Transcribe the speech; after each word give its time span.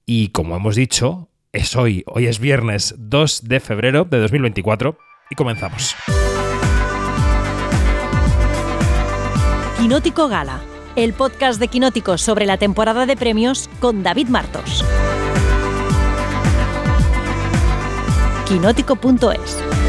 Y 0.06 0.28
como 0.28 0.56
hemos 0.56 0.76
dicho, 0.76 1.28
es 1.52 1.76
hoy, 1.76 2.04
hoy 2.06 2.26
es 2.26 2.38
viernes 2.38 2.94
2 2.98 3.48
de 3.48 3.60
febrero 3.60 4.04
de 4.04 4.20
2024 4.20 4.96
y 5.30 5.34
comenzamos. 5.34 5.96
Quinótico 9.78 10.28
Gala, 10.28 10.60
el 10.94 11.14
podcast 11.14 11.58
de 11.58 11.68
Quinótico 11.68 12.18
sobre 12.18 12.44
la 12.46 12.58
temporada 12.58 13.06
de 13.06 13.16
premios 13.16 13.70
con 13.80 14.02
David 14.02 14.28
Martos. 14.28 14.84
Quinótico.es 18.46 19.79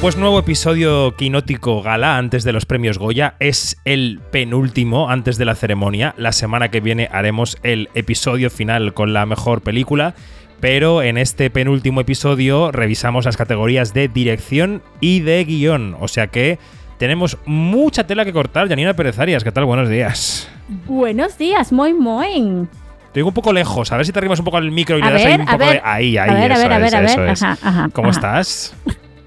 Pues 0.00 0.16
nuevo 0.16 0.38
episodio 0.38 1.16
quinótico 1.16 1.82
gala 1.82 2.18
antes 2.18 2.44
de 2.44 2.52
los 2.52 2.66
premios 2.66 2.98
Goya. 2.98 3.34
Es 3.40 3.80
el 3.84 4.20
penúltimo 4.30 5.10
antes 5.10 5.38
de 5.38 5.44
la 5.44 5.56
ceremonia. 5.56 6.14
La 6.16 6.30
semana 6.30 6.70
que 6.70 6.80
viene 6.80 7.08
haremos 7.10 7.58
el 7.64 7.88
episodio 7.94 8.48
final 8.48 8.94
con 8.94 9.12
la 9.12 9.26
mejor 9.26 9.60
película. 9.62 10.14
Pero 10.60 11.02
en 11.02 11.18
este 11.18 11.50
penúltimo 11.50 12.00
episodio 12.00 12.70
revisamos 12.70 13.24
las 13.24 13.36
categorías 13.36 13.92
de 13.92 14.06
dirección 14.06 14.82
y 15.00 15.18
de 15.18 15.44
guion. 15.44 15.96
O 15.98 16.06
sea 16.06 16.28
que 16.28 16.60
tenemos 16.98 17.36
mucha 17.44 18.06
tela 18.06 18.24
que 18.24 18.32
cortar. 18.32 18.68
Janina 18.68 18.94
Pérez 18.94 19.18
Arias, 19.18 19.42
¿qué 19.42 19.50
tal? 19.50 19.64
Buenos 19.64 19.88
días. 19.88 20.48
Buenos 20.86 21.36
días, 21.38 21.72
muy 21.72 21.92
muy. 21.92 22.68
Te 23.12 23.18
digo 23.18 23.28
un 23.28 23.34
poco 23.34 23.52
lejos, 23.52 23.90
a 23.90 23.96
ver 23.96 24.06
si 24.06 24.12
te 24.12 24.20
arrimas 24.20 24.38
un 24.38 24.44
poco 24.44 24.58
al 24.58 24.70
micro 24.70 24.96
y 24.96 25.02
le 25.02 25.10
das 25.10 25.24
ahí 25.24 25.34
un 25.34 25.44
poco 25.44 25.58
de. 25.58 25.80
Ahí, 25.82 26.16
ahí, 26.16 26.30
a 26.30 26.34
ver, 26.34 26.52
eso 26.52 26.62
a 26.62 26.68
ver, 26.68 26.82
es, 26.84 26.94
a 26.94 27.00
ver, 27.00 27.30
eso 27.30 27.46
es. 27.48 27.92
¿Cómo 27.92 28.10
estás? 28.10 28.76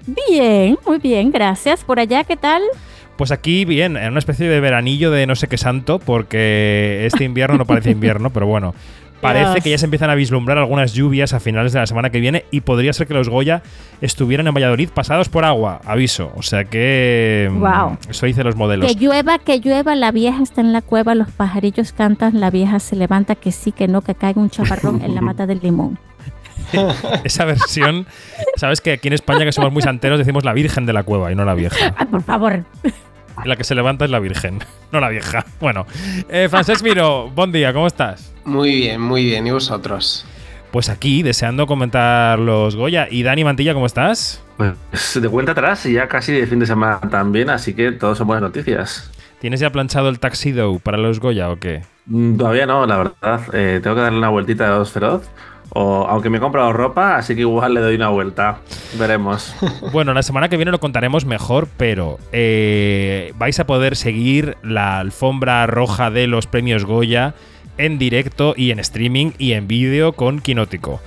Bien, 0.06 0.78
muy 0.86 0.98
bien, 0.98 1.30
gracias. 1.30 1.84
¿Por 1.84 2.00
allá 2.00 2.24
qué 2.24 2.36
tal? 2.36 2.62
Pues 3.16 3.30
aquí 3.30 3.64
bien, 3.64 3.96
en 3.96 4.10
una 4.10 4.18
especie 4.18 4.48
de 4.48 4.60
veranillo 4.60 5.10
de 5.10 5.26
no 5.26 5.34
sé 5.34 5.46
qué 5.46 5.58
santo, 5.58 5.98
porque 5.98 7.04
este 7.06 7.24
invierno 7.24 7.58
no 7.58 7.66
parece 7.66 7.90
invierno, 7.90 8.30
pero 8.30 8.46
bueno. 8.46 8.74
Parece 9.22 9.60
que 9.60 9.70
ya 9.70 9.78
se 9.78 9.84
empiezan 9.84 10.10
a 10.10 10.16
vislumbrar 10.16 10.58
algunas 10.58 10.94
lluvias 10.94 11.32
a 11.32 11.38
finales 11.38 11.72
de 11.72 11.78
la 11.78 11.86
semana 11.86 12.10
que 12.10 12.18
viene 12.18 12.44
y 12.50 12.62
podría 12.62 12.92
ser 12.92 13.06
que 13.06 13.14
los 13.14 13.28
Goya 13.28 13.62
estuvieran 14.00 14.48
en 14.48 14.54
Valladolid 14.54 14.88
pasados 14.88 15.28
por 15.28 15.44
agua, 15.44 15.80
aviso. 15.84 16.32
O 16.34 16.42
sea 16.42 16.64
que. 16.64 17.48
Wow. 17.52 17.98
Eso 18.10 18.26
dice 18.26 18.42
los 18.42 18.56
modelos. 18.56 18.92
Que 18.92 18.98
llueva, 18.98 19.38
que 19.38 19.60
llueva, 19.60 19.94
la 19.94 20.10
vieja 20.10 20.42
está 20.42 20.60
en 20.60 20.72
la 20.72 20.82
cueva, 20.82 21.14
los 21.14 21.30
pajarillos 21.30 21.92
cantan, 21.92 22.40
la 22.40 22.50
vieja 22.50 22.80
se 22.80 22.96
levanta, 22.96 23.36
que 23.36 23.52
sí, 23.52 23.70
que 23.70 23.86
no, 23.86 24.02
que 24.02 24.16
caiga 24.16 24.40
un 24.40 24.50
chaparrón 24.50 25.00
en 25.02 25.14
la 25.14 25.20
mata 25.20 25.46
del 25.46 25.60
limón. 25.62 26.00
esa 27.24 27.44
versión, 27.44 28.06
sabes 28.56 28.80
que 28.80 28.92
aquí 28.92 29.08
en 29.08 29.14
España 29.14 29.44
que 29.44 29.52
somos 29.52 29.72
muy 29.72 29.82
santeros 29.82 30.18
decimos 30.18 30.44
la 30.44 30.52
Virgen 30.52 30.86
de 30.86 30.92
la 30.92 31.02
cueva 31.02 31.32
y 31.32 31.34
no 31.34 31.44
la 31.44 31.54
vieja. 31.54 31.94
Ay, 31.96 32.06
por 32.06 32.22
favor. 32.22 32.64
La 33.44 33.56
que 33.56 33.64
se 33.64 33.74
levanta 33.74 34.04
es 34.04 34.10
la 34.10 34.18
Virgen, 34.18 34.60
no 34.92 35.00
la 35.00 35.08
vieja. 35.08 35.44
Bueno, 35.60 35.86
eh, 36.28 36.48
Francesc 36.50 36.82
Miro, 36.82 37.30
buen 37.30 37.50
día, 37.50 37.72
¿cómo 37.72 37.86
estás? 37.86 38.32
Muy 38.44 38.74
bien, 38.74 39.00
muy 39.00 39.24
bien. 39.24 39.46
¿Y 39.46 39.50
vosotros? 39.50 40.26
Pues 40.70 40.88
aquí, 40.88 41.22
deseando 41.22 41.66
comentar 41.66 42.38
los 42.38 42.76
Goya. 42.76 43.06
¿Y 43.10 43.22
Dani 43.22 43.44
Mantilla, 43.44 43.74
cómo 43.74 43.86
estás? 43.86 44.42
Pues 44.56 45.20
de 45.20 45.28
cuenta 45.28 45.52
atrás 45.52 45.84
y 45.86 45.94
ya 45.94 46.08
casi 46.08 46.32
de 46.32 46.46
fin 46.46 46.58
de 46.58 46.66
semana 46.66 47.00
también, 47.10 47.50
así 47.50 47.74
que 47.74 47.92
todos 47.92 48.18
son 48.18 48.26
buenas 48.26 48.42
noticias. 48.42 49.10
¿Tienes 49.40 49.60
ya 49.60 49.70
planchado 49.70 50.08
el 50.08 50.20
taxido 50.20 50.78
para 50.78 50.98
los 50.98 51.18
Goya 51.18 51.50
o 51.50 51.56
qué? 51.56 51.82
Mm, 52.06 52.36
todavía 52.36 52.64
no, 52.64 52.86
la 52.86 52.96
verdad. 52.96 53.40
Eh, 53.52 53.80
tengo 53.82 53.96
que 53.96 54.02
darle 54.02 54.18
una 54.18 54.28
vueltita 54.28 54.64
de 54.64 54.70
dos 54.70 54.92
feroz 54.92 55.28
o, 55.74 56.06
aunque 56.08 56.28
me 56.30 56.38
he 56.38 56.40
comprado 56.40 56.72
ropa, 56.72 57.16
así 57.16 57.34
que 57.34 57.42
igual 57.42 57.74
le 57.74 57.80
doy 57.80 57.94
una 57.94 58.08
vuelta. 58.08 58.58
Veremos. 58.98 59.54
Bueno, 59.92 60.14
la 60.14 60.22
semana 60.22 60.48
que 60.48 60.56
viene 60.56 60.70
lo 60.70 60.80
contaremos 60.80 61.26
mejor, 61.26 61.68
pero 61.76 62.18
eh, 62.32 63.32
vais 63.36 63.58
a 63.60 63.66
poder 63.66 63.96
seguir 63.96 64.56
la 64.62 64.98
alfombra 64.98 65.66
roja 65.66 66.10
de 66.10 66.26
los 66.26 66.46
premios 66.46 66.84
Goya 66.84 67.34
en 67.78 67.98
directo 67.98 68.54
y 68.56 68.70
en 68.70 68.78
streaming 68.78 69.32
y 69.38 69.52
en 69.52 69.66
vídeo 69.66 70.12
con 70.12 70.40
Quinótico. 70.40 71.00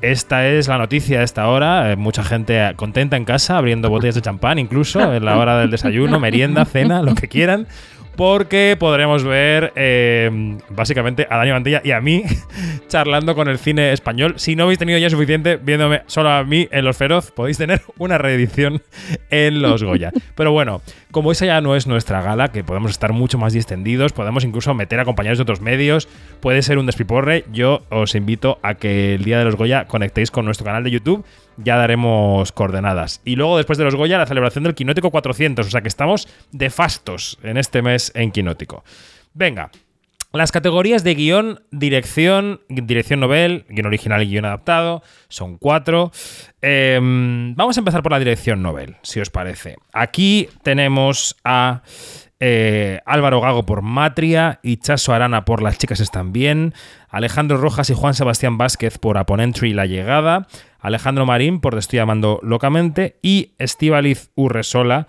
Esta 0.00 0.48
es 0.48 0.66
la 0.66 0.78
noticia 0.78 1.18
de 1.18 1.24
esta 1.24 1.46
hora. 1.48 1.92
Eh, 1.92 1.96
mucha 1.96 2.24
gente 2.24 2.72
contenta 2.76 3.16
en 3.16 3.24
casa, 3.24 3.58
abriendo 3.58 3.90
botellas 3.90 4.16
de 4.16 4.22
champán, 4.22 4.58
incluso 4.58 5.14
en 5.14 5.24
la 5.24 5.38
hora 5.38 5.58
del 5.58 5.70
desayuno, 5.70 6.18
merienda, 6.18 6.64
cena, 6.64 7.02
lo 7.02 7.14
que 7.14 7.28
quieran 7.28 7.68
porque 8.16 8.76
podremos 8.78 9.24
ver 9.24 9.72
eh, 9.76 10.58
básicamente 10.68 11.26
a 11.28 11.36
Dani 11.38 11.52
Mantilla 11.52 11.80
y 11.84 11.92
a 11.92 12.00
mí 12.00 12.24
charlando 12.88 13.34
con 13.34 13.48
el 13.48 13.58
cine 13.58 13.92
español. 13.92 14.34
Si 14.36 14.56
no 14.56 14.64
habéis 14.64 14.78
tenido 14.78 14.98
ya 14.98 15.10
suficiente 15.10 15.56
viéndome 15.56 16.02
solo 16.06 16.30
a 16.30 16.44
mí 16.44 16.68
en 16.70 16.84
Los 16.84 16.96
Feroz, 16.96 17.30
podéis 17.30 17.58
tener 17.58 17.82
una 17.98 18.18
reedición 18.18 18.82
en 19.30 19.62
Los 19.62 19.82
Goya. 19.82 20.12
Pero 20.34 20.52
bueno, 20.52 20.82
como 21.12 21.30
esa 21.30 21.46
ya 21.46 21.60
no 21.60 21.76
es 21.76 21.86
nuestra 21.86 22.22
gala, 22.22 22.48
que 22.48 22.64
podemos 22.64 22.90
estar 22.90 23.12
mucho 23.12 23.38
más 23.38 23.52
distendidos, 23.52 24.12
podemos 24.12 24.44
incluso 24.44 24.74
meter 24.74 24.98
acompañados 24.98 25.38
de 25.38 25.42
otros 25.42 25.60
medios, 25.60 26.08
puede 26.40 26.62
ser 26.62 26.78
un 26.78 26.86
despiporre, 26.86 27.44
yo 27.52 27.82
os 27.90 28.14
invito 28.16 28.58
a 28.62 28.74
que 28.74 29.14
el 29.14 29.24
día 29.24 29.38
de 29.38 29.44
los 29.44 29.54
Goya 29.54 29.86
conectéis 29.86 30.30
con 30.30 30.44
nuestro 30.44 30.64
canal 30.64 30.82
de 30.82 30.90
YouTube 30.90 31.24
ya 31.58 31.76
daremos 31.76 32.50
coordenadas. 32.52 33.20
Y 33.24 33.36
luego, 33.36 33.56
después 33.56 33.78
de 33.78 33.84
los 33.84 33.94
Goya, 33.94 34.18
la 34.18 34.26
celebración 34.26 34.64
del 34.64 34.74
Quinótico 34.74 35.10
400. 35.10 35.66
O 35.66 35.70
sea 35.70 35.82
que 35.82 35.88
estamos 35.88 36.28
de 36.50 36.70
fastos 36.70 37.38
en 37.42 37.56
este 37.56 37.82
mes 37.82 38.10
en 38.14 38.30
Quinótico. 38.30 38.84
Venga. 39.34 39.70
Las 40.32 40.50
categorías 40.50 41.04
de 41.04 41.14
guion, 41.14 41.62
dirección, 41.70 42.60
dirección 42.68 43.20
novel, 43.20 43.66
guion 43.68 43.86
original 43.86 44.22
y 44.22 44.28
guion 44.28 44.46
adaptado, 44.46 45.02
son 45.28 45.58
cuatro. 45.58 46.10
Em, 46.62 47.54
vamos 47.54 47.76
a 47.76 47.80
empezar 47.80 48.02
por 48.02 48.12
la 48.12 48.18
dirección 48.18 48.62
novel, 48.62 48.96
si 49.02 49.20
os 49.20 49.28
parece. 49.28 49.76
Aquí 49.92 50.48
tenemos 50.62 51.36
a 51.44 51.82
eh, 52.40 53.00
Álvaro 53.06 53.40
Gago 53.40 53.64
por 53.64 53.82
Matria, 53.82 54.58
y 54.64 54.78
Chaso 54.78 55.12
Arana 55.12 55.44
por 55.44 55.62
Las 55.62 55.78
chicas 55.78 56.00
están 56.00 56.32
bien, 56.32 56.74
Alejandro 57.08 57.56
Rojas 57.56 57.88
y 57.90 57.94
Juan 57.94 58.14
Sebastián 58.14 58.58
Vázquez 58.58 58.98
por 58.98 59.16
Aponentry 59.16 59.74
La 59.74 59.86
llegada, 59.86 60.48
Alejandro 60.80 61.24
Marín 61.24 61.60
por 61.60 61.74
Te 61.74 61.78
estoy 61.78 62.00
amando 62.00 62.40
locamente 62.42 63.18
y 63.22 63.52
Estivaliz 63.58 64.30
Urresola 64.34 65.06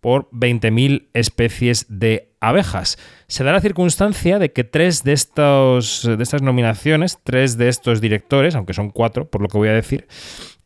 por 0.00 0.28
20.000 0.32 1.10
especies 1.14 1.86
de 1.88 2.34
abejas. 2.40 2.98
Se 3.32 3.44
da 3.44 3.52
la 3.52 3.62
circunstancia 3.62 4.38
de 4.38 4.52
que 4.52 4.62
tres 4.62 5.04
de, 5.04 5.14
estos, 5.14 6.02
de 6.06 6.22
estas 6.22 6.42
nominaciones, 6.42 7.18
tres 7.24 7.56
de 7.56 7.70
estos 7.70 8.02
directores, 8.02 8.54
aunque 8.54 8.74
son 8.74 8.90
cuatro 8.90 9.24
por 9.24 9.40
lo 9.40 9.48
que 9.48 9.56
voy 9.56 9.70
a 9.70 9.72
decir, 9.72 10.06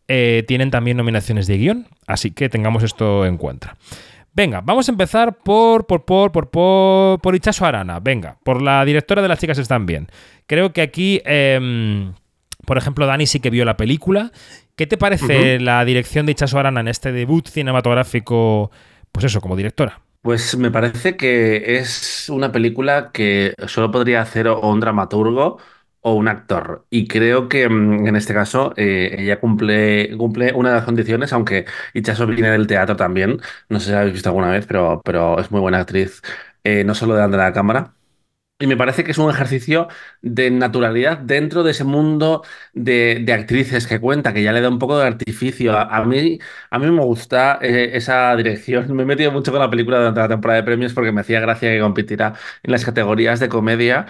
eh, 0.08 0.42
tienen 0.48 0.72
también 0.72 0.96
nominaciones 0.96 1.46
de 1.46 1.58
guion, 1.58 1.86
así 2.08 2.32
que 2.32 2.48
tengamos 2.48 2.82
esto 2.82 3.24
en 3.24 3.36
cuenta. 3.36 3.76
Venga, 4.32 4.62
vamos 4.62 4.88
a 4.88 4.90
empezar 4.90 5.38
por, 5.44 5.86
por, 5.86 6.04
por, 6.04 6.32
por, 6.32 6.50
por, 6.50 7.20
por 7.20 7.36
Ichazo 7.36 7.66
Arana. 7.66 8.00
Venga, 8.00 8.36
por 8.42 8.60
la 8.60 8.84
directora 8.84 9.22
de 9.22 9.28
Las 9.28 9.38
chicas 9.38 9.58
están 9.58 9.86
bien. 9.86 10.08
Creo 10.48 10.72
que 10.72 10.82
aquí, 10.82 11.22
em, 11.24 12.14
por 12.64 12.78
ejemplo, 12.78 13.06
Dani 13.06 13.28
sí 13.28 13.38
que 13.38 13.50
vio 13.50 13.64
la 13.64 13.76
película. 13.76 14.32
¿Qué 14.74 14.88
te 14.88 14.96
parece 14.96 15.60
la 15.60 15.84
dirección 15.84 16.26
de 16.26 16.32
Ichazo 16.32 16.58
Arana 16.58 16.80
en 16.80 16.88
este 16.88 17.12
debut 17.12 17.46
cinematográfico, 17.46 18.72
pues 19.12 19.24
eso, 19.24 19.40
como 19.40 19.54
directora? 19.54 20.00
Pues 20.26 20.56
me 20.58 20.72
parece 20.72 21.16
que 21.16 21.78
es 21.78 22.28
una 22.30 22.50
película 22.50 23.12
que 23.12 23.54
solo 23.68 23.92
podría 23.92 24.22
hacer 24.22 24.48
o 24.48 24.60
un 24.68 24.80
dramaturgo 24.80 25.58
o 26.00 26.14
un 26.14 26.26
actor. 26.28 26.84
Y 26.90 27.06
creo 27.06 27.48
que 27.48 27.68
mm, 27.68 28.08
en 28.08 28.16
este 28.16 28.34
caso 28.34 28.74
eh, 28.76 29.14
ella 29.20 29.38
cumple, 29.40 30.16
cumple 30.18 30.52
una 30.52 30.70
de 30.70 30.76
las 30.76 30.84
condiciones, 30.84 31.32
aunque 31.32 31.66
Ichazo 31.94 32.26
viene 32.26 32.50
del 32.50 32.66
teatro 32.66 32.96
también. 32.96 33.40
No 33.68 33.78
sé 33.80 33.86
si 33.86 33.92
la 33.92 34.00
habéis 34.00 34.14
visto 34.14 34.28
alguna 34.30 34.50
vez, 34.50 34.66
pero, 34.66 35.00
pero 35.04 35.38
es 35.40 35.50
muy 35.52 35.60
buena 35.60 35.78
actriz, 35.80 36.22
eh, 36.64 36.84
no 36.84 36.94
solo 36.96 37.14
delante 37.14 37.38
de 37.38 37.44
la 37.44 37.54
cámara. 37.54 37.95
Y 38.58 38.66
me 38.66 38.76
parece 38.78 39.04
que 39.04 39.10
es 39.10 39.18
un 39.18 39.28
ejercicio 39.30 39.86
de 40.22 40.50
naturalidad 40.50 41.18
dentro 41.18 41.62
de 41.62 41.72
ese 41.72 41.84
mundo 41.84 42.42
de, 42.72 43.22
actrices 43.30 43.86
que 43.86 44.00
cuenta, 44.00 44.32
que 44.32 44.42
ya 44.42 44.52
le 44.52 44.62
da 44.62 44.70
un 44.70 44.78
poco 44.78 44.98
de 44.98 45.06
artificio. 45.06 45.76
A, 45.78 46.02
mí, 46.06 46.38
a 46.70 46.78
mí 46.78 46.90
me 46.90 47.02
gusta 47.04 47.58
eh, 47.60 47.90
esa 47.92 48.34
dirección. 48.34 48.90
Me 48.96 49.02
he 49.02 49.06
metido 49.06 49.30
mucho 49.30 49.52
con 49.52 49.60
la 49.60 49.68
película 49.68 49.98
durante 49.98 50.20
la 50.20 50.28
temporada 50.28 50.60
de 50.60 50.64
premios 50.64 50.94
porque 50.94 51.12
me 51.12 51.20
hacía 51.20 51.40
gracia 51.40 51.70
que 51.70 51.80
compitiera 51.80 52.32
en 52.62 52.72
las 52.72 52.84
categorías 52.84 53.40
de 53.40 53.48
comedia 53.50 54.06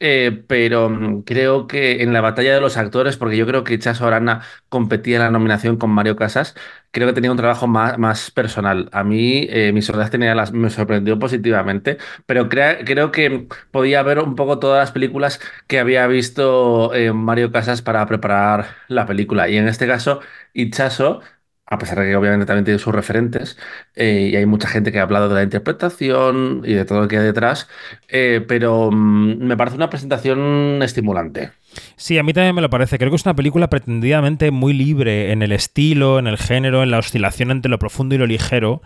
eh, 0.00 0.44
pero 0.46 0.88
mm, 0.90 1.22
creo 1.22 1.66
que 1.66 2.02
en 2.02 2.12
la 2.12 2.20
batalla 2.20 2.54
de 2.54 2.60
los 2.60 2.76
actores, 2.76 3.16
porque 3.16 3.36
yo 3.36 3.46
creo 3.46 3.64
que 3.64 3.78
Chaso 3.78 4.06
Arana 4.06 4.42
competía 4.68 5.16
en 5.16 5.22
la 5.22 5.30
nominación 5.30 5.76
con 5.76 5.90
Mario 5.90 6.16
Casas, 6.16 6.54
creo 6.90 7.08
que 7.08 7.12
tenía 7.14 7.30
un 7.30 7.36
trabajo 7.36 7.66
más, 7.66 7.98
más 7.98 8.30
personal. 8.30 8.88
A 8.92 9.04
mí, 9.04 9.46
eh, 9.50 9.72
mi 9.72 9.82
soledad 9.82 10.10
tenía 10.10 10.34
las, 10.34 10.52
me 10.52 10.70
sorprendió 10.70 11.18
positivamente, 11.18 11.98
pero 12.26 12.48
crea- 12.48 12.84
creo 12.84 13.10
que 13.12 13.48
podía 13.70 14.02
ver 14.02 14.18
un 14.20 14.34
poco 14.36 14.58
todas 14.58 14.80
las 14.80 14.92
películas 14.92 15.40
que 15.66 15.78
había 15.80 16.06
visto 16.06 16.94
eh, 16.94 17.12
Mario 17.12 17.50
Casas 17.52 17.82
para 17.82 18.06
preparar 18.06 18.66
la 18.88 19.06
película. 19.06 19.48
Y 19.48 19.56
en 19.56 19.68
este 19.68 19.86
caso, 19.86 20.20
Itchaso, 20.54 21.20
a 21.70 21.78
pesar 21.78 21.98
de 22.00 22.06
que 22.06 22.16
obviamente 22.16 22.46
también 22.46 22.64
tiene 22.64 22.78
sus 22.78 22.94
referentes, 22.94 23.58
eh, 23.94 24.30
y 24.32 24.36
hay 24.36 24.46
mucha 24.46 24.68
gente 24.68 24.90
que 24.90 24.98
ha 25.00 25.02
hablado 25.02 25.28
de 25.28 25.34
la 25.34 25.42
interpretación 25.42 26.62
y 26.64 26.72
de 26.74 26.84
todo 26.84 27.00
lo 27.02 27.08
que 27.08 27.18
hay 27.18 27.24
detrás, 27.24 27.68
eh, 28.08 28.42
pero 28.46 28.90
mm, 28.90 29.38
me 29.44 29.56
parece 29.56 29.76
una 29.76 29.90
presentación 29.90 30.80
estimulante. 30.82 31.50
Sí, 31.96 32.18
a 32.18 32.22
mí 32.22 32.32
también 32.32 32.54
me 32.54 32.62
lo 32.62 32.70
parece. 32.70 32.98
Creo 32.98 33.10
que 33.10 33.16
es 33.16 33.24
una 33.26 33.36
película 33.36 33.68
pretendidamente 33.68 34.50
muy 34.50 34.72
libre 34.72 35.30
en 35.32 35.42
el 35.42 35.52
estilo, 35.52 36.18
en 36.18 36.26
el 36.26 36.38
género, 36.38 36.82
en 36.82 36.90
la 36.90 36.98
oscilación 36.98 37.50
entre 37.50 37.70
lo 37.70 37.78
profundo 37.78 38.14
y 38.14 38.18
lo 38.18 38.26
ligero. 38.26 38.80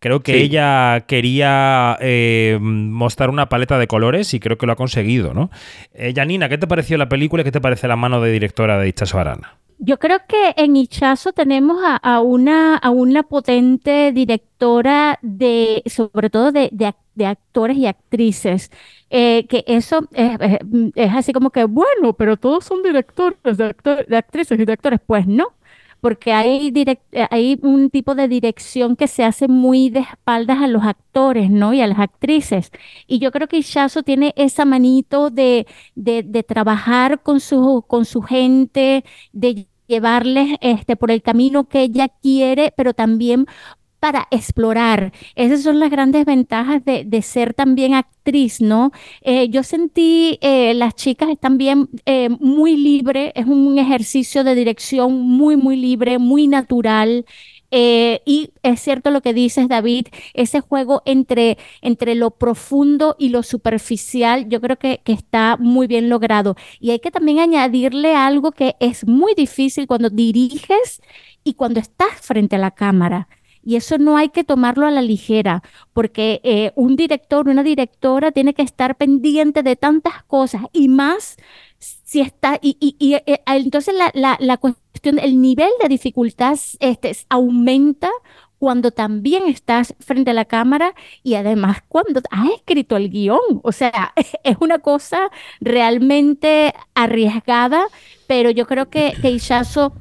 Creo 0.00 0.20
que 0.22 0.32
Sí. 0.32 0.38
ella 0.40 1.04
quería 1.06 1.96
eh, 2.00 2.58
mostrar 2.60 3.30
una 3.30 3.48
paleta 3.48 3.78
de 3.78 3.86
colores 3.86 4.34
y 4.34 4.40
creo 4.40 4.58
que 4.58 4.66
lo 4.66 4.72
ha 4.72 4.76
conseguido, 4.76 5.32
¿no? 5.32 5.50
Janina, 6.14 6.48
¿qué 6.48 6.58
te 6.58 6.66
pareció 6.66 6.98
la 6.98 7.08
película 7.08 7.40
y 7.42 7.44
qué 7.44 7.52
te 7.52 7.60
parece 7.60 7.86
la 7.88 7.96
mano 7.96 8.20
de 8.20 8.32
directora 8.32 8.78
de 8.78 8.88
Itchaso 8.88 9.18
Arana? 9.18 9.54
Yo 9.78 9.98
creo 9.98 10.20
que 10.28 10.54
en 10.56 10.76
Ichazo 10.76 11.32
tenemos 11.32 11.78
a, 11.84 12.20
una, 12.20 12.76
a 12.76 12.90
una 12.90 13.22
potente 13.24 14.12
directora 14.12 15.18
de, 15.22 15.82
sobre 15.86 16.30
todo 16.30 16.52
de, 16.52 16.68
de 16.72 16.86
ac- 16.88 16.96
de 17.14 17.26
actores 17.26 17.76
y 17.76 17.86
actrices, 17.86 18.70
eh, 19.10 19.46
que 19.48 19.64
eso 19.66 20.08
es, 20.12 20.38
es- 20.40 20.58
es 20.94 21.12
así 21.14 21.32
como 21.32 21.50
que, 21.50 21.64
bueno, 21.64 22.14
pero 22.14 22.36
todos 22.36 22.64
son 22.64 22.82
directores 22.82 23.38
de, 23.58 23.64
actor- 23.74 24.06
de 24.06 24.16
actrices 24.16 24.58
y 24.58 24.64
de 24.64 24.72
actores. 24.72 25.00
Pues 25.06 25.26
no, 25.26 25.52
porque 26.04 26.34
hay, 26.34 26.70
eh, 26.76 27.26
hay 27.30 27.58
un 27.62 27.88
tipo 27.88 28.14
de 28.14 28.28
dirección 28.28 28.94
que 28.94 29.08
se 29.08 29.24
hace 29.24 29.48
muy 29.48 29.88
de 29.88 30.00
espaldas 30.00 30.58
a 30.60 30.66
los 30.66 30.84
actores, 30.84 31.48
¿no? 31.48 31.72
Y 31.72 31.80
a 31.80 31.86
las 31.86 31.98
actrices. 31.98 32.70
Y 33.06 33.20
yo 33.20 33.32
creo 33.32 33.48
que 33.48 33.56
Ichazo 33.56 34.02
tiene 34.02 34.34
esa 34.36 34.66
manito 34.66 35.30
de, 35.30 35.66
de, 35.94 36.22
de 36.22 36.42
trabajar 36.42 37.22
con 37.22 37.40
su, 37.40 37.86
con 37.88 38.04
su 38.04 38.20
gente 38.20 39.02
de 39.32 39.66
llevarles 39.86 40.58
este, 40.60 40.94
por 40.94 41.10
el 41.10 41.22
camino 41.22 41.70
que 41.70 41.80
ella 41.80 42.10
quiere, 42.10 42.74
pero 42.76 42.92
también 42.92 43.46
para 44.04 44.28
explorar. 44.30 45.14
Esas 45.34 45.62
son 45.62 45.78
las 45.78 45.90
grandes 45.90 46.26
ventajas 46.26 46.84
de, 46.84 47.22
ser 47.22 47.54
también 47.54 47.94
actriz, 47.94 48.60
¿no? 48.60 48.92
Eh, 49.22 49.48
yo 49.48 49.62
sentí, 49.62 50.38
eh, 50.42 50.74
las 50.74 50.94
chicas 50.94 51.30
están 51.30 51.56
bien 51.56 51.88
eh, 52.04 52.28
muy 52.38 52.76
libre, 52.76 53.32
es 53.34 53.46
un 53.46 53.78
ejercicio 53.78 54.44
de 54.44 54.54
dirección 54.54 55.22
muy, 55.22 55.56
muy 55.56 55.76
libre, 55.76 56.18
muy 56.18 56.48
natural. 56.48 57.24
Eh, 57.70 58.20
y 58.26 58.50
es 58.62 58.78
cierto 58.80 59.10
lo 59.10 59.22
que 59.22 59.32
dices, 59.32 59.68
David, 59.68 60.08
ese 60.34 60.60
juego 60.60 61.00
entre, 61.06 61.56
entre 61.80 62.14
lo 62.14 62.32
profundo 62.32 63.16
y 63.18 63.30
lo 63.30 63.42
superficial, 63.42 64.50
yo 64.50 64.60
creo 64.60 64.76
que, 64.76 65.00
que 65.02 65.14
está 65.14 65.56
muy 65.58 65.86
bien 65.86 66.10
logrado. 66.10 66.56
Y 66.78 66.90
hay 66.90 66.98
que 66.98 67.10
también 67.10 67.38
añadirle 67.38 68.14
algo 68.14 68.52
que 68.52 68.76
es 68.80 69.06
muy 69.06 69.32
difícil 69.34 69.86
cuando 69.86 70.10
diriges 70.10 71.00
y 71.42 71.54
cuando 71.54 71.80
estás 71.80 72.20
frente 72.20 72.56
a 72.56 72.58
la 72.58 72.72
cámara. 72.72 73.28
Y 73.64 73.76
eso 73.76 73.98
no 73.98 74.16
hay 74.16 74.28
que 74.28 74.44
tomarlo 74.44 74.86
a 74.86 74.90
la 74.90 75.02
ligera, 75.02 75.62
porque 75.92 76.40
eh, 76.44 76.72
un 76.74 76.96
director, 76.96 77.48
una 77.48 77.62
directora 77.62 78.30
tiene 78.30 78.54
que 78.54 78.62
estar 78.62 78.96
pendiente 78.96 79.62
de 79.62 79.76
tantas 79.76 80.22
cosas 80.24 80.62
y 80.72 80.88
más 80.88 81.36
si 81.78 82.20
está, 82.20 82.58
y, 82.62 82.76
y, 82.80 83.14
eh, 83.14 83.42
entonces 83.46 83.94
la, 83.94 84.36
la, 84.38 84.56
cuestión, 84.56 85.18
el 85.18 85.40
nivel 85.40 85.70
de 85.82 85.88
dificultad 85.88 86.58
este, 86.80 87.16
aumenta 87.28 88.10
cuando 88.58 88.92
también 88.92 89.46
estás 89.46 89.94
frente 90.00 90.30
a 90.30 90.34
la 90.34 90.46
cámara 90.46 90.94
y 91.22 91.34
además 91.34 91.82
cuando 91.86 92.22
has 92.30 92.48
escrito 92.50 92.96
el 92.96 93.10
guion. 93.10 93.60
O 93.62 93.72
sea, 93.72 94.14
es 94.44 94.56
una 94.60 94.78
cosa 94.78 95.30
realmente 95.60 96.72
arriesgada, 96.94 97.86
pero 98.26 98.50
yo 98.50 98.66
creo 98.66 98.88
que, 98.88 99.14
que 99.20 99.30
Ishazo 99.30 99.92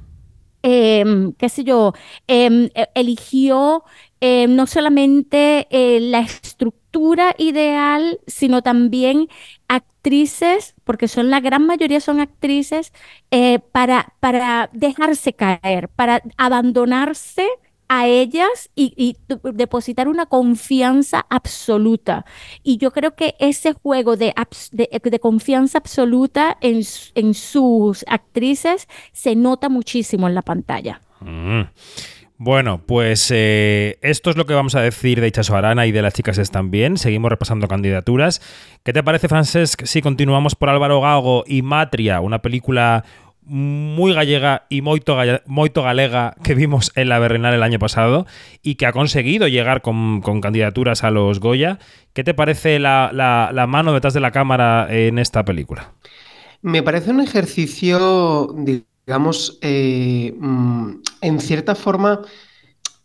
em, 0.64 1.34
qué 1.34 1.50
sé 1.50 1.64
yo, 1.64 1.94
em, 2.28 2.70
e- 2.76 2.90
eligió 2.96 3.84
em, 4.22 4.56
no 4.56 4.68
solamente 4.68 5.68
eh, 5.70 6.00
la 6.02 6.22
estructura 6.22 7.36
ideal, 7.38 8.20
sino 8.28 8.62
también 8.62 9.28
actrices, 9.68 10.76
porque 10.84 11.08
son 11.08 11.30
la 11.30 11.40
gran 11.40 11.66
mayoría 11.66 12.00
son 12.02 12.20
actrices, 12.20 12.94
eh, 13.32 13.60
para, 13.72 14.14
para 14.20 14.70
dejarse 14.74 15.34
caer, 15.34 15.90
para 15.90 16.22
abandonarse 16.38 17.48
a 17.88 18.08
ellas 18.08 18.70
y, 18.76 19.18
depositar 19.28 20.08
una 20.08 20.26
confianza 20.26 21.26
absoluta. 21.30 22.26
Y 22.64 22.78
yo 22.78 22.92
creo 22.92 23.16
que 23.16 23.36
ese 23.40 23.74
juego 23.74 24.18
de, 24.18 24.34
confianza 25.22 25.78
absoluta 25.78 26.58
en, 26.62 26.82
en 27.16 27.34
sus 27.34 28.06
actrices 28.08 28.88
se 29.12 29.36
nota 29.36 29.70
muchísimo 29.70 30.28
en 30.28 30.36
la 30.36 30.42
pantalla. 30.42 31.02
Mm. 31.20 31.64
Bueno, 32.38 32.82
pues 32.86 33.32
eh, 33.32 34.00
esto 34.02 34.30
es 34.30 34.36
lo 34.36 34.46
que 34.46 34.54
vamos 34.54 34.76
a 34.76 34.82
decir 34.82 35.22
de 35.22 35.28
Ichaso 35.28 35.56
Arana 35.56 35.86
y 35.86 35.94
de 35.94 36.02
las 36.02 36.14
chicas 36.14 36.38
están 36.38 36.72
bien. 36.72 36.98
Seguimos 36.98 37.30
repasando 37.30 37.70
candidaturas. 37.70 38.42
¿Qué 38.84 38.92
te 38.92 39.02
parece, 39.02 39.30
Francesc, 39.30 39.86
si 39.86 40.02
continuamos 40.02 40.56
por 40.56 40.68
Álvaro 40.68 41.00
Gago 41.00 41.46
y 41.48 41.62
Matria, 41.62 42.20
una 42.20 42.42
película 42.42 43.06
muy 43.46 44.14
gallega 44.14 44.66
y 44.70 44.82
moito, 44.82 45.18
moito 45.46 45.84
que 46.44 46.56
vimos 46.56 46.92
en 46.96 47.10
la 47.10 47.20
Berlinale 47.20 47.56
el 47.58 47.64
año 47.64 47.80
pasado 47.80 48.26
y 48.62 48.76
que 48.76 48.86
ha 48.86 48.92
conseguido 48.94 49.48
llegar 49.48 49.82
con, 49.82 50.22
con 50.22 50.42
candidaturas 50.42 51.04
a 51.04 51.12
los 51.12 51.40
Goya? 51.40 51.80
¿Qué 52.14 52.24
te 52.24 52.34
parece 52.34 52.80
la, 52.80 53.12
la- 53.14 53.52
la 53.54 53.68
mano 53.68 53.94
detrás 53.94 54.14
de 54.14 54.20
la 54.22 54.32
cámara 54.32 54.88
en 54.90 55.20
esta 55.20 55.44
película? 55.46 55.94
Me 56.62 56.82
parece 56.84 57.12
un 57.12 57.20
ejercicio, 57.20 58.56
digamos, 59.06 59.60
eh, 59.62 60.34
mm, 60.40 60.92
en 61.22 61.40
cierta 61.40 61.76
forma 61.76 62.22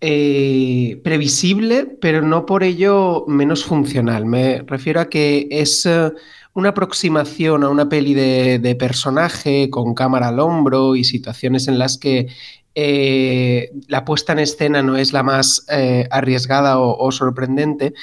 eh, 0.00 1.00
previsible, 1.04 1.86
pero 2.00 2.22
no 2.22 2.46
por 2.46 2.64
ello 2.64 3.24
menos 3.28 3.64
funcional. 3.64 4.26
Me 4.26 4.62
refiero 4.66 5.00
a 5.00 5.08
que 5.10 5.48
es 5.50 5.86
eh, 5.86 6.12
una 6.58 6.70
aproximación 6.70 7.62
a 7.62 7.68
una 7.68 7.88
peli 7.88 8.14
de, 8.14 8.76
personaje 8.76 9.70
con 9.70 9.94
cámara 9.94 10.28
al 10.28 10.40
hombro 10.40 10.96
y 10.96 11.04
situaciones 11.04 11.68
en 11.68 11.78
las 11.78 11.98
que 11.98 12.26
eh, 12.74 13.70
la 13.86 14.04
puesta 14.04 14.32
en 14.32 14.40
escena 14.40 14.82
no 14.82 14.96
es 14.96 15.12
la 15.12 15.22
más 15.22 15.64
eh, 15.70 16.08
arriesgada 16.10 16.80
o, 16.80 16.98
o 16.98 17.12
sorprendente, 17.12 17.94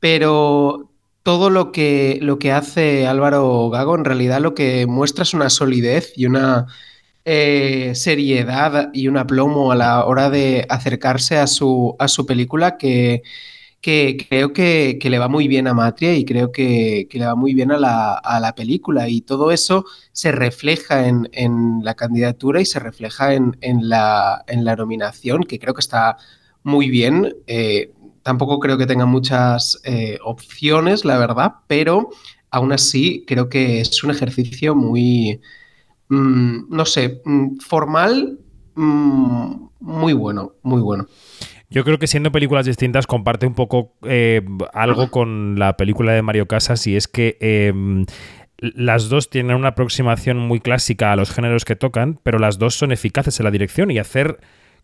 pero 0.00 0.90
todo 1.22 1.50
lo 1.50 1.70
que, 1.70 2.18
lo 2.20 2.40
que 2.40 2.50
hace 2.50 3.06
Álvaro 3.06 3.70
Gago 3.70 3.94
en 3.94 4.04
realidad 4.04 4.40
lo 4.40 4.54
que 4.54 4.86
muestra 4.86 5.22
es 5.22 5.32
una 5.32 5.48
solidez 5.48 6.12
y 6.16 6.26
una 6.26 6.66
eh, 7.24 7.92
seriedad 7.94 8.90
y 8.92 9.06
un 9.06 9.18
aplomo 9.18 9.70
a 9.70 9.76
la 9.76 10.04
hora 10.04 10.30
de 10.30 10.66
acercarse 10.68 11.38
a 11.38 11.46
su, 11.46 11.94
a 12.00 12.08
su 12.08 12.26
película 12.26 12.76
que, 12.76 13.22
que 13.80 14.26
creo 14.28 14.52
que, 14.52 14.98
que 15.00 15.08
le 15.10 15.18
va 15.18 15.28
muy 15.28 15.48
bien 15.48 15.66
a 15.66 15.74
Matria 15.74 16.14
y 16.14 16.24
creo 16.24 16.52
que, 16.52 17.06
que 17.10 17.18
le 17.18 17.26
va 17.26 17.34
muy 17.34 17.54
bien 17.54 17.72
a 17.72 17.78
la, 17.78 18.14
a 18.14 18.38
la 18.40 18.54
película. 18.54 19.08
Y 19.08 19.22
todo 19.22 19.52
eso 19.52 19.84
se 20.12 20.32
refleja 20.32 21.06
en, 21.08 21.28
en 21.32 21.80
la 21.82 21.94
candidatura 21.94 22.60
y 22.60 22.66
se 22.66 22.78
refleja 22.78 23.34
en, 23.34 23.56
en 23.62 23.88
la, 23.88 24.44
en 24.48 24.64
la 24.64 24.76
nominación, 24.76 25.44
que 25.44 25.58
creo 25.58 25.74
que 25.74 25.80
está 25.80 26.18
muy 26.62 26.90
bien. 26.90 27.34
Eh, 27.46 27.92
tampoco 28.22 28.58
creo 28.60 28.76
que 28.76 28.86
tenga 28.86 29.06
muchas 29.06 29.80
eh, 29.84 30.18
opciones, 30.24 31.04
la 31.04 31.18
verdad, 31.18 31.52
pero 31.66 32.10
aún 32.50 32.72
así 32.72 33.24
creo 33.26 33.48
que 33.48 33.80
es 33.80 34.02
un 34.04 34.10
ejercicio 34.10 34.74
muy, 34.74 35.40
mm, 36.08 36.68
no 36.68 36.84
sé, 36.84 37.22
mm, 37.24 37.58
formal, 37.60 38.38
mm, 38.74 39.68
muy 39.80 40.12
bueno, 40.12 40.54
muy 40.62 40.82
bueno. 40.82 41.06
Yo 41.70 41.84
creo 41.84 41.98
que 41.98 42.08
siendo 42.08 42.32
películas 42.32 42.66
distintas 42.66 43.06
comparte 43.06 43.46
un 43.46 43.54
poco 43.54 43.94
eh, 44.02 44.42
algo 44.74 45.10
con 45.10 45.56
la 45.56 45.76
película 45.76 46.12
de 46.12 46.20
Mario 46.20 46.46
Casas 46.46 46.84
y 46.88 46.96
es 46.96 47.06
que 47.06 47.38
eh, 47.40 47.72
las 48.58 49.08
dos 49.08 49.30
tienen 49.30 49.56
una 49.56 49.68
aproximación 49.68 50.36
muy 50.36 50.58
clásica 50.58 51.12
a 51.12 51.16
los 51.16 51.30
géneros 51.30 51.64
que 51.64 51.76
tocan, 51.76 52.18
pero 52.24 52.40
las 52.40 52.58
dos 52.58 52.74
son 52.74 52.90
eficaces 52.90 53.38
en 53.38 53.44
la 53.44 53.52
dirección 53.52 53.90
y 53.92 53.98
hacer 53.98 54.40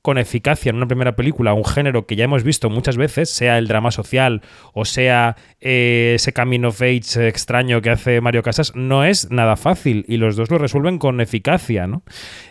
con 0.06 0.18
eficacia 0.18 0.70
en 0.70 0.76
una 0.76 0.86
primera 0.86 1.16
película 1.16 1.52
un 1.52 1.64
género 1.64 2.06
que 2.06 2.14
ya 2.14 2.22
hemos 2.22 2.44
visto 2.44 2.70
muchas 2.70 2.96
veces, 2.96 3.28
sea 3.28 3.58
el 3.58 3.66
drama 3.66 3.90
social 3.90 4.40
o 4.72 4.84
sea 4.84 5.34
eh, 5.60 6.12
ese 6.14 6.32
camino 6.32 6.68
of 6.68 6.80
age 6.80 7.26
extraño 7.26 7.82
que 7.82 7.90
hace 7.90 8.20
Mario 8.20 8.44
Casas, 8.44 8.70
no 8.76 9.02
es 9.02 9.32
nada 9.32 9.56
fácil 9.56 10.04
y 10.06 10.18
los 10.18 10.36
dos 10.36 10.48
lo 10.48 10.58
resuelven 10.58 11.00
con 11.00 11.20
eficacia, 11.20 11.88
¿no? 11.88 12.04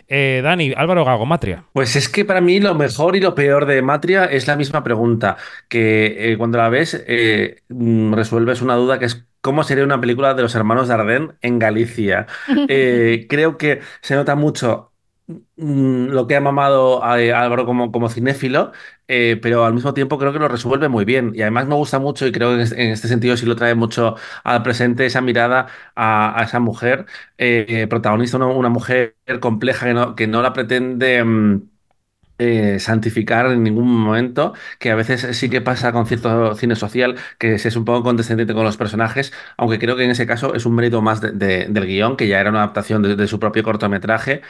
Eh, 0.06 0.42
Dani, 0.44 0.74
Álvaro 0.76 1.06
Gago, 1.06 1.24
Matria. 1.24 1.64
Pues 1.72 1.96
es 1.96 2.10
que 2.10 2.26
para 2.26 2.42
mí 2.42 2.60
lo 2.60 2.74
mejor 2.74 3.16
y 3.16 3.20
lo 3.20 3.34
peor 3.34 3.64
de 3.64 3.80
Matria 3.80 4.26
es 4.26 4.46
la 4.46 4.56
misma 4.56 4.84
pregunta, 4.84 5.38
que 5.70 6.32
eh, 6.32 6.36
cuando 6.36 6.58
la 6.58 6.68
ves 6.68 7.02
eh, 7.08 7.62
mm, 7.70 8.12
resuelves 8.12 8.60
una 8.60 8.74
duda 8.74 8.98
que 8.98 9.06
es 9.06 9.24
cómo 9.40 9.64
sería 9.64 9.84
una 9.84 9.98
película 9.98 10.34
de 10.34 10.42
los 10.42 10.54
hermanos 10.54 10.88
Dardenne 10.88 11.36
en 11.40 11.58
Galicia. 11.58 12.26
Eh, 12.68 13.26
creo 13.30 13.56
que 13.56 13.80
se 14.02 14.14
nota 14.16 14.34
mucho 14.34 14.92
lo 15.56 16.26
que 16.26 16.36
ha 16.36 16.40
mamado 16.40 17.02
a, 17.02 17.14
a 17.14 17.40
Álvaro 17.42 17.66
como, 17.66 17.90
como 17.92 18.08
cinéfilo, 18.08 18.72
eh, 19.08 19.38
pero 19.42 19.64
al 19.64 19.74
mismo 19.74 19.94
tiempo 19.94 20.18
creo 20.18 20.32
que 20.32 20.38
lo 20.38 20.48
resuelve 20.48 20.88
muy 20.88 21.04
bien. 21.04 21.32
Y 21.34 21.42
además 21.42 21.66
me 21.66 21.74
gusta 21.74 21.98
mucho, 21.98 22.26
y 22.26 22.32
creo 22.32 22.50
que 22.50 22.54
en 22.56 22.60
este, 22.60 22.88
en 22.90 22.96
sentido 22.96 23.36
sí 23.36 23.46
lo 23.46 23.56
trae 23.56 23.74
mucho 23.74 24.16
al 24.44 24.62
presente, 24.62 25.06
esa 25.06 25.20
mirada 25.20 25.66
a, 25.96 26.42
esa 26.44 26.60
mujer 26.60 27.06
eh, 27.38 27.86
protagonista, 27.90 28.36
una, 28.38 28.68
mujer 28.68 29.16
compleja 29.40 29.86
que 29.86 29.94
no, 29.94 30.14
que 30.14 30.26
no 30.26 30.42
la 30.42 30.52
pretende... 30.52 31.24
mm, 31.24 31.62
eh, 32.38 32.78
santificar 32.80 33.46
en 33.46 33.62
ningún 33.62 33.88
momento, 33.88 34.52
que 34.78 34.90
a 34.90 34.94
veces 34.94 35.36
sí 35.38 35.48
que 35.48 35.62
pasa 35.62 35.92
con 35.92 36.06
cierto 36.06 36.54
cine 36.54 36.76
social, 36.76 37.16
que 37.38 37.58
se 37.58 37.68
es 37.68 37.76
un 37.76 37.84
poco 37.86 38.02
condescendiente 38.02 38.52
con 38.54 38.64
los 38.64 38.76
personajes, 38.76 39.32
aunque 39.56 39.78
creo 39.78 39.96
que 39.96 40.04
en 40.04 40.10
ese 40.10 40.26
caso 40.26 40.54
es 40.54 40.66
un 40.66 40.74
mérito 40.74 41.00
más 41.00 41.20
de- 41.22 41.32
de- 41.32 41.66
del 41.70 41.86
guion, 41.86 42.16
que 42.16 42.28
ya 42.28 42.38
era 42.40 42.50
una 42.50 42.58
adaptación 42.62 43.02
de 43.02 43.26
su 43.28 43.40
propio 43.40 43.62
cortometraje. 43.62 44.42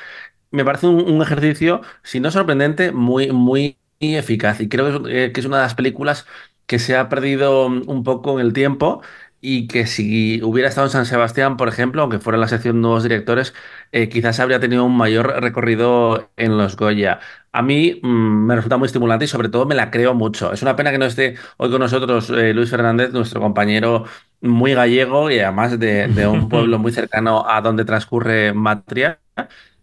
Me 0.50 0.64
parece 0.64 0.86
un, 0.86 1.00
un 1.10 1.22
ejercicio, 1.22 1.82
si 2.02 2.20
no 2.20 2.30
sorprendente, 2.30 2.92
muy, 2.92 3.32
muy 3.32 3.78
eficaz. 4.00 4.60
Y 4.60 4.68
creo 4.68 5.02
que 5.04 5.24
es, 5.26 5.30
eh, 5.36 5.46
una 5.46 5.58
de 5.58 5.62
las 5.64 5.74
películas 5.74 6.26
que 6.66 6.78
se 6.78 6.96
ha 6.96 7.08
perdido 7.08 7.66
un 7.66 8.04
poco 8.04 8.38
en 8.40 8.46
el 8.46 8.52
tiempo. 8.52 9.02
Y 9.40 9.68
que 9.68 9.86
si 9.86 10.42
hubiera 10.42 10.68
estado 10.68 10.86
en 10.86 10.90
San 10.90 11.06
Sebastián, 11.06 11.56
por 11.56 11.68
ejemplo, 11.68 12.02
aunque 12.02 12.18
fuera 12.18 12.36
en 12.36 12.40
la 12.40 12.48
sección 12.48 12.80
Nuevos 12.80 13.02
Directores, 13.02 13.54
eh, 13.92 14.08
quizás 14.08 14.40
habría 14.40 14.58
tenido 14.60 14.84
un 14.84 14.96
mayor 14.96 15.40
recorrido 15.40 16.30
en 16.36 16.56
los 16.58 16.76
Goya. 16.76 17.20
A 17.52 17.62
mí 17.62 18.00
mm, 18.02 18.46
me 18.46 18.56
resulta 18.56 18.76
muy 18.78 18.86
estimulante 18.86 19.26
y 19.26 19.28
sobre 19.28 19.48
todo 19.48 19.66
me 19.66 19.74
la 19.74 19.90
creo 19.90 20.14
mucho. 20.14 20.52
Es 20.52 20.62
una 20.62 20.74
pena 20.74 20.90
que 20.90 20.98
no 20.98 21.04
esté 21.04 21.36
hoy 21.58 21.70
con 21.70 21.80
nosotros 21.80 22.30
eh, 22.30 22.54
Luis 22.54 22.70
Fernández, 22.70 23.12
nuestro 23.12 23.40
compañero 23.40 24.04
muy 24.40 24.74
gallego 24.74 25.30
y 25.30 25.38
además 25.38 25.78
de, 25.78 26.08
de 26.08 26.26
un 26.26 26.48
pueblo 26.48 26.78
muy 26.78 26.92
cercano 26.92 27.48
a 27.48 27.60
donde 27.60 27.84
transcurre 27.84 28.52
Matria, 28.52 29.20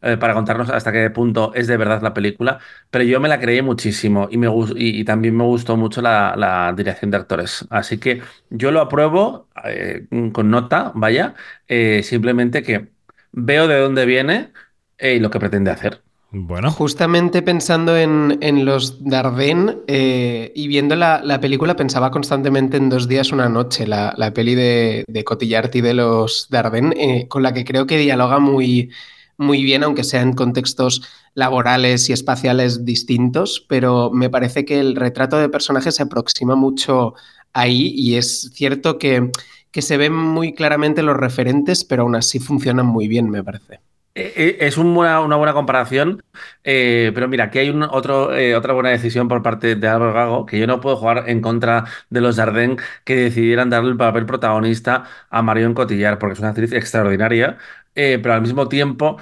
eh, 0.04 0.18
para 0.18 0.34
contarnos 0.34 0.70
hasta 0.70 0.92
qué 0.92 1.10
punto 1.10 1.54
es 1.56 1.68
de 1.68 1.78
verdad 1.78 2.02
la 2.02 2.14
película. 2.14 2.60
Pero 2.90 3.04
yo 3.06 3.20
me 3.20 3.30
la 3.30 3.40
creí 3.40 3.62
muchísimo 3.62 4.28
y, 4.32 4.38
me, 4.38 4.48
y, 4.76 5.00
y 5.02 5.04
también 5.06 5.36
me 5.36 5.44
gustó 5.46 5.78
mucho 5.78 6.02
la, 6.02 6.36
la 6.38 6.74
dirección 6.76 7.12
de 7.12 7.18
actores. 7.18 7.66
Así 7.70 7.98
que 8.00 8.22
yo 8.50 8.72
lo 8.72 8.82
apruebo 8.82 9.48
eh, 9.66 10.08
con 10.34 10.50
nota, 10.50 10.92
vaya, 10.96 11.36
eh, 11.68 12.04
simplemente 12.04 12.64
que 12.64 12.90
veo 13.32 13.68
de 13.68 13.80
dónde 13.80 14.06
viene 14.06 14.52
eh, 14.98 15.16
y 15.16 15.20
lo 15.20 15.30
que 15.30 15.40
pretende 15.40 15.72
hacer. 15.72 16.02
Bueno, 16.32 16.72
Justamente 16.72 17.42
pensando 17.42 17.98
en, 17.98 18.38
en 18.42 18.64
los 18.66 19.04
Dardenne 19.04 19.80
eh, 19.88 20.52
y 20.56 20.68
viendo 20.70 20.96
la, 20.96 21.22
la 21.24 21.40
película, 21.42 21.76
pensaba 21.76 22.10
constantemente 22.10 22.78
en 22.78 22.90
Dos 22.90 23.08
días, 23.10 23.34
una 23.34 23.50
noche, 23.50 23.86
la, 23.86 24.14
la 24.18 24.34
peli 24.34 24.56
de, 24.56 25.04
de 25.08 25.24
Cotillard 25.26 25.70
y 25.76 25.82
de 25.82 25.94
los 25.94 26.48
Dardenne, 26.50 26.96
eh, 26.98 27.28
con 27.28 27.44
la 27.44 27.54
que 27.54 27.66
creo 27.66 27.86
que 27.86 27.98
dialoga 27.98 28.40
muy, 28.40 28.90
muy 29.38 29.64
bien, 29.64 29.84
aunque 29.84 30.04
sea 30.04 30.22
en 30.22 30.34
contextos 30.34 31.02
laborales 31.34 32.10
y 32.10 32.14
espaciales 32.14 32.86
distintos, 32.86 33.66
pero 33.68 34.12
me 34.12 34.30
parece 34.30 34.66
que 34.66 34.80
el 34.80 34.96
retrato 34.96 35.38
de 35.38 35.50
personaje 35.50 35.92
se 35.92 36.04
aproxima 36.04 36.56
mucho 36.56 37.14
ahí 37.54 37.92
y 37.96 38.16
es 38.16 38.52
cierto 38.54 38.98
que, 38.98 39.32
que 39.72 39.82
se 39.82 39.98
ven 39.98 40.14
muy 40.14 40.54
claramente 40.54 41.04
los 41.04 41.18
referentes, 41.18 41.84
pero 41.86 42.04
aún 42.04 42.16
así 42.16 42.40
funcionan 42.40 42.86
muy 42.86 43.08
bien, 43.08 43.30
me 43.30 43.44
parece. 43.44 43.82
Eh, 44.16 44.32
eh, 44.36 44.58
Es 44.60 44.78
una 44.78 45.20
buena 45.22 45.54
comparación, 45.54 46.22
eh, 46.64 47.12
pero 47.16 47.28
mira, 47.28 47.46
aquí 47.46 47.58
hay 47.58 47.70
un 47.72 47.82
otro, 47.82 48.36
eh, 48.36 48.56
otra 48.56 48.74
buena 48.74 48.90
decisión 48.90 49.28
por 49.28 49.42
parte 49.42 49.76
de 49.76 49.88
Álvaro 49.88 50.14
Gago, 50.14 50.46
que 50.46 50.60
yo 50.60 50.68
no 50.68 50.80
puedo 50.82 50.98
jugar 50.98 51.24
en 51.30 51.42
contra 51.42 51.86
de 52.12 52.22
los 52.22 52.36
Dardenne 52.36 52.78
que 53.06 53.16
decidieran 53.16 53.72
darle 53.72 53.90
el 53.90 53.98
papel 53.98 54.28
protagonista 54.28 55.06
a 55.32 55.42
Marion 55.42 55.74
Cotillard, 55.74 56.20
porque 56.20 56.34
es 56.34 56.40
una 56.40 56.50
actriz 56.50 56.74
extraordinaria, 56.74 57.58
eh, 57.96 58.20
pero 58.22 58.34
al 58.36 58.42
mismo 58.42 58.68
tiempo 58.70 59.18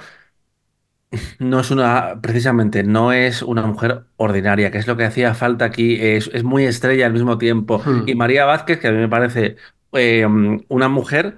no 1.38 1.60
es 1.60 1.70
una, 1.70 2.20
precisamente, 2.22 2.82
no 2.84 3.12
es 3.12 3.42
una 3.42 3.62
mujer 3.66 4.04
ordinaria, 4.16 4.70
que 4.70 4.78
es 4.78 4.86
lo 4.86 4.96
que 4.96 5.04
hacía 5.04 5.34
falta 5.34 5.64
aquí, 5.66 5.96
es, 6.00 6.28
es 6.32 6.44
muy 6.44 6.64
estrella 6.64 7.06
al 7.06 7.12
mismo 7.12 7.38
tiempo. 7.38 7.82
Y 8.04 8.14
Hmm. 8.14 8.14
María 8.14 8.44
Vázquez, 8.44 8.78
que 8.78 8.88
a 8.88 8.92
mí 8.92 8.98
me 8.98 9.08
parece 9.08 9.56
eh, 9.92 10.26
una 10.68 10.88
mujer 10.88 11.36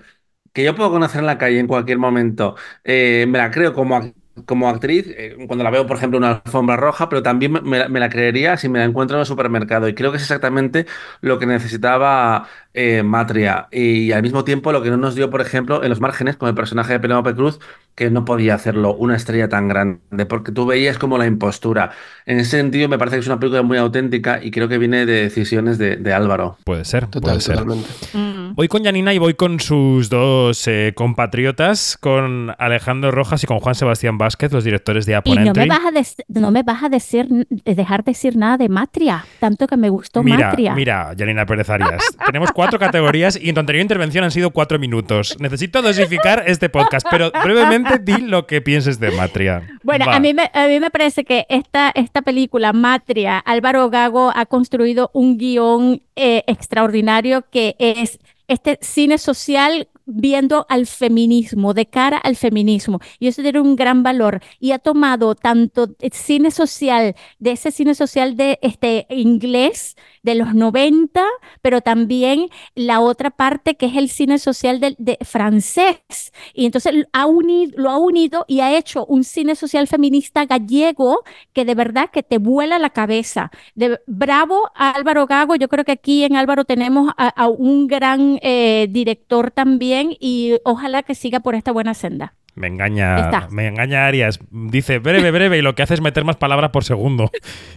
que 0.53 0.65
yo 0.65 0.75
puedo 0.77 0.91
conocer 0.91 1.21
en 1.21 1.27
la 1.27 1.39
calle 1.39 1.59
en 1.59 1.67
cualquier 1.67 1.99
momento, 1.99 2.57
eh, 2.85 3.27
me 3.29 3.39
la 3.39 3.51
creo 3.51 3.73
como, 3.75 4.15
como 4.47 4.69
actriz, 4.69 5.07
eh, 5.09 5.37
cuando 5.47 5.65
la 5.65 5.71
veo, 5.71 5.87
por 5.87 5.97
ejemplo, 5.97 6.19
en 6.19 6.25
una 6.25 6.43
alfombra 6.45 6.77
roja, 6.77 7.09
pero 7.09 7.23
también 7.23 7.53
me, 7.53 7.89
la 7.89 8.09
creería 8.09 8.57
si 8.57 8.69
me 8.69 8.79
la 8.81 8.85
encuentro 8.85 9.17
en 9.17 9.21
el 9.21 9.27
supermercado. 9.27 9.89
Y 9.89 9.95
creo 9.95 10.11
que 10.11 10.17
es 10.17 10.23
exactamente 10.23 10.87
lo 11.21 11.39
que 11.39 11.47
necesitaba 11.47 12.49
eh, 12.75 13.03
Matria. 13.03 13.69
Y 13.71 14.13
al 14.13 14.23
mismo 14.23 14.45
tiempo 14.45 14.73
lo 14.73 14.83
que 14.83 14.91
no 14.91 14.97
nos 14.97 15.15
dio, 15.15 15.31
por 15.31 15.41
ejemplo, 15.41 15.83
en 15.83 15.89
los 15.91 16.01
márgenes, 16.01 16.37
con 16.37 16.49
el 16.49 16.55
personaje 16.55 16.95
de 16.95 17.01
Penélope 17.01 17.35
Cruz, 17.35 17.61
que 17.95 18.11
no 18.11 18.25
podía 18.25 18.55
hacerlo 18.55 18.95
una 18.95 19.15
estrella 19.17 19.49
tan 19.49 19.69
grande, 19.69 20.27
porque 20.27 20.51
tú 20.53 20.67
veías 20.67 20.99
como 20.99 21.17
la 21.19 21.27
impostura. 21.27 21.93
En 22.27 22.41
ese 22.41 22.57
sentido, 22.59 22.89
me 22.89 22.99
parece 22.99 23.17
que 23.17 23.21
es 23.21 23.27
una 23.27 23.39
película 23.39 23.63
muy 23.63 23.79
auténtica 23.79 24.41
y 24.43 24.51
creo 24.51 24.69
que 24.69 24.79
viene 24.79 25.07
de 25.07 25.23
decisiones 25.23 25.79
de, 25.79 25.97
de 25.97 26.13
Álvaro. 26.13 26.57
puede 26.65 26.85
ser, 26.85 27.07
Total, 27.07 27.21
puede 27.23 27.41
ser. 27.41 27.57
totalmente. 27.57 27.89
Mm. 28.15 28.55
Voy 28.55 28.69
con 28.69 28.85
Janina 28.85 29.13
y 29.15 29.19
voy 29.19 29.35
con 29.35 29.61
sus 29.61 30.09
dos 30.11 30.67
eh, 30.69 30.93
compatriotas, 30.97 31.97
con 32.01 32.55
Alejandro 32.59 33.11
Rojas 33.11 33.43
y 33.45 33.47
con 33.47 33.61
Juan 33.61 33.75
Sebastián 33.75 34.19
Vázquez, 34.19 34.53
los 34.53 34.65
directores 34.65 35.07
de 35.07 35.13
Y 35.13 35.17
Upon 35.17 35.45
no 35.45 35.53
me 35.55 35.67
vas 35.67 35.81
a 35.85 35.91
dec- 35.91 36.25
no 36.29 36.51
me 36.51 36.63
vas 36.63 36.83
a 36.83 36.89
decir 36.89 37.27
de 37.29 37.75
dejar 37.75 38.05
decir 38.05 38.37
nada 38.37 38.57
de 38.57 38.69
Matria, 38.69 39.25
tanto 39.41 39.67
que 39.67 39.77
me 39.77 39.89
gustó 39.89 40.23
Mira, 40.23 40.49
Matria. 40.49 40.75
mira, 40.75 41.15
Janina 41.19 41.47
Pérez 41.47 41.71
Arias. 41.71 42.03
Tenemos 42.27 42.53
cuatro 42.53 42.79
categorías 42.79 43.39
y 43.41 43.49
en 43.49 43.55
tu 43.55 43.61
anterior 43.61 43.83
intervención 43.83 44.25
han 44.25 44.31
sido 44.31 44.51
cuatro 44.51 44.79
minutos. 44.79 45.37
Necesito 45.41 45.81
dosificar 45.83 46.43
este 46.47 46.69
podcast, 46.69 47.07
pero 47.11 47.31
brevemente 47.43 47.84
di 48.03 48.19
lo 48.19 48.47
que 48.47 48.61
pienses 48.61 48.99
de 49.01 49.11
Matria. 49.11 49.63
Bueno, 49.83 50.07
Va. 50.07 50.17
a 50.17 50.21
mí, 50.21 50.35
me, 50.35 50.51
a 50.53 50.67
mí 50.67 50.81
me 50.81 50.91
parece 50.91 51.25
que 51.25 51.47
esta, 51.49 51.91
esta 51.95 52.23
película, 52.23 52.73
Matria, 52.73 53.39
Álvaro 53.39 53.91
Gago 53.91 54.33
ha 54.35 54.47
construido 54.47 55.11
un 55.13 55.39
guion 55.39 56.03
eh, 56.17 56.43
extraordinario 56.47 57.45
que 57.51 57.77
es 57.79 58.19
este 58.49 58.79
cine 58.83 59.19
social 59.19 59.89
viendo 60.07 60.67
al 60.69 60.87
feminismo, 60.87 61.75
de 61.75 61.87
cara 61.87 62.19
al 62.19 62.37
feminismo. 62.37 63.01
Y 63.19 63.29
eso 63.29 63.43
tiene 63.43 63.61
un 63.61 63.77
gran 63.77 64.03
valor. 64.03 64.41
Y 64.61 64.73
ha 64.73 64.79
tomado 64.79 65.35
tanto 65.35 65.89
cine 66.13 66.51
social, 66.51 67.15
de 67.39 67.53
ese 67.53 67.71
cine 67.71 67.95
social 67.95 68.37
de 68.37 68.59
este 68.63 69.07
inglés 69.09 69.97
de 70.25 70.35
los 70.35 70.55
90, 70.55 71.23
pero 71.63 71.83
también 71.83 72.49
la 72.75 73.01
otra 73.01 73.31
parte 73.31 73.77
que 73.77 73.87
es 73.87 73.97
el 73.97 74.09
cine 74.09 74.39
social 74.39 74.81
del 74.81 74.97
de 74.99 75.19
francés. 75.23 76.33
Y 76.55 76.67
entonces 76.67 77.07
ha 77.13 77.27
unido, 77.27 77.73
lo 77.77 77.91
ha 77.91 77.99
unido 77.99 78.45
y 78.49 78.61
ha 78.61 78.77
hecho 78.77 79.07
un 79.07 79.23
cine 79.23 79.55
social 79.55 79.87
feminista 79.87 80.47
gallego 80.47 81.21
que 81.53 81.65
de 81.65 81.75
verdad 81.75 82.11
que 82.11 82.23
te 82.23 82.39
vuela 82.39 82.79
la 82.79 82.91
cabeza. 82.91 83.51
De, 83.75 84.01
bravo 84.07 84.71
a 84.75 84.91
Álvaro 84.91 85.27
Gago, 85.27 85.57
yo 85.57 85.69
creo 85.69 85.85
que 85.85 85.93
aquí 85.93 86.25
en 86.25 86.37
Álvaro 86.37 86.65
tenemos 86.65 87.13
a, 87.17 87.29
a 87.29 87.49
un 87.49 87.87
gran 87.87 88.39
eh, 88.43 88.89
director 88.91 89.51
también 89.51 90.17
y 90.19 90.55
ojalá 90.65 91.03
que 91.03 91.15
siga 91.15 91.41
por 91.41 91.55
esta 91.55 91.73
buena 91.73 91.95
senda. 91.95 92.35
Me 92.55 92.69
engaña, 92.69 93.17
está. 93.17 93.49
me 93.51 93.67
engaña 93.67 94.07
Arias. 94.07 94.39
Dice 94.51 94.99
breve, 94.99 95.31
breve, 95.31 95.59
y 95.59 95.63
lo 95.63 95.75
que 95.75 95.83
hace 95.83 95.95
es 95.95 96.01
meter 96.01 96.25
más 96.25 96.37
palabras 96.37 96.71
por 96.71 96.85
segundo. 96.85 97.31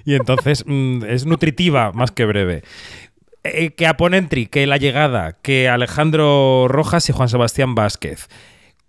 Y 0.06 0.16
entonces 0.16 0.64
mm, 0.66 1.04
es 1.06 1.26
nutritiva 1.26 1.92
más 1.94 2.12
que 2.12 2.26
breve. 2.26 2.64
Eh, 3.44 3.72
que 3.72 3.88
a 3.88 3.98
Ponentry, 3.98 4.48
que 4.48 4.68
La 4.68 4.78
Llegada, 4.78 5.38
que 5.42 5.70
Alejandro 5.70 6.68
Rojas 6.68 7.10
y 7.10 7.14
Juan 7.14 7.30
Sebastián 7.30 7.76
Vázquez. 7.76 8.28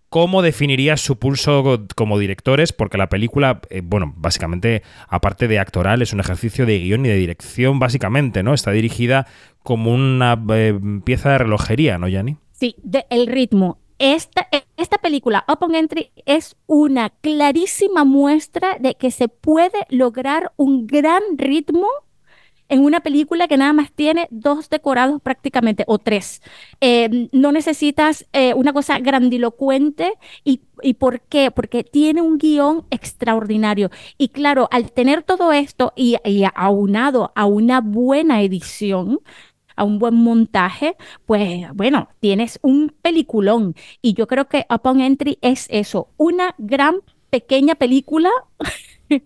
¿Cómo 0.09 0.41
definirías 0.41 1.03
su 1.03 1.19
pulso 1.19 1.87
como 1.95 2.19
directores? 2.19 2.73
Porque 2.73 2.97
la 2.97 3.11
película, 3.11 3.61
eh, 3.69 3.83
bueno, 3.85 4.15
básicamente, 4.17 4.83
aparte 5.07 5.49
de 5.49 5.59
actoral, 5.59 6.01
es 6.01 6.15
un 6.15 6.21
ejercicio 6.21 6.65
de 6.65 6.79
guion 6.79 7.05
y 7.05 7.11
de 7.11 7.17
dirección, 7.17 7.79
básicamente, 7.79 8.43
¿no? 8.43 8.55
Está 8.55 8.71
dirigida 8.71 9.27
como 9.63 9.93
una 9.93 10.43
eh, 10.51 10.79
pieza 11.05 11.33
de 11.33 11.39
relojería, 11.39 11.99
¿no, 11.99 12.09
Yanni? 12.09 12.39
Sí, 12.53 12.75
de, 12.83 13.05
el 13.11 13.27
ritmo. 13.27 13.79
Esta, 13.99 14.99
película, 15.03 15.45
Open 15.49 15.75
Entry, 15.75 16.13
es 16.25 16.57
una 16.67 17.11
clarísima 17.11 18.05
muestra 18.05 18.77
de 18.79 18.95
que 18.95 19.11
se 19.11 19.29
puede 19.29 19.87
lograr 19.89 20.53
un 20.57 20.87
gran 20.87 21.23
ritmo 21.37 21.89
en 22.69 22.85
una 22.85 23.01
película 23.01 23.49
que 23.49 23.57
nada 23.57 23.73
más 23.73 23.91
tiene 23.93 24.29
dos 24.31 24.69
decorados 24.69 25.21
prácticamente, 25.23 25.85
o 25.87 25.99
tres. 25.99 26.43
Eh, 26.81 27.29
no 27.33 27.51
necesitas 27.51 28.27
eh, 28.33 28.55
una 28.55 28.73
cosa 28.73 28.99
grandilocuente. 29.01 30.13
¿Y, 30.45 30.61
¿Y 30.83 30.95
por 30.95 31.21
qué? 31.23 31.51
Porque 31.51 31.83
tiene 31.83 32.21
un 32.23 32.39
guion 32.39 32.85
extraordinario. 32.91 33.91
Y 34.19 34.29
claro, 34.29 34.69
al 34.71 34.93
tener 34.93 35.23
todo 35.23 35.53
esto 35.53 35.93
y, 35.97 36.17
y 36.25 36.45
aunado 36.55 37.33
a 37.35 37.47
una 37.47 37.81
buena 37.81 38.43
edición, 38.43 39.21
a 39.79 39.85
un 39.85 39.99
buen 39.99 40.15
montaje, 40.15 40.97
pues 41.25 41.67
bueno, 41.75 42.09
tienes 42.21 42.59
un 42.63 42.95
peliculón. 43.03 43.75
Y 44.03 44.15
yo 44.15 44.27
creo 44.27 44.49
que 44.49 44.67
Upon 44.69 45.01
Entry 45.01 45.39
es 45.41 45.67
eso, 45.71 46.11
una 46.17 46.55
gran 46.59 46.97
pequeña 47.31 47.75
película, 47.75 48.31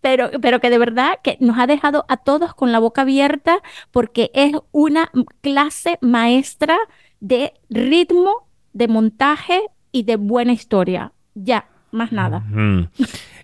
pero, 0.00 0.30
pero 0.40 0.60
que 0.60 0.70
de 0.70 0.78
verdad 0.78 1.18
que 1.22 1.36
nos 1.40 1.58
ha 1.58 1.66
dejado 1.66 2.04
a 2.08 2.16
todos 2.18 2.54
con 2.54 2.72
la 2.72 2.78
boca 2.78 3.02
abierta 3.02 3.60
porque 3.90 4.30
es 4.34 4.52
una 4.72 5.10
clase 5.40 5.98
maestra 6.00 6.78
de 7.20 7.54
ritmo, 7.70 8.48
de 8.72 8.88
montaje 8.88 9.62
y 9.92 10.04
de 10.04 10.16
buena 10.16 10.52
historia. 10.52 11.12
Ya, 11.34 11.68
más 11.94 12.12
nada. 12.12 12.40
Mm. 12.40 12.88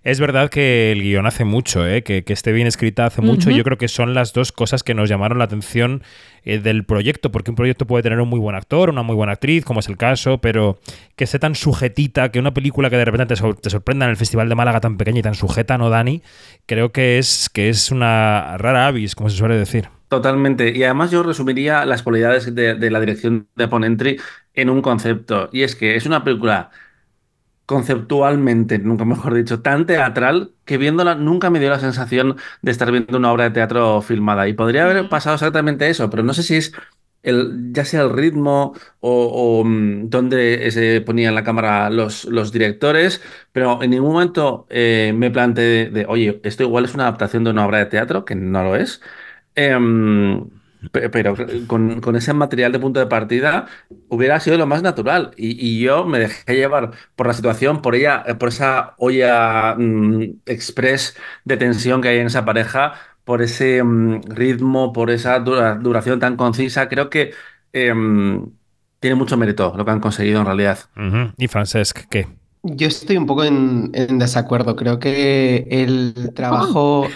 Es 0.03 0.19
verdad 0.19 0.49
que 0.49 0.93
el 0.93 1.03
guion 1.03 1.27
hace 1.27 1.45
mucho, 1.45 1.87
¿eh? 1.87 2.03
que, 2.03 2.25
que 2.25 2.33
esté 2.33 2.53
bien 2.53 2.67
escrita 2.67 3.05
hace 3.07 3.21
mucho. 3.21 3.51
Ujú. 3.51 3.59
Yo 3.59 3.65
creo 3.65 3.77
que 3.77 3.89
son 3.89 4.15
las 4.15 4.33
dos 4.33 4.51
cosas 4.51 4.83
que 4.83 4.95
nos 4.95 5.11
llamaron 5.11 5.39
la 5.39 5.45
atención 5.45 6.03
eh, 6.43 6.59
del 6.59 6.85
proyecto, 6.85 7.31
porque 7.31 7.51
un 7.51 7.57
proyecto 7.57 7.87
puede 7.87 8.03
tener 8.03 8.19
un 8.19 8.29
muy 8.29 8.39
buen 8.39 8.57
actor, 8.57 8.89
una 8.89 9.03
muy 9.03 9.15
buena 9.15 9.33
actriz, 9.33 9.65
como 9.65 9.81
es 9.81 9.89
el 9.89 9.99
caso, 9.99 10.39
pero 10.39 10.79
que 11.17 11.25
esté 11.25 11.39
tan 11.39 11.55
sujetita, 11.55 12.31
que 12.31 12.39
una 12.39 12.55
película 12.55 12.89
que 12.89 12.97
de 12.97 13.05
repente 13.05 13.35
te 13.37 13.71
sorprenda 13.71 14.07
en 14.07 14.11
el 14.11 14.17
Festival 14.17 14.49
de 14.49 14.55
Málaga 14.55 14.81
tan 14.81 14.97
pequeña 14.97 15.21
y 15.21 15.23
tan 15.23 15.35
sujeta, 15.35 15.77
¿no, 15.77 15.91
Dani? 15.91 16.23
Creo 16.65 16.93
que 16.93 17.19
es, 17.19 17.51
que 17.51 17.69
es 17.69 17.91
una 17.91 18.57
rara 18.57 18.87
avis, 18.87 19.15
como 19.15 19.29
se 19.29 19.37
suele 19.37 19.57
decir. 19.57 19.89
Totalmente. 20.09 20.77
Y 20.77 20.83
además 20.83 21.11
yo 21.11 21.23
resumiría 21.23 21.85
las 21.85 22.03
cualidades 22.03 22.53
de, 22.55 22.75
de 22.75 22.91
la 22.91 23.01
dirección 23.01 23.49
de 23.55 23.69
Ponentry 23.69 24.19
en 24.55 24.71
un 24.71 24.83
concepto. 24.83 25.51
Y 25.53 25.63
es 25.63 25.77
que 25.77 25.95
es 25.95 26.07
una 26.07 26.25
película 26.25 26.71
conceptualmente, 27.71 28.81
nunca 28.81 29.05
mejor 29.05 29.33
dicho, 29.35 29.63
tan 29.63 29.87
teatral 29.87 30.55
que 30.65 30.77
viéndola 30.77 31.15
nunca 31.15 31.51
me 31.51 31.61
dio 31.61 31.71
la 31.71 31.79
sensación 31.79 32.37
de 32.63 32.73
estar 32.73 32.91
viendo 32.91 33.17
una 33.17 33.31
obra 33.33 33.45
de 33.45 33.51
teatro 33.53 34.03
filmada. 34.03 34.49
Y 34.49 34.55
podría 34.55 34.85
haber 34.85 35.09
pasado 35.09 35.37
exactamente 35.37 35.89
eso, 35.89 36.11
pero 36.11 36.25
no 36.25 36.35
sé 36.35 36.43
si 36.43 36.57
es 36.57 36.73
el, 37.23 37.73
ya 37.73 37.85
sea 37.85 38.03
el 38.03 38.11
ritmo 38.13 38.75
o, 38.99 39.61
o, 39.61 39.65
mm, 39.65 40.11
dónde 40.11 40.69
se 40.73 41.01
ponían 41.03 41.37
la 41.37 41.45
cámara 41.45 41.91
los, 41.91 42.25
los 42.25 42.51
directores, 42.51 43.23
pero 43.53 43.81
en 43.85 43.91
ningún 43.91 44.13
momento 44.15 44.67
eh, 44.69 45.13
me 45.15 45.31
planteé 45.31 45.91
de, 45.91 46.07
oye, 46.09 46.41
esto 46.43 46.65
igual 46.65 46.87
es 46.87 46.95
una 46.95 47.05
adaptación 47.05 47.45
de 47.45 47.51
una 47.51 47.67
obra 47.67 47.79
de 47.79 47.87
teatro, 47.87 48.25
que 48.25 48.35
no 48.35 48.65
lo 48.65 48.75
es. 48.75 49.01
Em, 49.55 50.49
pe- 50.93 51.09
pero 51.11 51.35
con, 51.67 52.01
con 52.01 52.17
ese 52.17 52.33
material 52.33 52.73
de 52.73 52.79
punto 52.79 53.01
de 53.01 53.07
partida 53.07 53.67
hubiera 54.09 54.41
sido 54.41 54.57
lo 54.59 54.67
más 54.67 54.83
natural. 54.83 55.33
Y, 55.37 55.57
y 55.67 55.81
yo 55.81 56.05
me 56.05 56.19
dejé 56.19 56.55
llevar 56.57 56.93
por 57.17 57.27
la 57.27 57.33
situación, 57.35 57.83
por 57.83 57.95
ella, 57.95 58.23
eh, 58.27 58.35
por 58.35 58.49
esa 58.51 58.95
olla 58.99 59.75
mm, 59.77 60.41
express 60.47 61.17
de 61.45 61.57
tensión 61.57 62.01
que 62.03 62.09
hay 62.09 62.19
en 62.19 62.27
esa 62.27 62.45
pareja, 62.45 62.95
por 63.25 63.43
ese 63.43 63.83
mm, 63.83 64.23
ritmo, 64.29 64.93
por 64.93 65.11
esa 65.11 65.39
dura- 65.41 65.75
duración 65.77 66.21
tan 66.21 66.37
concisa. 66.37 66.89
Creo 66.89 67.11
que 67.11 67.33
em, 67.73 68.47
tiene 69.01 69.17
mucho 69.17 69.37
mérito 69.37 69.73
lo 69.77 69.85
que 69.85 69.91
han 69.91 70.01
conseguido 70.01 70.41
en 70.41 70.47
realidad. 70.47 70.79
¿Y 71.37 71.49
Francesc 71.49 72.01
qué? 72.11 72.27
Yo 72.63 72.89
estoy 72.89 73.17
un 73.17 73.27
poco 73.27 73.45
en, 73.45 73.91
en 73.95 74.19
desacuerdo. 74.19 74.77
Creo 74.77 74.99
que 74.99 75.67
el 75.71 76.33
trabajo 76.35 77.09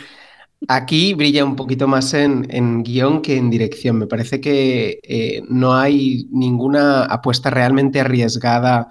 aquí 0.68 1.14
brilla 1.14 1.44
un 1.44 1.56
poquito 1.56 1.88
más 1.88 2.14
en, 2.14 2.46
en 2.50 2.82
guion 2.82 3.22
que 3.22 3.36
en 3.36 3.50
dirección. 3.50 3.98
Me 3.98 4.06
parece 4.06 4.40
que 4.40 5.00
eh, 5.02 5.42
no 5.48 5.74
hay 5.74 6.26
ninguna 6.30 7.04
apuesta 7.04 7.50
realmente 7.50 8.00
arriesgada 8.00 8.88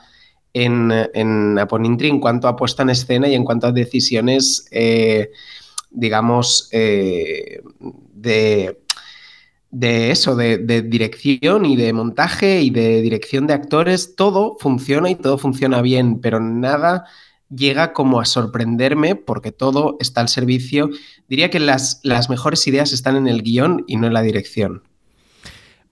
en, 0.54 0.92
en 1.14 1.58
Aponintri 1.60 2.10
en 2.10 2.20
cuanto 2.20 2.48
a 2.48 2.56
puesta 2.56 2.84
en 2.84 2.92
escena 2.92 3.28
y 3.28 3.36
en 3.36 3.44
cuanto 3.44 3.68
a 3.68 3.72
decisiones, 3.72 4.68
eh, 4.72 5.32
digamos, 5.90 6.70
eh, 6.72 7.62
de, 8.14 8.78
eso, 10.12 10.36
de 10.36 10.82
dirección 10.84 11.66
y 11.66 11.76
de 11.76 11.92
montaje 11.94 12.62
y 12.62 12.70
de 12.70 13.02
dirección 13.02 13.48
de 13.48 13.54
actores, 13.54 14.16
todo 14.16 14.58
funciona 14.60 15.10
y 15.10 15.16
todo 15.16 15.38
funciona 15.38 15.82
bien, 15.82 16.22
pero 16.22 16.40
nada 16.40 17.06
llega 17.56 17.94
como 17.94 18.20
a 18.20 18.26
sorprenderme 18.26 19.16
porque 19.16 19.52
todo 19.52 19.98
está 20.00 20.22
al 20.22 20.30
servicio. 20.30 20.90
Diría 21.28 21.50
que 21.50 21.60
las, 21.60 22.00
las 22.04 22.30
mejores 22.30 22.66
ideas 22.68 22.94
están 22.94 23.16
en 23.16 23.28
el 23.28 23.42
guion 23.44 23.84
y 23.88 23.98
no 23.98 24.08
en 24.08 24.14
la 24.14 24.22
dirección. 24.22 24.84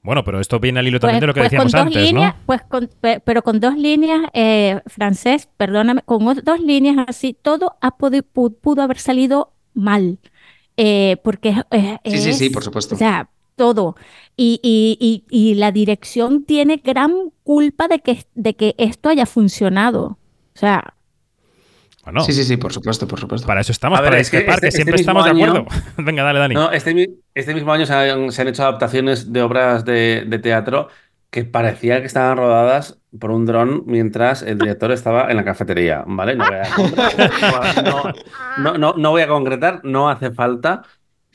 Bueno, 0.04 0.24
pero 0.24 0.40
esto 0.40 0.60
viene 0.60 0.80
al 0.80 0.88
hilo 0.88 1.00
también 1.00 1.20
de 1.22 1.28
lo 1.28 1.34
que 1.34 1.42
con 1.42 1.46
decíamos 1.46 1.72
dos 1.72 1.82
antes, 1.82 2.04
líneas, 2.04 2.34
¿no? 2.36 2.42
pues 2.48 2.62
con- 2.64 2.90
pe- 3.00 3.20
pero 3.20 3.44
con 3.44 3.60
dos 3.60 3.78
líneas, 3.78 4.22
eh, 4.34 4.82
francés, 4.88 5.48
perdóname, 5.58 6.02
con 6.02 6.26
dos 6.44 6.60
líneas 6.60 7.06
así, 7.08 7.38
todo 7.40 7.78
ha 7.82 7.96
podi- 7.98 8.24
pu- 8.34 8.56
pudo 8.60 8.82
haber 8.82 8.98
salido 8.98 9.54
mal, 9.76 10.18
eh, 10.76 11.18
porque 11.24 11.50
es- 11.70 12.14
Sí, 12.14 12.18
sí, 12.20 12.34
sí, 12.34 12.50
por 12.50 12.64
supuesto. 12.64 12.96
o 12.96 12.98
sea, 12.98 13.30
todo. 13.56 13.96
Y, 14.36 14.60
y- 14.64 14.98
y- 15.00 15.24
y 15.30 15.54
la 15.54 15.72
dirección 15.72 16.46
tiene 16.46 16.78
gran 16.84 17.14
culpa 17.44 17.88
de 17.88 18.00
que, 18.00 18.26
de 18.34 18.56
que 18.56 18.74
esto 18.80 19.10
haya 19.10 19.28
funcionado. 19.28 20.18
O 20.56 20.58
sea, 20.60 20.96
Bueno, 22.04 22.22
Sí, 22.22 22.34
sí, 22.34 22.44
sí, 22.44 22.58
por 22.58 22.74
supuesto, 22.74 23.08
por 23.08 23.20
supuesto. 23.20 23.46
para 23.48 23.62
eso 23.62 23.72
estamos, 23.72 24.00
A 24.00 24.02
ver, 24.02 24.12
para 24.12 24.22
es 24.22 24.30
que 24.32 24.38
discrepar, 24.38 24.60
que, 24.62 24.68
este- 24.68 24.78
siempre 24.78 24.96
este 24.96 25.08
mismo 25.12 25.20
estamos 25.26 25.38
de 25.40 25.44
acuerdo. 25.44 25.94
Venga, 25.98 26.24
dale, 26.24 26.40
Dani. 26.40 26.56
No, 26.56 26.72
este, 26.72 27.10
este 27.36 27.54
mismo 27.54 27.72
año 27.74 27.86
se 27.86 27.94
han, 27.94 28.32
se 28.32 28.42
han 28.42 28.48
hecho 28.48 28.64
adaptaciones 28.64 29.32
de 29.32 29.42
obras 29.44 29.86
de, 29.86 30.24
de 30.28 30.40
teatro 30.40 30.88
que 31.30 31.46
parecía 31.46 32.02
que 32.02 32.08
estaban 32.08 32.36
rodadas 32.38 32.98
por 33.20 33.32
un 33.32 33.46
dron 33.46 33.84
mientras 33.86 34.42
el 34.42 34.58
director 34.58 34.92
estaba 34.92 35.30
en 35.32 35.38
la 35.38 35.46
cafetería, 35.46 36.04
¿vale? 36.08 36.36
No 36.36 36.46
voy 36.46 36.56
a, 36.56 37.82
no- 37.84 38.14
no- 38.58 38.78
no- 38.78 38.94
no 38.98 39.10
voy 39.12 39.22
a 39.22 39.28
concretar, 39.28 39.82
no 39.84 40.10
hace 40.10 40.32
falta, 40.32 40.82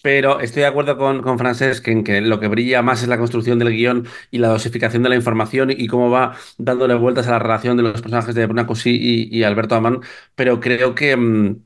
pero 0.03 0.41
estoy 0.41 0.63
de 0.63 0.69
acuerdo 0.69 0.97
con, 0.99 1.23
con 1.23 1.39
Francesc 1.39 1.87
en 1.89 2.05
que 2.05 2.21
lo 2.21 2.39
que 2.41 2.49
brilla 2.49 2.83
más 2.83 3.03
es 3.03 3.09
la 3.09 3.19
construcción 3.19 3.59
del 3.59 3.71
guion 3.73 4.07
y 4.31 4.39
la 4.39 4.49
dosificación 4.49 5.03
de 5.03 5.09
la 5.09 5.17
información 5.17 5.71
y 5.71 5.87
cómo 5.89 6.11
va 6.11 6.37
dándole 6.59 6.95
vueltas 6.95 7.27
a 7.29 7.33
la 7.33 7.39
relación 7.41 7.77
de 7.77 7.83
los 7.83 8.01
personajes 8.03 8.35
de 8.35 8.47
Bruna 8.47 8.67
Cusí 8.67 8.91
y, 9.31 9.37
y 9.37 9.43
Alberto 9.45 9.75
Amán, 9.75 10.01
pero 10.35 10.61
creo 10.61 10.95
que... 10.95 11.17
mm, 11.17 11.57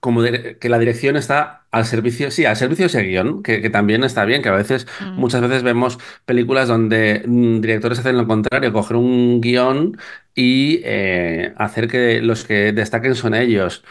como 0.00 0.22
de- 0.22 0.58
que 0.58 0.68
la 0.68 0.78
dirección 0.78 1.16
está 1.16 1.66
al 1.72 1.84
servicio, 1.86 2.30
sí, 2.30 2.44
al 2.44 2.56
servicio 2.56 2.84
de 2.84 2.86
ese 2.88 3.02
guion, 3.02 3.42
que, 3.42 3.60
que 3.60 3.70
también 3.70 4.04
está 4.04 4.24
bien, 4.24 4.42
que 4.42 4.48
a 4.48 4.52
veces, 4.52 4.86
Mm. 5.00 5.18
muchas 5.20 5.40
veces 5.42 5.62
vemos 5.62 5.98
películas 6.24 6.68
donde 6.68 7.22
mm, 7.26 7.60
directores 7.60 7.98
hacen 7.98 8.16
lo 8.16 8.26
contrario, 8.26 8.72
coger 8.72 8.96
un 8.96 9.40
guion 9.40 9.98
y 10.34 10.80
eh, 10.84 11.54
hacer 11.56 11.88
que 11.88 12.20
los 12.22 12.44
que 12.44 12.72
destaquen 12.72 13.14
son 13.16 13.34
ellos. 13.34 13.82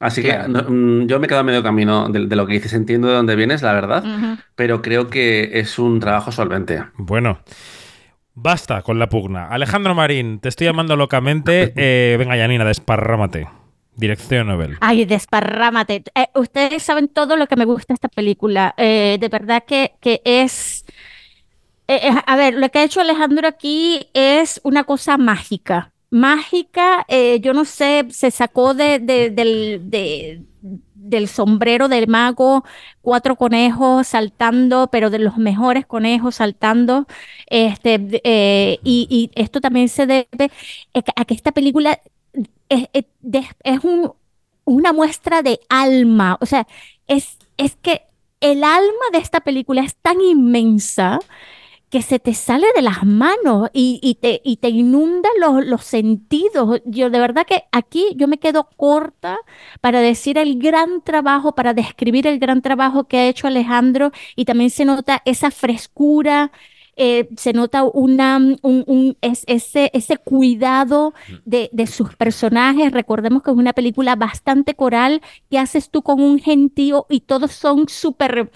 Así 0.00 0.22
que 0.22 0.36
no, 0.48 0.62
mm, 0.62 1.06
yo 1.06 1.18
me 1.18 1.26
he 1.26 1.28
quedado 1.28 1.40
a 1.40 1.44
medio 1.44 1.62
camino 1.62 2.08
de, 2.08 2.26
de 2.26 2.36
lo 2.36 2.46
que 2.46 2.52
dices, 2.54 2.72
entiendo 2.72 3.08
de 3.08 3.14
dónde 3.14 3.34
vienes, 3.34 3.62
la 3.62 3.72
verdad, 3.72 4.04
pero 4.54 4.80
creo 4.80 5.08
que 5.08 5.58
es 5.58 5.78
un 5.78 5.98
trabajo 5.98 6.30
solvente. 6.30 6.84
Bueno, 6.96 7.40
basta 8.34 8.82
con 8.82 8.98
la 8.98 9.08
pugna. 9.08 9.48
Alejandro 9.48 9.94
Marín, 9.96 10.38
te 10.38 10.48
estoy 10.48 10.66
llamando 10.68 10.94
locamente. 10.96 11.72
Eh, 11.76 12.16
venga, 12.18 12.36
Yanina, 12.36 12.64
desparrámate. 12.64 13.48
Dirección 13.96 14.46
Nobel. 14.46 14.76
Ay, 14.80 15.04
desparrámate. 15.04 16.04
Eh, 16.14 16.26
ustedes 16.36 16.84
saben 16.84 17.08
todo 17.08 17.36
lo 17.36 17.48
que 17.48 17.56
me 17.56 17.64
gusta 17.64 17.92
esta 17.92 18.06
película. 18.08 18.72
Eh, 18.76 19.18
de 19.20 19.28
verdad 19.28 19.64
que, 19.66 19.94
que 20.00 20.20
es... 20.24 20.84
eh, 21.88 21.98
eh, 22.04 22.10
a 22.24 22.36
ver, 22.36 22.54
lo 22.54 22.68
que 22.68 22.78
ha 22.78 22.84
hecho 22.84 23.00
Alejandro 23.00 23.48
aquí 23.48 24.08
es 24.14 24.60
una 24.62 24.84
cosa 24.84 25.16
mágica. 25.18 25.90
Mágica, 26.10 27.04
eh, 27.08 27.38
yo 27.40 27.52
no 27.52 27.64
sé, 27.66 28.06
se 28.10 28.30
sacó 28.30 28.72
de, 28.74 28.98
de- 28.98 29.30
del, 29.30 29.90
de- 29.90 30.42
del 30.94 31.28
sombrero 31.28 31.88
del 31.88 32.08
mago 32.08 32.64
cuatro 33.02 33.36
conejos 33.36 34.08
saltando, 34.08 34.88
pero 34.90 35.10
de 35.10 35.18
los 35.18 35.36
mejores 35.38 35.86
conejos 35.86 36.36
saltando. 36.36 37.06
Este, 37.48 38.20
eh, 38.24 38.78
y, 38.84 39.06
y 39.10 39.30
esto 39.40 39.60
también 39.60 39.88
se 39.88 40.06
debe 40.06 40.50
a 41.16 41.24
que 41.24 41.34
esta 41.34 41.52
película 41.52 42.00
es, 42.68 42.88
es- 42.92 43.04
es 43.64 43.84
un- 43.84 44.12
una 44.64 44.92
muestra 44.92 45.42
de 45.42 45.60
alma. 45.68 46.38
O 46.40 46.46
sea, 46.46 46.66
es, 47.06 47.38
es 47.56 47.76
que 47.76 48.02
el 48.40 48.64
alma 48.64 49.04
de 49.12 49.18
esta 49.18 49.40
película 49.40 49.82
es 49.82 49.96
tan 49.96 50.20
inmensa 50.20 51.20
que 51.90 52.02
se 52.02 52.18
te 52.18 52.34
sale 52.34 52.66
de 52.76 52.82
las 52.82 53.04
manos 53.04 53.70
y, 53.72 53.98
y 54.02 54.16
te, 54.16 54.40
y 54.44 54.58
te 54.58 54.68
inunda 54.68 55.28
los, 55.40 55.64
los 55.66 55.84
sentidos. 55.84 56.82
Yo 56.84 57.10
de 57.10 57.18
verdad 57.20 57.46
que 57.46 57.64
aquí 57.72 58.06
yo 58.16 58.28
me 58.28 58.38
quedo 58.38 58.68
corta 58.76 59.38
para 59.80 60.00
decir 60.00 60.38
el 60.38 60.58
gran 60.58 61.02
trabajo, 61.02 61.54
para 61.54 61.74
describir 61.74 62.26
el 62.26 62.38
gran 62.38 62.62
trabajo 62.62 63.04
que 63.08 63.18
ha 63.18 63.28
hecho 63.28 63.46
Alejandro 63.46 64.12
y 64.36 64.44
también 64.44 64.70
se 64.70 64.84
nota 64.84 65.22
esa 65.24 65.50
frescura. 65.50 66.52
eh, 67.00 67.28
se 67.36 67.52
nota 67.52 67.84
una, 67.84 68.36
un, 68.38 68.84
un- 68.86 69.16
es- 69.20 69.44
ese, 69.46 69.90
ese 69.94 70.16
cuidado 70.18 71.14
de, 71.44 71.70
de 71.72 71.86
sus 71.86 72.16
personajes. 72.16 72.90
Recordemos 72.92 73.42
que 73.42 73.50
es 73.52 73.56
una 73.56 73.72
película 73.72 74.16
bastante 74.16 74.74
coral 74.74 75.22
que 75.50 75.58
haces 75.58 75.90
tú 75.90 76.02
con 76.02 76.20
un 76.20 76.38
gentío 76.40 77.06
y 77.08 77.20
todos 77.20 77.52
son 77.52 77.88
súper 77.88 78.50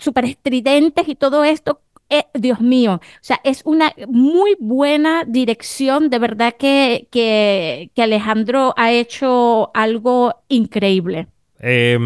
súper 0.00 0.24
estridentes 0.26 1.08
y 1.08 1.14
todo 1.14 1.44
esto. 1.44 1.80
Eh, 2.08 2.24
Dios 2.34 2.60
mío, 2.60 3.00
o 3.02 3.18
sea, 3.20 3.40
es 3.42 3.62
una 3.64 3.92
muy 4.06 4.56
buena 4.60 5.24
dirección, 5.26 6.08
de 6.08 6.20
verdad 6.20 6.54
que, 6.56 7.08
que, 7.10 7.90
Alejandro 7.96 8.74
ha 8.76 8.92
hecho 8.92 9.72
algo 9.74 10.34
increíble. 10.48 11.26
Eh, 11.58 11.98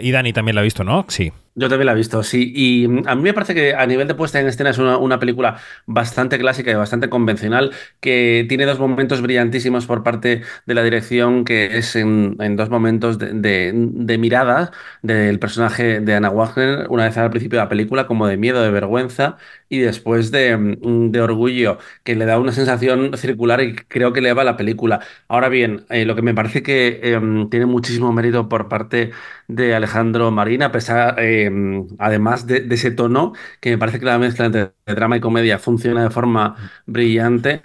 y 0.00 0.10
Dani 0.12 0.32
también 0.32 0.54
la 0.54 0.60
ha 0.60 0.64
visto, 0.64 0.84
¿no? 0.84 1.06
Sí. 1.08 1.32
Yo 1.60 1.68
también 1.68 1.86
la 1.86 1.92
he 1.92 1.94
visto, 1.96 2.22
sí. 2.22 2.52
Y 2.54 2.86
mm, 2.86 3.08
a 3.08 3.16
mí 3.16 3.22
me 3.22 3.34
parece 3.34 3.52
que 3.52 3.74
a 3.74 3.84
nivel 3.84 4.06
de 4.06 4.14
puesta 4.14 4.38
en 4.38 4.46
escena 4.46 4.70
es 4.70 4.78
una, 4.78 4.96
una 4.96 5.18
película 5.18 5.58
bastante 5.86 6.38
clásica 6.38 6.70
y 6.70 6.74
bastante 6.74 7.08
convencional, 7.10 7.72
que 8.00 8.46
tiene 8.48 8.64
dos 8.64 8.78
momentos 8.78 9.20
brillantísimos 9.22 9.84
por 9.86 10.04
parte 10.04 10.42
de 10.66 10.74
la 10.74 10.84
dirección, 10.84 11.44
que 11.44 11.76
es 11.78 11.96
en, 11.96 12.36
en 12.40 12.54
dos 12.56 12.70
momentos 12.70 13.18
de, 13.18 13.32
de- 13.32 13.72
de 13.74 14.18
mirada 14.18 14.70
del 15.02 15.40
personaje 15.40 15.98
de 16.00 16.14
Anna 16.14 16.30
Wagner, 16.30 16.86
una 16.90 17.04
vez 17.06 17.16
al 17.18 17.30
principio 17.30 17.58
de 17.58 17.64
la 17.64 17.68
película, 17.68 18.06
como 18.06 18.28
de 18.28 18.36
miedo, 18.36 18.62
de 18.62 18.70
vergüenza, 18.70 19.36
y 19.68 19.78
después 19.80 20.30
de, 20.30 20.56
mm, 20.56 21.10
de 21.10 21.20
Orgullo, 21.20 21.78
que 22.04 22.14
le 22.14 22.24
da 22.26 22.38
una 22.38 22.52
sensación 22.52 23.16
circular 23.16 23.60
y 23.62 23.74
creo 23.76 24.12
que 24.12 24.20
le 24.20 24.32
va 24.32 24.42
a 24.42 24.44
la 24.44 24.56
película. 24.56 25.00
Ahora 25.28 25.48
bien, 25.48 25.84
eh, 25.90 26.04
lo 26.04 26.14
que 26.14 26.22
me 26.22 26.34
parece 26.34 26.62
que 26.62 27.00
em, 27.02 27.48
tiene 27.50 27.66
muchísimo 27.66 28.12
mérito 28.12 28.48
por 28.48 28.68
parte 28.68 29.12
de 29.48 29.74
Alejandro 29.74 30.30
Marina, 30.30 30.66
a 30.66 30.72
pesar, 30.72 31.18
em, 31.20 31.86
además 31.98 32.46
de, 32.46 32.60
de, 32.60 32.74
ese 32.74 32.90
tono, 32.90 33.32
que 33.60 33.70
me 33.70 33.78
parece 33.78 33.98
que 33.98 34.06
la 34.06 34.18
mezcla 34.18 34.46
entre 34.46 34.72
drama 34.86 35.16
y 35.16 35.20
comedia 35.20 35.58
funciona 35.58 36.02
de 36.02 36.10
forma 36.10 36.56
brillante, 36.86 37.62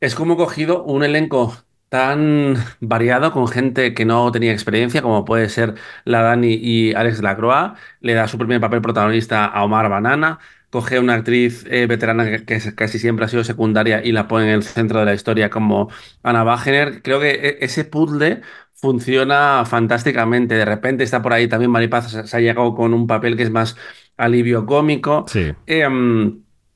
es 0.00 0.14
como 0.14 0.36
cogido 0.36 0.84
un 0.84 1.04
elenco 1.04 1.54
tan 1.88 2.56
variado 2.80 3.32
con 3.32 3.48
gente 3.48 3.94
que 3.94 4.04
no 4.04 4.30
tenía 4.32 4.52
experiencia, 4.52 5.02
como 5.02 5.24
puede 5.24 5.48
ser 5.48 5.74
la 6.04 6.22
Dani 6.22 6.54
y 6.54 6.94
Alex 6.94 7.22
Lacroix, 7.22 7.78
le 8.00 8.14
da 8.14 8.28
su 8.28 8.38
primer 8.38 8.60
papel 8.60 8.82
protagonista 8.82 9.46
a 9.46 9.64
Omar 9.64 9.88
Banana, 9.88 10.38
coge 10.76 11.00
una 11.00 11.14
actriz 11.14 11.64
eh, 11.70 11.86
veterana 11.86 12.26
que, 12.26 12.44
que, 12.44 12.74
casi 12.74 12.98
siempre 12.98 13.24
ha 13.24 13.28
sido 13.28 13.42
secundaria 13.44 14.04
y 14.04 14.12
la 14.12 14.28
pone 14.28 14.44
en 14.44 14.56
el 14.56 14.62
centro 14.62 14.98
de 15.00 15.06
la 15.06 15.14
historia 15.14 15.48
como 15.48 15.88
Ana 16.22 16.44
Wagener. 16.44 17.00
Creo 17.00 17.18
que 17.18 17.30
e, 17.30 17.58
ese 17.62 17.86
puzzle 17.86 18.42
funciona 18.74 19.64
fantásticamente. 19.64 20.54
De 20.54 20.66
repente 20.66 21.02
está 21.02 21.22
por 21.22 21.32
ahí 21.32 21.48
también 21.48 21.70
Maripaz, 21.70 22.10
se 22.10 22.36
ha 22.36 22.40
llegado 22.40 22.74
con 22.74 22.92
un 22.92 23.06
papel 23.06 23.38
que 23.38 23.44
es 23.44 23.50
más 23.50 23.74
alivio 24.18 24.66
cómico. 24.66 25.24
Sí. 25.28 25.54
Eh, 25.66 25.88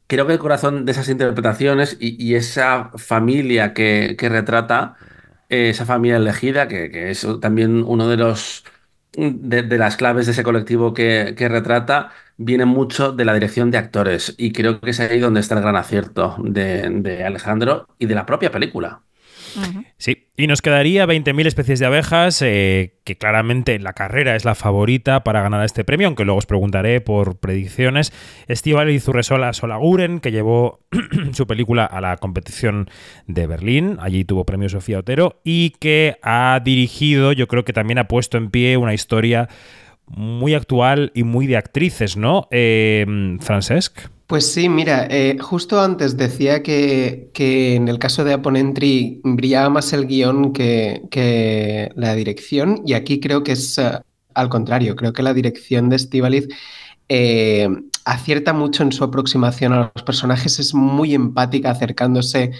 creo 0.06 0.26
que 0.26 0.32
el 0.32 0.38
corazón 0.38 0.86
de 0.86 0.92
esas 0.92 1.10
interpretaciones 1.10 1.98
y, 2.00 2.16
y 2.24 2.36
esa 2.36 2.90
familia 2.96 3.74
que, 3.74 4.16
que 4.18 4.30
retrata, 4.30 4.96
eh, 5.50 5.68
esa 5.68 5.84
familia 5.84 6.16
elegida, 6.16 6.68
que, 6.68 6.90
que, 6.90 7.10
es 7.10 7.26
también 7.42 7.84
uno 7.86 8.08
de 8.08 8.16
los 8.16 8.64
de, 9.12 9.62
de 9.62 9.78
las 9.78 9.96
claves 9.96 10.24
de 10.24 10.32
ese 10.32 10.42
colectivo 10.42 10.94
que, 10.94 11.34
que, 11.36 11.48
retrata, 11.48 12.12
viene 12.42 12.64
mucho 12.64 13.12
de 13.12 13.26
la 13.26 13.34
dirección 13.34 13.70
de 13.70 13.78
actores. 13.78 14.34
Y 14.38 14.52
creo 14.52 14.80
que 14.80 14.90
es 14.90 15.00
ahí 15.00 15.20
donde 15.20 15.40
está 15.40 15.56
el 15.56 15.60
gran 15.60 15.76
acierto 15.76 16.36
de, 16.42 16.88
de 16.88 17.24
Alejandro 17.24 17.86
y 17.98 18.06
de 18.06 18.14
la 18.14 18.24
propia 18.24 18.50
película. 18.50 19.02
Uh 19.56 19.60
-huh. 19.60 19.84
Sí, 19.98 20.28
y 20.36 20.46
nos 20.46 20.62
quedaría 20.62 21.06
20.000 21.06 21.46
especies 21.46 21.80
de 21.80 21.86
abejas, 21.86 22.40
eh, 22.40 22.94
que 23.04 23.18
claramente 23.18 23.74
en 23.74 23.82
la 23.82 23.92
carrera 23.92 24.36
es 24.36 24.44
la 24.44 24.54
favorita 24.54 25.24
para 25.24 25.42
ganar 25.42 25.64
este 25.64 25.84
premio, 25.84 26.06
aunque 26.06 26.24
luego 26.24 26.38
os 26.38 26.46
preguntaré 26.46 27.00
por 27.00 27.38
predicciones. 27.40 28.12
Estival 28.46 28.90
Izurresola 28.90 29.52
Solaguren, 29.52 30.20
que 30.20 30.30
llevó 30.30 30.80
su 31.32 31.46
película 31.46 31.84
a 31.84 32.00
la 32.00 32.16
competición 32.16 32.88
de 33.26 33.46
Berlín, 33.46 33.98
allí 34.00 34.24
tuvo 34.24 34.46
premio 34.46 34.68
Sofía 34.68 35.00
Otero, 35.00 35.40
y 35.44 35.70
que 35.80 36.16
ha 36.22 36.60
dirigido, 36.64 37.32
yo 37.32 37.48
creo 37.48 37.64
que 37.64 37.72
también 37.72 37.98
ha 37.98 38.08
puesto 38.08 38.38
en 38.38 38.50
pie 38.50 38.76
una 38.76 38.94
historia 38.94 39.48
muy 40.10 40.54
actual 40.54 41.12
y 41.14 41.24
muy 41.24 41.46
de 41.46 41.56
actrices, 41.56 42.16
¿no? 42.16 42.48
Eh, 42.50 43.06
Francesc. 43.40 43.98
Pues 44.26 44.52
sí, 44.52 44.68
mira, 44.68 45.08
eh, 45.10 45.38
justo 45.40 45.80
antes 45.80 46.16
decía 46.16 46.62
que, 46.62 47.30
que, 47.34 47.74
en 47.74 47.88
el 47.88 47.98
caso 47.98 48.22
de 48.22 48.34
Aponentry 48.34 49.20
brillaba 49.24 49.70
más 49.70 49.92
el 49.92 50.06
guion 50.06 50.52
que, 50.52 51.02
que, 51.10 51.90
la 51.96 52.14
dirección 52.14 52.82
y 52.86 52.92
aquí 52.92 53.18
creo 53.18 53.42
que 53.42 53.52
es 53.52 53.76
uh, 53.78 53.98
al 54.34 54.48
contrario, 54.48 54.94
creo 54.94 55.12
que 55.12 55.22
la 55.22 55.34
dirección 55.34 55.88
de 55.88 55.96
Estivaliz 55.96 56.48
eh, 57.08 57.68
acierta 58.04 58.52
mucho 58.52 58.82
en 58.82 58.92
su 58.92 59.04
aproximación 59.04 59.72
a 59.72 59.90
los 59.94 60.02
personajes, 60.04 60.58
es 60.58 60.74
muy 60.74 61.14
empática 61.14 61.70
acercándose 61.70 62.52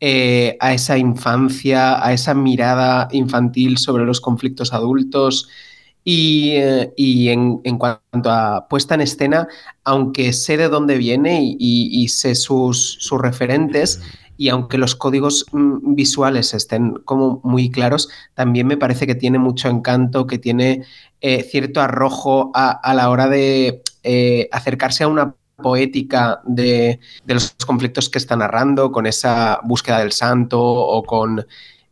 eh, 0.00 0.56
a 0.60 0.72
esa 0.72 0.96
infancia, 0.96 2.04
a 2.04 2.12
esa 2.12 2.34
mirada 2.34 3.08
infantil 3.12 3.78
sobre 3.78 4.04
los 4.04 4.20
conflictos 4.20 4.72
adultos. 4.72 5.48
Y, 6.04 6.52
eh, 6.52 6.92
y 6.96 7.28
en, 7.28 7.60
en, 7.64 7.76
cuanto 7.76 8.30
a 8.30 8.66
puesta 8.68 8.94
en 8.94 9.02
escena, 9.02 9.46
aunque 9.84 10.32
sé 10.32 10.56
de 10.56 10.68
dónde 10.68 10.96
viene 10.96 11.42
y, 11.42 11.56
y, 11.58 12.08
sé 12.08 12.34
sus, 12.34 12.96
sus, 13.00 13.20
referentes, 13.20 14.00
y 14.38 14.48
aunque 14.48 14.78
los 14.78 14.94
códigos 14.94 15.44
mm, 15.52 15.94
visuales 15.94 16.54
estén 16.54 16.94
como 17.04 17.40
muy 17.44 17.70
claros, 17.70 18.08
también 18.34 18.66
me 18.66 18.76
parece 18.78 19.06
que 19.06 19.16
tiene 19.16 19.38
mucho 19.38 19.68
encanto, 19.68 20.26
que 20.26 20.38
tiene 20.38 20.84
eh, 21.20 21.42
cierto 21.42 21.80
arrojo 21.80 22.52
a, 22.54 22.70
a, 22.70 22.94
la 22.94 23.10
hora 23.10 23.28
de 23.28 23.82
eh, 24.02 24.48
acercarse 24.52 25.04
a 25.04 25.08
una 25.08 25.34
poética 25.56 26.40
de, 26.44 27.00
de 27.24 27.34
los 27.34 27.54
conflictos 27.66 28.08
que 28.08 28.18
está 28.18 28.36
narrando, 28.36 28.92
con 28.92 29.06
esa 29.06 29.60
búsqueda 29.64 29.98
del 29.98 30.12
santo 30.12 30.60
o 30.62 31.02
con 31.02 31.44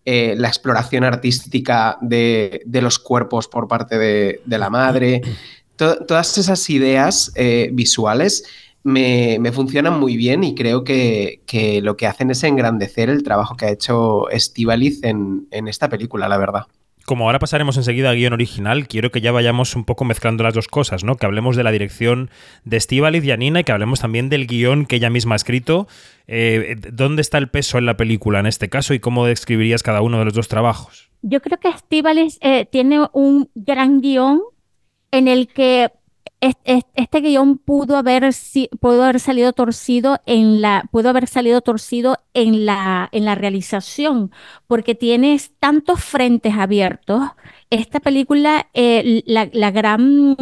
eh, 0.08 0.34
la 0.38 0.46
exploración 0.46 1.02
artística 1.02 1.98
de, 2.00 2.62
de, 2.64 2.80
los 2.80 3.00
cuerpos 3.00 3.48
por 3.48 3.66
parte 3.66 3.98
de, 3.98 4.40
de 4.44 4.58
la 4.58 4.70
madre. 4.70 5.20
To 5.74 6.06
todas 6.06 6.38
esas 6.38 6.70
ideas 6.70 7.32
eh, 7.34 7.70
visuales 7.72 8.44
me, 8.84 9.38
me, 9.40 9.50
funcionan 9.50 9.98
muy 9.98 10.16
bien 10.16 10.44
y 10.44 10.54
creo 10.54 10.84
que, 10.84 11.42
que, 11.44 11.82
lo 11.82 11.96
que 11.96 12.06
hacen 12.06 12.30
es 12.30 12.44
engrandecer 12.44 13.10
el 13.10 13.24
trabajo 13.24 13.56
que 13.56 13.66
ha 13.66 13.70
hecho 13.70 14.30
Estivaliz 14.30 15.02
en, 15.02 15.48
en 15.50 15.66
esta 15.66 15.88
película, 15.88 16.28
la 16.28 16.38
verdad 16.38 16.66
como 17.06 17.24
ahora 17.24 17.38
pasaremos 17.38 17.76
enseguida 17.76 18.10
al 18.10 18.16
guion 18.16 18.32
original, 18.32 18.88
quiero 18.88 19.10
que 19.10 19.20
ya 19.20 19.32
vayamos 19.32 19.74
un 19.76 19.84
poco 19.84 20.04
mezclando 20.04 20.44
las 20.44 20.54
dos 20.54 20.68
cosas, 20.68 21.04
¿no? 21.04 21.16
Que 21.16 21.24
hablemos 21.24 21.56
de 21.56 21.62
la 21.62 21.70
dirección 21.70 22.30
de 22.64 22.76
Estíbaliz 22.76 23.24
y 23.24 23.30
Anina 23.30 23.60
y 23.60 23.64
que 23.64 23.72
hablemos 23.72 24.00
también 24.00 24.28
del 24.28 24.46
guion 24.46 24.86
que 24.86 24.96
ella 24.96 25.08
misma 25.08 25.34
ha 25.34 25.36
escrito. 25.36 25.86
Eh, 26.26 26.76
¿Dónde 26.92 27.22
está 27.22 27.38
el 27.38 27.48
peso 27.48 27.78
en 27.78 27.86
la 27.86 27.96
película 27.96 28.40
en 28.40 28.46
este 28.46 28.68
caso 28.68 28.92
y 28.92 28.98
cómo 28.98 29.24
describirías 29.24 29.82
cada 29.82 30.02
uno 30.02 30.18
de 30.18 30.24
los 30.26 30.34
dos 30.34 30.48
trabajos? 30.48 31.10
Yo 31.22 31.40
creo 31.40 31.58
que 31.58 31.68
Estíbaliz 31.68 32.38
eh, 32.42 32.66
tiene 32.66 33.06
un 33.12 33.48
gran 33.54 34.00
guion 34.00 34.42
en 35.12 35.28
el 35.28 35.48
que 35.48 35.90
este 36.64 37.20
guion 37.20 37.58
pudo 37.58 37.96
haber, 37.96 38.28
pudo 38.80 39.02
haber 39.04 39.20
salido 39.20 39.52
torcido 39.52 40.20
en 40.26 40.60
la, 40.60 40.84
pudo 40.90 41.08
haber 41.08 41.26
salido 41.26 41.60
torcido 41.60 42.18
en 42.34 42.66
la, 42.66 43.08
en 43.12 43.24
la 43.24 43.34
realización, 43.34 44.30
porque 44.66 44.94
tienes 44.94 45.52
tantos 45.58 46.02
frentes 46.02 46.54
abiertos 46.54 47.22
esta 47.70 47.98
película, 48.00 48.68
eh, 48.74 49.22
la, 49.26 49.70
gran, 49.70 50.36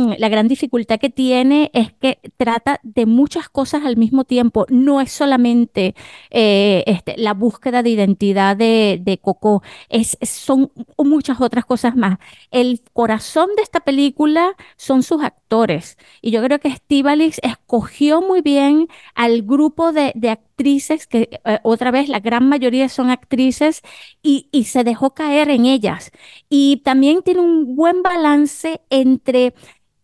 dificultad 0.47 0.99
que 1.01 1.09
tiene 1.09 1.71
es 1.73 1.93
que 1.95 2.19
trata 2.37 2.81
de 2.83 3.07
muchas 3.07 3.49
cosas 3.49 3.85
al 3.85 3.97
mismo 3.97 4.25
tiempo. 4.25 4.67
No 4.69 5.01
es 5.01 5.11
solamente 5.11 5.95
eh, 6.31 6.85
este, 6.87 7.17
la 7.17 7.33
búsqueda 7.33 7.83
de 7.83 7.91
identidad 7.91 8.57
de, 8.57 9.21
Coco, 9.23 9.63
es, 9.89 10.19
son 10.23 10.71
muchas 10.99 11.41
otras 11.41 11.65
cosas 11.65 11.97
más. 11.97 12.19
El 12.51 12.83
corazón 12.93 13.49
de 13.57 13.63
esta 13.63 13.81
película 13.81 14.55
son 14.77 15.03
sus 15.03 15.23
actores. 15.23 15.97
Y 16.21 16.31
yo 16.31 16.43
creo 16.43 16.59
que 16.59 16.69
Estivalis 16.69 17.41
escogió 17.43 18.21
muy 18.21 18.43
bien 18.43 18.89
al 19.15 19.43
grupo 19.43 19.93
de, 19.93 20.13
de 20.15 20.31
actrices, 20.31 21.07
que 21.07 21.41
eh, 21.45 21.59
otra 21.63 21.91
vez 21.91 22.09
la 22.09 22.21
gran 22.21 22.49
mayoría 22.49 22.89
son 22.89 23.11
actrices, 23.11 23.83
y, 24.23 24.49
y, 24.53 24.65
se 24.65 24.85
dejó 24.85 25.15
caer 25.15 25.51
en 25.51 25.67
ellas. 25.67 26.11
Y 26.49 26.79
también 26.85 27.14
tiene 27.23 27.41
un 27.41 27.77
buen 27.77 28.03
balance 28.03 28.81
entre 28.91 29.55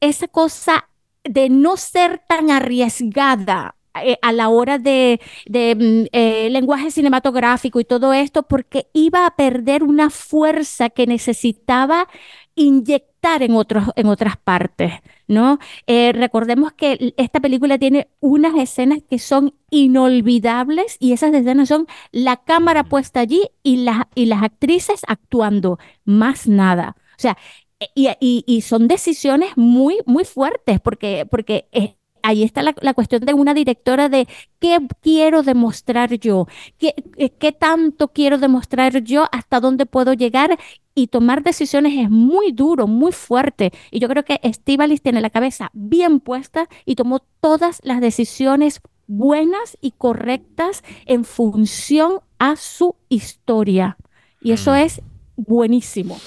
esa 0.00 0.28
cosa 0.28 0.88
de 1.24 1.50
no 1.50 1.76
ser 1.76 2.22
tan 2.28 2.50
arriesgada 2.50 3.76
eh, 4.02 4.18
a 4.22 4.32
la 4.32 4.48
hora 4.48 4.78
de, 4.78 5.20
de 5.46 5.74
mm, 5.74 6.08
eh, 6.12 6.48
lenguaje 6.50 6.90
cinematográfico 6.90 7.80
y 7.80 7.84
todo 7.84 8.12
esto, 8.12 8.44
porque 8.44 8.86
iba 8.92 9.26
a 9.26 9.34
perder 9.34 9.82
una 9.82 10.10
fuerza 10.10 10.90
que 10.90 11.06
necesitaba 11.06 12.06
inyectar 12.54 13.42
en, 13.42 13.54
otros, 13.54 13.84
en 13.96 14.06
otras 14.06 14.36
partes, 14.36 14.92
¿no? 15.26 15.58
Eh, 15.86 16.12
recordemos 16.12 16.72
que 16.72 17.14
esta 17.16 17.40
película 17.40 17.78
tiene 17.78 18.08
unas 18.20 18.54
escenas 18.56 19.00
que 19.08 19.18
son 19.18 19.54
inolvidables 19.70 20.96
y 21.00 21.12
esas 21.12 21.34
escenas 21.34 21.68
son 21.68 21.86
la 22.12 22.36
cámara 22.36 22.84
puesta 22.84 23.20
allí 23.20 23.48
y, 23.62 23.78
la, 23.78 24.08
y 24.14 24.26
las 24.26 24.42
actrices 24.42 25.02
actuando, 25.06 25.78
más 26.04 26.46
nada. 26.46 26.96
O 27.20 27.22
sea, 27.22 27.36
y, 27.94 28.08
y, 28.18 28.44
y 28.46 28.62
son 28.62 28.88
decisiones 28.88 29.50
muy, 29.56 29.98
muy 30.06 30.24
fuertes 30.24 30.80
porque, 30.80 31.26
porque 31.30 31.68
es, 31.70 31.90
ahí 32.22 32.42
está 32.42 32.62
la, 32.62 32.74
la, 32.80 32.94
cuestión 32.94 33.24
de 33.26 33.34
una 33.34 33.52
directora 33.52 34.08
de 34.08 34.26
qué 34.58 34.78
quiero 35.02 35.42
demostrar 35.42 36.14
yo, 36.18 36.46
qué, 36.78 36.94
qué 37.38 37.52
tanto 37.52 38.08
quiero 38.08 38.38
demostrar 38.38 39.02
yo, 39.02 39.26
hasta 39.32 39.60
dónde 39.60 39.84
puedo 39.84 40.14
llegar 40.14 40.58
y 40.94 41.08
tomar 41.08 41.42
decisiones 41.42 41.92
es 41.98 42.10
muy 42.10 42.52
duro, 42.52 42.86
muy 42.86 43.12
fuerte. 43.12 43.70
Y 43.90 43.98
yo 43.98 44.08
creo 44.08 44.24
que 44.24 44.40
Estivalis 44.42 45.02
tiene 45.02 45.20
la 45.20 45.30
cabeza 45.30 45.70
bien 45.74 46.20
puesta 46.20 46.68
y 46.86 46.94
tomó 46.94 47.20
todas 47.40 47.80
las 47.84 48.00
decisiones 48.00 48.80
buenas 49.06 49.76
y 49.82 49.90
correctas 49.90 50.82
en 51.04 51.24
función 51.24 52.20
a 52.38 52.56
su 52.56 52.96
historia. 53.10 53.98
Y 54.40 54.52
eso 54.52 54.74
es 54.74 55.02
buenísimo. 55.36 56.18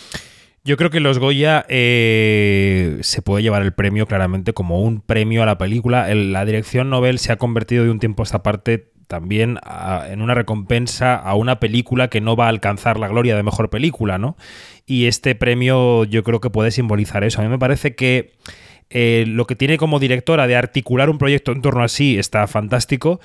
Yo 0.66 0.78
creo 0.78 0.90
que 0.90 1.02
los 1.02 1.20
Goya 1.20 1.66
eh, 1.68 2.98
se 3.02 3.22
puede 3.22 3.44
llevar 3.44 3.64
el 3.64 3.74
premio 3.74 4.06
claramente 4.08 4.54
como 4.54 4.82
un 4.82 5.02
premio 5.02 5.44
a 5.44 5.46
la 5.46 5.58
película. 5.58 6.10
El, 6.10 6.32
la 6.32 6.46
dirección 6.46 6.90
novel 6.90 7.20
se 7.20 7.34
ha 7.34 7.36
convertido 7.38 7.84
de 7.84 7.90
un 7.92 8.00
tiempo 8.00 8.24
a 8.24 8.26
esta 8.26 8.44
parte 8.44 8.92
también 9.08 9.60
a, 9.64 10.08
en 10.10 10.22
una 10.22 10.34
recompensa 10.36 11.16
a 11.16 11.36
una 11.36 11.60
película 11.60 12.08
que 12.08 12.22
no 12.22 12.38
va 12.38 12.46
a 12.46 12.50
alcanzar 12.50 12.98
la 12.98 13.10
gloria 13.10 13.36
de 13.36 13.44
mejor 13.44 13.70
película, 13.70 14.18
¿no? 14.18 14.38
Y 14.86 15.08
este 15.08 15.36
premio 15.36 16.06
yo 16.06 16.24
creo 16.24 16.40
que 16.40 16.50
puede 16.50 16.72
simbolizar 16.72 17.26
eso. 17.26 17.42
A 17.42 17.44
mí 17.44 17.50
me 17.50 17.60
parece 17.60 17.96
que 17.96 18.32
Eh, 18.96 19.26
lo 19.28 19.48
que 19.48 19.56
tiene 19.56 19.78
como 19.78 19.98
directora 19.98 20.46
de 20.46 20.56
articular 20.56 21.10
un 21.10 21.18
proyecto 21.18 21.52
en 21.52 21.62
torno 21.62 21.84
a 21.84 21.88
sí 21.88 22.20
está 22.20 22.46
fantástico. 22.48 23.20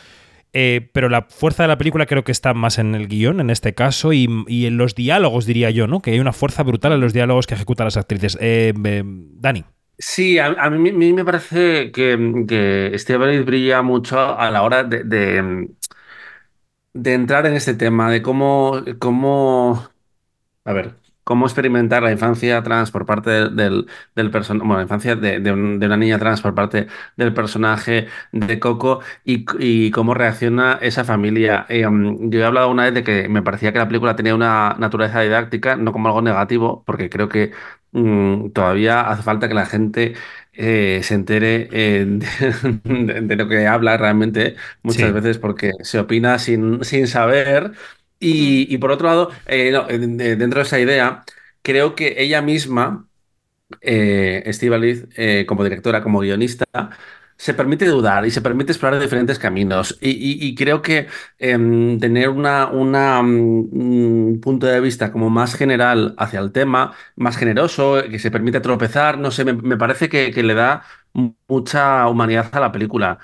Eh, 0.52 0.90
pero 0.92 1.08
la 1.08 1.22
fuerza 1.28 1.64
de 1.64 1.68
la 1.68 1.78
película 1.78 2.06
creo 2.06 2.24
que 2.24 2.32
está 2.32 2.54
más 2.54 2.78
en 2.78 2.94
el 2.94 3.06
guion, 3.08 3.40
en 3.40 3.50
este 3.50 3.74
caso, 3.74 4.12
y, 4.12 4.28
y 4.46 4.66
en 4.66 4.76
los 4.76 4.94
diálogos, 4.94 5.46
diría 5.46 5.70
yo, 5.70 5.86
¿no? 5.86 6.00
Que 6.00 6.12
hay 6.12 6.20
una 6.20 6.32
fuerza 6.32 6.62
brutal 6.62 6.92
en 6.92 7.00
los 7.00 7.12
diálogos 7.12 7.46
que 7.46 7.54
ejecutan 7.54 7.86
las 7.86 7.96
actrices. 7.96 8.36
Eh, 8.40 8.72
eh, 8.84 9.02
Dani. 9.04 9.64
Sí, 9.98 10.38
a, 10.38 10.70
mí 10.70 11.12
me 11.12 11.24
parece 11.24 11.90
que, 11.90 12.44
que 12.46 12.92
Steve 12.98 13.42
brilla 13.42 13.82
mucho 13.82 14.38
a 14.38 14.48
la 14.50 14.62
hora 14.62 14.84
de, 14.84 15.02
de, 15.02 15.68
de 16.92 17.14
entrar 17.14 17.46
en 17.46 17.54
este 17.54 17.74
tema, 17.74 18.08
de 18.08 18.22
cómo, 18.22 18.80
cómo 19.00 19.88
a 20.68 20.72
ver, 20.74 20.94
cómo 21.28 21.46
experimentar 21.46 22.02
la 22.02 22.10
infancia 22.12 22.62
trans 22.62 22.90
por 22.90 23.04
parte 23.06 23.30
del, 23.30 23.56
del, 23.56 23.86
del 24.14 24.30
personaje, 24.30 24.66
bueno, 24.66 24.76
la 24.78 24.82
infancia 24.84 25.14
de, 25.16 25.40
de 25.40 25.52
un- 25.52 25.78
de 25.78 25.86
una 25.86 25.96
niña 25.96 26.18
trans 26.18 26.40
por 26.40 26.54
parte 26.54 26.86
del 27.16 27.34
personaje 27.34 28.08
de 28.32 28.58
Coco 28.58 29.00
y, 29.24 29.44
y 29.58 29.90
cómo 29.90 30.14
reacciona 30.14 30.78
esa 30.80 31.04
familia. 31.04 31.66
Eh, 31.68 31.86
um, 31.86 32.30
yo 32.30 32.40
he 32.40 32.44
hablado 32.44 32.70
una 32.70 32.84
vez 32.84 32.94
de 32.94 33.04
que 33.04 33.28
me 33.28 33.42
parecía 33.42 33.72
que 33.72 33.78
la 33.78 33.88
película 33.88 34.16
tenía 34.16 34.34
una 34.34 34.76
naturaleza 34.78 35.20
didáctica, 35.20 35.76
no 35.76 35.92
como 35.92 36.08
algo 36.08 36.22
negativo, 36.22 36.82
porque 36.86 37.10
creo 37.10 37.28
que 37.28 37.52
mm, 37.92 38.50
todavía 38.50 39.00
hace 39.02 39.22
falta 39.22 39.48
que 39.48 39.54
la 39.54 39.66
gente 39.66 40.14
eh, 40.52 41.00
se 41.02 41.14
entere 41.14 41.68
eh, 41.72 42.04
de, 42.06 42.26
de- 43.04 43.20
de 43.22 43.36
lo 43.36 43.48
que 43.48 43.66
habla 43.66 43.96
realmente 43.96 44.56
muchas 44.82 45.12
Sí. 45.12 45.12
veces 45.12 45.38
porque 45.38 45.72
se 45.82 45.98
opina 46.00 46.38
sin, 46.38 46.84
sin 46.84 47.06
saber. 47.06 47.72
Y, 48.20 48.72
y 48.74 48.78
por 48.78 48.90
otro 48.90 49.08
lado, 49.08 49.30
eh, 49.46 49.70
no, 49.72 49.88
eh, 49.88 49.98
de- 49.98 50.36
dentro 50.36 50.60
de 50.60 50.66
esa 50.66 50.80
idea, 50.80 51.24
creo 51.62 51.94
que 51.94 52.16
ella 52.22 52.42
misma, 52.42 53.08
eh, 53.82 54.42
eh, 55.16 55.46
como 55.46 55.64
directora, 55.64 56.02
como 56.02 56.20
guionista, 56.20 56.64
se 57.36 57.54
permite 57.54 57.86
dudar 57.86 58.26
y 58.26 58.30
se 58.32 58.42
permite 58.42 58.72
explorar 58.72 59.00
diferentes 59.00 59.38
caminos. 59.38 59.98
Y, 60.00 60.10
y- 60.10 60.48
y 60.48 60.54
creo 60.56 60.82
que 60.82 61.06
em, 61.38 61.98
tener 62.00 62.28
una, 62.30 62.66
una, 62.68 63.22
mm, 63.22 63.68
un 63.72 64.40
punto 64.42 64.66
de 64.66 64.80
vista 64.80 65.12
como 65.12 65.30
más 65.30 65.54
general 65.54 66.14
hacia 66.18 66.40
el 66.40 66.52
tema, 66.52 66.94
más 67.16 67.36
generoso, 67.36 68.02
que 68.10 68.18
se 68.18 68.30
permite 68.32 68.60
tropezar, 68.60 69.18
no 69.18 69.30
sé, 69.30 69.44
me, 69.44 69.52
me 69.54 69.76
parece 69.76 70.08
que, 70.08 70.32
que 70.32 70.42
le 70.42 70.54
da 70.54 70.82
mu- 71.12 71.34
mucha 71.48 72.08
humanidad 72.08 72.48
a 72.52 72.60
la 72.60 72.72
película. 72.72 73.18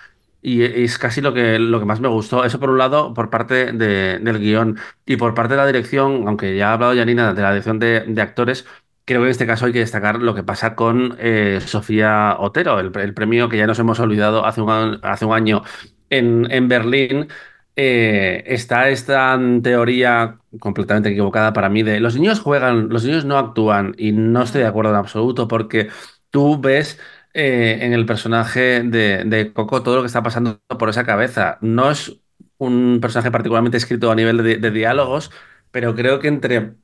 Y 0.47 0.63
es 0.63 0.99
casi 0.99 1.23
lo 1.23 1.33
que, 1.33 1.59
lo 1.59 1.79
que 1.81 1.87
más 1.87 2.01
me 2.01 2.09
gustó. 2.09 2.45
Eso 2.45 2.61
por 2.61 2.69
un 2.71 2.77
lado, 2.79 3.15
por 3.15 3.31
parte 3.31 3.73
de- 3.73 4.19
del 4.21 4.39
guion. 4.39 4.79
Y 5.07 5.17
por 5.17 5.35
parte 5.35 5.55
de 5.55 5.59
la 5.59 5.67
dirección, 5.67 6.29
aunque 6.29 6.55
ya 6.57 6.71
ha 6.71 6.73
hablado 6.75 6.95
Janina 6.95 7.33
de 7.33 7.41
la 7.43 7.51
dirección 7.51 7.79
de, 7.79 8.01
de 8.07 8.23
actores, 8.23 8.67
creo 9.07 9.21
que 9.23 9.27
en 9.27 9.31
este 9.31 9.47
caso 9.47 9.65
hay 9.67 9.73
que 9.73 9.79
destacar 9.81 10.21
lo 10.21 10.35
que 10.35 10.43
pasa 10.43 10.75
con 10.77 11.17
eh, 11.19 11.61
Sofía 11.65 12.37
Otero, 12.39 12.79
el, 12.81 12.93
premio 13.15 13.49
que 13.49 13.57
ya 13.59 13.67
nos 13.67 13.79
hemos 13.79 14.01
olvidado 14.01 14.45
hace 14.45 14.61
un, 14.61 15.01
hace 15.03 15.25
un 15.25 15.33
año 15.35 15.63
en, 16.11 16.47
en 16.51 16.69
Berlín. 16.69 17.29
Eh, 17.77 18.45
está 18.47 18.89
esta 18.91 19.37
teoría 19.63 20.39
completamente 20.61 21.09
equivocada 21.09 21.53
para 21.53 21.69
mí 21.69 21.83
de 21.83 21.99
los 21.99 22.15
niños 22.15 22.39
juegan, 22.41 22.89
los 22.89 23.05
niños 23.05 23.25
no 23.25 23.37
actúan 23.37 23.95
y 23.99 24.13
no 24.13 24.43
estoy 24.45 24.61
de 24.61 24.69
acuerdo 24.69 24.93
en 24.93 24.97
absoluto 24.99 25.49
porque 25.49 25.89
tú 26.31 26.61
ves 26.61 27.01
eh, 27.35 27.79
en 27.83 27.93
el 27.93 28.07
personaje 28.07 28.83
de, 28.83 29.53
Coco 29.53 29.83
todo 29.83 29.97
lo 29.97 30.03
que 30.03 30.07
está 30.07 30.23
pasando 30.23 30.61
por 30.79 30.89
esa 30.89 31.05
cabeza. 31.05 31.59
No 31.61 31.91
es 31.91 32.21
un 32.59 33.01
personaje 33.01 33.31
particularmente 33.33 33.77
escrito 33.77 34.11
a 34.11 34.15
nivel 34.15 34.39
de, 34.61 34.71
diálogos, 34.71 35.31
pero 35.73 35.95
creo 35.97 36.21
que 36.21 36.29
entre 36.29 36.75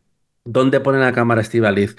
dónde 0.45 0.81
pone 0.81 0.99
la 0.99 1.13
cámara 1.13 1.41
Estíbaliz 1.41 1.97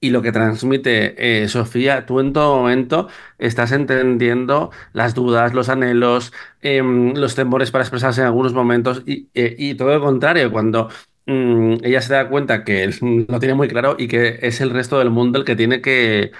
y 0.00 0.10
lo 0.10 0.22
que 0.22 0.32
transmite 0.32 1.42
eh, 1.44 1.48
Sofía, 1.48 2.06
tú 2.06 2.20
en 2.20 2.32
todo 2.32 2.56
momento 2.56 3.08
estás 3.38 3.72
entendiendo 3.72 4.70
las 4.92 5.14
dudas, 5.14 5.54
los 5.54 5.68
anhelos, 5.68 6.32
em, 6.62 7.14
los 7.14 7.34
temores 7.34 7.70
para 7.72 7.82
expresarse 7.84 8.20
en 8.20 8.28
algunos 8.28 8.52
momentos 8.54 9.02
y, 9.06 9.28
eh, 9.34 9.74
todo 9.76 9.88
lo 9.94 10.00
contrario, 10.00 10.52
cuando 10.52 10.88
mm, 11.26 11.78
ella 11.84 12.00
se 12.02 12.12
da 12.14 12.28
cuenta 12.28 12.64
que 12.64 12.88
lo 13.28 13.38
tiene 13.40 13.54
muy 13.54 13.68
claro 13.68 13.96
y 13.98 14.08
que 14.08 14.38
es 14.42 14.60
el 14.60 14.70
resto 14.70 14.98
del 14.98 15.10
mundo 15.10 15.38
el 15.38 15.44
que 15.44 15.56
tiene 15.56 15.80
que 15.80 16.32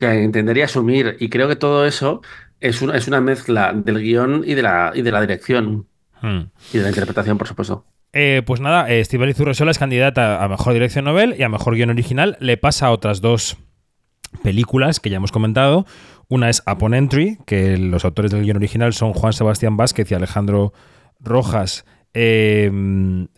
entender 0.00 0.56
y 0.58 0.62
asumir. 0.62 1.16
Y 1.20 1.28
creo 1.28 1.48
que 1.48 1.56
todo 1.56 1.86
eso 1.86 2.22
es 2.60 2.82
una, 2.82 2.96
es 2.96 3.08
una 3.08 3.20
mezcla 3.20 3.72
del 3.74 4.00
guion 4.00 4.42
y 4.46 4.54
de 4.54 4.62
la, 4.62 4.92
y 4.94 5.02
de 5.02 5.12
la 5.12 5.20
dirección 5.20 5.86
Hmm. 6.22 6.50
y 6.72 6.76
de 6.78 6.82
la 6.82 6.90
interpretación, 6.90 7.38
por 7.38 7.48
supuesto. 7.48 7.84
Eh, 8.12 8.42
pues 8.44 8.60
nada, 8.60 8.90
eh, 8.90 9.00
Estíbaliz 9.00 9.38
Urresola 9.40 9.70
es 9.70 9.78
candidata 9.78 10.42
a 10.42 10.48
Mejor 10.48 10.74
Dirección 10.74 11.04
Novel 11.04 11.34
y 11.38 11.42
a 11.42 11.48
Mejor 11.48 11.74
Guión 11.76 11.90
Original. 11.90 12.36
Le 12.40 12.56
pasa 12.56 12.88
a 12.88 12.90
otras 12.90 13.20
dos 13.20 13.56
películas 14.42 15.00
que 15.00 15.10
ya 15.10 15.16
hemos 15.16 15.32
comentado. 15.32 15.86
Una 16.28 16.50
es 16.50 16.62
Upon 16.70 16.94
Entry, 16.94 17.38
que 17.46 17.76
los 17.78 18.04
autores 18.04 18.30
del 18.30 18.42
guion 18.42 18.56
original 18.56 18.92
son 18.92 19.12
Juan 19.12 19.32
Sebastián 19.32 19.76
Vázquez 19.76 20.10
y 20.10 20.14
Alejandro 20.14 20.72
Rojas. 21.20 21.84
Eh, 22.14 22.70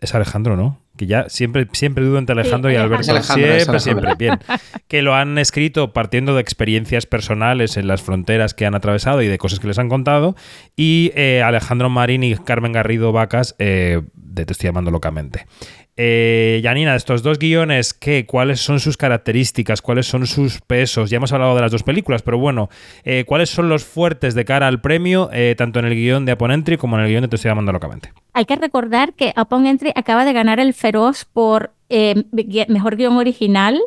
es 0.01 0.13
Alejandro, 0.13 0.57
¿no? 0.57 0.79
Que 0.95 1.07
ya 1.07 1.27
siempre, 1.27 1.67
siempre 1.73 2.03
dudo 2.03 2.19
entre 2.19 2.33
Alejandro 2.33 2.71
y. 2.71 2.75
Alberto. 2.75 3.11
Alejandro, 3.11 3.55
siempre, 3.55 3.79
siempre. 3.79 4.15
Bien. 4.15 4.39
Que 4.87 5.01
lo 5.01 5.15
han 5.15 5.37
escrito 5.39 5.91
partiendo 5.91 6.35
de 6.35 6.41
experiencias 6.41 7.05
personales 7.07 7.77
en 7.77 7.87
las 7.87 8.03
fronteras 8.03 8.53
que 8.53 8.65
han 8.65 8.75
atravesado 8.75 9.21
y 9.23 9.27
de 9.27 9.37
cosas 9.39 9.59
que 9.59 9.67
les 9.67 9.79
han 9.79 9.89
contado. 9.89 10.35
Y 10.75 11.11
eh, 11.15 11.41
Alejandro 11.43 11.89
Marín 11.89 12.23
y 12.23 12.35
Carmen 12.35 12.73
Garrido 12.73 13.11
Vacas, 13.11 13.55
eh, 13.57 14.01
de 14.13 14.45
Te 14.45 14.53
estoy 14.53 14.67
llamando 14.67 14.91
locamente. 14.91 15.47
Eh, 15.95 16.59
Janina, 16.63 16.95
estos 16.95 17.21
dos 17.21 17.37
guiones, 17.37 17.93
¿qué? 17.93 18.25
¿cuáles 18.25 18.59
son 18.59 18.79
sus 18.79 18.97
características? 18.97 19.81
¿Cuáles 19.81 20.07
son 20.07 20.25
sus 20.25 20.59
pesos? 20.61 21.11
Ya 21.11 21.17
hemos 21.17 21.31
hablado 21.33 21.55
de 21.55 21.61
las 21.61 21.71
dos 21.71 21.83
películas, 21.83 22.23
pero 22.23 22.39
bueno, 22.39 22.69
eh, 23.03 23.25
¿cuáles 23.27 23.49
son 23.49 23.69
los 23.69 23.83
fuertes 23.83 24.33
de 24.33 24.43
cara 24.43 24.67
al 24.67 24.81
premio, 24.81 25.29
eh, 25.31 25.53
tanto 25.55 25.79
en 25.79 25.85
el 25.85 25.93
guion 25.93 26.25
de 26.25 26.33
Upon 26.33 26.51
Entry 26.51 26.77
como 26.77 26.97
en 26.97 27.03
el 27.03 27.09
guion 27.09 27.21
de 27.21 27.27
Te 27.27 27.35
estoy 27.35 27.49
llamando 27.49 27.71
locamente? 27.71 28.11
Hay 28.33 28.45
que 28.45 28.55
recordar 28.55 29.13
que 29.13 29.33
Upon 29.39 29.67
Entry 29.67 29.91
acaba 29.95 30.25
de 30.25 30.33
ganar 30.33 30.59
el 30.59 30.73
Feroz 30.73 31.25
por 31.25 31.71
eh, 31.89 32.23
mejor 32.67 32.95
guion 32.95 33.17
original. 33.17 33.79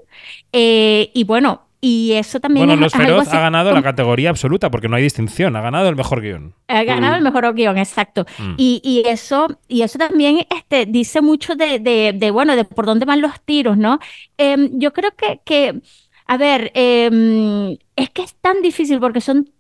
y 0.53 1.25
bueno, 1.25 1.66
y 1.81 2.13
eso 2.13 2.41
también 2.41 2.67
Bueno, 2.67 2.75
es, 2.75 2.81
Los 2.81 2.95
es 2.95 3.01
algo 3.01 3.19
Feroz 3.21 3.35
ha 3.35 3.41
ganado 3.41 3.71
como- 3.71 3.81
la 3.81 3.83
categoría 3.83 4.31
absoluta 4.31 4.71
porque 4.71 4.89
no 4.89 4.97
hay 4.97 5.03
distinción, 5.03 5.55
ha 5.57 5.61
ganado 5.61 5.89
el 5.89 5.97
mejor 5.97 6.21
guion. 6.23 6.55
ha 6.69 6.83
ganado 6.85 7.15
Mm. 7.15 7.19
el 7.19 7.23
mejor 7.25 7.55
guion, 7.55 7.79
exacto. 7.79 8.25
Mm. 8.39 8.55
Y, 8.57 8.81
y 8.85 9.09
eso, 9.09 9.47
y 9.69 9.83
eso 9.83 9.99
también 9.99 10.47
este, 10.57 10.87
dice 10.87 11.21
mucho 11.21 11.55
de, 11.55 11.79
de, 11.79 12.13
de, 12.15 12.31
bueno, 12.31 12.57
de 12.57 12.65
por 12.65 12.87
dónde 12.87 13.05
van 13.05 13.21
los 13.21 13.41
tiros, 13.45 13.77
¿no? 13.77 13.99
Em, 14.39 14.71
yo 14.79 14.93
creo 14.93 15.11
que, 15.17 15.41
que 15.45 15.81
a 16.27 16.37
ver, 16.37 16.73
em, 16.75 17.77
es 17.95 18.11
que 18.11 18.23
es 18.23 18.35
tan 18.41 18.63
difícil 18.63 18.99
porque 18.99 19.21
son 19.21 19.51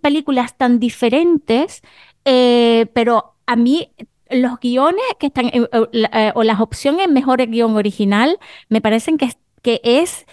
películas 0.00 0.56
tan 0.56 0.78
diferentes, 0.78 1.82
eh, 2.24 2.86
pero 2.92 3.34
a 3.46 3.56
mí 3.56 3.90
los 4.30 4.58
guiones 4.60 5.02
que 5.18 5.26
están, 5.26 5.46
o 5.72 5.88
la- 5.92 6.10
eh, 6.28 6.32
o 6.34 6.42
las 6.44 6.60
opciones 6.60 7.08
mejor 7.08 7.44
guion 7.46 7.76
original, 7.76 8.38
me 8.68 8.80
parecen 8.80 9.18
que 9.18 9.26
es, 9.26 9.36
que 9.62 9.80
es 9.84 10.24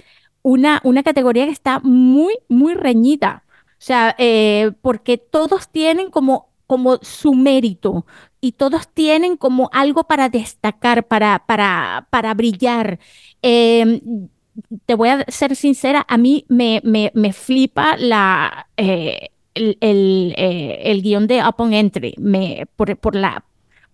una, 0.44 0.82
una 0.84 1.04
categoría 1.04 1.46
que 1.46 1.52
está 1.52 1.80
muy, 1.80 2.34
muy 2.50 2.74
reñida. 2.74 3.44
O 3.72 3.84
sea, 3.84 4.16
eh, 4.18 4.72
porque 4.82 5.18
todos 5.18 5.70
tienen 5.70 6.12
como, 6.12 6.50
como 6.68 6.98
su 7.02 7.34
mérito 7.34 8.06
y 8.40 8.54
todos 8.54 8.88
tienen 8.88 9.38
como 9.38 9.70
algo 9.74 10.04
para 10.06 10.30
destacar, 10.30 11.08
para, 11.08 11.44
para, 11.46 12.08
para 12.10 12.34
brillar. 12.34 13.00
Eh, 13.42 14.02
te 14.86 14.96
voy 14.96 15.10
a 15.10 15.26
ser 15.28 15.56
sincera, 15.56 16.06
a 16.08 16.18
mí 16.18 16.46
me, 16.50 16.82
me, 16.84 17.12
me 17.16 17.34
flipa 17.34 17.98
la, 17.98 18.68
eh, 18.78 19.30
el, 19.54 19.78
el, 19.82 20.34
eh, 20.38 20.82
el 20.84 21.02
guion 21.02 21.28
de 21.28 21.42
Upon 21.48 21.74
Entry, 21.74 22.16
me, 22.18 22.68
por, 22.76 22.98
por 22.98 23.16
la, 23.16 23.44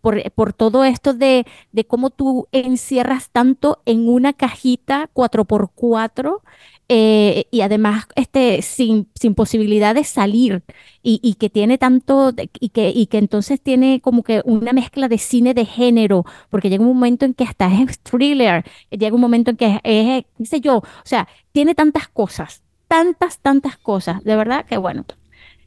por, 0.02 0.32
por 0.32 0.54
todo 0.54 0.84
esto 0.84 1.14
de, 1.14 1.46
de 1.72 1.86
cómo 1.86 2.10
tú 2.10 2.48
encierras 2.52 3.30
tanto 3.30 3.82
en 3.86 4.08
una 4.08 4.34
cajita 4.34 5.10
4x4 5.14 6.42
eh, 6.90 7.48
y 7.52 7.62
además 7.62 8.06
este, 8.16 8.62
sin, 8.62 9.10
sin 9.14 9.36
posibilidad 9.36 9.94
de 9.94 10.06
salir 10.06 10.64
y, 11.04 11.20
y 11.22 11.34
que 11.34 11.50
tiene 11.50 11.78
tanto 11.78 12.34
y 12.60 12.70
que, 12.70 12.90
y 12.96 13.08
que 13.08 13.18
entonces 13.18 13.60
tiene 13.60 14.00
como 14.00 14.24
que 14.24 14.42
una 14.46 14.72
mezcla 14.72 15.10
de 15.10 15.18
cine 15.18 15.54
de 15.54 15.66
género, 15.66 16.24
porque 16.50 16.70
llega 16.70 16.84
un 16.84 16.94
momento 16.94 17.26
en 17.26 17.34
que 17.34 17.44
hasta 17.44 17.68
es 17.74 18.00
thriller, 18.00 18.64
llega 18.90 19.14
un 19.14 19.22
momento 19.22 19.52
en 19.52 19.58
que 19.58 19.66
es, 19.66 19.82
es, 19.84 20.26
qué 20.38 20.46
sé 20.46 20.62
yo, 20.62 20.78
o 20.78 20.84
sea, 21.04 21.28
tiene 21.52 21.76
tantas 21.76 22.08
cosas, 22.08 22.64
tantas, 22.88 23.40
tantas 23.40 23.78
cosas, 23.78 24.24
de 24.24 24.38
verdad 24.38 24.66
que 24.66 24.78
bueno, 24.78 25.04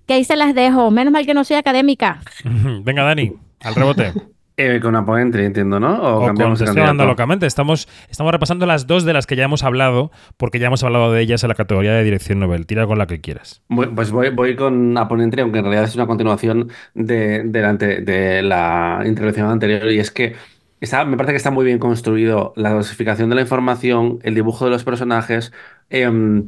que 0.06 0.14
ahí 0.14 0.24
se 0.24 0.36
las 0.36 0.54
dejo, 0.54 0.90
menos 0.90 1.12
mal 1.12 1.26
que 1.26 1.34
no 1.34 1.44
soy 1.44 1.56
académica. 1.56 2.20
Venga, 2.82 3.02
Dani, 3.02 3.32
al 3.64 3.74
rebote. 3.74 4.12
Eh, 4.62 4.78
con 4.78 4.94
Upon 4.94 5.18
Entry, 5.20 5.46
entiendo, 5.46 5.80
¿no? 5.80 5.94
O, 6.02 6.16
O 6.16 6.26
con 6.26 6.34
Te 6.36 6.64
estoy 6.64 6.94
locamente. 7.06 7.46
Estamos, 7.46 7.88
estamos 8.10 8.30
repasando 8.30 8.66
las 8.66 8.86
dos 8.86 9.04
de 9.06 9.14
las 9.14 9.26
que 9.26 9.34
ya 9.34 9.44
hemos 9.44 9.64
hablado, 9.64 10.10
porque 10.36 10.58
ya 10.58 10.66
hemos 10.66 10.84
hablado 10.84 11.10
de 11.12 11.22
ellas 11.22 11.42
en 11.42 11.48
la 11.48 11.54
categoría 11.54 11.92
de 11.94 12.04
dirección 12.04 12.40
novel. 12.40 12.66
Tira 12.66 12.86
con 12.86 12.98
la 12.98 13.06
que 13.06 13.22
quieras. 13.22 13.62
Voy- 13.68 13.86
Pues 13.86 14.10
voy, 14.10 14.28
voy 14.28 14.56
con 14.56 14.98
Upon 14.98 15.22
Entry, 15.22 15.40
aunque 15.40 15.60
en 15.60 15.64
realidad 15.64 15.84
es 15.84 15.94
una 15.94 16.06
continuación 16.06 16.68
de, 16.92 17.42
de 17.44 17.60
la, 17.62 17.70
ante- 17.70 18.00
de 18.02 18.42
la 18.42 19.02
intervención 19.06 19.48
anterior, 19.48 19.90
y 19.90 19.98
es 19.98 20.10
que 20.10 20.34
está, 20.78 21.06
me 21.06 21.16
parece 21.16 21.32
que 21.32 21.38
está 21.38 21.50
muy 21.50 21.64
bien 21.64 21.78
construido 21.78 22.52
la 22.54 22.74
dosificación 22.74 23.30
de 23.30 23.36
la 23.36 23.40
información, 23.42 24.18
el 24.24 24.34
dibujo 24.34 24.66
de 24.66 24.72
los 24.72 24.84
personajes, 24.84 25.52
em, 25.88 26.40
eh, 26.40 26.42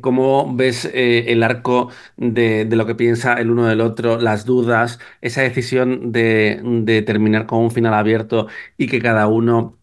cómo 0.00 0.54
ves 0.56 0.86
eh, 0.86 1.26
el 1.32 1.42
arco 1.42 1.90
de, 2.16 2.66
lo 2.70 2.86
que 2.86 2.94
piensa 2.94 3.34
el 3.34 3.50
uno 3.50 3.66
del 3.66 3.80
otro, 3.80 4.18
las 4.20 4.44
dudas, 4.44 4.98
esa 5.20 5.42
decisión 5.42 6.12
de, 6.12 7.02
terminar 7.06 7.46
con 7.46 7.60
un 7.60 7.70
final 7.70 7.94
abierto 7.94 8.48
y 8.78 8.88
que 8.88 9.00
cada 9.00 9.26
uno 9.28 9.78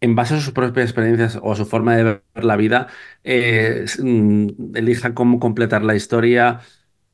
en 0.00 0.14
base 0.14 0.34
a 0.34 0.40
sus 0.40 0.52
propias 0.52 0.86
experiencias 0.86 1.38
o 1.42 1.52
a 1.52 1.56
su 1.56 1.66
forma 1.66 1.96
de 1.96 2.04
ver 2.04 2.22
la 2.44 2.56
vida, 2.56 2.88
eh, 3.24 3.84
mm, 4.02 4.76
elija 4.76 5.14
cómo 5.14 5.38
completar 5.40 5.82
la 5.84 5.94
historia. 5.94 6.60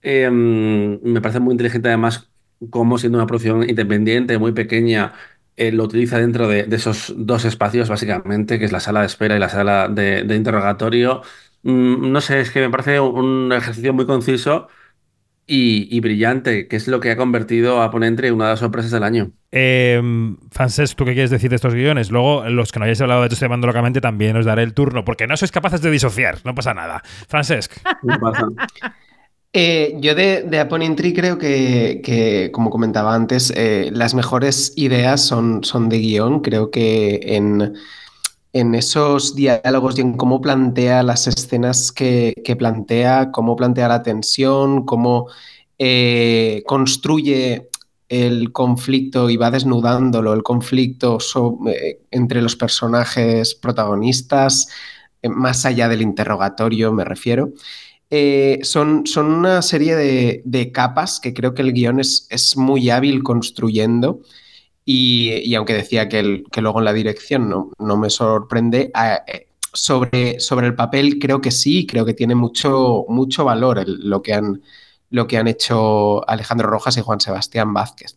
Eh, 0.03 0.31
mm, 0.31 1.01
me 1.03 1.21
parece 1.21 1.41
muy 1.41 1.53
inteligente 1.53 1.89
además 1.89 2.31
cómo 2.71 2.99
siendo 2.99 3.19
una 3.19 3.27
producción 3.27 3.69
independiente, 3.69 4.39
muy 4.39 4.53
pequeña, 4.53 5.15
eh, 5.57 5.73
lo 5.73 5.85
utiliza 5.85 6.19
dentro 6.19 6.49
de, 6.49 6.67
esos 6.71 7.15
dos 7.17 7.45
espacios 7.45 7.89
básicamente, 7.89 8.59
que 8.59 8.67
es 8.67 8.73
la 8.73 8.81
sala 8.81 9.01
de 9.01 9.07
espera 9.07 9.37
y 9.37 9.39
la 9.41 9.49
sala 9.49 9.89
de 9.89 10.37
interrogatorio. 10.37 11.23
Mm, 11.67 12.13
no 12.13 12.21
sé, 12.21 12.41
es 12.41 12.51
que 12.53 12.61
me 12.61 12.71
parece 12.71 13.01
un 13.01 13.53
ejercicio 13.53 13.93
muy 13.93 14.07
conciso 14.07 14.69
y, 15.49 15.89
y 15.95 15.99
brillante, 15.99 16.69
que 16.69 16.77
es 16.77 16.87
lo 16.87 17.01
que 17.01 17.11
ha 17.11 17.17
convertido 17.17 17.83
a 17.83 17.91
Ponente 17.91 18.29
en 18.29 18.35
una 18.35 18.45
de 18.45 18.51
las 18.53 18.61
sorpresas 18.61 18.93
del 18.93 19.03
año. 19.03 19.33
Eh, 19.51 20.01
Francesc, 20.53 20.97
¿tú 20.97 21.05
qué 21.05 21.15
quieres 21.15 21.31
decir 21.31 21.51
de 21.51 21.57
estos 21.57 21.75
guiones? 21.75 22.13
Luego, 22.13 22.49
los 22.49 22.71
que 22.71 22.79
no 22.79 22.85
hayáis 22.85 23.01
hablado 23.01 23.23
de 23.23 23.29
esto 23.29 23.45
llamando 23.45 23.67
locamente, 23.67 24.01
también 24.01 24.37
os 24.37 24.45
daré 24.45 24.63
el 24.63 24.75
turno, 24.75 25.05
porque 25.05 25.27
no 25.27 25.37
sois 25.37 25.51
capaces 25.51 25.83
de 25.83 25.91
disociar, 25.91 26.39
no 26.45 26.55
pasa 26.55 26.73
nada. 26.73 27.03
Francesc. 27.29 27.73
No 28.03 28.19
pasa. 28.21 28.47
Eh, 29.59 29.97
yo 30.01 30.15
de, 30.15 30.43
de 30.43 31.15
creo 31.15 31.39
que, 31.39 32.03
que, 32.05 32.51
como 32.53 32.69
comentaba 32.69 33.15
antes, 33.15 33.51
eh, 33.57 33.89
las 33.91 34.13
mejores 34.13 34.75
ideas 34.77 35.23
son, 35.23 35.65
son 35.65 35.89
de 35.89 35.99
guion. 35.99 36.41
Creo 36.41 36.71
que 36.71 37.21
en, 37.23 37.75
en 38.57 38.75
esos 38.75 39.35
diálogos 39.35 39.99
y 39.99 40.01
en 40.01 40.15
cómo 40.15 40.41
plantea 40.41 41.03
las 41.03 41.27
escenas 41.27 41.93
que, 41.93 42.33
plantea, 42.59 43.31
cómo 43.31 43.55
plantea 43.55 43.87
la 43.87 44.03
tensión, 44.03 44.87
cómo 44.87 45.29
eh, 45.79 46.63
construye 46.67 47.69
el 48.09 48.53
conflicto 48.53 49.29
y 49.29 49.37
va 49.37 49.51
desnudándolo, 49.51 50.33
el 50.33 50.43
conflicto 50.43 51.19
eh, 51.69 52.01
entre 52.11 52.41
los 52.41 52.57
personajes 52.57 53.55
protagonistas, 53.55 54.69
eh, 55.21 55.29
más 55.29 55.67
allá 55.67 55.87
del 55.89 56.01
interrogatorio, 56.01 56.95
me 56.95 57.05
refiero. 57.05 57.53
Son, 58.63 59.05
una 59.19 59.61
serie 59.61 59.97
de, 59.97 60.73
capas 60.73 61.21
que 61.21 61.35
creo 61.35 61.53
que 61.53 61.61
el 61.61 61.75
guion 61.75 62.01
es 62.01 62.57
muy 62.57 62.89
hábil 62.89 63.23
construyendo. 63.23 64.23
Y, 64.87 65.33
y 65.45 65.55
aunque 65.57 65.75
decía 65.75 66.09
que, 66.09 66.21
el- 66.21 66.45
que 66.53 66.63
luego 66.63 66.79
en 66.81 66.87
la 66.87 66.95
dirección 66.95 67.49
no, 67.51 67.73
no 67.81 67.99
me 67.99 68.11
sorprende, 68.11 68.93
eh, 69.29 69.49
sobre, 69.75 70.41
sobre 70.41 70.69
el 70.69 70.77
papel 70.77 71.19
creo 71.21 71.41
que 71.43 71.51
sí, 71.51 71.87
creo 71.87 72.07
que 72.07 72.15
tiene 72.15 72.35
mucho, 72.37 73.05
mucho 73.09 73.45
valor 73.45 73.79
el- 73.81 74.09
lo, 74.09 74.23
que 74.23 74.35
han, 74.35 74.63
lo 75.11 75.27
que 75.29 75.39
han 75.39 75.49
hecho 75.49 76.29
Alejandro 76.29 76.69
Rojas 76.71 76.97
y 76.99 77.03
Juan 77.03 77.21
Sebastián 77.21 77.75
Vázquez. 77.75 78.17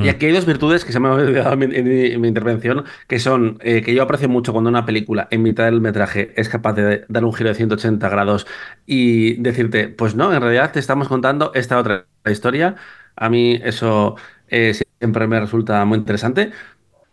Y 0.00 0.08
aquí 0.08 0.26
hay 0.26 0.32
dos 0.32 0.46
virtudes 0.46 0.84
que 0.84 0.92
se 0.92 1.00
me 1.00 1.08
han 1.08 1.14
olvidado 1.14 1.52
en 1.54 1.58
mi, 1.58 1.64
en 1.76 1.84
mi- 1.88 2.06
en 2.12 2.20
mi 2.20 2.28
intervención, 2.28 2.84
que 3.08 3.18
son 3.18 3.58
eh, 3.62 3.82
que 3.82 3.94
yo 3.94 4.02
aprecio 4.04 4.28
mucho 4.28 4.52
cuando 4.52 4.70
una 4.70 4.86
película 4.86 5.28
en 5.30 5.42
mitad 5.42 5.64
del 5.66 5.80
metraje 5.80 6.32
es 6.40 6.48
capaz 6.48 6.72
de 6.74 7.04
dar 7.08 7.24
un 7.24 7.34
giro 7.34 7.50
de 7.50 7.54
180 7.56 8.08
grados 8.08 8.46
y 8.86 9.34
decirte, 9.42 9.88
pues 9.88 10.14
no, 10.14 10.32
en 10.32 10.40
realidad 10.40 10.72
te 10.72 10.78
estamos 10.78 11.08
contando 11.08 11.52
esta 11.54 11.78
otra 11.78 12.06
historia. 12.26 12.76
A 13.16 13.28
mí 13.28 13.58
eso 13.62 14.16
eh, 14.50 14.74
siempre 14.98 15.26
me 15.26 15.40
resulta 15.40 15.84
muy 15.84 15.98
interesante. 15.98 16.52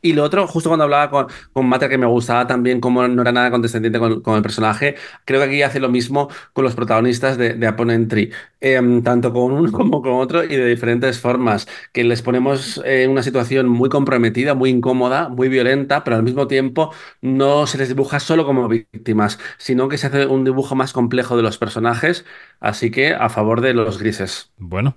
Y 0.02 0.13
lo 0.13 0.24
otro, 0.24 0.45
justo 0.45 0.69
cuando 0.69 0.84
hablaba 0.84 1.10
con, 1.10 1.28
con 1.52 1.67
Mater, 1.67 1.89
que 1.89 1.98
me 1.98 2.06
gustaba 2.06 2.45
también 2.45 2.80
cómo 2.80 3.08
no 3.08 3.24
era 3.24 3.32
nada 3.32 3.50
condescendiente 3.50 3.98
con, 3.98 4.36
el 4.36 4.41
personaje, 4.43 4.95
creo 5.26 5.39
que 5.41 5.48
aquí 5.48 5.62
hace 5.63 5.80
lo 5.80 5.89
mismo 5.89 6.30
con 6.54 6.63
los 6.63 6.76
protagonistas 6.76 7.38
de, 7.39 7.56
de 7.56 7.67
Upon 7.67 7.89
Entry, 7.89 8.32
Em, 8.67 9.04
tanto 9.04 9.32
con 9.32 9.52
uno 9.52 9.71
como 9.71 10.02
con 10.02 10.13
otro 10.13 10.43
y 10.43 10.48
de 10.48 10.65
diferentes 10.65 11.19
formas, 11.19 11.67
que 11.93 12.04
les 12.04 12.24
ponemos 12.24 12.82
en 12.84 13.12
una 13.12 13.21
situación 13.21 13.67
muy 13.67 13.89
comprometida, 13.89 14.56
muy 14.56 14.71
incómoda, 14.71 15.30
muy 15.30 15.50
violenta, 15.50 16.04
pero 16.04 16.15
al 16.15 16.24
mismo 16.24 16.48
tiempo 16.48 16.91
no 17.21 17.67
se 17.67 17.78
les 17.78 17.89
dibuja 17.89 18.19
solo 18.19 18.43
como 18.43 18.67
víctimas, 18.67 19.38
sino 19.60 19.88
que 19.88 20.00
se 20.00 20.08
hace 20.08 20.26
un 20.26 20.45
dibujo 20.45 20.74
más 20.74 20.93
complejo 20.93 21.38
de 21.38 21.43
los 21.43 21.60
personajes, 21.60 22.26
así 22.60 22.89
que 22.89 23.13
a 23.13 23.30
favor 23.30 23.62
de 23.62 23.76
los 23.76 24.00
grises. 24.00 24.52
Bueno. 24.58 24.95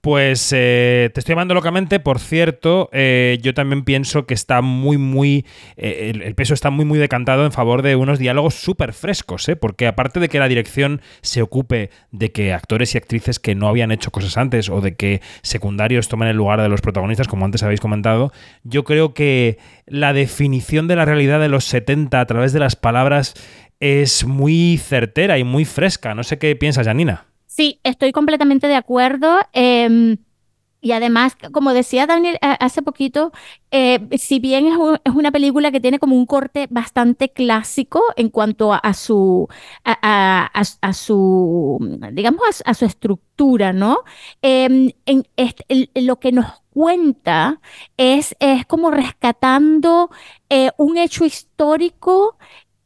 Pues 0.00 0.52
eh, 0.54 1.10
te 1.12 1.20
estoy 1.20 1.32
llamando 1.32 1.54
locamente, 1.54 1.98
por 1.98 2.20
cierto, 2.20 2.88
eh, 2.92 3.38
yo 3.42 3.54
también 3.54 3.82
pienso 3.82 4.24
que 4.24 4.34
está 4.34 4.62
muy, 4.62 4.98
muy, 4.98 5.44
eh, 5.76 6.12
el, 6.14 6.34
peso 6.36 6.54
está 6.54 6.70
muy, 6.70 6.84
muy 6.84 6.98
decantado 6.98 7.44
en 7.44 7.50
favor 7.50 7.82
de 7.82 7.96
unos 7.96 8.20
diálogos 8.20 8.54
súper 8.54 8.92
frescos, 8.92 9.50
porque 9.60 9.88
aparte 9.88 10.20
de 10.20 10.28
que 10.28 10.38
la 10.38 10.46
dirección 10.46 11.00
se 11.22 11.42
ocupe 11.42 11.90
de 12.12 12.30
que 12.30 12.52
actores 12.52 12.94
y 12.94 12.98
actrices 12.98 13.40
que 13.40 13.56
no 13.56 13.66
habían 13.66 13.90
hecho 13.90 14.12
cosas 14.12 14.36
antes 14.36 14.68
o 14.68 14.80
de 14.80 14.94
que 14.94 15.22
secundarios 15.42 16.06
tomen 16.06 16.28
el 16.28 16.36
lugar 16.36 16.62
de 16.62 16.68
los 16.68 16.82
protagonistas, 16.82 17.26
como 17.26 17.44
antes 17.44 17.64
habéis 17.64 17.80
comentado, 17.80 18.32
yo 18.62 18.84
creo 18.84 19.12
que 19.12 19.58
la 19.86 20.12
definición 20.12 20.86
de 20.86 20.96
la 20.96 21.04
realidad 21.04 21.40
de 21.40 21.48
los 21.48 21.64
70 21.64 22.20
a 22.20 22.26
través 22.26 22.52
de 22.52 22.60
las 22.60 22.76
palabras 22.76 23.34
es 23.80 24.24
muy 24.24 24.78
certera 24.78 25.38
y 25.38 25.44
muy 25.44 25.64
fresca. 25.64 26.14
No 26.14 26.22
sé 26.22 26.38
qué 26.38 26.54
piensas, 26.54 26.86
Janina. 26.86 27.26
Sí, 27.56 27.80
estoy 27.84 28.12
completamente 28.12 28.66
de 28.68 28.74
acuerdo. 28.76 29.38
em, 29.52 30.18
y 30.82 30.92
además, 30.92 31.36
como 31.52 31.72
decía 31.74 32.06
Daniel 32.06 32.36
eh, 32.42 32.56
hace 32.60 32.82
poquito, 32.82 33.32
eh, 33.72 34.00
si 34.18 34.38
bien 34.40 34.66
es, 34.66 34.76
un- 34.76 34.98
es 35.04 35.14
una 35.14 35.32
película 35.32 35.72
que 35.72 35.80
tiene 35.80 35.98
como 35.98 36.16
un 36.16 36.26
corte 36.26 36.68
bastante 36.70 37.30
clásico 37.32 38.02
en 38.16 38.28
cuanto 38.30 38.72
a, 38.74 38.94
su, 38.94 39.48
a, 39.84 40.92
su, 40.94 41.78
digamos, 42.12 42.62
a, 42.64 42.74
su 42.74 42.84
estructura, 42.84 43.72
¿no? 43.72 43.98
Em, 44.42 44.90
en 45.06 45.26
lo 46.06 46.20
que 46.20 46.32
nos 46.32 46.46
cuenta 46.70 47.60
es, 47.96 48.36
es 48.40 48.66
como 48.66 48.90
rescatando 48.90 50.10
eh, 50.50 50.70
un 50.78 50.98
hecho 50.98 51.24
histórico 51.24 52.36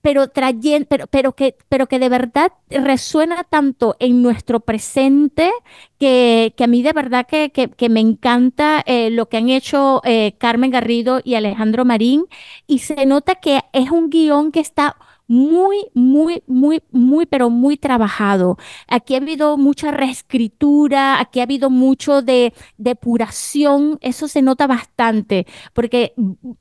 pero, 0.03 0.29
trayen- 0.29 0.87
pero, 0.89 1.07
pero, 1.09 1.33
que, 1.35 1.57
pero 1.69 1.87
que 1.87 1.99
de 1.99 2.09
verdad 2.09 2.53
resuena 2.71 3.45
tanto 3.45 3.97
en 4.01 4.23
nuestro 4.23 4.61
presente 4.61 5.51
que, 5.99 6.55
que 6.57 6.65
a 6.65 6.67
mí 6.67 6.83
de 6.83 6.93
verdad 6.93 7.27
que, 7.27 7.51
que- 7.51 7.89
me 7.91 8.01
encanta 8.01 8.83
eh, 8.87 9.11
lo 9.11 9.29
que 9.29 9.37
han 9.39 9.49
hecho 9.49 10.01
eh, 10.05 10.33
Carmen 10.39 10.71
Garrido 10.71 11.21
y 11.25 11.35
Alejandro 11.35 11.85
Marín 11.85 12.25
y 12.67 12.79
se 12.81 13.05
nota 13.07 13.35
que 13.37 13.61
es 13.73 13.91
un 13.91 14.11
guion 14.11 14.53
que 14.53 14.61
está 14.61 14.97
muy, 15.27 15.87
muy, 15.95 16.43
muy, 16.49 16.83
muy, 16.91 17.25
pero 17.27 17.51
muy 17.51 17.77
trabajado. 17.77 18.57
Aquí 18.89 19.15
ha 19.15 19.19
habido 19.19 19.57
mucha 19.57 19.91
reescritura, 19.93 21.21
aquí 21.21 21.39
ha 21.41 21.45
habido 21.45 21.71
mucho 21.71 22.21
de 22.23 22.53
depuración, 22.79 23.99
eso 24.01 24.27
se 24.29 24.43
nota 24.43 24.67
bastante, 24.67 25.47
porque 25.73 26.15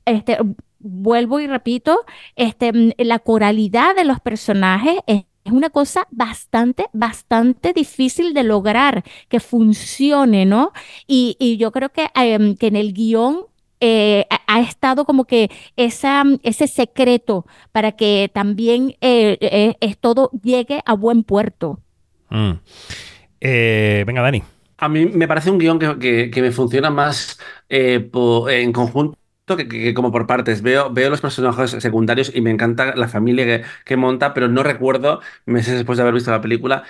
este, 0.04 0.38
vuelvo 0.80 1.38
y 1.40 1.46
repito, 1.46 2.00
este, 2.36 2.72
mm, 2.72 2.90
la 2.98 3.18
coralidad 3.20 3.94
de 3.94 4.04
los 4.04 4.20
personajes 4.20 4.96
es, 5.06 5.24
es 5.44 5.52
una 5.52 5.70
cosa 5.70 6.06
bastante, 6.10 6.86
bastante 6.92 7.72
difícil 7.72 8.34
de 8.34 8.42
lograr 8.42 9.04
que 9.28 9.40
funcione, 9.40 10.44
¿no? 10.46 10.72
Y, 11.06 11.36
y 11.38 11.56
yo 11.56 11.72
creo 11.72 11.90
que, 11.90 12.08
em, 12.14 12.56
que 12.56 12.66
en 12.66 12.76
el 12.76 12.92
guion 12.92 13.46
eh, 13.82 14.26
ha, 14.28 14.40
ha 14.56 14.60
estado 14.60 15.06
como 15.06 15.24
que 15.24 15.50
esa, 15.76 16.22
mm, 16.24 16.40
ese 16.42 16.66
secreto 16.68 17.46
para 17.72 17.92
que 17.92 18.30
también 18.32 18.96
eh, 19.00 19.38
eh, 19.40 19.74
es 19.80 19.96
todo 19.98 20.30
llegue 20.42 20.82
a 20.84 20.92
buen 20.94 21.22
puerto. 21.24 21.80
Mm. 22.28 22.52
Eh, 23.40 24.04
venga, 24.06 24.22
Dani. 24.22 24.42
A 24.78 24.88
mí 24.88 25.06
me 25.06 25.28
parece 25.28 25.50
un 25.50 25.58
guion 25.58 25.78
que, 25.78 25.98
que- 25.98 26.30
que 26.30 26.42
me 26.42 26.50
funciona 26.52 26.90
más 26.90 27.38
eh, 27.68 28.00
po- 28.00 28.48
en 28.48 28.72
conjunto 28.72 29.16
que, 29.56 29.94
como 29.94 30.12
por 30.12 30.26
partes. 30.26 30.62
Veo, 30.62 30.90
veo 30.92 31.10
los 31.10 31.20
personajes 31.20 31.70
secundarios 31.72 32.32
y 32.34 32.40
me 32.40 32.50
encanta 32.50 32.94
la 32.96 33.08
familia 33.08 33.62
que, 33.84 33.96
monta, 33.96 34.34
pero 34.34 34.48
no 34.48 34.62
recuerdo, 34.62 35.20
meses 35.46 35.74
después 35.74 35.96
de 35.98 36.02
haber 36.02 36.14
visto 36.14 36.30
la 36.30 36.40
película, 36.40 36.84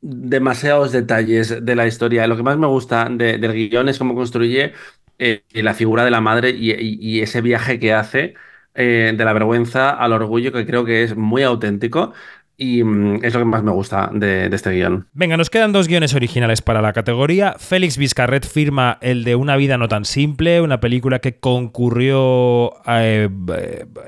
demasiados 0.00 0.92
detalles 0.92 1.64
de 1.64 1.76
la 1.76 1.86
historia. 1.86 2.26
Lo 2.26 2.36
que 2.36 2.42
más 2.42 2.58
me 2.58 2.66
gusta 2.66 3.08
de- 3.10 3.38
del 3.38 3.52
guion 3.54 3.88
es 3.88 3.98
cómo 3.98 4.14
construye 4.14 4.72
eh, 5.18 5.44
la 5.54 5.74
figura 5.74 6.04
de 6.04 6.10
la 6.10 6.20
madre 6.20 6.50
y 6.50 7.20
ese 7.20 7.40
viaje 7.40 7.78
que 7.78 7.92
hace 7.94 8.34
eh, 8.74 9.14
de 9.16 9.24
la 9.24 9.32
vergüenza 9.32 9.90
al 9.90 10.12
orgullo, 10.12 10.52
que 10.52 10.66
creo 10.66 10.84
que 10.84 11.02
es 11.04 11.16
muy 11.16 11.42
auténtico. 11.42 12.12
Y 12.56 12.84
mm, 12.84 13.24
es 13.24 13.34
lo 13.34 13.40
que 13.40 13.44
más 13.44 13.62
me 13.62 13.72
gusta 13.72 14.10
de, 14.12 14.46
este 14.46 14.70
guion. 14.70 15.06
Venga, 15.12 15.36
nos 15.36 15.50
quedan 15.50 15.72
dos 15.72 15.88
guiones 15.88 16.14
originales 16.14 16.62
para 16.62 16.82
la 16.82 16.92
categoría. 16.92 17.56
Félix 17.58 17.98
Vizcarret 17.98 18.46
firma 18.46 18.98
el 19.00 19.24
de 19.24 19.34
Una 19.34 19.56
vida 19.56 19.78
no 19.78 19.88
tan 19.88 20.04
simple, 20.04 20.60
una 20.60 20.80
película 20.80 21.18
que 21.18 21.38
concurrió 21.38 22.74
eh, 22.86 23.28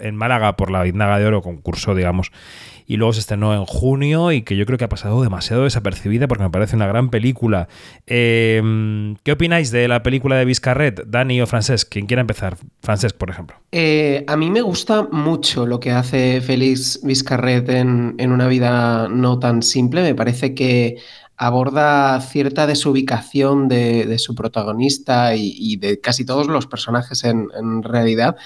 en 0.01 0.17
Málaga 0.17 0.57
por 0.57 0.71
la 0.71 0.83
Biznaga 0.83 1.19
de 1.19 1.27
Oro, 1.27 1.43
concurso, 1.43 1.95
digamos, 1.95 2.31
y 2.87 2.97
luego 2.97 3.13
se 3.13 3.21
estrenó 3.21 3.55
en 3.55 3.65
junio 3.65 4.33
y 4.33 4.43
que 4.43 4.57
yo 4.57 4.65
creo 4.65 4.79
que 4.79 4.85
ha 4.85 4.89
pasado 4.89 5.23
demasiado 5.23 5.65
desapercibida 5.65 6.29
porque 6.29 6.45
me 6.45 6.51
parece 6.51 6.77
una 6.77 6.87
gran 6.87 7.11
película. 7.11 7.69
Em, 8.07 9.17
¿Qué 9.23 9.33
opináis 9.33 9.71
de 9.71 9.89
la 9.89 10.03
película 10.03 10.37
de 10.37 10.45
Vizcarret, 10.45 11.03
Dani 11.07 11.41
o 11.41 11.47
Francesc? 11.47 11.89
Quien 11.91 12.07
quiera 12.07 12.21
empezar. 12.21 12.57
Francesc, 12.83 13.17
por 13.17 13.31
ejemplo. 13.31 13.57
Eh, 13.73 14.25
a 14.29 14.37
mí 14.37 14.51
me 14.51 14.61
gusta 14.61 15.09
mucho 15.11 15.67
lo 15.67 15.81
que 15.81 15.91
hace 15.91 16.41
Félix 16.41 17.01
Vizcarret 17.03 17.69
en, 17.69 18.15
Una 18.19 18.47
vida 18.47 19.09
no 19.09 19.39
tan 19.39 19.63
simple. 19.63 20.03
Me 20.03 20.15
parece 20.15 20.55
que 20.55 20.97
aborda 21.37 22.21
cierta 22.21 22.67
desubicación 22.67 23.69
de, 23.69 24.07
de 24.07 24.19
su 24.19 24.35
protagonista 24.35 25.35
y, 25.35 25.77
de 25.77 26.01
casi 26.01 26.25
todos 26.25 26.47
los 26.47 26.67
personajes 26.67 27.25
en 27.25 27.83
realidad. 27.83 28.37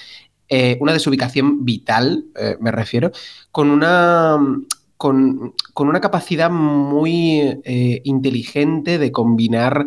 Eh, 0.50 0.76
una 0.80 0.92
desubicación 0.92 1.64
vital, 1.64 2.24
eh, 2.36 2.56
me 2.60 2.72
refiero, 2.72 3.12
con 3.52 3.70
una, 3.70 4.36
con, 4.96 5.54
con 5.72 5.88
una 5.88 6.00
capacidad 6.00 6.50
muy 6.50 7.60
eh, 7.64 8.02
inteligente 8.04 8.98
de 8.98 9.12
combinar 9.12 9.86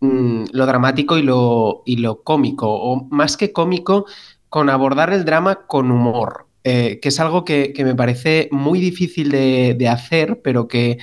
mmm, 0.00 0.44
lo 0.52 0.66
dramático 0.66 1.18
y 1.18 1.22
lo, 1.22 1.82
y 1.86 1.96
lo, 1.96 2.22
cómico, 2.22 2.68
o 2.68 3.06
más 3.10 3.36
que 3.36 3.52
cómico, 3.52 4.06
con 4.48 4.68
abordar 4.70 5.12
el 5.12 5.24
drama 5.24 5.66
con 5.66 5.90
humor, 5.90 6.46
que 6.64 7.00
es 7.02 7.18
algo 7.20 7.44
que, 7.44 7.72
que, 7.72 7.84
me 7.84 7.94
parece 7.94 8.48
muy 8.52 8.80
difícil 8.80 9.30
de, 9.30 9.74
de 9.78 9.88
hacer, 9.88 10.42
pero 10.42 10.68
que 10.68 10.98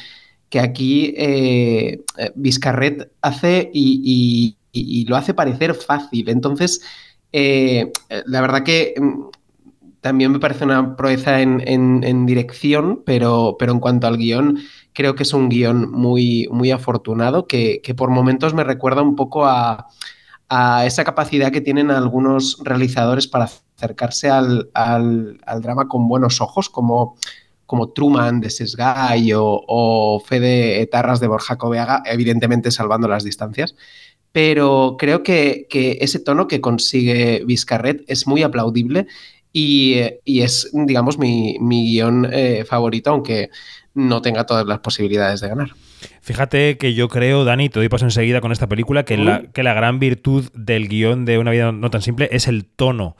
que 0.49 0.59
aquí 0.59 1.13
eh, 1.17 2.01
Vizcarret 2.35 3.11
hace 3.21 3.69
y, 3.73 4.55
y, 4.71 5.05
lo 5.05 5.15
hace 5.15 5.33
parecer 5.33 5.73
fácil. 5.73 6.29
Entonces, 6.29 6.81
eh, 7.31 7.91
la 8.25 8.41
verdad 8.41 8.63
que 8.63 8.93
mm, 8.99 9.29
también 10.01 10.31
me 10.31 10.39
parece 10.39 10.65
una 10.65 10.95
proeza 10.95 11.41
en, 11.41 12.25
dirección, 12.25 13.03
pero, 13.05 13.57
pero, 13.59 13.73
en 13.73 13.79
cuanto 13.79 14.07
al 14.07 14.17
guion, 14.17 14.59
creo 14.93 15.15
que 15.15 15.23
es 15.23 15.33
un 15.33 15.49
guion 15.49 15.91
muy, 15.91 16.47
muy 16.51 16.71
afortunado, 16.71 17.47
que, 17.47 17.81
que, 17.83 17.93
por 17.93 18.09
momentos 18.09 18.53
me 18.53 18.63
recuerda 18.63 19.01
un 19.01 19.15
poco 19.15 19.45
a, 19.45 19.87
a, 20.47 20.85
esa 20.85 21.03
capacidad 21.03 21.51
que 21.51 21.61
tienen 21.61 21.91
algunos 21.91 22.59
realizadores 22.63 23.27
para 23.27 23.49
acercarse 23.77 24.29
al, 24.29 24.69
al, 24.73 25.37
drama 25.61 25.87
con 25.87 26.07
buenos 26.07 26.41
ojos, 26.41 26.69
como 26.69 27.17
como 27.65 27.89
Truman 27.89 28.39
de 28.39 28.49
Sesgay 28.49 29.31
o, 29.33 29.43
o 29.43 30.19
Fede 30.21 30.81
Etarras 30.81 31.19
de 31.19 31.27
Borja 31.27 31.59
Coveaga, 31.59 32.01
evidentemente 32.03 32.71
salvando 32.71 33.07
las 33.07 33.23
distancias. 33.23 33.75
Pero 34.31 34.95
creo 34.99 35.23
que, 35.23 35.65
que 35.69 35.97
ese 36.01 36.19
tono 36.19 36.47
que 36.47 36.61
consigue 36.61 37.43
Vizcarret 37.45 38.03
es 38.07 38.27
muy 38.27 38.43
aplaudible 38.43 39.07
y, 39.51 39.95
y 40.23 40.41
es, 40.41 40.69
digamos, 40.73 41.17
mi, 41.17 41.57
mi 41.59 41.91
guion 41.91 42.27
eh, 42.31 42.63
favorito, 42.65 43.09
aunque 43.09 43.49
no 43.95 44.21
tenga 44.21 44.45
todas 44.45 44.65
las 44.67 44.79
posibilidades 44.79 45.41
de 45.41 45.49
ganar. 45.49 45.69
Fíjate 46.21 46.77
que 46.77 46.93
yo 46.93 47.09
creo, 47.09 47.43
Dani, 47.43 47.69
te 47.69 47.79
doy 47.79 47.89
paso 47.89 48.05
enseguida 48.05 48.39
con 48.39 48.51
esta 48.51 48.67
película, 48.67 49.03
que, 49.03 49.15
uh 49.15 49.17
-huh. 49.17 49.23
la, 49.25 49.41
que 49.51 49.63
la 49.63 49.73
gran 49.73 49.99
virtud 49.99 50.49
del 50.53 50.87
guion 50.87 51.25
de 51.25 51.39
Una 51.39 51.51
vida 51.51 51.71
no 51.71 51.89
tan 51.89 52.01
simple 52.01 52.29
es 52.31 52.47
el 52.47 52.65
tono 52.65 53.17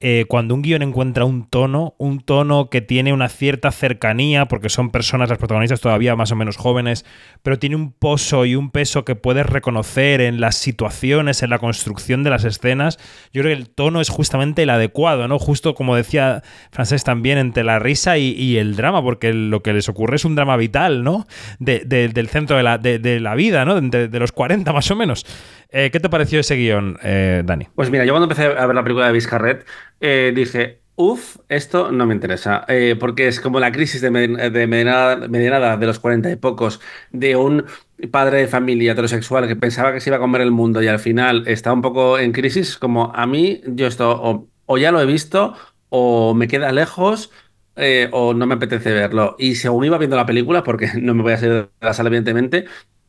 eh, 0.00 0.26
cuando 0.28 0.54
un 0.54 0.62
guion 0.62 0.82
encuentra 0.82 1.24
un 1.24 1.48
tono, 1.48 1.94
un 1.98 2.20
tono 2.20 2.68
que 2.68 2.82
tiene 2.82 3.12
una 3.12 3.28
cierta 3.28 3.70
cercanía, 3.70 4.46
porque 4.46 4.68
son 4.68 4.90
personas, 4.90 5.28
las 5.28 5.38
protagonistas 5.38 5.80
todavía 5.80 6.16
más 6.16 6.32
o 6.32 6.36
menos 6.36 6.56
jóvenes, 6.56 7.06
pero 7.42 7.58
tiene 7.58 7.76
un 7.76 7.92
pozo 7.92 8.44
y 8.44 8.54
un 8.54 8.70
peso 8.70 9.04
que 9.04 9.14
puedes 9.14 9.46
reconocer 9.46 10.20
en 10.20 10.40
las 10.40 10.56
situaciones, 10.56 11.42
en 11.42 11.50
la 11.50 11.58
construcción 11.58 12.22
de 12.22 12.30
las 12.30 12.44
escenas, 12.44 12.98
yo 13.32 13.42
creo 13.42 13.54
que 13.54 13.62
el 13.62 13.70
tono 13.70 14.00
es 14.00 14.08
justamente 14.08 14.64
el 14.64 14.70
adecuado, 14.70 15.28
¿no? 15.28 15.38
Justo 15.38 15.74
como 15.74 15.96
decía 15.96 16.42
Francés 16.70 17.04
también, 17.04 17.38
entre 17.38 17.64
la 17.64 17.78
risa 17.78 18.18
y, 18.18 18.58
el 18.58 18.76
drama, 18.76 19.02
porque 19.02 19.32
lo 19.32 19.62
que 19.62 19.72
les 19.72 19.88
ocurre 19.88 20.16
es 20.16 20.24
un 20.24 20.34
drama 20.34 20.56
vital, 20.56 21.02
¿no? 21.02 21.26
De, 21.58 21.82
de, 21.84 22.08
del 22.08 22.28
centro 22.28 22.56
de 22.56 22.62
la, 22.62 22.78
de, 22.78 23.20
la 23.20 23.34
vida, 23.34 23.64
¿no? 23.64 23.80
De, 23.80 24.08
de, 24.08 24.18
los 24.18 24.32
40 24.32 24.72
más 24.72 24.90
o 24.90 24.96
menos. 24.96 25.24
Eh, 25.70 25.90
¿Qué 25.90 25.98
te 25.98 26.08
pareció 26.08 26.40
ese 26.40 26.54
guion, 26.56 26.98
eh, 27.02 27.42
Dani? 27.44 27.66
Pues 27.74 27.90
mira, 27.90 28.04
yo 28.04 28.12
cuando 28.12 28.24
empecé 28.24 28.44
a 28.44 28.66
ver 28.66 28.74
la 28.76 28.82
película 28.82 29.06
de 29.06 29.12
Vizcarret, 29.12 29.66
eh, 30.00 30.32
dije, 30.34 30.82
uff, 30.96 31.38
esto 31.48 31.90
no 31.92 32.06
me 32.06 32.14
interesa, 32.14 32.64
eh, 32.68 32.96
porque 32.98 33.28
es 33.28 33.40
como 33.40 33.60
la 33.60 33.72
crisis 33.72 34.00
de, 34.00 34.10
de 34.10 34.66
medianada, 34.66 35.76
de 35.76 35.86
los 35.86 35.98
40 35.98 36.30
y 36.30 36.36
pocos, 36.36 36.80
de 37.10 37.36
un 37.36 37.64
padre 38.10 38.38
de 38.38 38.48
familia 38.48 38.92
heterosexual 38.92 39.46
que 39.48 39.56
pensaba 39.56 39.92
que 39.92 40.00
se 40.00 40.10
iba 40.10 40.16
a 40.16 40.20
comer 40.20 40.40
el 40.42 40.50
mundo 40.50 40.82
y 40.82 40.88
al 40.88 40.98
final 40.98 41.44
está 41.46 41.72
un 41.72 41.82
poco 41.82 42.18
en 42.18 42.32
crisis, 42.32 42.76
como 42.78 43.12
a 43.14 43.26
mí, 43.26 43.60
yo 43.66 43.86
esto 43.86 44.10
o, 44.22 44.48
o 44.66 44.78
ya 44.78 44.92
lo 44.92 45.00
he 45.00 45.06
visto 45.06 45.54
o 45.88 46.34
me 46.34 46.48
queda 46.48 46.72
lejos 46.72 47.30
eh, 47.76 48.08
o 48.12 48.34
no 48.34 48.46
me 48.46 48.54
apetece 48.54 48.92
verlo. 48.92 49.36
Y 49.38 49.56
según 49.56 49.84
iba 49.84 49.98
viendo 49.98 50.16
la 50.16 50.26
película, 50.26 50.62
porque 50.64 50.90
no 51.00 51.14
me 51.14 51.22
voy 51.22 51.32
a 51.32 51.36
salir 51.38 51.54
de 51.54 51.68
la 51.80 51.94
sala, 51.94 52.08
evidentemente, 52.08 52.66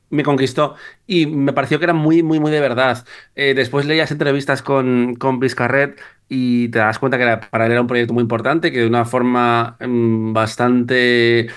me 0.09 0.23
conquistó 0.23 0.75
y 1.07 1.25
me 1.27 1.53
pareció 1.53 1.79
que 1.79 1.85
era 1.85 1.93
muy, 1.93 2.23
muy, 2.23 2.39
muy 2.39 2.51
de 2.51 2.59
verdad. 2.59 3.05
Eh, 3.35 3.53
después 3.53 3.85
leías 3.85 4.11
entrevistas 4.11 4.61
con, 4.61 5.15
con 5.15 5.39
Vizcarret 5.39 5.99
y 6.29 6.69
te 6.69 6.79
das 6.79 6.99
cuenta 6.99 7.17
que 7.17 7.47
para 7.49 7.65
él 7.65 7.71
era 7.71 7.81
un 7.81 7.87
proyecto 7.87 8.13
muy 8.13 8.21
importante, 8.21 8.71
que 8.71 8.79
de 8.79 8.87
una 8.87 9.05
forma 9.05 9.77
mmm, 9.79 10.33
bastante 10.33 11.47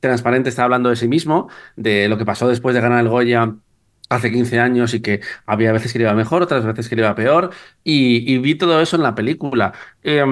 transparente 0.00 0.50
está 0.50 0.64
hablando 0.64 0.90
de 0.90 0.96
sí 0.96 1.08
mismo, 1.08 1.48
de 1.76 2.08
lo 2.08 2.18
que 2.18 2.26
pasó 2.26 2.48
después 2.48 2.74
de 2.74 2.80
ganar 2.82 3.00
el 3.00 3.08
Goya 3.08 3.54
hace 4.16 4.32
15 4.32 4.60
años 4.60 4.94
y 4.94 5.00
que 5.00 5.20
había 5.46 5.72
veces 5.72 5.92
que 5.92 5.98
le 5.98 6.04
iba 6.04 6.14
mejor, 6.14 6.42
otras 6.42 6.64
veces 6.64 6.88
que 6.88 6.96
le 6.96 7.02
iba 7.02 7.14
peor, 7.14 7.50
y, 7.82 8.38
vi 8.38 8.54
todo 8.56 8.80
eso 8.80 8.96
en 8.96 9.02
la 9.02 9.14
película. 9.14 9.72
Eh, 10.02 10.22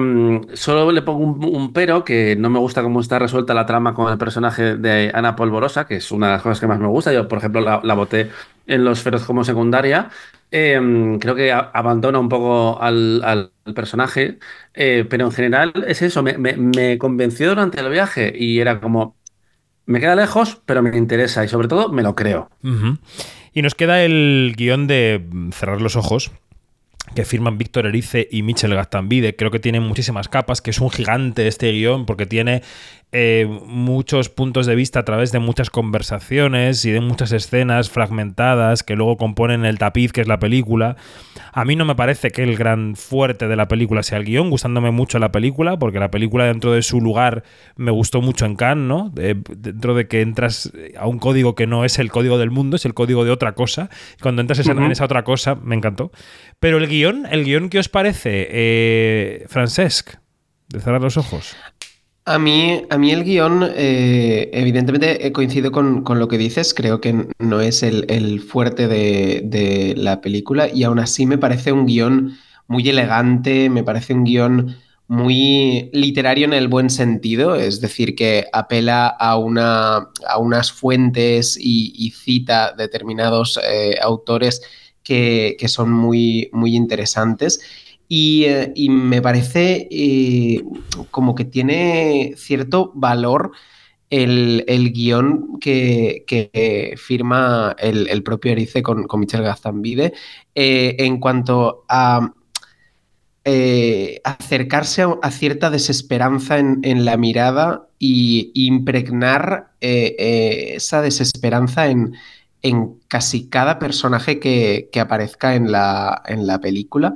solo 0.53 0.91
le 0.91 1.01
pongo 1.01 1.47
un, 1.47 1.73
pero, 1.73 2.03
que 2.03 2.35
no 2.35 2.49
me 2.49 2.59
gusta 2.59 2.83
cómo 2.83 2.99
está 2.99 3.19
resuelta 3.19 3.53
la 3.53 3.65
trama 3.65 3.93
con 3.93 4.11
el 4.11 4.17
personaje 4.17 4.75
de 4.77 5.11
Ana 5.13 5.35
Polvorosa, 5.35 5.85
que 5.87 5.95
es 5.97 6.11
una 6.11 6.27
de 6.27 6.33
las 6.33 6.41
cosas 6.41 6.59
que 6.59 6.67
más 6.67 6.79
me 6.79 6.87
gusta. 6.87 7.13
Yo, 7.13 7.27
por 7.27 7.39
ejemplo, 7.39 7.61
la, 7.61 7.81
la 7.83 7.93
voté 7.93 8.29
en 8.67 8.83
Los 8.83 9.01
Feroz 9.01 9.25
como 9.25 9.43
secundaria. 9.43 10.09
Eh, 10.51 11.17
creo 11.19 11.35
que 11.35 11.51
abandona 11.51 12.19
un 12.19 12.29
poco 12.29 12.79
al, 12.81 13.51
personaje, 13.75 14.37
eh, 14.75 15.05
pero 15.09 15.25
en 15.25 15.31
general 15.31 15.73
es 15.87 16.01
eso, 16.03 16.21
me 16.21 16.97
convenció 16.99 17.49
durante 17.49 17.79
el 17.79 17.89
viaje 17.89 18.31
y 18.37 18.59
era 18.59 18.79
como, 18.79 19.17
me 19.85 19.99
queda 19.99 20.15
lejos, 20.15 20.61
pero 20.65 20.81
me 20.81 20.97
interesa 20.97 21.43
y 21.43 21.47
sobre 21.47 21.67
todo 21.67 21.89
me 21.89 22.03
lo 22.03 22.15
creo. 22.15 22.49
Y 23.53 23.61
nos 23.61 23.75
queda 23.75 24.03
el 24.03 24.53
guion 24.57 24.87
de 24.87 25.25
Cerrar 25.51 25.81
los 25.81 25.95
ojos, 25.95 26.31
que 27.15 27.25
firman 27.25 27.57
Víctor 27.57 27.85
Erice 27.85 28.27
y 28.31 28.43
Michel 28.43 28.73
Gastambide. 28.73 29.35
Creo 29.35 29.51
que 29.51 29.59
tiene 29.59 29.79
muchísimas 29.79 30.29
capas, 30.29 30.61
que 30.61 30.71
es 30.71 30.79
un 30.79 30.89
gigante 30.89 31.47
este 31.47 31.71
guion, 31.71 32.05
porque 32.05 32.25
tiene 32.25 32.61
eh, 33.15 33.45
muchos 33.67 34.29
puntos 34.29 34.65
de 34.65 34.73
vista 34.73 35.01
a 35.01 35.05
través 35.05 35.31
de 35.31 35.37
muchas 35.37 35.69
conversaciones 35.69 36.83
y 36.83 36.89
de 36.89 36.99
muchas 36.99 37.31
escenas 37.31 37.91
fragmentadas 37.91 38.81
que 38.81 38.95
luego 38.95 39.17
componen 39.17 39.65
el 39.65 39.77
tapiz 39.77 40.11
que 40.11 40.21
es 40.21 40.27
la 40.27 40.39
película. 40.39 40.95
A 41.51 41.63
mí 41.63 41.75
no 41.75 41.85
me 41.85 41.93
parece 41.93 42.31
que 42.31 42.41
el 42.41 42.57
gran 42.57 42.95
fuerte 42.95 43.47
de 43.47 43.55
la 43.55 43.67
película 43.67 44.01
sea 44.01 44.17
el 44.17 44.25
guion, 44.25 44.49
gustándome 44.49 44.89
mucho 44.89 45.19
la 45.19 45.31
película, 45.31 45.77
porque 45.77 45.99
la 45.99 46.09
película 46.09 46.45
dentro 46.45 46.71
de 46.71 46.81
su 46.81 47.01
lugar 47.01 47.43
me 47.75 47.91
gustó 47.91 48.21
mucho 48.23 48.47
en 48.47 48.55
Cannes, 48.55 48.87
¿no? 48.87 49.11
De, 49.13 49.39
dentro 49.57 49.93
de 49.93 50.07
que 50.07 50.21
entras 50.21 50.71
a 50.97 51.05
un 51.05 51.19
código 51.19 51.53
que 51.53 51.67
no 51.67 51.85
es 51.85 51.99
el 51.99 52.09
código 52.09 52.39
del 52.39 52.49
mundo, 52.49 52.77
es 52.77 52.85
el 52.85 52.95
código 52.95 53.25
de 53.25 53.29
otra 53.29 53.53
cosa. 53.53 53.91
Cuando 54.23 54.41
entras 54.41 54.57
uh 54.59 54.63
-huh. 54.63 54.85
en 54.85 54.91
esa 54.91 55.05
otra 55.05 55.23
cosa, 55.23 55.53
me 55.53 55.75
encantó. 55.75 56.11
Pero 56.59 56.79
el 56.79 56.87
guion, 56.93 57.25
el 57.29 57.43
guion 57.43 57.69
¿qué 57.69 57.79
os 57.79 57.89
parece, 57.89 58.47
eh, 58.49 59.45
Francesc? 59.47 60.15
De 60.69 60.79
cerrar 60.79 61.01
los 61.01 61.17
ojos. 61.17 61.55
A 62.25 62.39
mí, 62.39 62.83
a 62.89 62.97
mí 62.97 63.11
el 63.11 63.23
guion, 63.23 63.69
eh, 63.75 64.49
evidentemente 64.53 65.31
coincido 65.33 65.71
con, 65.71 66.03
con, 66.03 66.19
lo 66.19 66.27
que 66.27 66.37
dices, 66.37 66.73
creo 66.73 67.01
que 67.01 67.27
no 67.39 67.59
es 67.59 67.83
el, 67.83 68.05
el 68.07 68.39
fuerte 68.39 68.87
de, 68.87 69.41
de, 69.43 69.93
la 69.97 70.21
película 70.21 70.69
y 70.69 70.83
aún 70.83 70.99
así 70.99 71.25
me 71.25 71.37
parece 71.37 71.73
un 71.73 71.85
guion 71.85 72.37
muy 72.67 72.87
elegante, 72.87 73.69
me 73.69 73.83
parece 73.83 74.13
un 74.13 74.23
guion 74.23 74.77
muy 75.07 75.89
literario 75.91 76.45
en 76.45 76.53
el 76.53 76.69
buen 76.69 76.89
sentido, 76.89 77.55
es 77.55 77.81
decir, 77.81 78.15
que 78.15 78.47
apela 78.53 79.07
a, 79.07 79.37
una, 79.37 80.09
a 80.27 80.37
unas 80.39 80.71
fuentes 80.71 81.57
y, 81.59 82.11
cita 82.11 82.73
determinados 82.77 83.59
eh, 83.69 83.95
autores 84.01 84.61
que, 85.03 85.57
son 85.67 85.91
muy, 85.91 86.49
muy 86.53 86.75
interesantes. 86.75 87.61
Y, 88.07 88.45
eh, 88.45 88.71
y 88.75 88.89
me 88.89 89.21
parece 89.21 89.87
eh, 89.89 90.63
como 91.11 91.35
que 91.35 91.45
tiene 91.45 92.33
cierto 92.37 92.91
valor 92.95 93.51
el, 94.09 94.63
el 94.67 94.91
guion 94.93 95.59
que, 95.59 96.23
que, 96.27 96.95
firma 96.97 97.75
el, 97.79 98.07
el, 98.09 98.21
propio 98.21 98.51
Erice 98.51 98.83
con, 98.83 99.07
con 99.07 99.19
Michel 99.19 99.41
Gazambide 99.41 100.13
eh, 100.53 100.95
en 100.99 101.19
cuanto 101.19 101.85
a 101.89 102.33
acercarse 104.23 105.05
a, 105.21 105.31
cierta 105.31 105.69
desesperanza 105.69 106.59
en, 106.59 106.79
en 106.83 107.03
la 107.03 107.17
mirada 107.17 107.87
y 107.99 108.51
impregnar 108.53 109.73
esa 109.81 111.01
desesperanza 111.01 111.87
en, 111.87 112.15
en, 112.63 112.95
casi 113.07 113.49
cada 113.49 113.77
personaje 113.77 114.39
que, 114.39 114.89
que 114.91 114.99
aparezca 114.99 115.55
en 115.55 115.71
la, 115.71 116.23
en 116.25 116.47
la 116.47 116.59
película. 116.59 117.13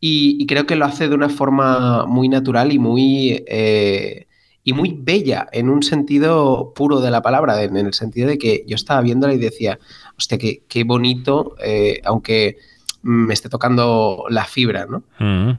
Y, 0.00 0.46
creo 0.46 0.66
que 0.66 0.76
lo 0.76 0.84
hace 0.84 1.08
de 1.08 1.14
una 1.14 1.28
forma 1.28 2.06
muy 2.06 2.28
natural 2.28 2.72
y 2.72 2.78
muy, 2.78 3.44
eh, 3.48 4.26
y 4.62 4.72
muy 4.72 4.96
bella 4.96 5.48
en 5.50 5.68
un 5.68 5.82
sentido 5.82 6.72
puro 6.74 7.00
de 7.00 7.10
la 7.10 7.22
palabra, 7.22 7.60
en, 7.62 7.76
el 7.76 7.94
sentido 7.94 8.28
de 8.28 8.38
que 8.38 8.64
yo 8.66 8.76
estaba 8.76 9.00
viéndola 9.00 9.34
y 9.34 9.38
decía, 9.38 9.78
hostia, 10.16 10.38
qué, 10.38 10.62
qué 10.68 10.84
bonito, 10.84 11.56
eh, 11.64 12.00
aunque 12.04 12.58
me 13.02 13.34
esté 13.34 13.48
tocando 13.48 14.24
la 14.28 14.44
fibra, 14.44 14.86
¿no? 14.86 15.02
Mm. 15.18 15.58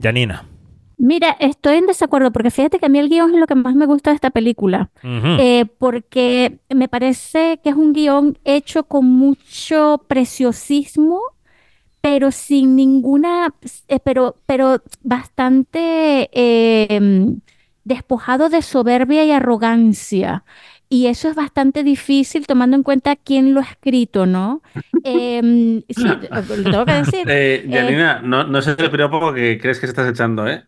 Janina. 0.00 0.44
Mira, 0.98 1.36
estoy 1.38 1.76
en 1.76 1.86
desacuerdo 1.86 2.32
porque 2.32 2.50
fíjate 2.50 2.80
que 2.80 2.86
a 2.86 2.88
mí 2.88 2.98
el 2.98 3.08
guion 3.08 3.32
es 3.32 3.38
lo 3.40 3.46
que 3.46 3.54
más 3.54 3.76
me 3.76 3.86
gusta 3.86 4.10
de 4.10 4.16
esta 4.16 4.30
película, 4.30 4.90
eh, 5.38 5.64
porque 5.78 6.58
me 6.70 6.88
parece 6.88 7.60
que 7.62 7.70
es 7.70 7.76
un 7.76 7.92
guion 7.92 8.36
hecho 8.44 8.82
con 8.82 9.06
mucho 9.06 10.04
preciosismo, 10.08 11.20
pero 12.00 12.32
sin 12.32 12.74
ninguna, 12.74 13.54
eh, 13.86 14.00
pero, 14.00 14.36
pero 14.46 14.82
bastante 15.02 16.30
eh, 16.32 17.00
despojado 17.84 18.48
de 18.48 18.60
soberbia 18.62 19.24
y 19.24 19.30
arrogancia. 19.30 20.44
Y 20.90 21.06
eso 21.06 21.28
es 21.28 21.34
bastante 21.34 21.82
difícil 21.84 22.46
tomando 22.46 22.76
en 22.76 22.82
cuenta 22.82 23.16
quién 23.16 23.52
lo 23.54 23.60
ha 23.60 23.64
escrito, 23.64 24.26
¿no? 24.26 24.62
Em, 25.04 25.82
sí, 25.88 26.18
lo 26.30 26.42
tengo 26.44 26.84
que 26.86 26.92
decir. 26.92 27.24
Eh, 27.28 27.68
Janina, 27.70 28.20
no, 28.22 28.44
no 28.44 28.58
es 28.58 28.66
el 28.66 28.90
piropo 28.90 29.32
que 29.32 29.58
crees 29.60 29.78
que 29.80 29.86
se 29.86 29.90
estás 29.92 30.08
echando, 30.10 30.46
¿eh? 30.48 30.64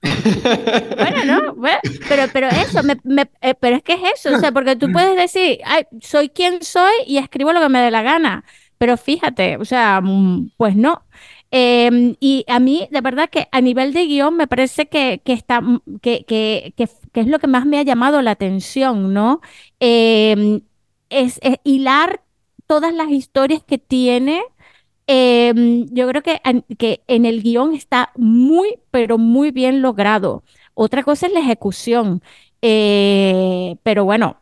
Bueno, 0.99 1.25
no, 1.25 1.55
bueno, 1.55 1.79
pero, 2.07 2.29
pero 2.33 2.49
eso, 2.49 2.83
me- 2.83 2.99
me- 3.05 3.31
eh, 3.41 3.55
pero 3.59 3.77
es 3.77 3.83
que 3.83 3.95
es 3.95 4.01
eso, 4.14 4.33
o 4.33 4.37
sea, 4.37 4.53
porque 4.53 4.77
tú 4.77 4.91
puedes 4.93 5.16
decir, 5.16 5.59
"Ay, 5.64 5.85
soy 6.01 6.29
quien 6.29 6.62
soy 6.62 6.93
y 7.07 7.18
escribo 7.18 7.53
lo 7.53 7.61
que 7.61 7.68
me 7.68 7.81
dé 7.81 7.91
la 7.91 8.03
gana, 8.03 8.45
pero 8.79 8.97
fíjate, 8.97 9.57
o 9.57 9.64
sea, 9.64 10.01
mm, 10.03 10.51
pues 10.57 10.77
no. 10.77 11.05
Em, 11.53 12.14
y 12.20 12.44
a 12.48 12.61
mí, 12.61 12.88
de 12.92 13.01
verdad 13.01 13.28
que 13.28 13.48
a 13.51 13.61
nivel 13.61 13.92
de 13.92 14.07
guion 14.07 14.36
me 14.36 14.46
parece 14.46 14.86
que, 14.88 15.20
que 15.24 15.32
está, 15.32 15.61
mm, 15.61 15.80
que, 16.01 16.24
que, 16.24 16.74
que, 16.76 17.20
es 17.20 17.26
lo 17.26 17.38
que 17.40 17.48
más 17.48 17.66
me 17.66 17.78
ha 17.78 17.82
llamado 17.82 18.22
la 18.22 18.32
atención, 18.32 19.12
¿no? 19.12 19.40
Em, 19.80 20.61
es, 21.11 21.40
es 21.42 21.57
hilar 21.64 22.22
todas 22.66 22.94
las 22.94 23.11
historias 23.11 23.64
que 23.64 23.78
tiene. 23.78 24.42
Em, 25.07 25.86
yo 25.90 26.07
creo 26.09 26.22
que, 26.22 26.40
que 26.78 27.03
en 27.09 27.26
el 27.26 27.42
guion 27.42 27.74
está 27.74 28.12
muy, 28.16 28.78
pero 28.92 29.18
muy 29.18 29.51
bien 29.51 29.82
logrado. 29.82 30.44
Otra 30.74 31.03
cosa 31.03 31.26
es 31.26 31.32
la 31.32 31.40
ejecución. 31.40 32.22
Eh, 32.62 33.76
pero 33.82 34.05
bueno, 34.05 34.36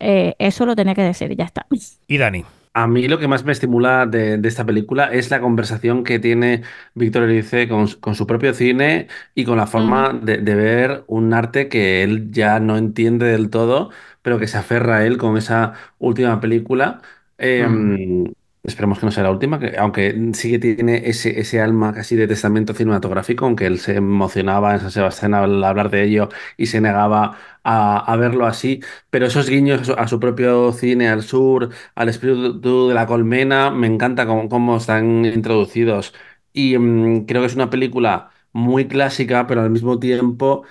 eh, 0.00 0.34
eso 0.38 0.66
lo 0.66 0.76
tenía 0.76 0.94
que 0.94 1.02
decir, 1.02 1.30
y 1.32 1.36
ya 1.36 1.44
está. 1.44 1.66
Y 2.06 2.18
Dani. 2.18 2.44
A 2.76 2.88
mí 2.88 3.06
lo 3.06 3.20
que 3.20 3.28
más 3.28 3.44
me 3.44 3.52
estimula 3.52 4.04
de, 4.06 4.36
de 4.36 4.48
esta 4.48 4.64
película 4.66 5.12
es 5.12 5.30
la 5.30 5.40
conversación 5.40 6.02
que 6.02 6.18
tiene 6.18 6.62
Víctor 6.94 7.22
Erice 7.24 7.68
con, 7.68 7.86
su- 7.86 8.00
con 8.00 8.16
su 8.16 8.26
propio 8.26 8.52
cine 8.52 9.06
y 9.34 9.44
con 9.44 9.56
la 9.58 9.68
forma 9.68 10.12
de, 10.12 10.38
de 10.38 10.54
ver 10.56 11.04
un 11.06 11.32
arte 11.34 11.68
que 11.68 12.02
él 12.02 12.32
ya 12.32 12.58
no 12.58 12.76
entiende 12.76 13.26
del 13.26 13.48
todo, 13.50 13.90
pero 14.22 14.40
que 14.40 14.48
se 14.48 14.58
aferra 14.58 14.96
a 14.98 15.06
él 15.06 15.18
con 15.18 15.36
esa 15.36 15.74
última 16.00 16.40
película. 16.40 17.00
Eh, 17.38 17.66
Mm. 17.68 18.32
Esperemos 18.64 18.98
que 18.98 19.04
no 19.06 19.12
sea 19.12 19.24
la 19.24 19.30
última, 19.30 19.58
que, 19.58 19.76
aunque 19.76 20.14
sí 20.32 20.50
que 20.50 20.58
tiene 20.58 21.02
ese, 21.08 21.38
ese 21.38 21.60
alma 21.60 21.92
casi 21.92 22.16
de 22.16 22.26
testamento 22.26 22.72
cinematográfico, 22.72 23.44
aunque 23.44 23.66
él 23.66 23.78
se 23.78 23.96
emocionaba 23.96 24.72
en 24.72 24.80
San 24.80 24.90
Sebastián 24.90 25.34
al 25.34 25.62
hablar 25.62 25.90
de 25.90 26.02
ello 26.04 26.30
y 26.56 26.66
se 26.66 26.80
negaba 26.80 27.36
a, 27.62 27.98
a 28.10 28.16
verlo 28.16 28.46
así, 28.46 28.80
pero 29.10 29.26
esos 29.26 29.50
guiños 29.50 29.90
a 29.90 30.08
su, 30.08 30.18
propio 30.18 30.72
cine, 30.72 31.08
al 31.10 31.22
sur, 31.22 31.70
al 31.94 32.08
espíritu 32.08 32.88
de 32.88 32.94
la 32.94 33.06
colmena, 33.06 33.70
me 33.70 33.86
encanta 33.86 34.26
cómo, 34.26 34.48
cómo 34.48 34.78
están 34.78 35.26
introducidos. 35.26 36.14
Y 36.54 36.78
mm, 36.78 37.26
creo 37.26 37.42
que 37.42 37.46
es 37.48 37.54
una 37.54 37.68
película 37.70 38.30
muy 38.52 38.88
clásica, 38.88 39.46
pero 39.46 39.60
al 39.62 39.70
mismo 39.70 39.98
tiempo 39.98 40.64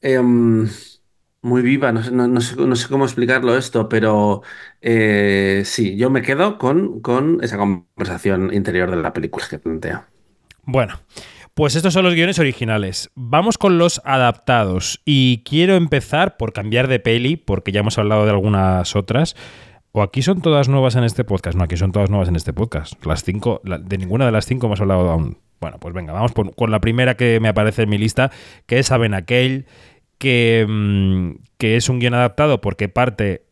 em, 0.00 0.68
muy 1.42 1.62
viva. 1.62 1.92
No 1.92 2.02
sé, 2.02 2.10
no- 2.10 2.28
no 2.28 2.40
sé- 2.40 2.88
cómo 2.88 3.04
explicarlo 3.04 3.56
esto, 3.56 3.88
pero 3.88 4.42
eh, 4.80 5.62
sí, 5.64 5.96
yo 5.96 6.10
me 6.10 6.22
quedo 6.22 6.58
con, 6.58 7.00
con 7.00 7.38
esa 7.42 7.56
conversación 7.56 8.52
interior 8.52 8.90
de 8.90 8.96
la 8.96 9.12
película 9.12 9.46
que 9.48 9.58
plantea. 9.58 10.06
Bueno, 10.64 11.00
pues 11.54 11.74
estos 11.76 11.92
son 11.94 12.04
los 12.04 12.14
guiones 12.14 12.38
originales. 12.38 13.10
Vamos 13.14 13.58
con 13.58 13.78
los 13.78 14.00
adaptados. 14.04 15.00
Y 15.04 15.42
quiero 15.44 15.74
empezar 15.76 16.36
por 16.36 16.52
cambiar 16.52 16.88
de 16.88 17.00
peli, 17.00 17.36
porque 17.36 17.72
ya 17.72 17.80
hemos 17.80 17.98
hablado 17.98 18.24
de 18.24 18.30
algunas 18.30 18.94
otras. 18.96 19.34
¿O 19.92 20.02
aquí 20.02 20.22
son 20.22 20.40
todas 20.40 20.68
nuevas 20.68 20.94
en 20.94 21.02
este 21.02 21.24
podcast? 21.24 21.58
No, 21.58 21.64
aquí 21.64 21.76
son 21.76 21.90
todas 21.90 22.10
nuevas 22.10 22.28
en 22.28 22.36
este 22.36 22.52
podcast. 22.52 23.04
Las 23.04 23.24
cinco, 23.24 23.60
de 23.64 23.98
ninguna 23.98 24.24
de 24.26 24.30
las 24.32 24.46
cinco 24.46 24.66
hemos 24.66 24.80
hablado 24.80 25.10
aún. 25.10 25.38
Bueno, 25.60 25.78
pues 25.80 25.92
venga, 25.92 26.12
vamos 26.12 26.32
con 26.56 26.70
la 26.70 26.80
primera 26.80 27.16
que 27.16 27.40
me 27.40 27.48
aparece 27.48 27.82
en 27.82 27.88
mi 27.90 27.98
lista, 27.98 28.30
que 28.66 28.78
es 28.78 28.92
Aben 28.92 29.12
Aquel, 29.14 29.66
que, 30.20 30.66
mm, 30.68 31.30
que 31.58 31.76
es 31.76 31.88
un 31.88 31.98
guion 31.98 32.14
adaptado 32.14 32.60
porque 32.60 32.88
parte 32.88 33.42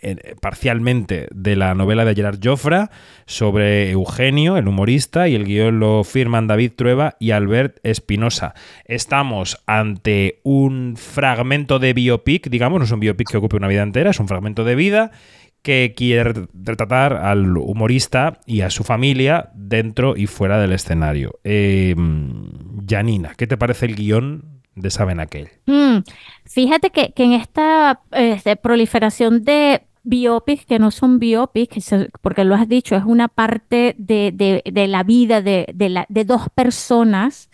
eh, 0.00 0.36
parcialmente 0.40 1.26
de 1.34 1.56
la 1.56 1.74
novela 1.74 2.04
de 2.04 2.14
Gerard 2.14 2.38
Joffre 2.40 2.86
sobre 3.26 3.90
Eugenio, 3.90 4.56
el 4.56 4.68
humorista, 4.68 5.26
y 5.26 5.34
el 5.34 5.44
guion 5.44 5.80
lo 5.80 6.04
firman 6.04 6.46
David 6.46 6.72
Trueba 6.76 7.16
y 7.18 7.32
Albert 7.32 7.80
Espinosa. 7.82 8.54
Estamos 8.84 9.60
ante 9.66 10.38
un 10.44 10.94
fragmento 10.96 11.80
de 11.80 11.94
biopic, 11.94 12.48
digamos, 12.48 12.78
no 12.78 12.84
es 12.84 12.92
un 12.92 13.00
biopic 13.00 13.28
que 13.28 13.38
ocupe 13.38 13.56
una 13.56 13.66
vida 13.66 13.82
entera, 13.82 14.10
es 14.10 14.20
un 14.20 14.28
fragmento 14.28 14.62
de 14.62 14.76
vida 14.76 15.10
que 15.62 15.94
quiere 15.96 16.46
retratar 16.54 17.14
al 17.14 17.56
humorista 17.56 18.38
y 18.46 18.60
a 18.60 18.70
su 18.70 18.84
familia 18.84 19.50
dentro 19.54 20.16
y 20.16 20.28
fuera 20.28 20.60
del 20.60 20.72
escenario. 20.72 21.40
Eh, 21.42 21.96
Janina, 22.88 23.34
¿qué 23.36 23.48
te 23.48 23.56
parece 23.56 23.86
el 23.86 23.96
guion 23.96 24.57
de 24.80 24.90
Saben 24.90 25.20
Aquel? 25.20 25.48
Mm, 25.66 25.98
fíjate 26.44 26.90
que, 26.90 27.12
que 27.12 27.24
en 27.24 27.32
esta 27.32 28.00
este, 28.12 28.56
proliferación 28.56 29.44
de 29.44 29.82
biopics 30.02 30.64
que 30.66 30.78
no 30.78 30.90
son 30.90 31.18
biopics, 31.18 31.94
porque 32.22 32.44
lo 32.44 32.54
has 32.54 32.68
dicho, 32.68 32.96
es 32.96 33.04
una 33.04 33.28
parte 33.28 33.94
de, 33.98 34.32
de- 34.32 34.86
la 34.88 35.02
vida 35.02 35.42
de, 35.42 35.66
de 36.08 36.24
dos 36.24 36.48
personas, 36.54 37.50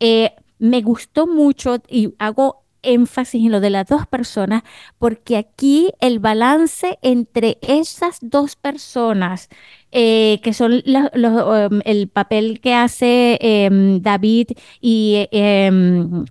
eh, 0.00 0.32
me 0.58 0.80
gustó 0.82 1.26
mucho 1.26 1.76
y 1.88 2.14
hago 2.18 2.64
énfasis 2.82 3.44
en 3.44 3.50
lo 3.52 3.60
de 3.60 3.70
las 3.70 3.86
dos 3.88 4.06
personas, 4.06 4.62
porque 4.98 5.36
aquí 5.36 5.90
el 6.00 6.18
balance 6.20 6.98
entre 7.02 7.58
esas 7.60 8.18
dos 8.22 8.56
personas, 8.56 9.48
eh, 9.92 10.40
que 10.42 10.52
son 10.54 10.72
um, 10.72 11.80
el 11.84 12.08
papel 12.08 12.60
que 12.60 12.72
hace 12.74 13.38
em, 13.42 14.00
David 14.00 14.52
y... 14.80 15.28
em, 15.32 16.24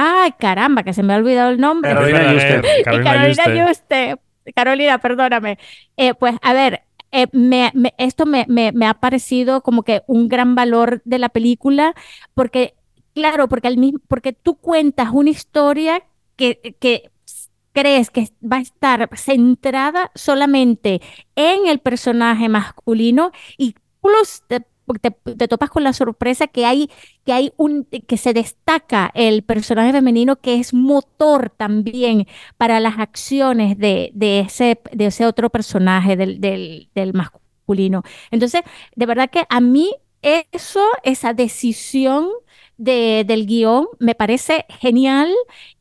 Ay, 0.00 0.32
caramba, 0.38 0.84
que 0.84 0.92
se 0.92 1.02
me 1.02 1.12
ha 1.12 1.16
olvidado 1.16 1.50
el 1.50 1.58
nombre. 1.58 1.90
Carolina 1.92 2.32
Yuste. 2.32 2.62
Y 2.80 2.82
Carolina 2.84 3.10
Carolina 3.12 3.68
Yuste. 3.68 4.16
Carolina, 4.54 4.98
perdóname. 4.98 5.58
Eh, 5.96 6.14
pues 6.14 6.36
a 6.40 6.52
ver, 6.52 6.82
eh, 7.10 7.26
me- 7.32 7.72
me- 7.74 7.94
esto 7.98 8.24
me, 8.24 8.44
me- 8.48 8.70
me 8.72 8.86
ha 8.86 8.94
parecido 8.94 9.60
como 9.62 9.82
que 9.82 10.02
un 10.06 10.28
gran 10.28 10.54
valor 10.54 11.02
de 11.04 11.18
la 11.18 11.28
película, 11.30 11.94
porque, 12.34 12.74
claro, 13.12 13.48
porque, 13.48 13.66
al 13.68 13.76
mismo, 13.76 13.98
porque 14.06 14.32
tú 14.32 14.54
cuentas 14.56 15.08
una 15.12 15.30
historia 15.30 16.02
que, 16.36 16.76
que 16.80 17.10
crees 17.72 18.10
que 18.10 18.28
va 18.40 18.58
a 18.58 18.60
estar 18.60 19.08
centrada 19.16 20.10
solamente 20.14 21.00
en 21.34 21.66
el 21.66 21.80
personaje 21.80 22.48
masculino 22.48 23.32
y 23.56 23.74
plus 24.00 24.42
te, 24.46 24.64
te- 25.00 25.10
te 25.10 25.48
topas 25.48 25.70
con 25.70 25.84
la 25.84 25.92
sorpresa 25.92 26.46
que 26.46 26.64
hay 26.66 26.90
que 27.24 27.32
hay 27.32 27.52
un 27.56 27.84
que 27.84 28.16
se 28.16 28.32
destaca 28.32 29.10
el 29.14 29.42
personaje 29.42 29.92
femenino 29.92 30.36
que 30.36 30.56
es 30.56 30.72
motor 30.74 31.50
también 31.50 32.26
para 32.56 32.80
las 32.80 32.98
acciones 32.98 33.78
de, 33.78 34.10
de 34.14 34.40
ese 34.40 34.80
de 34.92 35.06
ese 35.06 35.26
otro 35.26 35.50
personaje 35.50 36.16
del, 36.16 36.40
del, 36.40 36.88
del 36.94 37.12
masculino. 37.14 38.02
Entonces, 38.30 38.62
de 38.96 39.06
verdad 39.06 39.30
que 39.30 39.44
a 39.48 39.60
mí 39.60 39.94
eso, 40.22 40.80
esa 41.04 41.32
decisión 41.34 42.26
de, 42.78 43.24
del 43.26 43.46
guion 43.46 43.86
me 43.98 44.14
parece 44.14 44.64
genial 44.80 45.30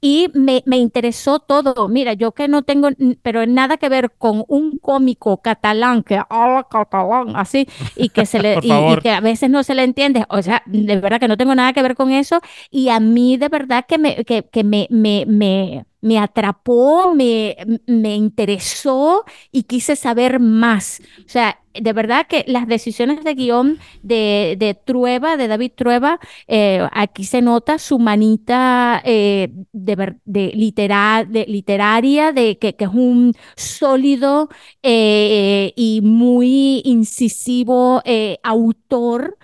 y 0.01 0.29
me, 0.33 0.63
me 0.65 0.77
interesó 0.77 1.39
todo. 1.39 1.87
Mira, 1.87 2.13
yo 2.13 2.33
que 2.33 2.47
no 2.47 2.63
tengo, 2.63 2.89
pero 3.21 3.45
nada 3.45 3.77
que 3.77 3.89
ver 3.89 4.11
con 4.17 4.43
un 4.47 4.77
cómico 4.79 5.41
catalán 5.41 6.03
que 6.03 6.19
habla 6.29 6.65
catalán 6.69 7.35
así 7.35 7.67
y 7.95 8.09
que 8.09 8.25
se 8.25 8.39
le 8.39 8.59
y- 8.61 8.93
y, 8.93 8.97
que 8.97 9.11
a 9.11 9.21
veces 9.21 9.49
no 9.49 9.63
se 9.63 9.75
le 9.75 9.83
entiende. 9.83 10.25
O 10.29 10.41
sea, 10.41 10.63
de 10.65 10.97
verdad 10.99 11.19
que 11.19 11.27
no 11.27 11.37
tengo 11.37 11.55
nada 11.55 11.73
que 11.73 11.81
ver 11.83 11.95
con 11.95 12.11
eso 12.11 12.39
y 12.71 12.89
a 12.89 12.99
mí 12.99 13.37
de 13.37 13.49
verdad 13.49 13.85
que 13.87 13.97
me, 13.97 14.23
que, 14.25 14.43
que 14.43 14.63
me, 14.63 14.87
me, 14.89 15.25
me, 15.27 15.85
me 16.01 16.19
atrapó, 16.19 17.13
me, 17.15 17.55
me 17.87 18.15
interesó 18.15 19.25
y 19.51 19.63
quise 19.63 19.95
saber 19.95 20.39
más. 20.39 21.01
O 21.25 21.29
sea, 21.29 21.59
de 21.73 21.93
verdad 21.93 22.25
que 22.27 22.43
las 22.47 22.67
decisiones 22.67 23.23
de 23.23 23.33
guion 23.35 23.79
de, 24.01 24.55
de 24.59 24.73
Trueba, 24.73 25.37
de 25.37 25.47
David 25.47 25.71
Trueba, 25.75 26.19
eh, 26.47 26.87
aquí 26.91 27.23
se 27.23 27.41
nota 27.41 27.77
su 27.79 27.99
manita 27.99 29.01
eh, 29.05 29.49
de, 29.73 30.15
de, 30.25 30.51
litera- 30.55 31.25
de 31.27 31.45
literaria, 31.47 32.31
de 32.31 32.57
que, 32.57 32.75
que 32.75 32.85
es 32.85 32.91
un 32.93 33.33
sólido 33.55 34.49
eh, 34.83 35.73
y 35.75 36.01
muy 36.01 36.81
incisivo 36.85 38.01
autor. 38.43 39.37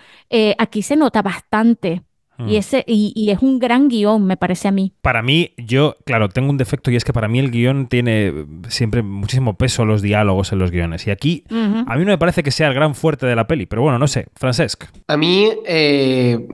Aquí 0.57 0.81
se 0.81 0.95
nota 0.95 1.21
bastante. 1.21 2.03
Y, 2.47 2.57
ese, 2.57 2.83
y, 2.87 3.13
y, 3.15 3.31
es 3.31 3.41
un 3.41 3.59
gran 3.59 3.87
guion, 3.87 4.25
me 4.25 4.37
parece 4.37 4.67
a 4.67 4.71
mí. 4.71 4.93
Para 5.01 5.21
mí, 5.21 5.51
yo, 5.57 5.95
claro, 6.05 6.29
tengo 6.29 6.49
un 6.49 6.57
defecto 6.57 6.91
y 6.91 6.95
es 6.95 7.03
que 7.03 7.13
para 7.13 7.27
mí 7.27 7.39
el 7.39 7.51
guion 7.51 7.87
tiene 7.87 8.33
siempre 8.69 9.01
muchísimo 9.01 9.55
peso 9.55 9.85
los 9.85 10.01
diálogos 10.01 10.51
en 10.51 10.59
los 10.59 10.71
guiones. 10.71 11.07
Y 11.07 11.11
aquí, 11.11 11.43
uh 11.49 11.53
-huh. 11.53 11.85
a 11.87 11.95
mí 11.95 12.05
no 12.05 12.11
me 12.11 12.17
parece 12.17 12.43
que 12.43 12.51
sea 12.51 12.67
el 12.67 12.73
gran 12.73 12.95
fuerte 12.95 13.25
de 13.25 13.35
la 13.35 13.47
peli, 13.47 13.65
pero 13.65 13.81
bueno, 13.81 13.99
no 13.99 14.07
sé. 14.07 14.27
Francesc. 14.35 14.85
A 15.07 15.17
mí 15.17 15.49
eh, 15.65 16.47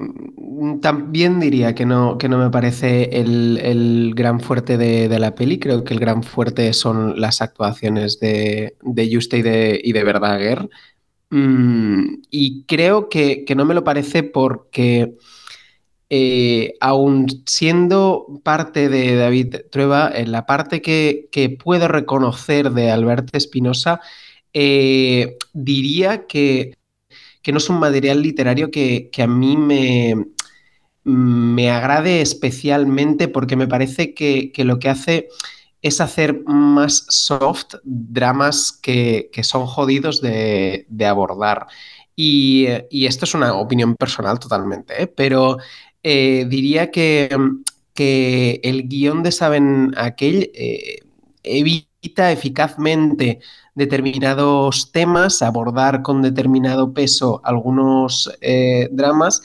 también 0.82 1.40
diría 1.40 1.76
que 1.76 1.86
no, 1.86 2.18
que 2.18 2.30
no 2.30 2.38
me 2.38 2.50
parece 2.50 3.10
el, 3.20 3.60
el 3.62 4.14
gran 4.16 4.40
fuerte 4.40 4.78
de, 4.78 5.08
de, 5.10 5.20
la 5.20 5.36
peli. 5.36 5.60
Creo 5.60 5.84
que 5.84 5.94
el 5.94 6.00
gran 6.00 6.24
fuerte 6.24 6.74
son 6.74 7.20
las 7.20 7.42
actuaciones 7.42 8.20
de, 8.20 8.76
de 8.82 9.10
Juste 9.14 9.38
y 9.38 9.42
de, 9.42 9.82
y 9.84 9.94
de 9.94 10.04
Verdaguer. 10.04 10.70
Mm, 11.30 12.22
y 12.32 12.64
creo 12.66 13.10
que, 13.10 13.46
que 13.46 13.56
no 13.56 13.66
me 13.66 13.74
lo 13.74 13.84
parece 13.84 14.24
porque 14.24 15.14
eh, 16.10 16.74
aún 16.80 17.28
siendo 17.46 18.42
parte 18.44 18.90
de 18.90 19.16
David 19.16 19.58
Trueba, 19.72 20.12
en 20.14 20.32
la 20.32 20.46
parte 20.46 20.82
que, 20.82 21.30
que 21.32 21.52
puedo 21.52 21.88
reconocer 21.88 22.72
de 22.72 22.90
Alberto 22.90 23.38
Espinosa, 23.38 24.02
eh, 24.54 25.38
diría 25.54 26.26
que, 26.26 26.78
que, 27.44 27.52
no 27.52 27.60
es 27.60 27.70
un 27.70 27.80
material 27.80 28.24
literario 28.24 28.72
que, 28.72 29.10
que 29.12 29.22
a 29.22 29.28
mí 29.28 29.56
me, 29.56 30.16
me, 31.04 31.70
agrade 31.70 32.22
especialmente 32.22 33.28
porque 33.28 33.56
me 33.56 33.68
parece 33.68 34.16
que, 34.16 34.52
que, 34.52 34.66
lo 34.66 34.80
que 34.80 34.90
hace 34.90 35.28
es 35.84 36.02
hacer 36.02 36.44
más 36.46 37.06
soft 37.10 37.76
dramas 37.84 38.72
que, 38.72 39.30
son 39.44 39.68
jodidos 39.68 40.22
de, 40.22 40.86
de 40.90 41.06
abordar. 41.06 41.68
Y, 42.16 42.68
y, 42.90 43.06
esto 43.06 43.26
es 43.26 43.34
una 43.34 43.54
opinión 43.54 43.96
personal 43.96 44.40
totalmente, 44.40 45.04
¿eh? 45.04 45.08
pero 45.08 45.58
eh, 46.04 46.46
diría 46.48 46.92
que, 46.92 47.30
que, 47.94 48.62
el 48.64 48.88
guion 48.88 49.24
de 49.24 49.32
Saben 49.32 49.94
Aquell 49.98 50.52
eh, 50.54 51.00
evita 51.44 52.32
eficazmente 52.32 53.40
determinados 53.76 54.92
temas, 54.92 55.42
abordar 55.42 56.02
con 56.02 56.22
determinado 56.22 56.94
peso 56.94 57.42
algunos 57.44 58.32
eh, 58.42 58.90
dramas 58.92 59.42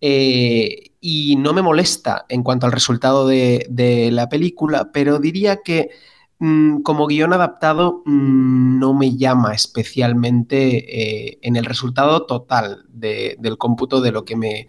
y 0.00 1.36
no 1.36 1.54
me 1.54 1.62
molesta 1.62 2.26
en 2.28 2.42
cuanto 2.42 2.66
al 2.66 2.72
resultado 2.72 3.26
de, 3.26 4.10
la 4.12 4.28
película, 4.28 4.90
pero 4.92 5.18
diría 5.18 5.62
que 5.64 5.88
mmm, 6.38 6.82
como 6.82 7.06
guion 7.06 7.32
adaptado 7.32 8.02
mmm, 8.04 8.78
no 8.78 8.92
me 8.92 9.16
llama 9.16 9.54
especialmente 9.54 11.46
en 11.46 11.56
el 11.56 11.64
resultado 11.64 12.26
total 12.26 12.84
de, 12.88 13.36
del 13.38 13.56
cómputo 13.56 14.02
de 14.02 14.12
lo 14.12 14.26
que 14.26 14.36
me 14.36 14.66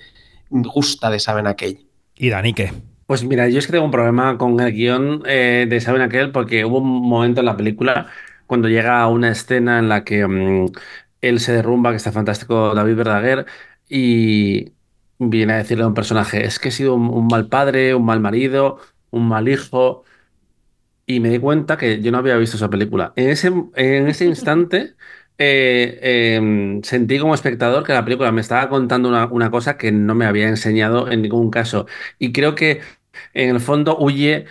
gusta 0.50 1.10
de 1.10 1.20
Saben 1.20 1.48
Aquell. 1.48 1.88
¿Y 2.16 2.30
Dani 2.30 2.54
qué? 2.54 2.72
Pues 3.08 3.24
mira, 3.24 3.48
yo 3.50 3.60
es 3.60 3.68
que 3.68 3.74
tengo 3.74 3.86
un 3.86 3.91
problema 3.91 4.38
con 4.38 4.60
el 4.60 4.74
guion 4.74 5.24
eh, 5.26 5.68
de 5.70 5.82
Saben 5.82 6.02
Aquell 6.02 6.32
porque 6.32 6.66
hubo 6.66 6.80
un 6.80 7.08
momento 7.08 7.41
en 7.41 7.46
la 7.46 7.58
película 7.58 8.08
cuando 8.48 8.68
llega 8.68 9.08
una 9.08 9.32
escena 9.32 9.80
en 9.80 9.89
la 9.89 10.04
que 10.04 10.26
mmm, 10.28 10.72
él 11.22 11.39
se 11.39 11.54
derrumba, 11.54 11.91
que 11.91 11.98
está 11.98 12.12
fantástico 12.12 12.74
David 12.76 12.96
Verdaguer, 12.96 13.46
y 13.89 14.74
viene 15.20 15.54
a 15.54 15.58
decirle 15.58 15.84
a 15.84 15.88
un 15.88 15.93
personaje, 15.93 16.46
es 16.46 16.60
que 16.60 16.70
he 16.70 16.72
sido 16.72 16.96
un, 16.96 17.10
un 17.10 17.28
mal 17.28 17.48
padre, 17.48 17.96
un 17.96 18.06
mal 18.06 18.20
marido, 18.20 18.80
un 19.12 19.28
mal 19.28 19.48
hijo, 19.48 20.04
y 21.06 21.20
me 21.20 21.30
di 21.30 21.39
cuenta 21.39 21.78
que 21.78 22.02
yo 22.02 22.12
no 22.12 22.18
había 22.18 22.38
visto 22.38 22.58
esa 22.58 22.70
película. 22.70 23.14
En 23.16 23.30
ese, 23.30 23.48
en 23.76 24.08
ese 24.08 24.26
instante 24.34 24.96
eh, 25.38 25.99
eh, 26.01 26.79
sentí 26.83 27.19
como 27.19 27.33
espectador 27.33 27.83
que 27.83 27.93
la 27.93 28.05
película 28.05 28.31
me 28.31 28.41
estaba 28.41 28.69
contando 28.69 29.09
una, 29.09 29.51
cosa 29.51 29.77
que 29.77 29.91
no 29.91 30.15
me 30.15 30.25
había 30.25 30.47
enseñado 30.47 31.11
en 31.11 31.21
ningún 31.21 31.51
caso. 31.51 31.88
Y 32.19 32.31
creo 32.31 32.55
que 32.55 32.81
en 33.33 33.49
el 33.49 33.61
fondo 33.61 33.97
huye 33.97 34.45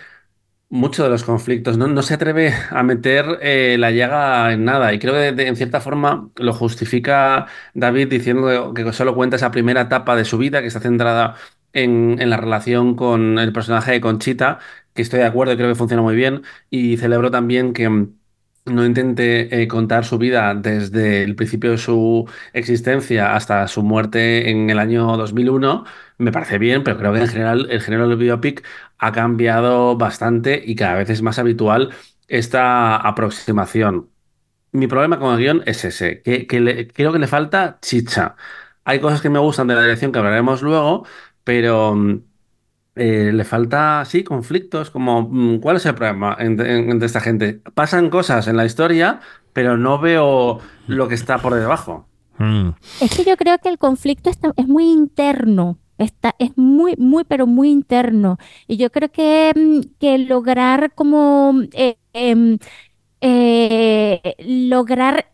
mucho 0.69 1.03
de 1.03 1.09
los 1.09 1.23
conflictos, 1.23 1.77
no, 1.77 2.01
se 2.01 2.15
atreve 2.15 2.53
a 2.71 2.83
meter 2.83 3.39
eh, 3.41 3.77
la 3.79 3.91
llaga 3.91 4.53
en 4.53 4.65
nada. 4.65 4.93
Y 4.93 4.99
creo 4.99 5.13
que 5.13 5.47
en 5.47 5.55
cierta 5.55 5.81
forma 5.81 6.31
lo 6.35 6.53
justifica 6.53 7.47
David 7.73 8.09
diciendo 8.09 8.73
que 8.73 8.91
solo 8.93 9.15
cuenta 9.15 9.37
esa 9.37 9.51
primera 9.51 9.81
etapa 9.81 10.15
de 10.15 10.25
su 10.25 10.37
vida 10.37 10.61
que 10.61 10.67
está 10.67 10.79
centrada 10.79 11.35
en, 11.73 12.17
en 12.19 12.29
la 12.29 12.37
relación 12.37 12.95
con 12.95 13.39
el 13.39 13.53
personaje 13.53 13.91
de 13.91 14.01
Conchita, 14.01 14.59
que 14.93 15.01
estoy 15.01 15.19
de 15.19 15.25
acuerdo 15.25 15.53
y 15.53 15.57
creo 15.57 15.69
que 15.69 15.75
funciona 15.75 16.03
muy 16.03 16.15
bien. 16.15 16.43
Y 16.69 16.97
celebro 16.97 17.31
también 17.31 17.73
que 17.73 18.07
no 18.65 18.85
intente 18.85 19.61
eh, 19.61 19.67
contar 19.67 20.05
su 20.05 20.17
vida 20.17 20.53
desde 20.55 21.23
el 21.23 21.35
principio 21.35 21.71
de 21.71 21.77
su 21.77 22.27
existencia 22.53 23.35
hasta 23.35 23.67
su 23.67 23.83
muerte 23.83 24.49
en 24.49 24.69
el 24.69 24.79
año 24.79 25.17
2001, 25.17 25.85
me 26.17 26.31
parece 26.31 26.57
bien, 26.57 26.83
pero 26.83 26.97
creo 26.97 27.13
que 27.13 27.19
en 27.21 27.27
general 27.27 27.67
el 27.69 27.81
género 27.81 28.07
del 28.07 28.17
biopic 28.17 28.65
ha 28.97 29.11
cambiado 29.11 29.97
bastante 29.97 30.61
y 30.65 30.75
cada 30.75 30.95
vez 30.95 31.09
es 31.09 31.21
más 31.21 31.37
habitual 31.39 31.93
esta 32.27 32.95
aproximación. 32.97 34.09
Mi 34.71 34.87
problema 34.87 35.19
con 35.19 35.33
el 35.33 35.39
guion 35.39 35.63
es 35.65 35.85
ese, 35.85 36.21
que, 36.21 36.47
que 36.47 36.59
le, 36.59 36.87
creo 36.87 37.13
que 37.13 37.19
le 37.19 37.27
falta 37.27 37.79
chicha. 37.81 38.35
Hay 38.83 38.99
cosas 38.99 39.21
que 39.21 39.29
me 39.29 39.39
gustan 39.39 39.67
de 39.67 39.75
la 39.75 39.81
dirección 39.83 40.11
que 40.11 40.19
hablaremos 40.19 40.61
luego, 40.61 41.05
pero 41.43 41.95
eh, 42.95 43.31
le 43.33 43.43
falta, 43.43 44.03
sí, 44.05 44.23
conflictos, 44.23 44.89
como 44.89 45.23
mm, 45.23 45.59
¿cuál 45.59 45.77
es 45.77 45.85
el 45.85 45.95
problema 45.95 46.35
entre, 46.39 46.77
entre, 46.77 47.05
esta 47.05 47.19
gente? 47.19 47.61
Pasan 47.73 48.09
cosas 48.09 48.47
en 48.47 48.57
la 48.57 48.65
historia, 48.65 49.19
pero 49.53 49.77
no 49.77 49.99
veo 49.99 50.59
lo 50.87 51.07
que 51.07 51.15
está 51.15 51.39
por 51.39 51.53
debajo. 51.55 52.07
Mm. 52.37 52.69
Es 53.01 53.15
que 53.15 53.23
yo 53.23 53.37
creo 53.37 53.57
que 53.57 53.69
el 53.69 53.77
conflicto 53.77 54.29
está, 54.29 54.51
es 54.55 54.67
muy 54.67 54.91
interno. 54.91 55.79
Está, 55.97 56.35
es 56.39 56.57
muy, 56.57 56.95
muy, 56.97 57.23
pero 57.23 57.47
muy 57.47 57.69
interno. 57.69 58.37
Y 58.67 58.77
yo 58.77 58.91
creo 58.91 59.11
que, 59.11 59.53
mm, 59.55 59.97
que 59.99 60.17
lograr 60.17 60.93
como 60.93 61.53
eh, 61.73 61.97
eh, 62.13 62.57
eh, 63.21 64.35
lograr 64.39 65.31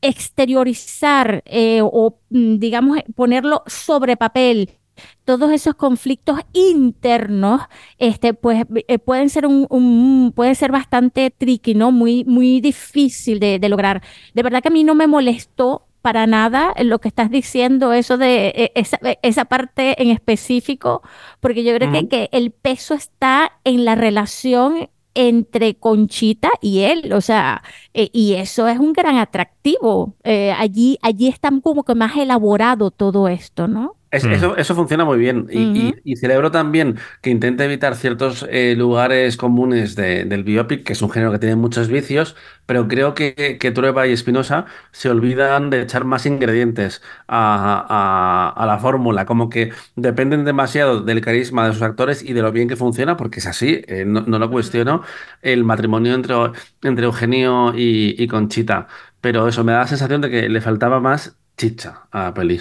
exteriorizar 0.00 1.42
eh, 1.46 1.80
o 1.82 2.18
digamos 2.28 2.98
ponerlo 3.14 3.62
sobre 3.66 4.16
papel 4.16 4.78
todos 5.24 5.50
esos 5.52 5.74
conflictos 5.74 6.40
internos, 6.52 7.62
este, 7.98 8.34
pues 8.34 8.64
eh, 8.88 8.98
pueden 8.98 9.30
ser 9.30 9.46
un, 9.46 9.66
un, 9.70 10.32
puede 10.34 10.54
ser 10.54 10.72
bastante 10.72 11.30
tricky, 11.30 11.74
¿no? 11.74 11.92
Muy, 11.92 12.24
muy 12.24 12.60
difícil 12.60 13.40
de, 13.40 13.58
de, 13.58 13.68
lograr. 13.68 14.02
De 14.34 14.42
verdad 14.42 14.62
que 14.62 14.68
a 14.68 14.72
mí 14.72 14.84
no 14.84 14.94
me 14.94 15.06
molestó 15.06 15.86
para 16.02 16.26
nada 16.26 16.74
lo 16.82 16.98
que 16.98 17.08
estás 17.08 17.30
diciendo, 17.30 17.92
eso 17.92 18.18
de 18.18 18.48
eh, 18.48 18.72
esa, 18.74 18.98
esa 19.22 19.44
parte 19.44 20.02
en 20.02 20.10
específico, 20.10 21.02
porque 21.40 21.62
yo 21.62 21.74
creo 21.74 21.90
uh 21.90 21.92
-huh. 21.92 22.08
que, 22.08 22.28
que 22.28 22.36
el 22.36 22.50
peso 22.50 22.94
está 22.94 23.52
en 23.64 23.84
la 23.84 23.94
relación 23.94 24.88
entre 25.14 25.74
Conchita 25.74 26.50
y 26.60 26.80
él, 26.80 27.12
o 27.12 27.20
sea, 27.20 27.62
eh, 27.94 28.10
y 28.12 28.34
eso 28.34 28.66
es 28.68 28.78
un 28.78 28.92
gran 28.92 29.16
atractivo. 29.16 30.14
Eh, 30.24 30.52
allí, 30.52 30.98
allí 31.02 31.28
está 31.28 31.50
como 31.62 31.84
que 31.84 31.94
más 31.94 32.16
elaborado 32.16 32.90
todo 32.90 33.28
esto, 33.28 33.68
¿no? 33.68 33.96
Es, 34.12 34.24
mm. 34.26 34.32
eso, 34.32 34.56
eso, 34.58 34.74
funciona 34.74 35.06
muy 35.06 35.18
bien 35.18 35.46
y, 35.50 35.56
uh 35.58 35.72
-huh. 35.72 36.00
y, 36.04 36.12
y, 36.12 36.16
celebro 36.16 36.50
también 36.50 36.98
que 37.22 37.30
intente 37.30 37.64
evitar 37.64 37.96
ciertos 37.96 38.46
eh, 38.50 38.74
lugares 38.76 39.38
comunes 39.38 39.96
de, 39.96 40.26
del 40.26 40.44
biopic, 40.44 40.84
que 40.84 40.92
es 40.92 41.00
un 41.00 41.08
género 41.10 41.32
que 41.32 41.38
tiene 41.38 41.56
muchos 41.56 41.88
vicios, 41.88 42.36
pero 42.66 42.88
creo 42.88 43.14
que, 43.14 43.56
que 43.58 43.70
Trueba 43.70 44.06
y 44.06 44.12
Espinosa 44.12 44.66
se 44.90 45.08
olvidan 45.08 45.70
de 45.70 45.80
echar 45.80 46.04
más 46.04 46.26
ingredientes 46.26 47.00
a, 47.26 47.86
a, 47.88 48.62
a 48.62 48.66
la 48.66 48.78
fórmula, 48.78 49.24
como 49.24 49.48
que 49.48 49.72
dependen 49.96 50.44
demasiado 50.44 51.00
del 51.00 51.22
carisma 51.22 51.66
de 51.66 51.72
sus 51.72 51.82
actores 51.82 52.22
y 52.22 52.34
de 52.34 52.42
lo 52.42 52.52
bien 52.52 52.68
que 52.68 52.76
funciona, 52.76 53.16
porque 53.16 53.40
es 53.40 53.46
así, 53.46 53.82
eh, 53.88 54.04
no, 54.06 54.20
no, 54.26 54.38
lo 54.38 54.50
cuestiono, 54.50 55.02
el 55.40 55.64
matrimonio 55.64 56.14
entre, 56.14 56.34
entre 56.82 57.06
Eugenio 57.06 57.72
y, 57.74 58.14
y 58.22 58.26
Conchita, 58.28 58.88
pero 59.22 59.48
eso 59.48 59.64
me 59.64 59.72
da 59.72 59.80
la 59.80 59.86
sensación 59.86 60.20
de 60.20 60.30
que 60.30 60.48
le 60.50 60.60
faltaba 60.60 61.00
más 61.00 61.36
chicha 61.56 62.02
a 62.10 62.24
la 62.24 62.34
peli. 62.34 62.60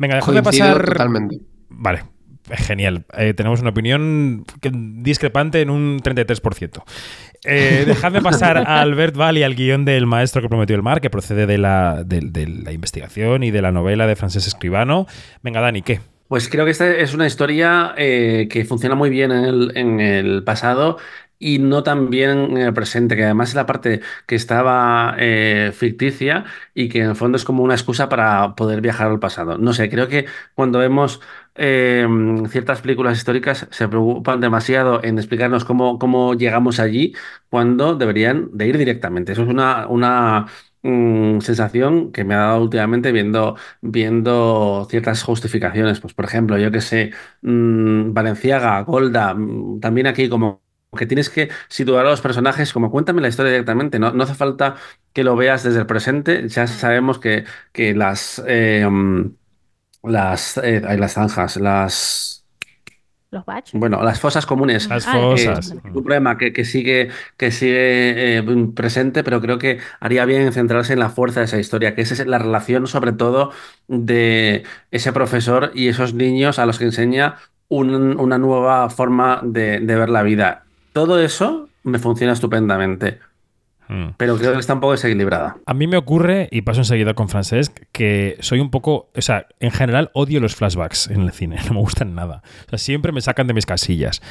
Venga, 0.00 0.16
déjame 0.16 0.42
pasar. 0.42 0.82
Totalmente. 0.82 1.40
Vale, 1.68 2.04
genial. 2.48 3.04
Eh, 3.18 3.34
tenemos 3.34 3.60
una 3.60 3.68
opinión 3.68 4.46
discrepante 4.62 5.60
en 5.60 5.68
un 5.68 6.00
33%. 6.00 6.82
Eh, 7.44 7.84
dejadme 7.86 8.22
pasar 8.22 8.56
a 8.56 8.80
Albert 8.80 9.14
Val 9.14 9.36
y 9.36 9.42
al 9.42 9.54
guion 9.54 9.84
del 9.84 10.06
maestro 10.06 10.40
que 10.40 10.48
prometió 10.48 10.74
el 10.74 10.82
mar, 10.82 11.02
que 11.02 11.10
procede 11.10 11.46
de 11.46 11.58
la, 11.58 12.02
de, 12.02 12.20
de 12.22 12.48
la 12.48 12.72
investigación 12.72 13.42
y 13.42 13.50
de 13.50 13.60
la 13.60 13.72
novela 13.72 14.06
de 14.06 14.16
Francés 14.16 14.46
Escribano. 14.46 15.06
Venga, 15.42 15.60
Dani, 15.60 15.82
¿qué? 15.82 16.00
Pues 16.28 16.48
creo 16.48 16.64
que 16.64 16.70
esta 16.70 16.88
es 16.88 17.12
una 17.12 17.26
historia 17.26 17.92
eh, 17.98 18.48
que 18.50 18.64
funciona 18.64 18.94
muy 18.94 19.10
bien 19.10 19.32
en 19.32 19.44
el, 19.44 19.72
en 19.76 20.00
el 20.00 20.44
pasado 20.44 20.96
y 21.40 21.58
no 21.58 21.82
tan 21.82 22.10
bien 22.10 22.38
en 22.52 22.58
el 22.58 22.74
presente, 22.74 23.16
que 23.16 23.24
además 23.24 23.50
es 23.50 23.54
la 23.56 23.66
parte 23.66 24.02
que 24.26 24.36
estaba 24.36 25.16
eh, 25.18 25.72
ficticia 25.74 26.44
y 26.74 26.88
que 26.90 27.00
en 27.00 27.10
el 27.10 27.16
fondo 27.16 27.36
es 27.36 27.44
como 27.44 27.64
una 27.64 27.74
excusa 27.74 28.08
para 28.10 28.54
poder 28.54 28.80
viajar 28.82 29.08
al 29.10 29.18
pasado. 29.20 29.58
No 29.58 29.72
sé, 29.72 29.90
creo 29.90 30.08
que 30.08 30.26
cuando 30.54 30.78
vemos 30.78 31.20
eh, 31.56 32.06
ciertas 32.50 32.80
películas 32.82 33.18
históricas 33.18 33.66
se 33.70 33.88
preocupan 33.88 34.40
demasiado 34.40 35.02
en 35.04 35.18
explicarnos 35.18 35.64
cómo, 35.64 35.98
cómo 35.98 36.34
llegamos 36.34 36.80
allí 36.80 37.14
cuando 37.48 37.94
deberían 37.96 38.50
de 38.56 38.68
ir 38.68 38.78
directamente. 38.78 39.32
Eso 39.32 39.42
es 39.42 39.48
una, 39.48 39.86
una 39.88 40.46
mm, 40.82 41.40
sensación 41.40 42.12
que 42.12 42.24
me 42.24 42.34
ha 42.34 42.38
dado 42.38 42.62
últimamente 42.62 43.12
viendo, 43.12 43.56
viendo 43.80 44.86
ciertas 44.90 45.22
justificaciones. 45.22 46.00
Pues, 46.00 46.14
por 46.14 46.24
ejemplo, 46.24 46.58
yo 46.58 46.70
que 46.70 46.80
sé, 46.80 47.12
mm, 47.42 48.12
Valenciaga, 48.12 48.80
Golda, 48.82 49.34
mm, 49.34 49.80
también 49.80 50.06
aquí 50.06 50.28
como 50.28 50.62
que 50.98 51.06
tienes 51.06 51.30
que 51.30 51.50
situar 51.68 52.04
a 52.06 52.10
los 52.10 52.20
personajes 52.20 52.72
como 52.72 52.90
cuéntame 52.90 53.20
la 53.20 53.28
historia 53.28 53.52
directamente, 53.52 53.98
no, 54.00 54.12
no 54.12 54.24
hace 54.24 54.34
falta 54.34 54.74
que 55.12 55.22
lo 55.22 55.36
veas 55.36 55.62
desde 55.62 55.80
el 55.80 55.86
presente, 55.86 56.48
ya 56.48 56.66
sabemos 56.66 57.18
que, 57.20 57.44
que 57.72 57.94
las, 57.94 58.42
eh, 58.46 58.86
mm, 58.90 59.30
las, 60.04 60.58
eh, 60.58 60.82
hay 60.86 60.98
las 60.98 61.14
zanjas, 61.14 61.56
las... 61.56 62.44
Los 63.30 63.44
baches. 63.46 63.78
Bueno, 63.78 64.02
las 64.02 64.18
fosas 64.18 64.44
comunes. 64.46 64.88
Las 64.90 65.06
Ah, 65.06 65.12
fosas. 65.12 65.70
eh, 65.70 65.80
Un 65.84 66.02
problema 66.02 66.36
que, 66.36 66.52
que 66.52 66.64
sigue, 66.64 67.10
que 67.36 67.52
sigue 67.52 68.38
eh, 68.38 68.42
presente, 68.74 69.22
pero 69.22 69.40
creo 69.40 69.58
que 69.58 69.78
haría 70.00 70.24
bien 70.24 70.42
en 70.42 70.52
centrarse 70.52 70.94
en 70.94 70.98
la 70.98 71.10
fuerza 71.10 71.38
de 71.40 71.46
esa 71.46 71.58
historia, 71.60 71.94
que 71.94 72.02
es 72.02 72.26
la 72.26 72.38
relación 72.38 72.88
sobre 72.88 73.12
todo 73.12 73.52
de 73.86 74.64
ese 74.90 75.12
profesor 75.12 75.70
y 75.74 75.86
esos 75.88 76.14
niños 76.14 76.58
a 76.58 76.66
los 76.66 76.78
que 76.80 76.86
enseña 76.86 77.36
un- 77.68 78.18
una 78.18 78.38
nueva 78.38 78.90
forma 78.90 79.40
de, 79.44 79.78
de 79.78 79.94
ver 79.96 80.08
la 80.10 80.24
vida. 80.24 80.64
Todo 80.92 81.20
eso 81.20 81.68
me 81.84 81.98
funciona 81.98 82.32
estupendamente, 82.32 83.18
Mm. 83.88 84.14
pero 84.16 84.36
creo 84.36 84.52
que 84.52 84.60
está 84.60 84.74
un 84.74 84.80
poco 84.80 84.92
desequilibrada. 84.92 85.56
A 85.66 85.74
mí 85.74 85.88
me 85.88 85.96
ocurre, 85.96 86.48
y 86.52 86.62
paso 86.62 86.80
enseguida 86.82 87.14
con 87.14 87.28
Francesc, 87.28 87.76
que 87.90 88.36
soy 88.38 88.60
un 88.60 88.70
poco. 88.70 89.10
O 89.16 89.20
sea, 89.20 89.46
en 89.58 89.72
general 89.72 90.10
odio 90.14 90.38
los 90.38 90.54
flashbacks 90.54 91.08
en 91.08 91.22
el 91.22 91.32
cine. 91.32 91.56
No 91.66 91.74
me 91.74 91.80
gustan 91.80 92.14
nada. 92.14 92.42
O 92.66 92.70
sea, 92.70 92.78
siempre 92.78 93.10
me 93.10 93.20
sacan 93.20 93.48
de 93.48 93.54
mis 93.54 93.66
casillas. 93.66 94.22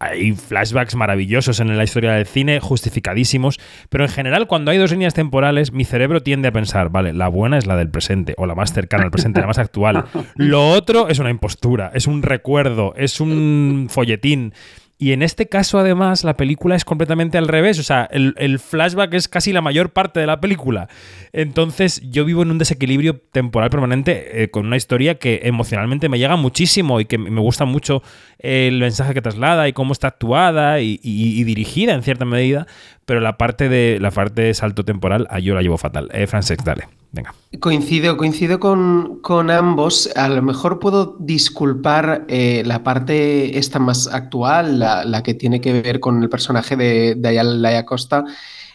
Hay 0.00 0.32
flashbacks 0.32 0.96
maravillosos 0.96 1.60
en 1.60 1.76
la 1.76 1.84
historia 1.84 2.10
del 2.14 2.26
cine, 2.26 2.58
justificadísimos. 2.58 3.60
Pero 3.88 4.02
en 4.02 4.10
general, 4.10 4.48
cuando 4.48 4.72
hay 4.72 4.78
dos 4.78 4.90
líneas 4.90 5.14
temporales, 5.14 5.70
mi 5.72 5.84
cerebro 5.84 6.20
tiende 6.20 6.48
a 6.48 6.52
pensar, 6.52 6.90
vale, 6.90 7.12
la 7.12 7.28
buena 7.28 7.56
es 7.56 7.66
la 7.66 7.76
del 7.76 7.90
presente, 7.90 8.34
o 8.36 8.46
la 8.46 8.56
más 8.56 8.72
cercana 8.72 9.04
al 9.04 9.10
presente, 9.12 9.40
la 9.40 9.46
más 9.46 9.58
actual. 9.58 10.06
Lo 10.34 10.70
otro 10.70 11.06
es 11.08 11.20
una 11.20 11.30
impostura, 11.30 11.92
es 11.94 12.08
un 12.08 12.22
recuerdo, 12.22 12.94
es 12.96 13.20
un 13.20 13.86
folletín. 13.88 14.54
Y 14.96 15.10
en 15.12 15.22
este 15.22 15.46
caso, 15.48 15.78
además, 15.80 16.22
la 16.22 16.36
película 16.36 16.76
es 16.76 16.84
completamente 16.84 17.36
al 17.36 17.48
revés. 17.48 17.78
O 17.80 17.82
sea, 17.82 18.08
el, 18.12 18.32
el 18.38 18.60
flashback 18.60 19.12
es 19.14 19.28
casi 19.28 19.52
la 19.52 19.60
mayor 19.60 19.90
parte 19.90 20.20
de 20.20 20.26
la 20.26 20.40
película. 20.40 20.88
Entonces, 21.32 22.00
yo 22.10 22.24
vivo 22.24 22.42
en 22.42 22.52
un 22.52 22.58
desequilibrio 22.58 23.16
temporal 23.32 23.70
permanente 23.70 24.44
eh, 24.44 24.50
con 24.50 24.66
una 24.66 24.76
historia 24.76 25.16
que 25.16 25.40
emocionalmente 25.44 26.08
me 26.08 26.18
llega 26.18 26.36
muchísimo 26.36 27.00
y 27.00 27.06
que 27.06 27.18
me 27.18 27.40
gusta 27.40 27.64
mucho 27.64 28.02
el 28.38 28.78
mensaje 28.78 29.14
que 29.14 29.20
traslada 29.20 29.66
y 29.68 29.72
cómo 29.72 29.92
está 29.92 30.06
actuada 30.08 30.80
y, 30.80 31.00
y- 31.02 31.40
y 31.40 31.44
dirigida 31.44 31.92
en 31.94 32.02
cierta 32.04 32.24
medida. 32.24 32.66
Pero 33.06 33.20
la 33.20 33.36
parte 33.36 33.68
de 33.68 33.98
la 34.00 34.10
parte 34.10 34.42
de 34.42 34.54
salto 34.54 34.84
temporal, 34.84 35.26
ah, 35.30 35.38
yo 35.38 35.54
la 35.54 35.62
llevo 35.62 35.76
fatal. 35.76 36.08
Eh, 36.12 36.26
Francesc, 36.26 36.62
dale. 36.64 36.88
Venga. 37.12 37.34
Coincido, 37.60 38.16
coincido 38.16 38.58
con, 38.58 39.20
con 39.20 39.50
ambos. 39.50 40.10
A 40.16 40.28
lo 40.28 40.42
mejor 40.42 40.78
puedo 40.80 41.16
disculpar 41.20 42.24
eh, 42.28 42.62
la 42.66 42.82
parte 42.82 43.56
esta 43.58 43.78
más 43.78 44.08
actual, 44.08 44.78
la, 44.80 45.04
la 45.04 45.22
que 45.22 45.34
tiene 45.34 45.60
que 45.60 45.80
ver 45.80 46.00
con 46.00 46.22
el 46.22 46.28
personaje 46.28 46.76
de, 46.76 47.14
de 47.14 47.28
Ayala 47.28 47.84
Costa, 47.84 48.24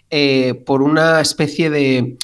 eh, 0.09 0.53
por 0.65 0.82
una 0.84 1.19
especie 1.19 1.69
de, 1.69 2.17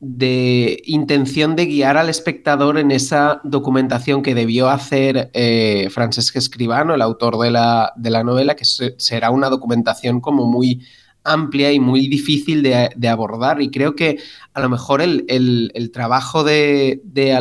de 0.00 0.80
intención 0.84 1.56
de 1.56 1.66
guiar 1.66 1.96
al 1.96 2.08
espectador 2.08 2.78
en 2.78 2.92
esa 2.92 3.40
documentación 3.42 4.22
que 4.22 4.34
debió 4.36 4.68
hacer 4.68 5.30
eh, 5.34 5.88
Francesc 5.90 6.36
Escribano, 6.36 6.94
el 6.94 7.02
autor 7.02 7.36
de 7.38 7.50
la, 7.50 7.92
de 7.96 8.10
la 8.10 8.22
novela, 8.22 8.54
que 8.54 8.64
se- 8.64 8.94
será 8.98 9.30
una 9.30 9.48
documentación 9.48 10.20
como 10.20 10.46
muy 10.46 10.86
amplia 11.32 11.72
y 11.72 11.80
muy 11.80 12.08
difícil 12.08 12.62
de, 12.62 13.08
abordar. 13.08 13.60
Y 13.62 13.70
creo 13.70 13.94
que 13.94 14.18
a 14.54 14.60
lo 14.60 14.68
mejor 14.68 15.02
el, 15.02 15.90
trabajo 15.92 16.44
de, 16.44 17.00
de 17.04 17.32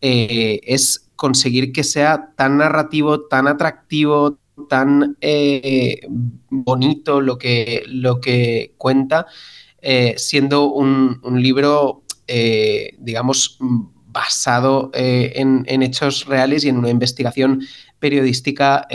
eh, 0.00 0.60
es 0.64 1.10
conseguir 1.16 1.72
que 1.72 1.82
sea 1.82 2.34
tan 2.36 2.58
narrativo, 2.58 3.22
tan 3.22 3.46
atractivo, 3.46 4.38
tan 4.68 5.16
eh, 5.20 6.00
bonito 6.50 7.20
lo 7.20 7.38
que, 7.38 7.84
lo 7.86 8.20
que 8.20 8.74
cuenta, 8.76 9.26
eh, 9.80 10.14
siendo 10.18 10.66
un, 10.66 11.20
libro, 11.40 12.02
digamos, 12.98 13.58
basado 14.06 14.90
en, 14.92 15.82
hechos 15.82 16.26
reales 16.26 16.64
y 16.64 16.68
en 16.68 16.76
una 16.76 16.90
investigación 16.90 17.62
periodística 17.98 18.86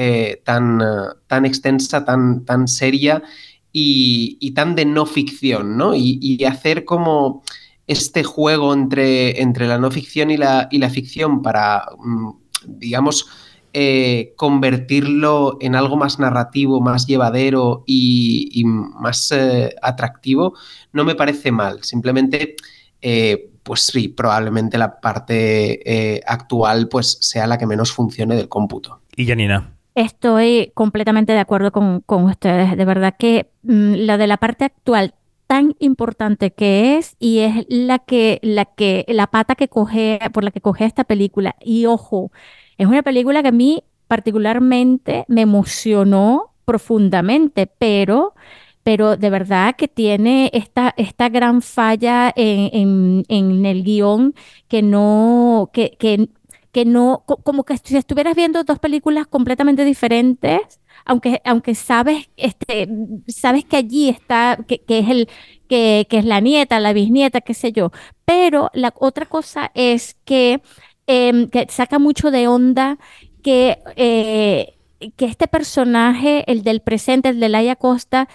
tan, 0.44 1.46
extensa, 1.46 2.06
tan 2.06 2.68
seria 2.68 3.24
y, 3.72 4.52
tan 4.52 4.76
de 4.76 4.86
no 4.86 5.06
ficción, 5.06 5.78
¿no? 5.78 5.94
Y, 5.96 6.44
hacer 6.46 6.86
como 6.86 7.44
este 7.88 8.24
juego 8.24 8.74
entre, 8.74 9.42
entre 9.42 9.68
la 9.68 9.78
no 9.78 9.90
ficción 9.92 10.32
y 10.32 10.38
la, 10.38 10.68
y 10.72 10.78
la 10.78 10.90
ficción 10.90 11.42
para, 11.42 11.86
mm, 11.98 12.30
digamos, 12.66 13.28
eh, 13.74 14.34
convertirlo 14.36 15.58
en 15.62 15.76
algo 15.76 15.96
más 15.96 16.20
narrativo, 16.20 16.82
más 16.82 17.06
llevadero 17.06 17.84
y, 17.86 18.64
más 18.66 19.32
eh, 19.32 19.76
atractivo, 19.82 20.56
no 20.92 21.04
me 21.06 21.16
parece 21.16 21.52
mal. 21.52 21.84
Simplemente, 21.84 22.56
eh, 23.02 23.52
pues 23.64 23.82
sí, 23.82 24.08
probablemente 24.08 24.78
la 24.78 25.00
parte 25.00 26.24
actual 26.26 26.88
pues 26.88 27.20
sea 27.22 27.46
la 27.46 27.58
que 27.58 27.68
menos 27.68 27.92
funcione 27.92 28.36
del 28.36 28.50
cómputo. 28.50 29.02
Y 29.16 29.28
Janina. 29.28 29.79
Estoy 29.96 30.72
completamente 30.76 31.34
de 31.34 31.40
acuerdo 31.40 31.72
con, 31.72 32.02
con 32.02 32.24
ustedes. 32.26 32.78
De 32.78 32.86
verdad 32.86 33.16
que 33.18 33.50
mm, 33.64 33.94
la 33.96 34.18
de 34.18 34.28
la 34.28 34.38
parte 34.38 34.66
actual 34.66 35.16
tan 35.48 35.76
importante 35.80 36.52
que 36.54 36.98
es 36.98 37.16
y 37.20 37.40
es 37.40 37.66
la 37.70 38.00
que, 38.00 38.40
la 38.44 38.66
que, 38.66 39.04
la 39.08 39.28
pata 39.28 39.56
que 39.56 39.68
coge, 39.68 40.20
por 40.34 40.44
la 40.44 40.52
que 40.52 40.62
coge 40.62 40.86
esta 40.86 41.04
película. 41.04 41.56
Y 41.60 41.86
ojo, 41.88 42.32
es 42.78 42.88
una 42.88 43.02
película 43.04 43.42
que 43.42 43.50
a 43.50 43.52
mí 43.52 43.84
particularmente 44.08 45.26
me 45.28 45.42
emocionó 45.42 46.54
profundamente, 46.66 47.66
pero, 47.68 48.36
pero 48.84 49.18
de 49.18 49.30
verdad 49.30 49.76
que 49.76 49.88
tiene 49.88 50.50
esta, 50.54 50.94
esta 50.98 51.30
gran 51.30 51.62
falla 51.64 52.32
en, 52.36 53.24
en- 53.28 53.66
el 53.66 53.84
guion 53.84 54.34
que 54.68 54.82
no, 54.84 55.70
que, 55.74 55.98
que, 56.00 56.30
que 56.72 56.86
no, 56.86 57.24
co- 57.26 57.38
como 57.38 57.64
que 57.64 57.78
si 57.78 57.98
estuvieras 57.98 58.36
viendo 58.36 58.64
dos 58.64 58.80
películas 58.80 59.28
completamente 59.28 59.86
diferentes, 59.86 60.80
aunque, 61.06 61.42
aunque 61.46 61.76
sabes, 61.76 62.30
este, 62.38 62.88
sabes 63.28 63.66
que 63.66 63.78
allí 63.78 64.10
está, 64.10 64.58
que, 64.68 64.80
que 64.84 65.00
es 65.00 65.10
el, 65.10 65.30
que, 65.68 66.06
que 66.10 66.20
es 66.20 66.26
la 66.26 66.40
nieta, 66.42 66.80
la 66.80 66.94
bisnieta, 66.94 67.42
qué 67.42 67.54
sé 67.54 67.72
yo. 67.72 67.92
Pero 68.26 68.70
la 68.74 68.94
otra 68.98 69.26
cosa 69.26 69.72
es 69.74 70.16
que, 70.26 70.62
em, 71.08 71.48
que 71.50 71.66
saca 71.70 72.00
mucho 72.00 72.32
de 72.32 72.48
onda 72.48 72.98
que, 73.44 73.80
eh, 73.96 74.76
que 75.16 75.26
este 75.26 75.48
personaje, 75.48 76.44
el 76.52 76.64
del 76.64 76.82
presente, 76.82 77.30
el 77.30 77.40
de 77.40 77.50
Laia 77.50 77.76
Costa, 77.76 78.28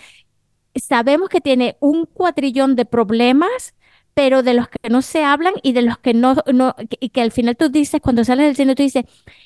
sabemos 0.75 1.29
que 1.29 1.41
tiene 1.41 1.77
un 1.81 2.07
cuatrillón 2.07 2.77
de 2.77 2.85
problemas, 2.85 3.75
pero 4.15 4.43
de 4.43 4.55
los 4.55 4.69
que 4.69 4.89
no 4.91 5.03
se 5.03 5.25
hablan 5.25 5.55
y 5.63 5.73
de 5.73 5.83
los 5.83 5.99
que 5.99 6.15
no, 6.15 6.37
no 6.53 6.75
que- 6.77 7.11
que 7.11 7.21
al 7.23 7.33
final 7.33 7.57
tú 7.57 7.69
dices, 7.69 8.01
cuando 8.01 8.25
sales 8.25 8.47
del 8.47 8.57
cine, 8.57 8.75
tú 8.75 8.83
dices, 8.83 9.05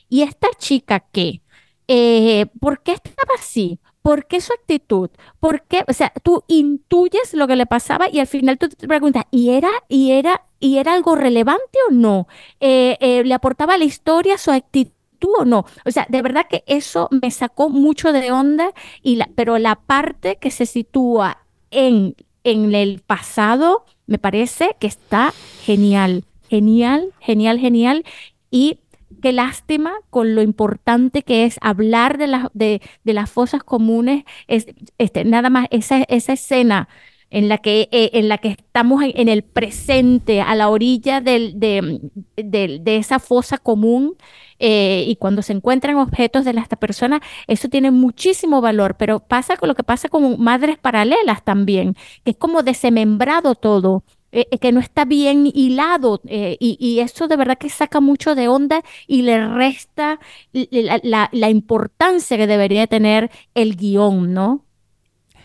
¿y 0.08 0.22
esta 0.22 0.48
chica 0.58 1.00
qué? 1.12 1.42
Eh, 1.88 2.46
¿por 2.60 2.82
qué 2.82 2.92
estaba 2.92 3.34
así? 3.38 3.80
¿Por 4.02 4.26
qué 4.26 4.40
su 4.40 4.52
actitud? 4.52 5.10
¿Por 5.40 5.62
qué? 5.62 5.84
O 5.88 5.92
sea, 5.92 6.12
tú 6.22 6.44
intuyes 6.48 7.34
lo 7.34 7.46
que 7.46 7.56
le 7.56 7.66
pasaba 7.66 8.08
y 8.10 8.20
al 8.20 8.26
final 8.26 8.58
tú 8.58 8.68
te 8.68 8.86
preguntas, 8.88 9.24
¿y 9.30 9.50
era, 9.50 9.68
y 9.88 10.12
era, 10.12 10.46
y 10.60 10.78
era 10.78 10.94
algo 10.94 11.14
relevante 11.16 11.78
o 11.88 11.92
no? 11.92 12.26
Eh, 12.60 12.96
eh, 13.00 13.24
¿le 13.24 13.34
aportaba 13.34 13.76
la 13.78 13.84
historia 13.84 14.38
su 14.38 14.50
actitud 14.50 14.92
o 15.38 15.44
no? 15.44 15.64
O 15.84 15.90
sea, 15.90 16.06
de 16.08 16.22
verdad 16.22 16.46
que 16.48 16.62
eso 16.66 17.08
me 17.10 17.30
sacó 17.30 17.68
mucho 17.70 18.12
de 18.12 18.30
onda 18.32 18.72
y 19.02 19.16
la, 19.16 19.28
pero 19.34 19.58
la 19.58 19.76
parte 19.76 20.36
que 20.36 20.50
se 20.50 20.66
sitúa 20.66 21.44
en, 21.70 22.14
en 22.44 22.74
el 22.74 23.00
pasado 23.00 23.84
me 24.08 24.18
parece 24.18 24.74
que 24.80 24.88
está 24.88 25.32
genial, 25.62 26.24
genial, 26.48 27.12
genial, 27.20 27.60
genial. 27.60 28.04
Y 28.50 28.80
qué 29.22 29.32
lástima 29.32 29.92
con 30.10 30.34
lo 30.34 30.42
importante 30.42 31.22
que 31.22 31.44
es 31.44 31.58
hablar 31.60 32.18
de, 32.18 32.26
las 32.26 32.46
de, 32.54 32.80
de 33.04 33.12
las 33.12 33.30
fosas 33.30 33.62
comunes, 33.62 34.24
es, 34.48 34.66
este, 34.96 35.24
nada 35.24 35.50
más 35.50 35.68
esa, 35.70 36.02
esa 36.08 36.32
escena 36.32 36.88
en 37.30 37.48
la 37.48 37.58
que, 37.58 37.88
eh, 37.92 38.10
en 38.14 38.28
la 38.28 38.38
que 38.38 38.48
estamos 38.48 39.02
en, 39.04 39.28
el 39.28 39.42
presente, 39.44 40.40
a 40.40 40.54
la 40.54 40.68
orilla 40.70 41.20
del- 41.20 41.58
de, 41.60 42.00
de- 42.36 42.78
de 42.80 42.96
esa 42.96 43.18
fosa 43.18 43.58
común, 43.58 44.16
eh, 44.58 45.04
y 45.06 45.16
cuando 45.16 45.42
se 45.42 45.52
encuentran 45.52 45.96
objetos 45.96 46.44
de 46.44 46.52
esta 46.52 46.76
persona, 46.76 47.20
eso 47.46 47.68
tiene 47.68 47.90
muchísimo 47.90 48.60
valor, 48.60 48.96
pero 48.98 49.20
pasa 49.20 49.56
con 49.56 49.68
lo 49.68 49.74
que 49.74 49.84
pasa 49.84 50.08
con 50.08 50.40
madres 50.40 50.78
paralelas 50.78 51.44
también, 51.44 51.94
que 52.24 52.32
es 52.32 52.36
como 52.36 52.62
desmembrado 52.62 53.54
todo. 53.54 54.04
eh, 54.30 54.58
que 54.58 54.72
no 54.72 54.80
está 54.80 55.06
bien 55.06 55.46
hilado 55.54 56.20
y, 56.26 56.76
y, 56.78 57.00
eso 57.00 57.28
de 57.28 57.36
verdad 57.36 57.56
que 57.56 57.70
saca 57.70 57.98
mucho 58.00 58.34
de 58.34 58.46
onda 58.48 58.82
y 59.06 59.22
le 59.22 59.46
resta 59.48 60.20
la, 60.52 61.00
la, 61.02 61.30
la 61.32 61.48
importancia 61.50 62.36
que 62.36 62.46
debería 62.46 62.86
tener 62.86 63.30
el 63.54 63.74
guion, 63.76 64.34
¿no? 64.34 64.66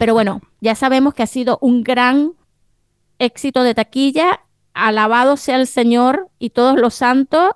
Pero 0.03 0.15
bueno, 0.15 0.41
ya 0.59 0.75
sabemos 0.75 1.13
que 1.13 1.23
ha 1.23 1.27
sido 1.27 1.57
un 1.61 1.81
gran 1.81 2.33
éxito 3.19 3.63
de 3.63 3.73
taquilla. 3.73 4.41
Alabado 4.73 5.37
sea 5.37 5.55
el 5.55 5.65
Señor 5.65 6.27
y 6.39 6.49
todos 6.49 6.77
los 6.77 6.93
santos 6.93 7.51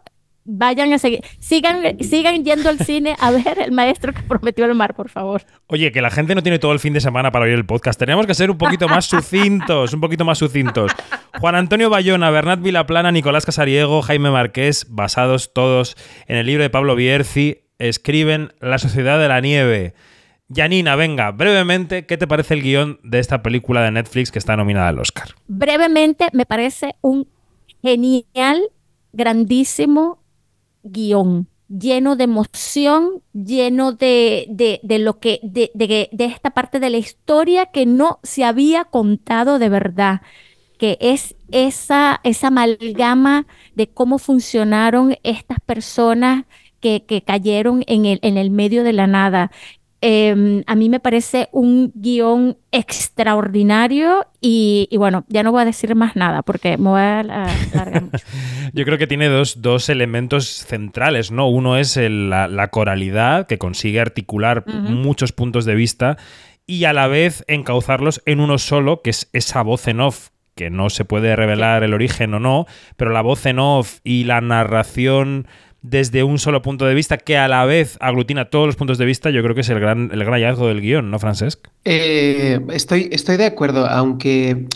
vayan 0.45 0.93
a 0.93 0.97
seguir, 0.97 1.25
sigan, 1.39 1.99
sigan 1.99 2.45
yendo 2.45 2.69
al 2.69 2.79
cine 2.79 3.17
a 3.19 3.31
ver 3.31 3.59
el 3.59 3.73
maestro 3.73 4.13
que 4.13 4.21
prometió 4.21 4.63
el 4.63 4.75
mar, 4.75 4.95
por 4.95 5.09
favor. 5.09 5.41
Oye, 5.67 5.91
que 5.91 6.01
la 6.01 6.09
gente 6.09 6.35
no 6.35 6.41
tiene 6.41 6.57
todo 6.57 6.71
el 6.71 6.79
fin 6.79 6.93
de 6.93 7.01
semana 7.01 7.33
para 7.33 7.43
oír 7.43 7.53
el 7.53 7.65
podcast. 7.65 7.99
Tenemos 7.99 8.25
que 8.25 8.33
ser 8.33 8.49
un 8.49 8.57
poquito 8.57 8.87
más 8.87 9.03
sucintos, 9.07 9.93
un 9.93 9.99
poquito 9.99 10.23
más 10.23 10.37
sucintos. 10.37 10.93
Juan 11.41 11.55
Antonio 11.55 11.89
Bayona, 11.89 12.29
Bernat 12.29 12.61
Vilaplana, 12.61 13.11
Nicolás 13.11 13.45
Casariego, 13.45 14.01
Jaime 14.01 14.31
Marqués, 14.31 14.85
basados 14.87 15.51
todos 15.51 15.97
en 16.27 16.37
el 16.37 16.45
libro 16.45 16.63
de 16.63 16.69
Pablo 16.69 16.95
Bierzi, 16.95 17.65
escriben 17.77 18.53
La 18.61 18.77
Sociedad 18.77 19.19
de 19.19 19.27
la 19.27 19.41
Nieve. 19.41 19.95
Janina, 20.53 20.95
venga, 20.95 21.31
brevemente, 21.31 22.05
¿qué 22.05 22.17
te 22.17 22.27
parece 22.27 22.53
el 22.53 22.61
guion 22.61 22.99
de 23.03 23.19
esta 23.19 23.43
película 23.43 23.81
de 23.81 23.91
Netflix 23.91 24.31
que 24.31 24.39
está 24.39 24.55
nominada 24.55 24.89
al 24.89 24.99
Oscar? 24.99 25.29
Brevemente, 25.47 26.29
me 26.31 26.45
parece 26.45 26.95
un 27.01 27.27
genial, 27.81 28.61
grandísimo 29.11 30.19
guion, 30.83 31.49
lleno 31.67 32.15
de 32.15 32.23
emoción, 32.23 33.21
lleno 33.33 33.91
de, 33.91 34.45
de, 34.49 34.79
de 34.83 34.99
lo 34.99 35.19
que, 35.19 35.39
de, 35.43 35.69
de, 35.73 36.25
esta 36.25 36.51
parte 36.51 36.79
de 36.79 36.89
la 36.89 36.97
historia 36.97 37.67
que 37.67 37.85
no 37.85 38.19
se 38.23 38.45
había 38.45 38.85
contado 38.85 39.59
de 39.59 39.67
verdad, 39.67 40.21
que 40.77 40.97
es 41.01 41.35
esa, 41.51 42.21
esa 42.23 42.47
amalgama 42.47 43.47
de 43.75 43.87
cómo 43.87 44.17
funcionaron 44.17 45.17
estas 45.23 45.59
personas 45.59 46.45
que, 46.79 47.03
que 47.05 47.21
cayeron 47.21 47.83
en 47.87 48.05
el, 48.05 48.19
en 48.21 48.37
el 48.37 48.49
medio 48.49 48.83
de 48.83 48.93
la 48.93 49.07
nada. 49.07 49.51
Eh, 50.01 50.63
a 50.67 50.75
mí 50.75 50.89
me 50.89 50.99
parece 50.99 51.49
un 51.51 51.91
guion 51.95 52.57
extraordinario 52.71 54.27
y, 54.39 54.87
y, 54.91 54.97
bueno, 54.97 55.25
ya 55.27 55.41
no 55.41 55.51
voy 55.51 55.63
a 55.63 55.65
decir 55.65 55.95
más 55.95 56.15
nada 56.15 56.43
porque 56.43 56.77
me 56.77 56.89
voy 56.89 57.01
a 57.01 57.47
mucho. 58.01 58.23
Yo 58.73 58.85
creo 58.85 58.99
que 58.99 59.07
tiene 59.07 59.27
dos, 59.27 59.61
dos, 59.61 59.89
elementos 59.89 60.47
centrales, 60.47 61.31
¿no? 61.31 61.49
Uno 61.49 61.77
es 61.77 61.97
el, 61.97 62.29
la, 62.29 62.47
la, 62.47 62.67
coralidad, 62.67 63.47
que 63.47 63.57
consigue 63.57 63.99
articular 63.99 64.63
uh 64.67 64.71
-huh. 64.71 64.89
muchos 64.89 65.31
puntos 65.31 65.65
de 65.65 65.73
vista 65.73 66.17
y 66.67 66.83
a 66.83 66.93
la 66.93 67.07
vez 67.07 67.43
encauzarlos 67.47 68.21
en 68.25 68.39
uno 68.39 68.57
solo, 68.59 69.01
que 69.01 69.09
es 69.09 69.29
esa 69.33 69.63
voz 69.63 69.87
en 69.87 70.01
off 70.01 70.29
que 70.57 70.69
no 70.69 70.89
se 70.89 71.05
puede 71.05 71.35
revelar 71.37 71.83
el 71.83 71.93
origen 71.93 72.33
o 72.33 72.39
no, 72.39 72.65
pero 72.97 73.11
la 73.11 73.21
voz 73.21 73.45
en 73.45 73.59
off 73.59 73.99
y 74.03 74.25
la 74.25 74.41
narración 74.41 75.47
desde 75.89 76.23
un 76.23 76.39
solo 76.39 76.61
punto 76.61 76.85
de 76.85 76.93
vista 76.93 77.17
que 77.17 77.37
a 77.37 77.47
la 77.47 77.65
vez 77.65 77.97
aglutina 78.01 78.49
todos 78.49 78.65
los 78.65 78.75
puntos 78.75 78.97
de 78.97 79.05
vista, 79.05 79.29
yo 79.29 79.41
creo 79.41 79.55
que 79.55 79.61
es 79.61 79.69
el 79.69 79.79
gran, 79.79 80.09
el 80.11 80.19
gran 80.19 80.33
hallazgo 80.33 80.67
del 80.67 80.81
guion, 80.81 81.09
¿no, 81.09 81.19
Francesc? 81.19 81.67
Eh, 81.85 82.59
estoy, 82.71 83.09
estoy 83.11 83.37
de 83.37 83.45
acuerdo, 83.45 83.85
aunque 83.87 84.67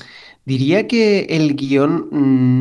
diría 0.46 0.88
que 0.88 1.28
el 1.30 1.56
guion 1.56 2.08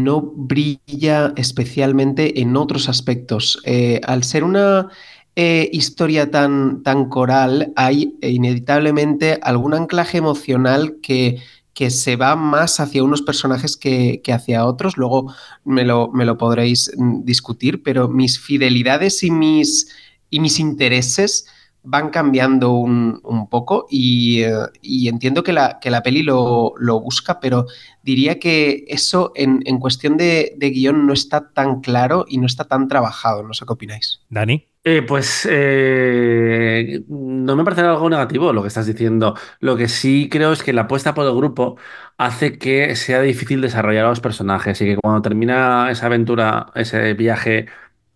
no 0.05 0.21
brilla 0.21 1.33
especialmente 1.37 2.41
en 2.41 2.57
otros 2.57 2.89
aspectos. 2.89 3.61
Eh, 3.65 4.01
al 4.05 4.25
ser 4.25 4.45
una 4.45 4.89
eh, 5.37 5.69
historia 5.73 6.31
tan, 6.31 6.83
tan 6.83 7.09
coral, 7.09 7.73
hay 7.77 8.17
inevitablemente 8.21 9.39
algún 9.43 9.75
anclaje 9.75 10.19
emocional 10.19 10.97
que 11.03 11.39
que 11.81 11.89
se 11.89 12.17
va 12.17 12.37
más 12.37 12.79
hacia 12.79 13.03
unos 13.03 13.23
personajes 13.23 13.75
que, 13.75 14.21
que 14.23 14.35
hacia 14.35 14.67
otros. 14.67 14.99
Luego 14.99 15.33
me 15.65 15.83
lo, 15.83 16.13
me 16.13 16.27
lo, 16.27 16.37
podréis 16.37 16.93
mm, 16.95 17.25
discutir, 17.25 17.83
pero 17.83 18.07
mis 18.07 18.39
fidelidades 18.39 19.23
y 19.23 19.31
mis, 19.31 19.89
y 20.29 20.41
mis 20.41 20.61
intereses 20.61 21.47
van 21.83 22.11
cambiando 22.11 22.73
un, 22.73 23.23
un 23.25 23.49
poco 23.49 23.87
y, 23.89 24.45
uh, 24.45 24.67
y, 24.83 25.09
entiendo 25.09 25.43
que 25.43 25.55
la, 25.55 25.79
que 25.81 25.91
la 25.91 26.03
peli 26.03 26.23
lo, 26.23 26.75
lo, 26.77 27.01
busca, 27.01 27.41
pero 27.41 27.65
diría 28.03 28.39
que 28.39 28.85
eso 28.89 29.33
en, 29.35 29.63
en 29.65 29.79
cuestión 29.79 30.19
de, 30.19 30.53
de, 30.59 30.69
guion 30.69 31.07
no 31.07 31.15
está 31.15 31.49
tan 31.49 31.81
claro 31.81 32.27
y 32.29 32.37
no 32.37 32.45
está 32.45 32.65
tan 32.65 32.89
trabajado. 32.89 33.43
No 33.43 33.55
sé 33.55 33.65
qué 33.65 33.73
opináis. 33.73 34.21
Dani. 34.29 34.70
Eh, 34.83 35.03
pues 35.03 35.47
eh, 35.51 37.05
no 37.09 37.55
me 37.55 37.65
parece 37.65 37.83
algo 37.83 38.09
negativo 38.09 38.53
lo 38.55 38.63
que 38.63 38.69
estás 38.69 38.87
diciendo. 38.87 39.35
Lo 39.61 39.77
que 39.77 39.89
sí 39.89 40.29
creo 40.31 40.53
es 40.53 40.63
que 40.63 40.73
la 40.73 40.83
apuesta 40.83 41.13
por 41.13 41.27
el 41.27 41.35
grupo 41.37 41.77
hace 42.17 42.59
que 42.59 42.97
sea 42.97 43.21
difícil 43.21 43.61
desarrollar 43.61 44.07
a 44.07 44.09
los 44.09 44.21
personajes 44.21 44.81
y 44.81 44.87
que 44.87 44.97
cuando 44.97 45.21
termina 45.23 45.91
esa 45.91 46.07
aventura, 46.07 46.73
ese 46.75 47.13
viaje 47.13 47.67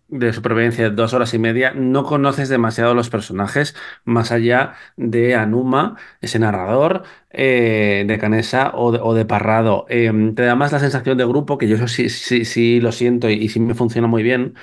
de 0.07 0.33
supervivencia 0.33 0.85
de 0.89 0.95
dos 0.95 1.13
horas 1.13 1.33
y 1.35 1.39
media, 1.39 1.73
no 1.75 2.03
conoces 2.05 2.49
demasiado 2.49 2.95
los 2.95 3.09
personajes 3.11 3.75
más 4.05 4.31
allá 4.31 4.75
de 4.97 5.35
Anuma, 5.35 5.97
ese 6.21 6.39
narrador, 6.39 7.03
eh, 7.31 8.05
de 8.07 8.19
Canesa 8.19 8.71
o 8.75 9.13
de, 9.15 9.25
Parrado. 9.25 9.85
Eh, 9.89 10.11
te 10.35 10.43
da 10.43 10.55
más 10.55 10.71
la 10.71 10.79
sensación 10.79 11.17
de 11.17 11.25
grupo, 11.25 11.57
que 11.59 11.67
yo 11.67 11.75
eso 11.77 11.87
sí, 11.87 12.09
sí, 12.09 12.45
sí 12.45 12.79
lo 12.81 12.91
siento 12.91 13.29
y, 13.29 13.33
y 13.35 13.49
sí 13.49 13.59
me 13.59 13.75
funciona 13.75 14.07
muy 14.07 14.23
bien, 14.23 14.55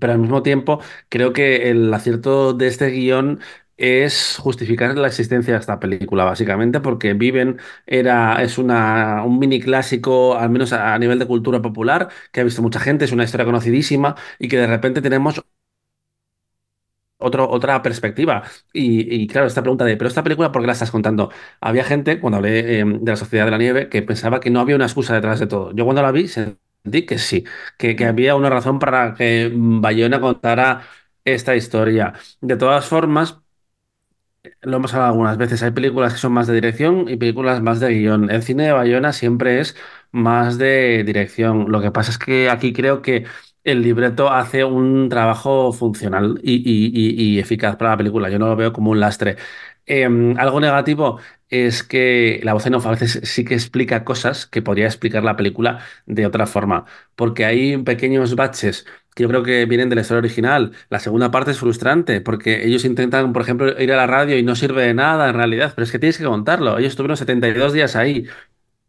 pero 0.00 0.12
al 0.12 0.18
mismo 0.18 0.42
tiempo 0.42 0.80
creo 1.08 1.32
que 1.32 1.70
el 1.70 1.92
acierto 1.92 2.52
de 2.52 2.66
este 2.68 2.90
guion 2.90 3.40
es 3.76 4.38
justificar 4.40 4.96
la 4.96 5.08
existencia 5.08 5.52
de 5.54 5.60
esta 5.60 5.78
película, 5.80 6.24
básicamente, 6.24 6.80
porque 6.80 7.12
Viven 7.14 7.58
era, 7.86 8.42
es 8.42 8.58
una, 8.58 9.22
un 9.24 9.38
mini 9.38 9.60
clásico, 9.60 10.36
al 10.36 10.50
menos 10.50 10.72
a, 10.72 10.98
nivel 10.98 11.18
de 11.18 11.26
cultura 11.26 11.60
popular, 11.60 12.08
que 12.32 12.40
ha 12.40 12.44
visto 12.44 12.62
mucha 12.62 12.80
gente, 12.80 13.04
es 13.04 13.12
una 13.12 13.24
historia 13.24 13.44
conocidísima 13.46 14.16
y 14.38 14.48
que 14.48 14.56
de 14.58 14.66
repente 14.66 15.02
tenemos 15.02 15.42
otro, 17.18 17.48
otra 17.50 17.82
perspectiva. 17.82 18.42
Y, 18.72 19.14
y, 19.22 19.26
claro, 19.26 19.46
esta 19.46 19.62
pregunta 19.62 19.84
de, 19.84 19.96
¿pero 19.96 20.08
esta 20.08 20.22
película 20.22 20.52
por 20.52 20.62
qué 20.62 20.66
la 20.66 20.72
estás 20.74 20.90
contando? 20.90 21.30
Había 21.60 21.84
gente, 21.84 22.20
cuando 22.20 22.38
hablé 22.38 22.80
eh, 22.80 22.84
de 22.84 23.10
la 23.10 23.16
Sociedad 23.16 23.44
de 23.46 23.50
la 23.50 23.58
Nieve, 23.58 23.88
que 23.88 24.02
pensaba 24.02 24.40
que 24.40 24.50
no 24.50 24.60
había 24.60 24.76
una 24.76 24.86
excusa 24.86 25.14
detrás 25.14 25.40
de 25.40 25.46
todo. 25.46 25.72
Yo 25.74 25.84
cuando 25.84 26.02
la 26.02 26.12
vi 26.12 26.28
que 27.06 27.18
sí, 27.18 27.44
que, 27.78 27.96
que 27.96 28.04
había 28.06 28.34
una 28.36 28.50
razón 28.50 28.78
para 28.78 29.14
que 29.14 29.50
Bayona 29.54 30.20
contara 30.20 30.82
esta 31.24 31.56
historia. 31.56 32.14
De 32.40 32.56
todas 32.56 32.86
formas, 32.86 33.38
lo 34.62 34.76
hemos 34.76 34.92
hablado 34.94 35.12
algunas 35.12 35.36
veces, 35.38 35.62
hay 35.62 35.70
películas 35.72 36.12
que 36.14 36.18
son 36.18 36.32
más 36.32 36.46
de 36.46 36.54
dirección 36.54 37.08
y 37.08 37.16
películas 37.16 37.60
más 37.62 37.80
de 37.80 37.90
guion. 37.94 38.30
El 38.30 38.42
cine 38.42 38.64
de 38.66 38.72
Bayona 38.72 39.12
siempre 39.12 39.60
es 39.60 39.76
más 40.12 40.58
de 40.58 41.02
dirección. 41.04 41.70
Lo 41.70 41.80
que 41.80 41.90
pasa 41.90 42.10
es 42.10 42.18
que 42.18 42.50
aquí 42.50 42.72
creo 42.72 43.02
que 43.02 43.26
el 43.64 43.82
libreto 43.82 44.30
hace 44.30 44.64
un 44.64 45.08
trabajo 45.08 45.72
funcional 45.72 46.38
y, 46.42 46.54
y, 46.56 46.86
y, 46.94 47.34
y 47.36 47.38
eficaz 47.40 47.76
para 47.76 47.90
la 47.92 47.96
película. 47.96 48.30
Yo 48.30 48.38
no 48.38 48.46
lo 48.48 48.56
veo 48.56 48.72
como 48.72 48.90
un 48.92 49.00
lastre. 49.00 49.36
Eh, 49.88 50.04
algo 50.38 50.60
negativo 50.60 51.20
es 51.48 51.82
que 51.84 52.40
la 52.42 52.54
voz 52.54 52.66
en 52.66 52.74
off 52.74 52.86
a 52.86 52.90
veces 52.90 53.20
sí 53.24 53.44
que 53.44 53.54
explica 53.54 54.04
cosas 54.04 54.46
que 54.46 54.60
podría 54.62 54.86
explicar 54.86 55.22
la 55.22 55.36
película 55.36 55.80
de 56.06 56.26
otra 56.26 56.46
forma, 56.46 56.86
porque 57.14 57.44
hay 57.44 57.76
pequeños 57.78 58.34
baches 58.34 58.84
que 59.14 59.22
yo 59.22 59.28
creo 59.28 59.42
que 59.44 59.64
vienen 59.64 59.88
de 59.88 59.94
la 59.94 60.02
historia 60.02 60.18
original. 60.18 60.72
La 60.90 60.98
segunda 60.98 61.30
parte 61.30 61.52
es 61.52 61.58
frustrante, 61.58 62.20
porque 62.20 62.66
ellos 62.66 62.84
intentan, 62.84 63.32
por 63.32 63.42
ejemplo, 63.42 63.80
ir 63.80 63.92
a 63.92 63.96
la 63.96 64.06
radio 64.06 64.36
y 64.36 64.42
no 64.42 64.54
sirve 64.56 64.82
de 64.82 64.92
nada 64.94 65.28
en 65.30 65.34
realidad, 65.36 65.72
pero 65.74 65.84
es 65.84 65.92
que 65.92 65.98
tienes 65.98 66.18
que 66.18 66.24
contarlo. 66.24 66.78
Ellos 66.78 66.90
estuvieron 66.90 67.16
72 67.16 67.72
días 67.72 67.96
ahí, 67.96 68.26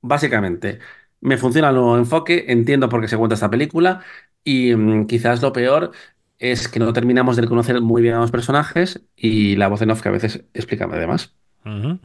básicamente. 0.02 0.80
Me 1.22 1.38
funciona 1.38 1.70
el 1.70 1.76
nuevo 1.76 1.98
enfoque, 1.98 2.46
entiendo 2.50 2.90
por 2.90 3.02
qué 3.02 3.08
se 3.08 3.18
cuenta 3.18 3.36
esta 3.36 3.50
película 3.50 4.04
y 4.44 4.76
mmm, 4.76 5.08
quizás 5.08 5.42
lo 5.42 5.52
peor 5.54 5.92
es 6.40 6.68
que 6.68 6.80
no 6.80 6.94
terminamos 6.94 7.36
de 7.36 7.48
conocer 7.48 7.82
muy 7.82 8.02
bien 8.02 8.16
a 8.16 8.20
los 8.20 8.32
personajes 8.32 9.02
y 9.16 9.56
la 9.56 9.68
voz 9.68 9.82
en 9.82 9.92
off 9.92 10.02
que 10.02 10.10
a 10.10 10.12
veces 10.12 10.44
explica 10.54 10.88
además. 10.92 11.34
Uh 11.66 11.70
-huh. 11.70 12.00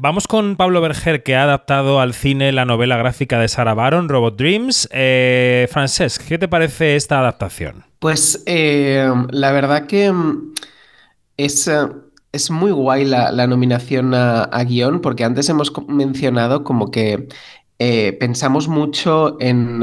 Vamos 0.00 0.28
con 0.28 0.54
Pablo 0.54 0.80
Berger, 0.80 1.24
que 1.24 1.34
ha 1.34 1.42
adaptado 1.42 2.00
al 2.00 2.14
cine 2.14 2.52
la 2.52 2.64
novela 2.64 2.96
gráfica 2.96 3.40
de 3.40 3.48
Sarah 3.48 3.74
Baron, 3.74 4.08
Robot 4.08 4.38
Dreams. 4.38 4.88
Eh, 4.92 5.66
Francesc, 5.72 6.22
¿qué 6.28 6.38
te 6.38 6.46
parece 6.46 6.94
esta 6.94 7.18
adaptación? 7.18 7.84
Pues 7.98 8.44
eh, 8.46 9.12
la 9.30 9.50
verdad 9.50 9.86
que 9.86 10.12
es, 11.36 11.68
es 12.30 12.50
muy 12.52 12.70
guay 12.70 13.06
la, 13.06 13.32
la 13.32 13.48
nominación 13.48 14.14
a, 14.14 14.44
a, 14.44 14.62
guion, 14.62 15.00
porque 15.00 15.24
antes 15.24 15.48
hemos 15.48 15.72
mencionado 15.88 16.62
como 16.62 16.92
que 16.92 17.26
eh, 17.80 18.16
pensamos 18.20 18.68
mucho 18.68 19.36
en 19.40 19.82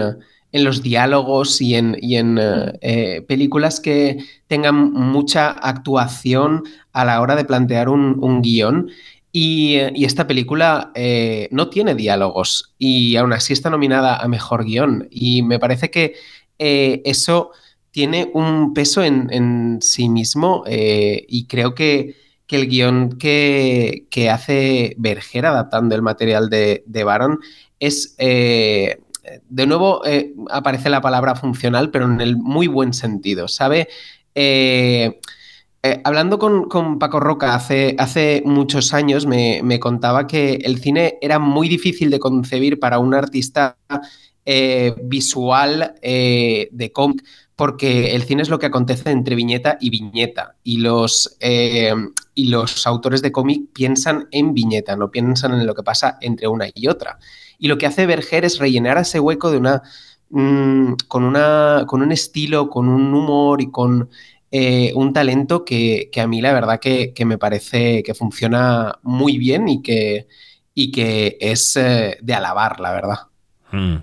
en 0.56 0.64
los 0.64 0.82
diálogos 0.82 1.60
y 1.60 1.76
en, 1.76 1.98
y 2.00 2.16
en 2.16 2.40
eh, 2.40 3.22
películas 3.28 3.82
que 3.82 4.20
tengan 4.48 4.94
mucha 4.94 5.50
actuación 5.50 6.64
a 6.94 7.04
la 7.04 7.20
hora 7.20 7.36
de 7.36 7.44
plantear 7.44 7.90
un, 7.90 8.24
un 8.24 8.42
guion. 8.42 8.90
Y, 9.34 9.76
esta 10.06 10.28
película 10.28 10.94
eh, 10.96 11.50
no 11.52 11.68
tiene 11.68 11.94
diálogos 11.94 12.74
y 12.80 13.18
aún 13.18 13.34
así 13.34 13.52
está 13.52 13.70
nominada 13.70 14.16
a 14.16 14.30
Mejor 14.30 14.64
Guión. 14.64 15.10
Y 15.12 15.42
me 15.44 15.60
parece 15.60 15.92
que 15.92 16.14
eh, 16.58 17.02
eso 17.04 17.52
tiene 17.92 18.32
un 18.34 18.74
peso 18.74 19.04
en, 19.04 19.80
sí 19.82 20.08
mismo 20.08 20.64
eh, 20.68 21.26
y 21.28 21.48
creo 21.48 21.76
que 21.76 22.16
que 22.48 22.58
el 22.58 22.68
guion 22.68 23.18
que, 23.18 24.06
hace 24.32 24.94
Berger 25.00 25.48
adaptando 25.48 25.96
el 25.96 26.04
material 26.04 26.48
de, 26.48 26.84
de 26.86 27.04
Baron 27.04 27.40
es, 27.80 28.16
eh, 28.18 29.00
de 29.50 29.68
nuevo, 29.68 30.06
eh, 30.06 30.34
aparece 30.50 30.90
la 30.90 31.02
palabra 31.02 31.36
funcional, 31.36 31.92
pero 31.92 32.06
en 32.06 32.22
el 32.22 32.38
muy 32.38 32.68
buen 32.68 32.94
sentido, 32.94 33.48
¿sabe? 33.48 33.88
Eh, 34.34 35.20
eh, 35.84 36.02
hablando 36.04 36.40
con, 36.40 37.00
Paco 37.00 37.20
Roca 37.20 37.56
hace, 37.56 37.96
hace 38.00 38.42
muchos 38.46 38.94
años, 38.94 39.26
me, 39.26 39.62
me, 39.64 39.80
contaba 39.80 40.28
que 40.28 40.56
el 40.64 40.80
cine 40.80 41.18
era 41.22 41.40
muy 41.40 41.70
difícil 41.70 42.10
de 42.10 42.20
concebir 42.20 42.80
para 42.80 43.00
un 43.00 43.14
artista 43.14 43.78
visual 45.04 45.96
de 46.04 46.92
cómic, 46.94 47.24
porque 47.56 48.16
el 48.16 48.24
cine 48.24 48.44
es 48.44 48.50
lo 48.50 48.60
que 48.60 48.68
acontece 48.68 49.10
entre 49.10 49.36
viñeta 49.36 49.78
y 49.80 49.90
viñeta, 49.90 50.56
y 50.64 50.78
los, 50.78 51.38
y 51.40 52.46
los 52.46 52.86
autores 52.86 53.24
de 53.24 53.32
cómic 53.32 53.72
piensan 53.74 54.28
en 54.30 54.54
viñeta, 54.54 54.96
no 54.96 55.10
piensan 55.10 55.54
en 55.54 55.66
lo 55.66 55.74
que 55.74 55.82
pasa 55.82 56.20
entre 56.22 56.48
una 56.48 56.68
y 56.74 56.88
otra. 56.88 57.18
Y 57.58 57.68
lo 57.68 57.78
que 57.78 57.86
hace 57.86 58.06
Berger 58.06 58.46
es 58.46 58.60
rellenar 58.60 58.98
ese 58.98 59.20
hueco 59.20 59.52
de 59.52 59.58
una, 59.58 59.84
mmm, 60.30 60.94
con, 61.08 61.24
una, 61.24 61.86
con 61.88 62.02
un 62.02 62.12
estilo, 62.12 62.70
con 62.70 62.88
un 62.90 63.14
humor 63.14 63.62
y 63.62 63.72
con 63.72 64.10
eh, 64.52 64.92
un 64.96 65.14
talento 65.14 65.66
que, 65.66 66.10
que, 66.12 66.22
a 66.22 66.28
mí 66.28 66.42
la 66.42 66.54
verdad 66.54 66.80
que, 66.80 67.14
que, 67.14 67.26
me 67.26 67.38
parece 67.38 68.04
que 68.04 68.14
funciona 68.14 68.94
muy 69.04 69.38
bien 69.38 69.68
y 69.68 69.82
que, 69.82 70.28
y 70.74 70.92
que 70.92 71.38
es 71.40 71.76
eh, 71.78 72.18
de 72.22 72.34
alabar, 72.34 72.80
la 72.80 72.92
verdad. 72.92 73.18
Mm. 73.72 73.96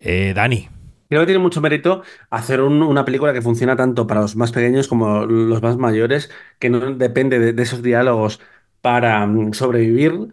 Eh, 0.00 0.32
Dani. 0.34 0.68
Creo 1.08 1.20
que 1.20 1.26
tiene 1.26 1.42
mucho 1.42 1.60
mérito 1.60 2.02
hacer 2.30 2.60
un, 2.60 2.82
una 2.82 3.04
película 3.04 3.32
que 3.32 3.42
funciona 3.42 3.76
tanto 3.76 4.06
para 4.06 4.22
los 4.22 4.34
más 4.34 4.50
pequeños 4.50 4.88
como 4.88 5.24
los 5.24 5.62
más 5.62 5.76
mayores, 5.76 6.30
que 6.58 6.68
no 6.68 6.80
depende 6.94 7.38
de, 7.38 7.52
de 7.52 7.62
esos 7.62 7.82
diálogos 7.82 8.40
para 8.80 9.24
um, 9.24 9.52
sobrevivir. 9.52 10.28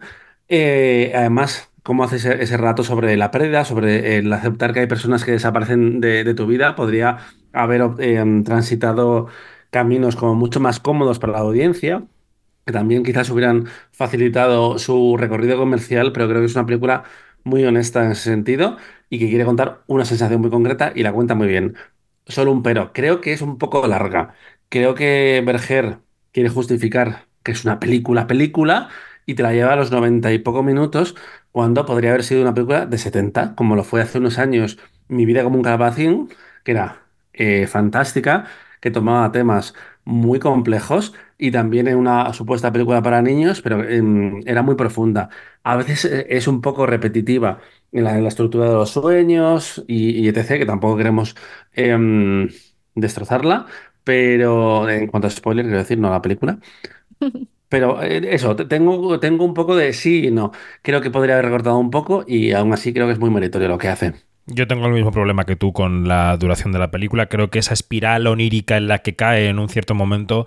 Eh, 0.48 1.12
además, 1.14 1.70
cómo 1.84 2.04
haces 2.04 2.24
ese, 2.24 2.42
ese, 2.42 2.56
rato 2.56 2.82
sobre 2.82 3.16
la 3.16 3.30
pérdida, 3.30 3.64
sobre 3.64 4.18
el 4.18 4.32
aceptar 4.32 4.72
que 4.72 4.80
hay 4.80 4.86
personas 4.88 5.24
que 5.24 5.32
desaparecen 5.32 6.00
de, 6.00 6.34
tu 6.34 6.46
vida, 6.46 6.74
podría 6.76 7.18
haber 7.52 7.82
eh, 8.00 8.24
transitado 8.44 9.28
caminos 9.70 10.16
como 10.16 10.34
mucho 10.34 10.60
más 10.60 10.80
cómodos 10.80 11.18
para 11.18 11.34
la 11.34 11.40
audiencia, 11.40 12.04
que 12.66 12.72
también 12.72 13.04
quizás 13.04 13.30
hubieran 13.30 13.66
facilitado 13.92 14.78
su 14.78 15.16
recorrido 15.18 15.58
comercial, 15.58 16.12
pero 16.12 16.28
creo 16.28 16.40
que 16.40 16.46
es 16.46 16.54
una 16.56 16.66
película 16.66 17.04
muy 17.44 17.64
honesta 17.64 18.04
en 18.04 18.12
ese 18.12 18.30
sentido 18.30 18.78
y 19.10 19.18
que 19.18 19.28
quiere 19.28 19.44
contar 19.44 19.82
una 19.86 20.04
sensación 20.06 20.40
muy 20.40 20.50
concreta 20.50 20.92
y 20.94 21.02
la 21.02 21.12
cuenta 21.12 21.34
muy 21.34 21.48
bien. 21.48 21.76
Solo 22.26 22.52
un 22.52 22.62
pero, 22.62 22.92
creo 22.94 23.20
que 23.20 23.32
es 23.34 23.42
un 23.42 23.58
poco 23.58 23.86
larga. 23.86 24.34
Creo 24.70 24.94
que 24.94 25.42
Berger 25.44 25.98
quiere 26.32 26.48
justificar 26.48 27.26
que 27.42 27.52
es 27.52 27.64
una 27.64 27.78
película, 27.80 28.26
película, 28.26 28.88
y 29.26 29.34
te 29.34 29.42
la 29.42 29.52
lleva 29.52 29.72
a 29.74 29.76
los 29.76 29.90
90 29.90 30.32
y 30.32 30.38
pocos 30.38 30.64
minutos, 30.64 31.14
cuando 31.54 31.86
podría 31.86 32.10
haber 32.10 32.24
sido 32.24 32.42
una 32.42 32.54
película 32.54 32.86
de 32.86 32.98
70, 32.98 33.54
como 33.56 33.76
lo 33.76 33.84
fue 33.84 34.02
hace 34.02 34.18
unos 34.18 34.38
años 34.40 34.78
Mi 35.08 35.26
vida 35.26 35.44
como 35.44 35.56
un 35.56 35.62
calabacín, 35.64 36.30
que 36.64 36.72
era 36.72 37.06
eh, 37.34 37.66
fantástica, 37.68 38.46
que 38.82 38.90
tomaba 38.90 39.32
temas 39.32 39.74
muy 40.04 40.40
complejos 40.40 41.14
y 41.38 41.52
también 41.52 41.88
en 41.88 41.96
una 41.98 42.32
supuesta 42.34 42.72
película 42.72 43.02
para 43.02 43.22
niños, 43.22 43.62
pero 43.62 43.82
eh, 43.84 44.02
era 44.46 44.62
muy 44.62 44.76
profunda. 44.76 45.30
A 45.62 45.76
veces 45.76 46.04
eh, 46.06 46.26
es 46.30 46.48
un 46.48 46.60
poco 46.62 46.86
repetitiva 46.86 47.60
en 47.92 48.04
la, 48.04 48.16
en 48.16 48.24
la 48.24 48.28
estructura 48.30 48.68
de 48.68 48.74
los 48.74 48.90
sueños 48.90 49.84
y, 49.88 50.10
y, 50.26 50.28
etc., 50.28 50.58
que 50.58 50.66
tampoco 50.66 50.96
queremos 50.98 51.36
eh, 51.74 52.48
destrozarla, 52.94 53.66
pero 54.04 54.88
en 54.88 55.06
cuanto 55.08 55.28
a 55.28 55.30
spoiler, 55.30 55.64
quiero 55.64 55.78
decir, 55.78 55.98
no 55.98 56.10
la 56.10 56.22
película. 56.22 56.58
Pero 57.68 58.02
eh, 58.02 58.20
eso, 58.30 58.54
tengo, 58.56 59.18
tengo 59.20 59.44
un 59.44 59.54
poco 59.54 59.76
de 59.76 59.92
sí 59.92 60.26
y 60.26 60.30
no. 60.30 60.52
Creo 60.82 61.00
que 61.00 61.10
podría 61.10 61.34
haber 61.34 61.46
recortado 61.46 61.78
un 61.78 61.90
poco 61.90 62.24
y 62.26 62.52
aún 62.52 62.72
así 62.72 62.92
creo 62.92 63.06
que 63.06 63.12
es 63.12 63.18
muy 63.18 63.30
meritorio 63.30 63.68
lo 63.68 63.78
que 63.78 63.88
hace. 63.88 64.14
Yo 64.46 64.66
tengo 64.66 64.86
el 64.86 64.92
mismo 64.92 65.10
problema 65.10 65.44
que 65.44 65.56
tú 65.56 65.72
con 65.72 66.06
la 66.06 66.36
duración 66.36 66.72
de 66.72 66.78
la 66.78 66.90
película. 66.90 67.26
Creo 67.26 67.50
que 67.50 67.58
esa 67.58 67.72
espiral 67.72 68.26
onírica 68.26 68.76
en 68.76 68.88
la 68.88 68.98
que 68.98 69.16
cae 69.16 69.48
en 69.48 69.58
un 69.58 69.68
cierto 69.68 69.94
momento 69.94 70.46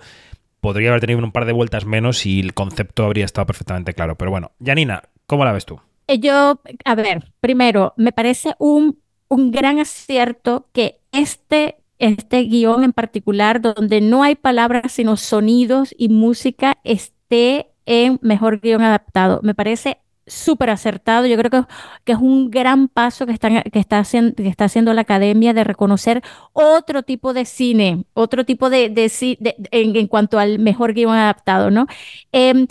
podría 0.60 0.90
haber 0.90 1.00
tenido 1.00 1.20
un 1.24 1.32
par 1.32 1.46
de 1.46 1.52
vueltas 1.52 1.84
menos 1.84 2.24
y 2.24 2.40
el 2.40 2.54
concepto 2.54 3.04
habría 3.04 3.24
estado 3.24 3.46
perfectamente 3.46 3.94
claro. 3.94 4.16
Pero 4.16 4.30
bueno, 4.30 4.52
Janina, 4.64 5.02
¿cómo 5.26 5.44
la 5.44 5.52
ves 5.52 5.66
tú? 5.66 5.80
Eh, 6.06 6.20
yo, 6.20 6.60
a 6.84 6.94
ver, 6.94 7.32
primero, 7.40 7.94
me 7.96 8.12
parece 8.12 8.54
un, 8.58 9.00
un 9.28 9.50
gran 9.50 9.80
acierto 9.80 10.68
que 10.72 11.00
este 11.12 11.77
este 11.98 12.42
guion 12.42 12.84
en 12.84 12.92
particular, 12.92 13.60
donde 13.60 14.00
no 14.00 14.22
hay 14.22 14.34
palabras 14.36 14.92
sino 14.92 15.16
sonidos 15.16 15.94
y 15.98 16.08
música, 16.08 16.78
esté 16.84 17.70
en 17.86 18.18
mejor 18.22 18.60
guion 18.60 18.82
adaptado. 18.82 19.40
Me 19.42 19.54
parece 19.54 19.98
súper 20.28 20.70
acertado. 20.70 21.26
Yo 21.26 21.36
creo 21.36 21.50
que, 21.50 21.72
que, 22.04 22.12
es 22.12 22.18
un 22.18 22.50
gran 22.50 22.88
paso 22.88 23.26
que, 23.26 23.32
están, 23.32 23.62
que, 23.62 23.78
está 23.78 23.98
haciendo, 23.98 24.34
que 24.34 24.48
está 24.48 24.64
haciendo 24.66 24.92
la 24.94 25.02
academia 25.02 25.54
de 25.54 25.64
reconocer 25.64 26.22
otro 26.52 27.02
tipo 27.02 27.32
de 27.32 27.44
cine, 27.44 28.04
otro 28.14 28.44
tipo 28.44 28.70
de, 28.70 28.90
de, 28.90 29.38
en, 29.70 30.06
cuanto 30.06 30.38
al 30.38 30.58
mejor 30.58 30.92
guion 30.94 31.14
adaptado, 31.14 31.70
¿no? 31.70 31.86
Eh, 32.32 32.66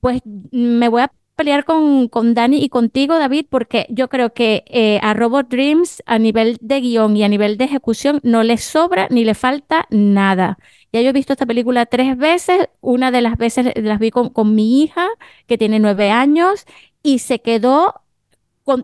pues 0.00 0.22
me 0.50 0.88
voy 0.88 1.02
a 1.02 1.12
pelear 1.36 1.64
con, 1.64 2.08
con 2.08 2.34
Dani 2.34 2.58
y 2.62 2.68
contigo, 2.68 3.18
David, 3.18 3.46
porque 3.50 3.86
yo 3.88 4.08
creo 4.08 4.32
que 4.32 4.64
eh, 4.66 4.98
a 5.02 5.14
Robot 5.14 5.48
Dreams 5.48 6.02
a 6.06 6.18
nivel 6.18 6.58
de 6.60 6.80
guion 6.80 7.16
y 7.16 7.24
a 7.24 7.28
nivel 7.28 7.56
de 7.56 7.64
ejecución 7.64 8.20
no 8.22 8.42
le 8.42 8.58
sobra 8.58 9.08
ni 9.10 9.24
le 9.24 9.34
falta 9.34 9.86
nada. 9.90 10.58
Ya 10.92 11.00
yo 11.00 11.10
he 11.10 11.12
visto 11.12 11.32
esta 11.32 11.46
película 11.46 11.86
tres 11.86 12.16
veces, 12.16 12.68
una 12.80 13.10
de 13.10 13.22
las 13.22 13.38
veces 13.38 13.72
las 13.76 13.98
vi 13.98 14.10
con, 14.10 14.30
con 14.30 14.54
mi 14.54 14.82
hija, 14.82 15.08
que 15.46 15.58
tiene 15.58 15.78
nueve 15.78 16.10
años, 16.10 16.66
y 17.02 17.18
se 17.18 17.40
quedó 17.40 18.01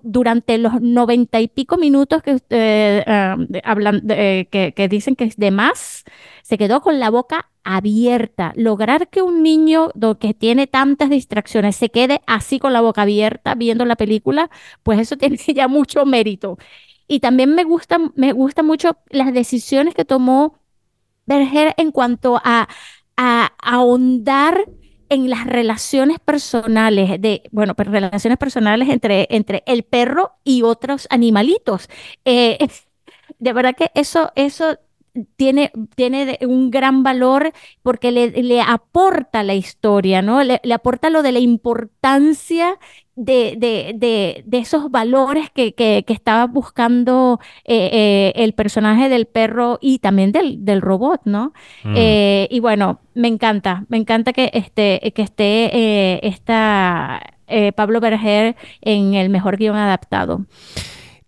durante 0.02 0.58
los 0.58 0.80
noventa 0.80 1.40
y 1.40 1.48
pico 1.48 1.76
minutos 1.76 2.22
que, 2.22 2.40
eh, 2.50 3.04
hablan, 3.64 4.02
eh, 4.10 4.48
que, 4.50 4.88
dicen 4.88 5.16
que 5.16 5.24
es 5.24 5.36
de 5.36 5.50
más, 5.50 6.04
se 6.42 6.58
quedó 6.58 6.80
con 6.80 6.98
la 6.98 7.10
boca 7.10 7.50
abierta. 7.64 8.52
Lograr 8.56 9.08
que 9.08 9.22
un 9.22 9.42
niño 9.42 9.90
que 10.20 10.34
tiene 10.34 10.66
tantas 10.66 11.10
distracciones 11.10 11.76
se 11.76 11.90
quede 11.90 12.20
así 12.26 12.58
con 12.58 12.72
la 12.72 12.80
boca 12.80 13.02
abierta 13.02 13.54
viendo 13.54 13.84
la 13.84 13.96
película, 13.96 14.50
pues 14.82 14.98
eso 15.00 15.16
tiene 15.18 15.36
ya 15.36 15.68
mucho 15.68 16.04
mérito. 16.04 16.58
Y 17.06 17.20
también 17.20 17.54
me 17.54 17.64
gusta, 17.64 17.98
me 18.16 18.32
gusta 18.32 18.62
mucho 18.62 18.98
las 19.10 19.32
decisiones 19.32 19.94
que 19.94 20.04
tomó 20.04 20.58
Berger 21.26 21.74
en 21.76 21.90
cuanto 21.92 22.40
a, 22.44 22.68
a 23.16 23.52
ahondar 23.62 24.66
en 25.08 25.30
las 25.30 25.46
relaciones 25.46 26.18
personales 26.18 27.20
de, 27.20 27.42
bueno, 27.50 27.74
pues 27.74 27.88
relaciones 27.88 28.38
personales 28.38 28.88
entre, 28.88 29.26
entre 29.30 29.62
el 29.66 29.82
perro 29.82 30.32
y 30.44 30.62
otros 30.62 31.06
animalitos. 31.10 31.88
Eh, 32.24 32.58
de 33.38 33.52
verdad 33.52 33.74
que 33.76 33.90
eso, 33.94 34.32
eso 34.36 34.78
tiene, 35.36 35.72
tiene 35.94 36.38
un 36.42 36.70
gran 36.70 37.02
valor 37.02 37.52
porque 37.82 38.12
le, 38.12 38.30
le 38.30 38.60
aporta 38.60 39.42
la 39.42 39.54
historia, 39.54 40.22
¿no? 40.22 40.42
Le, 40.42 40.60
aporta 40.72 41.10
lo 41.10 41.22
de 41.22 41.32
la 41.32 41.38
importancia 41.40 42.78
de, 43.18 43.56
de, 43.58 43.94
de, 43.96 44.44
de 44.46 44.58
esos 44.58 44.92
valores 44.92 45.50
que, 45.50 45.74
que, 45.74 46.04
que 46.06 46.12
estaba 46.12 46.46
buscando 46.46 47.40
eh, 47.64 47.90
eh, 47.92 48.32
el 48.36 48.52
personaje 48.52 49.08
del 49.08 49.26
perro 49.26 49.78
y 49.80 49.98
también 49.98 50.30
del, 50.30 50.64
del 50.64 50.80
robot, 50.80 51.22
¿no? 51.24 51.52
Mm. 51.82 51.94
Eh, 51.96 52.48
y 52.48 52.60
bueno, 52.60 53.00
me 53.14 53.26
encanta, 53.26 53.84
me 53.88 53.96
encanta 53.96 54.32
que, 54.32 54.50
este, 54.54 55.12
que 55.14 55.22
esté 55.22 55.76
eh, 55.76 56.20
esta, 56.22 57.20
Pablo 57.74 57.98
Berger 57.98 58.56
en 58.82 59.14
el 59.14 59.30
mejor 59.30 59.56
guion 59.56 59.74
adaptado. 59.74 60.44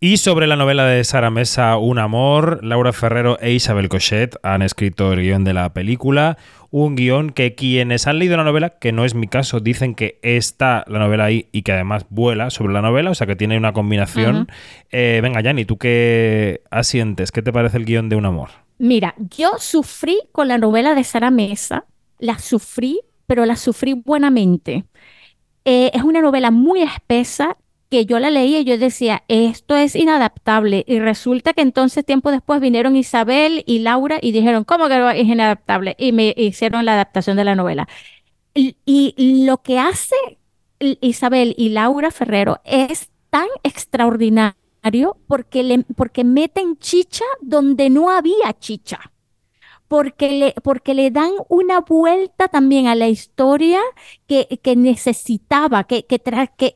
Y 0.03 0.17
sobre 0.17 0.47
la 0.47 0.57
novela 0.57 0.87
de 0.87 1.05
Sara 1.05 1.29
Mesa, 1.29 1.77
Un 1.77 1.99
amor, 1.99 2.65
Laura 2.65 2.95
Ferrero 2.95 3.39
e 3.39 3.53
Isabel 3.53 3.91
Cochet 3.91 4.35
han 4.43 4.63
escrito 4.63 5.13
el 5.13 5.21
guion 5.21 5.45
de 5.45 5.53
la 5.53 5.75
película. 5.75 6.39
Un 6.71 6.97
guion 6.97 7.29
que 7.29 7.55
quienes 7.55 8.07
han 8.07 8.19
leído 8.19 8.39
la 8.39 8.45
novela, 8.45 8.71
que 8.79 8.93
no 8.93 9.05
es 9.05 9.15
mi 9.15 9.29
caso, 9.29 9.61
dicen 9.61 9.95
que 9.95 10.19
está 10.23 10.87
la 10.89 11.01
novela 11.01 11.27
ahí 11.27 11.51
y 11.53 11.61
que 11.61 11.73
además 11.73 12.07
vuela 12.09 12.49
sobre 12.49 12.73
la 12.73 12.81
novela, 12.81 13.11
o 13.11 13.15
sea 13.15 13.27
que 13.27 13.37
tiene 13.37 13.59
una 13.59 13.75
combinación. 13.75 14.37
Uh 14.37 14.41
-huh. 14.41 14.47
eh, 14.91 15.21
venga, 15.23 15.43
Yanni, 15.43 15.67
¿tú 15.67 15.77
qué 15.77 16.63
asientes? 16.71 17.31
¿Qué 17.31 17.43
te 17.43 17.53
parece 17.53 17.77
el 17.77 17.85
guion 17.85 18.09
de 18.09 18.17
Un 18.17 18.25
amor? 18.25 18.49
Mira, 18.79 19.15
yo 19.19 19.59
sufrí 19.59 20.19
con 20.33 20.49
la 20.49 20.57
novela 20.57 20.95
de 20.95 21.05
Sara 21.05 21.31
Mesa, 21.31 21.85
la 22.19 22.39
sufrí, 22.39 23.01
pero 23.27 23.45
la 23.45 23.57
sufrí 23.57 23.93
buenamente. 23.93 24.85
Eh, 25.67 25.91
es 25.93 26.03
una 26.03 26.23
novela 26.23 26.51
muy 26.51 26.81
espesa 26.81 27.59
que 27.91 28.07
yo 28.07 28.20
la 28.20 28.30
leía 28.30 28.61
y 28.61 28.64
yo 28.64 28.78
decía, 28.78 29.24
esto 29.28 29.76
es 29.76 29.97
inadaptable. 29.97 30.84
Y 30.86 31.01
resulta 31.01 31.53
que 31.53 31.62
entonces 31.62 32.05
tiempo 32.05 32.30
después 32.30 32.61
vinieron 32.61 32.97
Isabel 32.97 33.64
y 33.66 33.80
Laura 33.80 34.18
y 34.22 34.32
dijeron, 34.32 34.64
¿cómo 34.64 34.88
que 34.88 35.20
es 35.20 35.26
inadaptable? 35.26 35.97
Y 35.99 36.12
me 36.12 36.32
hicieron 36.36 36.84
la 36.84 36.95
adaptación 36.95 37.36
de 37.36 37.45
la 37.45 37.57
novela. 37.57 37.88
Y, 38.55 38.76
y 38.86 39.45
lo 39.45 39.59
que 39.59 39.78
hace 39.78 40.14
Isabel 40.78 41.55
y 41.59 41.70
Laura 41.70 42.11
Ferrero 42.11 42.61
es 42.64 43.11
tan 43.28 43.47
extraordinario 43.62 44.55
porque, 45.26 45.62
le, 45.62 45.84
porque 45.97 46.24
meten 46.24 46.78
chicha 46.78 47.24
donde 47.41 47.91
no 47.91 48.11
había 48.11 48.57
chicha 48.59 49.12
porque 49.91 50.30
le, 50.30 50.55
porque 50.62 50.95
le 50.95 51.11
dan 51.11 51.32
una 51.49 51.80
vuelta 51.80 52.47
también 52.47 52.86
a 52.86 52.95
la 52.95 53.09
historia 53.09 53.80
que, 54.28 54.61
que 54.62 54.76
necesitaba, 54.76 55.82
que, 55.82 56.07
que, 56.07 56.20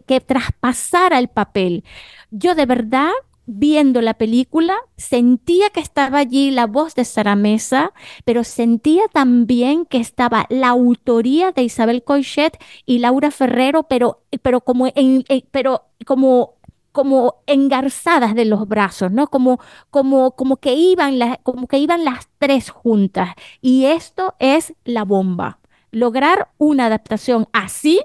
que, 0.04 0.20
traspasara 0.20 1.20
el 1.20 1.28
papel. 1.28 1.84
Yo 2.32 2.56
de 2.56 2.66
verdad 2.66 3.12
viendo 3.46 4.00
la 4.00 4.14
película, 4.14 4.74
sentía 4.96 5.70
que 5.70 5.78
estaba 5.78 6.18
allí 6.18 6.50
la 6.50 6.66
voz 6.66 6.96
de 6.96 7.04
Sara 7.04 7.36
Mesa, 7.36 7.92
pero 8.24 8.42
sentía 8.42 9.04
también 9.12 9.86
que 9.86 9.98
estaba 9.98 10.46
la 10.48 10.70
autoría 10.70 11.52
de 11.52 11.62
Isabel 11.62 12.02
Coixet 12.02 12.58
y 12.84 12.98
Laura 12.98 13.30
Ferrero, 13.30 13.84
pero, 13.84 14.24
pero 14.42 14.60
como 14.62 14.88
en, 14.92 15.22
pero 15.52 15.84
como 16.04 16.54
como 16.94 17.42
engarzadas 17.48 18.36
de 18.36 18.44
los 18.44 18.68
brazos, 18.68 19.10
¿no? 19.10 19.26
Como, 19.26 19.58
como, 19.90 20.30
como, 20.36 20.58
que 20.58 20.74
iban 20.74 21.18
como 21.42 21.66
que 21.66 21.78
iban 21.78 22.04
las 22.04 22.28
tres 22.38 22.70
juntas. 22.70 23.30
Y 23.60 23.86
esto 23.86 24.36
es 24.38 24.74
la 24.84 25.02
bomba. 25.02 25.58
Lograr 25.90 26.50
una 26.56 26.86
adaptación 26.86 27.48
así 27.52 28.00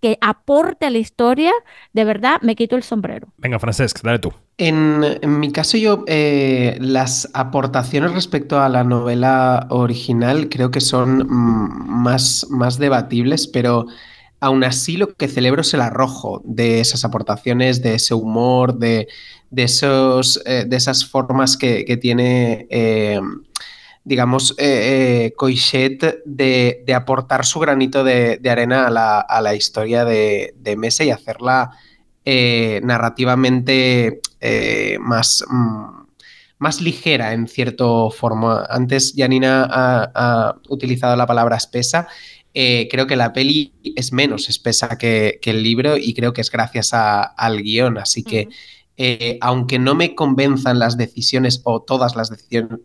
que 0.00 0.18
aporte 0.20 0.86
a 0.86 0.90
la 0.90 0.98
historia, 0.98 1.50
de 1.92 2.04
verdad 2.04 2.40
me 2.42 2.54
quito 2.54 2.76
el 2.76 2.84
sombrero. 2.84 3.26
Venga, 3.38 3.58
Francesc, 3.58 4.02
dale 4.02 4.20
tú. 4.20 4.32
En, 4.56 5.00
mi 5.40 5.50
caso, 5.50 5.76
yo 5.76 6.04
eh, 6.06 6.78
las 6.80 7.28
aportaciones 7.34 8.12
respecto 8.12 8.60
a 8.60 8.68
la 8.68 8.84
novela 8.84 9.66
original 9.70 10.48
creo 10.48 10.70
que 10.70 10.80
son 10.80 11.26
mm, 11.28 12.02
más, 12.02 12.46
más 12.50 12.78
debatibles, 12.78 13.48
pero 13.48 13.86
aún 14.42 14.64
así 14.64 14.96
lo 14.96 15.14
que 15.14 15.28
celebro 15.28 15.60
es 15.60 15.72
el 15.72 15.80
arrojo 15.80 16.42
de 16.44 16.80
esas 16.80 17.04
aportaciones, 17.04 17.80
de 17.80 17.94
ese 17.94 18.12
humor, 18.12 18.76
de, 18.76 19.06
esos, 19.54 20.42
eh, 20.44 20.64
de 20.66 20.76
esas 20.76 21.06
formas 21.06 21.56
que, 21.56 21.96
tiene, 21.98 22.66
eh, 22.68 23.20
digamos, 24.02 24.56
eh, 24.58 25.32
eh 25.38 26.20
de, 26.26 26.94
aportar 26.94 27.46
su 27.46 27.60
granito 27.60 28.02
de, 28.02 28.40
arena 28.50 28.88
a 28.88 29.40
la, 29.40 29.54
historia 29.54 30.04
de, 30.04 30.74
Mesa 30.76 31.04
y 31.04 31.10
hacerla 31.10 31.70
narrativamente 32.24 34.20
más... 34.98 35.44
Mm, 35.48 36.02
más 36.58 36.80
ligera 36.80 37.32
en 37.32 37.48
cierto 37.48 38.08
forma. 38.12 38.64
Antes 38.70 39.14
Janina 39.16 39.66
ha 39.68 40.54
utilizado 40.68 41.16
la 41.16 41.26
palabra 41.26 41.56
espesa 41.56 42.06
eh, 42.54 42.88
creo 42.90 43.06
que 43.06 43.16
la 43.16 43.32
peli 43.32 43.72
es 43.96 44.12
menos 44.12 44.48
espesa 44.48 44.98
que, 44.98 45.40
el 45.42 45.62
libro 45.62 45.96
y 45.96 46.14
creo 46.14 46.32
que 46.32 46.40
es 46.40 46.50
gracias 46.50 46.92
al 46.92 47.62
guion. 47.62 47.98
Así 47.98 48.22
que, 48.22 48.48
eh, 48.96 49.38
aunque 49.40 49.78
no 49.78 49.94
me 49.94 50.14
convenzan 50.14 50.78
las 50.78 50.96
decisiones 50.96 51.62
o 51.64 51.82
todas 51.82 52.14
las 52.14 52.30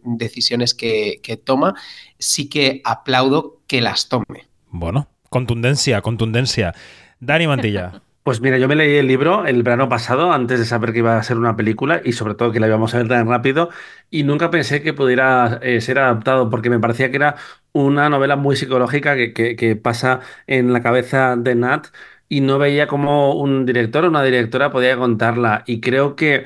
decisiones 0.04 0.74
que, 0.74 1.42
toma, 1.44 1.76
sí 2.18 2.50
que 2.50 2.82
aplaudo 2.86 3.62
que 3.68 3.82
las 3.82 4.08
tome. 4.10 4.48
Bueno, 4.70 5.10
contundencia, 5.30 6.02
contundencia. 6.02 6.74
Dani 7.20 7.48
Mantilla. 7.48 8.02
Pues 8.28 8.42
mira, 8.42 8.58
yo 8.58 8.68
me 8.68 8.76
leí 8.76 8.98
el 8.98 9.08
libro 9.08 9.46
el 9.46 9.64
verano 9.64 9.88
pasado 9.88 10.34
antes 10.34 10.60
de 10.60 10.66
saber 10.66 10.92
que 10.92 11.00
iba 11.00 11.18
a 11.18 11.24
ser 11.24 11.38
una 11.38 11.56
película 11.56 12.02
y 12.04 12.12
sobre 12.12 12.36
todo 12.36 12.52
que 12.52 12.60
la 12.60 12.68
íbamos 12.68 12.94
a 12.94 12.98
ver 12.98 13.08
tan 13.08 13.26
rápido 13.26 13.70
y 14.10 14.24
nunca 14.24 14.52
pensé 14.52 14.82
que 14.82 14.92
pudiera 14.94 15.60
eh, 15.62 15.80
ser 15.80 15.98
adaptado 16.00 16.50
porque 16.50 16.70
me 16.70 16.78
parecía 16.78 17.10
que 17.10 17.16
era 17.16 17.38
una 17.72 18.10
novela 18.10 18.36
muy 18.36 18.58
psicológica 18.58 19.16
que, 19.16 19.34
que, 19.34 19.76
pasa 19.78 20.20
en 20.46 20.74
la 20.74 20.82
cabeza 20.84 21.38
de 21.38 21.56
Nat 21.56 21.88
y 22.28 22.42
no 22.42 22.58
veía 22.60 22.88
cómo 22.88 23.34
un 23.34 23.66
director 23.66 24.04
o 24.04 24.10
una 24.10 24.24
directora 24.24 24.72
podía 24.72 24.98
contarla. 24.98 25.64
Y 25.66 25.80
creo 25.80 26.18
que 26.18 26.46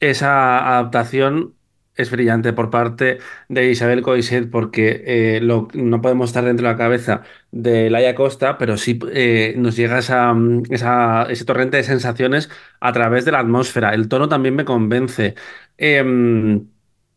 esa 0.00 0.66
adaptación 0.78 1.56
es 1.94 2.10
brillante 2.10 2.52
por 2.52 2.70
parte 2.70 3.18
de 3.48 3.70
Isabel 3.70 4.02
Coixet 4.02 4.50
porque 4.50 5.02
eh, 5.06 5.40
no 5.42 6.02
podemos 6.02 6.30
estar 6.30 6.44
dentro 6.44 6.66
de 6.66 6.72
la 6.72 6.78
cabeza 6.78 7.22
de 7.50 7.90
Laia 7.90 8.14
Costa, 8.14 8.58
pero 8.58 8.76
sí 8.76 8.98
eh, 9.12 9.54
nos 9.58 9.76
llega 9.76 9.98
esa, 9.98 10.34
ese 10.70 11.44
torrente 11.44 11.76
de 11.76 11.82
sensaciones 11.84 12.50
a 12.80 12.92
través 12.92 13.24
de 13.24 13.32
la 13.32 13.40
atmósfera. 13.40 13.94
El 13.94 14.08
tono 14.08 14.28
también 14.28 14.54
me 14.56 14.64
convence. 14.64 15.34
Em, 15.76 16.68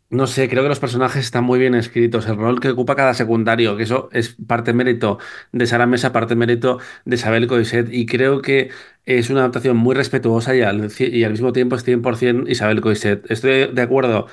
no 0.10 0.28
sé, 0.28 0.48
creo 0.50 0.64
que 0.64 0.70
los 0.70 0.80
personajes 0.80 1.26
están 1.26 1.44
muy 1.44 1.60
bien 1.60 1.76
escritos. 1.76 2.28
El 2.28 2.38
rol 2.38 2.60
que 2.60 2.70
ocupa 2.70 2.96
cada 2.96 3.14
secundario, 3.14 3.76
que 3.76 3.84
eso 3.84 4.10
es 4.14 4.36
parte 4.48 4.72
mérito 4.74 5.18
de 5.52 5.66
Sara 5.68 5.88
Mesa, 5.88 6.14
parte 6.14 6.36
mérito 6.36 6.80
de 7.06 7.16
Isabel 7.16 7.48
Coixet. 7.48 7.88
Y 7.92 8.06
creo 8.06 8.42
que 8.42 8.70
es 9.06 9.30
una 9.30 9.42
adaptación 9.42 9.78
muy 9.78 9.96
respetuosa 9.96 10.56
y 10.56 10.62
al, 10.62 10.90
y 11.00 11.24
al 11.24 11.32
mismo 11.32 11.52
tiempo 11.54 11.76
es 11.76 11.84
100% 11.84 12.50
Isabel 12.50 12.82
Coixet. 12.82 13.30
Estoy 13.30 13.68
de 13.74 13.82
acuerdo 13.82 14.28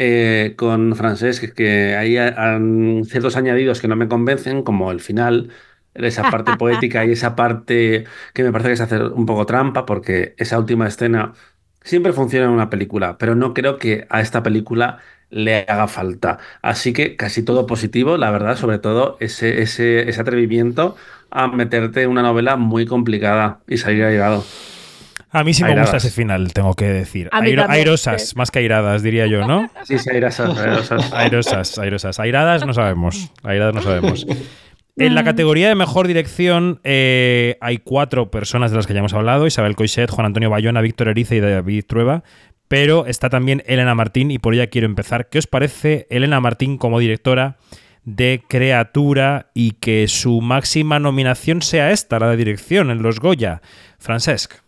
eh, 0.00 0.54
con 0.56 0.94
Francesc, 0.94 1.52
que 1.54 1.96
hay 1.96 2.14
ciertos 3.06 3.36
añadidos 3.36 3.80
que 3.80 3.88
no 3.88 3.96
me 3.96 4.06
convencen, 4.06 4.62
como 4.62 4.92
el 4.92 5.00
final, 5.00 5.50
esa 5.94 6.30
parte 6.30 6.56
poética 6.56 7.04
y 7.04 7.10
esa 7.12 7.34
parte 7.34 8.04
que 8.32 8.44
me 8.44 8.52
parece 8.52 8.68
que 8.68 8.74
es 8.74 8.80
hacer 8.80 9.02
un 9.02 9.26
poco 9.26 9.44
trampa, 9.44 9.86
porque 9.86 10.34
esa 10.38 10.56
última 10.56 10.86
escena 10.86 11.32
siempre 11.82 12.12
funciona 12.12 12.46
en 12.46 12.52
una 12.52 12.70
película, 12.70 13.18
pero 13.18 13.34
no 13.34 13.54
creo 13.54 13.78
que 13.78 14.06
a 14.08 14.20
esta 14.20 14.42
película 14.44 15.00
le 15.30 15.66
haga 15.68 15.88
falta. 15.88 16.38
Así 16.62 16.92
que 16.92 17.16
casi 17.16 17.42
todo 17.42 17.66
positivo, 17.66 18.16
la 18.18 18.30
verdad, 18.30 18.56
sobre 18.56 18.78
todo 18.78 19.16
ese, 19.18 19.62
ese, 19.62 20.08
ese 20.08 20.20
atrevimiento 20.20 20.96
a 21.30 21.48
meterte 21.48 22.02
en 22.02 22.10
una 22.10 22.22
novela 22.22 22.56
muy 22.56 22.86
complicada 22.86 23.60
y 23.66 23.78
salir 23.78 24.04
llegado 24.04 24.44
a 25.30 25.44
mí 25.44 25.52
sí 25.52 25.62
me 25.62 25.78
gusta 25.78 25.98
ese 25.98 26.10
final, 26.10 26.52
tengo 26.52 26.74
que 26.74 26.86
decir. 26.86 27.28
airosas, 27.32 28.34
más 28.36 28.50
que 28.50 28.60
airadas, 28.60 29.02
diría 29.02 29.26
yo, 29.26 29.46
¿no? 29.46 29.70
Sí, 29.84 29.98
sí, 29.98 30.10
airosas, 30.10 30.58
airosas. 30.58 31.12
Airosas, 31.12 31.78
airosas. 31.78 32.20
Airadas 32.20 32.66
no 32.66 32.72
sabemos. 32.72 33.30
Airadas 33.42 33.74
no 33.74 33.82
sabemos. 33.82 34.26
En 34.96 35.14
la 35.14 35.24
categoría 35.24 35.68
de 35.68 35.74
mejor 35.74 36.08
dirección 36.08 36.80
eh, 36.82 37.56
hay 37.60 37.78
cuatro 37.78 38.30
personas 38.30 38.70
de 38.70 38.78
las 38.78 38.86
que 38.86 38.94
ya 38.94 39.00
hemos 39.00 39.14
hablado: 39.14 39.46
Isabel 39.46 39.76
Coixet, 39.76 40.10
Juan 40.10 40.26
Antonio 40.26 40.50
Bayona, 40.50 40.80
Víctor 40.80 41.08
Erice 41.08 41.36
y 41.36 41.40
David 41.40 41.84
Trueba. 41.86 42.24
Pero 42.66 43.06
está 43.06 43.30
también 43.30 43.62
Elena 43.66 43.94
Martín 43.94 44.30
y 44.30 44.38
por 44.38 44.54
ella 44.54 44.66
quiero 44.66 44.86
empezar. 44.86 45.28
¿Qué 45.28 45.38
os 45.38 45.46
parece 45.46 46.06
Elena 46.10 46.40
Martín 46.40 46.76
como 46.76 46.98
directora 46.98 47.56
de 48.04 48.42
Creatura 48.46 49.50
y 49.54 49.72
que 49.72 50.06
su 50.08 50.40
máxima 50.40 50.98
nominación 50.98 51.62
sea 51.62 51.92
esta, 51.92 52.18
la 52.18 52.28
de 52.28 52.36
dirección 52.36 52.90
en 52.90 53.02
los 53.02 53.20
Goya? 53.20 53.62
Francesc. 53.98 54.67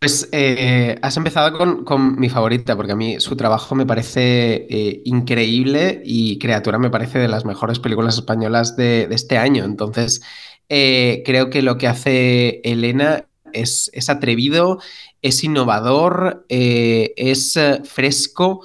Pues 0.00 0.30
eh, 0.32 0.96
has 1.02 1.18
empezado 1.18 1.84
con, 1.84 2.18
mi 2.18 2.30
favorita, 2.30 2.74
porque 2.74 2.92
a 2.92 2.96
mí 2.96 3.20
su 3.20 3.36
trabajo 3.36 3.74
me 3.74 3.84
parece 3.84 4.66
eh, 4.70 5.02
increíble 5.04 6.00
y 6.02 6.38
Criatura 6.38 6.78
me 6.78 6.88
parece 6.88 7.18
de 7.18 7.28
las 7.28 7.44
mejores 7.44 7.80
películas 7.80 8.14
españolas 8.14 8.76
de, 8.76 9.08
este 9.10 9.36
año. 9.36 9.62
Entonces, 9.64 10.22
eh, 10.70 11.22
creo 11.26 11.50
que 11.50 11.60
lo 11.60 11.76
que 11.76 11.86
hace 11.86 12.62
Elena 12.64 13.26
es, 13.52 13.90
es 13.92 14.08
atrevido, 14.08 14.78
es 15.20 15.44
innovador, 15.44 16.46
es 16.48 17.58
fresco 17.84 18.62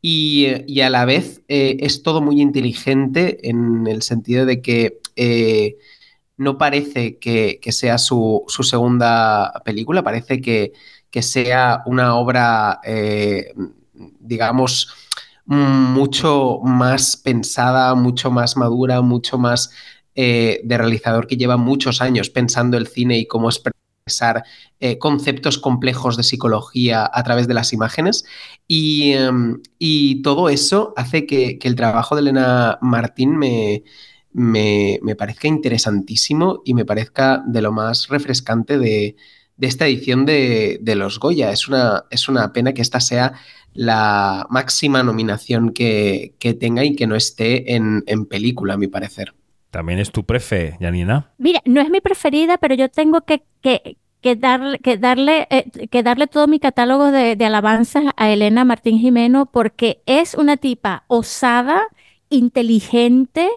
y, 0.00 0.80
a 0.80 0.88
la 0.88 1.04
vez 1.04 1.42
es 1.48 2.02
todo 2.02 2.22
muy 2.22 2.40
inteligente 2.40 3.46
en 3.46 3.86
el 3.86 4.00
sentido 4.00 4.46
de 4.46 4.62
que 4.62 5.00
no 6.38 6.56
parece 6.56 7.18
que, 7.18 7.60
sea 7.70 7.98
su, 7.98 8.44
segunda 8.62 9.52
película, 9.64 10.02
parece 10.02 10.40
que, 10.40 10.72
sea 11.20 11.82
una 11.86 12.14
obra, 12.14 12.80
eh, 12.84 13.52
digamos, 14.20 14.94
mucho 15.44 16.60
más 16.62 17.16
pensada, 17.16 17.94
mucho 17.94 18.30
más 18.30 18.56
madura, 18.56 19.00
mucho 19.00 19.36
más 19.36 19.70
eh, 20.14 20.60
de 20.64 20.78
realizador 20.78 21.26
que 21.26 21.36
lleva 21.36 21.56
muchos 21.56 22.00
años 22.00 22.30
pensando 22.30 22.76
el 22.76 22.86
cine 22.86 23.18
y 23.18 23.26
cómo 23.26 23.48
expresar 23.48 24.44
eh, 24.80 24.98
conceptos 24.98 25.58
complejos 25.58 26.16
de 26.16 26.22
psicología 26.22 27.10
a 27.12 27.22
través 27.24 27.48
de 27.48 27.54
las 27.54 27.72
imágenes. 27.72 28.24
Y, 28.66 29.12
em, 29.12 29.60
todo 30.22 30.48
eso 30.48 30.92
hace 30.96 31.26
que, 31.26 31.58
el 31.62 31.74
trabajo 31.74 32.14
de 32.14 32.22
Elena 32.22 32.78
Martín 32.80 33.36
me, 33.38 33.84
me, 34.38 35.00
parezca 35.16 35.48
interesantísimo 35.48 36.62
y 36.64 36.74
me 36.74 36.84
parezca 36.84 37.42
de 37.46 37.60
lo 37.60 37.72
más 37.72 38.08
refrescante 38.08 38.78
de, 38.78 39.16
esta 39.60 39.86
edición 39.86 40.24
de, 40.24 40.80
los 40.96 41.18
Goya. 41.18 41.50
Es 41.50 41.68
una, 41.68 42.04
es 42.10 42.28
una 42.28 42.52
pena 42.52 42.72
que 42.72 42.82
esta 42.82 43.00
sea 43.00 43.34
la 43.74 44.46
máxima 44.48 45.02
nominación 45.02 45.72
que, 45.72 46.34
tenga 46.58 46.84
y 46.84 46.94
que 46.94 47.06
no 47.06 47.16
esté 47.16 47.74
en, 47.74 48.02
película, 48.26 48.74
a 48.74 48.78
mi 48.78 48.86
parecer. 48.86 49.34
También 49.70 49.98
es 49.98 50.10
tu 50.12 50.24
prefe, 50.24 50.76
Janina. 50.80 51.32
Mira, 51.36 51.60
no 51.66 51.80
es 51.80 51.90
mi 51.90 52.00
preferida, 52.00 52.56
pero 52.56 52.74
yo 52.74 52.88
tengo 52.88 53.20
que, 53.22 53.42
que, 53.60 54.36
darle, 54.36 54.78
que, 54.78 54.96
darle, 54.96 55.46
eh, 55.50 55.88
que 55.90 56.02
darle 56.02 56.26
todo 56.26 56.46
mi 56.46 56.58
catálogo 56.58 57.10
de, 57.10 57.36
de 57.36 57.44
alabanzas 57.44 58.04
a 58.16 58.30
Elena 58.30 58.64
Martín 58.64 58.98
Jimeno 58.98 59.46
porque 59.46 60.00
es 60.06 60.34
una 60.34 60.56
tipa 60.56 61.04
osada, 61.08 61.82
inteligente, 62.30 63.48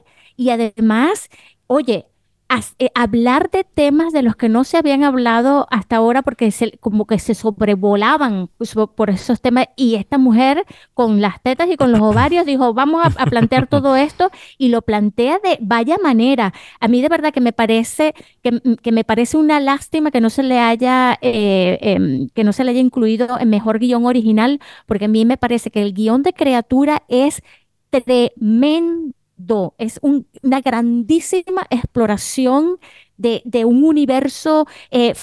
y 0.41 0.49
además, 0.49 1.29
oye, 1.67 2.07
eh, 2.79 2.89
hablar 2.95 3.51
de 3.51 3.63
temas 3.63 4.11
de 4.11 4.23
los 4.23 4.35
que 4.35 4.49
no 4.49 4.63
se 4.63 4.77
habían 4.77 5.03
hablado 5.03 5.67
hasta 5.69 5.97
ahora 5.97 6.23
porque 6.23 6.49
se, 6.49 6.71
como 6.79 7.05
que 7.05 7.19
se 7.19 7.35
sobrevolaban 7.35 8.49
pues, 8.57 8.73
por 8.95 9.11
esos 9.11 9.39
temas 9.39 9.67
y 9.75 9.95
esta 9.95 10.17
mujer 10.17 10.65
con 10.95 11.21
las 11.21 11.41
tetas 11.43 11.69
y 11.69 11.77
con 11.77 11.91
los 11.91 12.01
ovarios 12.01 12.45
dijo, 12.47 12.73
vamos 12.73 13.05
a, 13.05 13.25
plantear 13.27 13.67
todo 13.67 13.95
esto 13.95 14.31
y 14.57 14.69
lo 14.69 14.81
plantea 14.81 15.37
de 15.43 15.59
vaya 15.61 15.97
manera. 16.01 16.53
A 16.79 16.87
mí 16.87 17.03
de 17.03 17.09
verdad 17.09 17.31
que 17.31 17.39
me 17.39 17.53
parece, 17.53 18.15
que, 18.41 18.91
me 18.91 19.03
parece 19.03 19.37
una 19.37 19.59
lástima 19.59 20.09
que 20.09 20.21
no 20.21 20.31
se 20.31 20.41
le 20.41 20.57
haya, 20.57 21.19
eh, 21.21 21.77
em, 21.81 22.29
que 22.29 22.43
no 22.43 22.51
se 22.51 22.63
le 22.63 22.71
haya 22.71 22.81
incluido 22.81 23.39
en 23.39 23.49
mejor 23.51 23.77
guion 23.77 24.05
original 24.07 24.59
porque 24.87 25.05
a 25.05 25.07
mí 25.07 25.23
me 25.23 25.37
parece 25.37 25.69
que 25.69 25.83
el 25.83 25.93
guion 25.93 26.23
de 26.23 26.33
criatura 26.33 27.03
es 27.07 27.43
tremendo 27.91 29.13
es 29.77 29.99
una 30.01 30.61
grandísima 30.61 31.65
exploración 31.69 32.79
de, 33.21 33.65
un 33.65 33.83
universo 33.83 34.67
eh, 34.89 35.13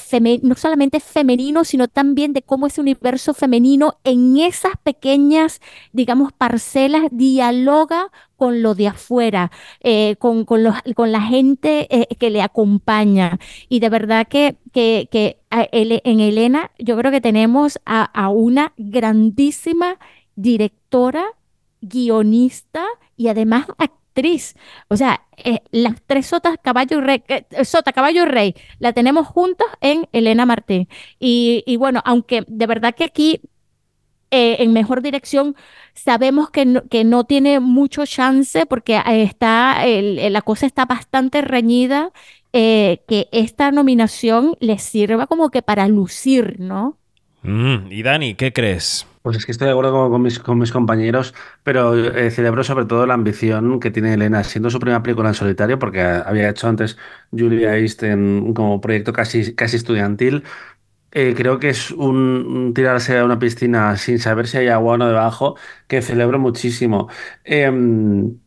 no 0.42 0.54
solamente 0.54 1.00
femenino, 1.00 1.64
sino 1.64 1.88
también 1.88 2.32
de 2.32 2.42
cómo 2.42 2.66
ese 2.66 2.80
universo 2.80 3.34
femenino 3.34 3.98
en 4.04 4.36
esas 4.38 4.72
pequeñas, 4.82 5.60
digamos, 5.92 6.32
parcelas 6.32 7.02
dialoga 7.10 8.10
con 8.36 8.62
lo 8.62 8.74
de 8.74 8.88
afuera, 8.88 9.50
eh, 9.80 10.16
con, 10.18 10.44
con, 10.44 10.62
la 10.62 11.22
gente 11.22 11.88
eh, 11.90 12.06
que 12.18 12.30
le 12.30 12.40
acompaña. 12.40 13.38
Y 13.68 13.80
de 13.80 13.88
verdad 13.88 14.28
que, 14.28 14.56
que, 14.72 15.38
en 15.50 16.20
Elena 16.20 16.70
yo 16.78 16.96
creo 16.96 17.10
que 17.10 17.20
tenemos 17.20 17.80
a, 17.84 18.04
a 18.04 18.28
una 18.28 18.74
grandísima 18.76 19.98
directora, 20.36 21.24
guionista 21.80 22.84
y 23.16 23.28
además 23.28 23.66
o 24.88 24.96
sea, 24.96 25.22
eh, 25.36 25.60
las 25.70 25.94
tres 26.06 26.30
caballo 26.62 26.98
y 26.98 27.00
rey, 27.00 27.22
eh, 27.28 27.64
sota, 27.64 27.92
caballo 27.92 28.24
rey, 28.24 28.54
la 28.78 28.92
tenemos 28.92 29.26
juntos 29.26 29.66
en 29.80 30.08
Elena 30.12 30.46
Martín. 30.46 30.88
Y, 31.18 31.76
bueno, 31.78 32.02
aunque 32.04 32.44
de 32.46 32.66
verdad 32.66 32.94
que 32.94 33.04
aquí 33.04 33.40
eh, 34.30 34.56
en 34.60 34.72
mejor 34.72 35.02
dirección 35.02 35.56
sabemos 35.94 36.50
que 36.50 36.66
no, 36.66 36.82
que 36.88 37.04
no 37.04 37.24
tiene 37.24 37.60
mucho 37.60 38.04
chance 38.06 38.66
porque 38.66 39.00
está, 39.06 39.84
la 39.86 40.42
cosa 40.42 40.66
está 40.66 40.84
bastante 40.84 41.40
reñida, 41.40 42.10
que 42.52 43.28
esta 43.30 43.70
nominación 43.70 44.56
le 44.60 44.78
sirva 44.78 45.26
como 45.26 45.50
que 45.50 45.62
para 45.62 45.86
lucir, 45.86 46.58
¿no? 46.58 46.98
Mm, 47.42 47.92
y 47.92 48.02
Dani, 48.02 48.34
¿qué 48.34 48.52
crees? 48.52 49.06
Pues 49.28 49.36
es 49.36 49.44
que 49.44 49.52
estoy 49.52 49.66
de 49.66 49.72
acuerdo 49.72 50.08
con, 50.08 50.22
mis, 50.22 50.72
compañeros, 50.72 51.34
pero 51.62 51.94
eh, 51.94 52.30
celebro 52.30 52.64
sobre 52.64 52.86
todo 52.86 53.04
la 53.04 53.12
ambición 53.12 53.78
que 53.78 53.90
tiene 53.90 54.14
Elena, 54.14 54.42
siendo 54.42 54.70
su 54.70 54.80
primera 54.80 55.02
película 55.02 55.28
en 55.28 55.34
solitario, 55.34 55.78
porque 55.78 56.00
había 56.00 56.48
hecho 56.48 56.66
antes 56.66 56.96
Julia 57.30 57.76
East 57.76 58.02
como 58.54 58.80
proyecto 58.80 59.12
casi, 59.12 59.54
casi 59.54 59.76
estudiantil. 59.76 60.44
Eh, 61.12 61.34
creo 61.36 61.58
que 61.58 61.70
es 61.70 61.90
un, 61.90 62.72
tirarse 62.74 63.18
a 63.18 63.24
una 63.26 63.38
piscina 63.38 63.98
sin 63.98 64.18
saber 64.18 64.48
si 64.48 64.58
hay 64.58 64.68
agua 64.68 64.94
o 64.94 64.96
no 64.98 65.08
debajo, 65.08 65.56
que 65.88 66.00
celebro 66.00 66.38
muchísimo. 66.38 67.08
Em, 67.44 68.38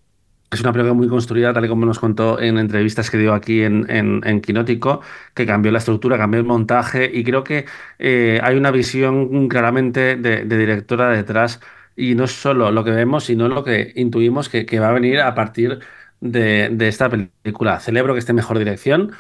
es 0.52 0.62
una 0.62 0.74
película 0.74 0.94
muy 0.94 1.08
construida, 1.08 1.54
tal 1.54 1.66
y 1.66 1.70
como 1.70 1.86
nos 1.86 2.00
contó 2.00 2.40
en 2.42 2.58
entrevistas 2.58 3.10
que 3.10 3.18
dio 3.18 3.34
aquí 3.34 3.64
en, 3.64 3.88
en, 3.90 4.42
Quinótico, 4.42 5.02
que 5.34 5.46
cambió 5.46 5.72
la 5.72 5.78
estructura, 5.80 6.18
cambió 6.18 6.42
el 6.42 6.46
montaje 6.46 7.10
y 7.14 7.24
creo 7.24 7.44
que 7.44 7.66
eh, 8.00 8.40
hay 8.44 8.58
una 8.58 8.72
visión 8.72 9.48
claramente 9.48 10.18
de, 10.18 10.44
directora 10.46 11.10
detrás 11.10 11.62
y 11.96 12.16
no 12.16 12.28
solo 12.28 12.72
lo 12.72 12.84
que 12.84 12.92
vemos, 12.92 13.26
sino 13.26 13.48
lo 13.48 13.64
que 13.64 13.94
intuimos 13.96 14.50
que, 14.50 14.80
va 14.80 14.90
a 14.90 14.92
venir 14.92 15.22
a 15.22 15.34
partir 15.36 15.80
de, 16.20 16.76
esta 16.88 17.10
película. 17.10 17.80
Celebro 17.80 18.14
que 18.14 18.20
esté 18.20 18.32
en 18.34 18.38
mejor 18.38 18.58
dirección. 18.60 19.14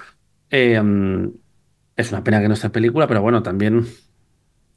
Eh, 0.49 0.81
es 1.95 2.11
una 2.11 2.23
pena 2.23 2.41
que 2.41 2.47
no 2.47 2.55
esté 2.55 2.67
en 2.67 2.73
película, 2.73 3.07
pero 3.07 3.21
bueno, 3.21 3.41
también 3.43 3.87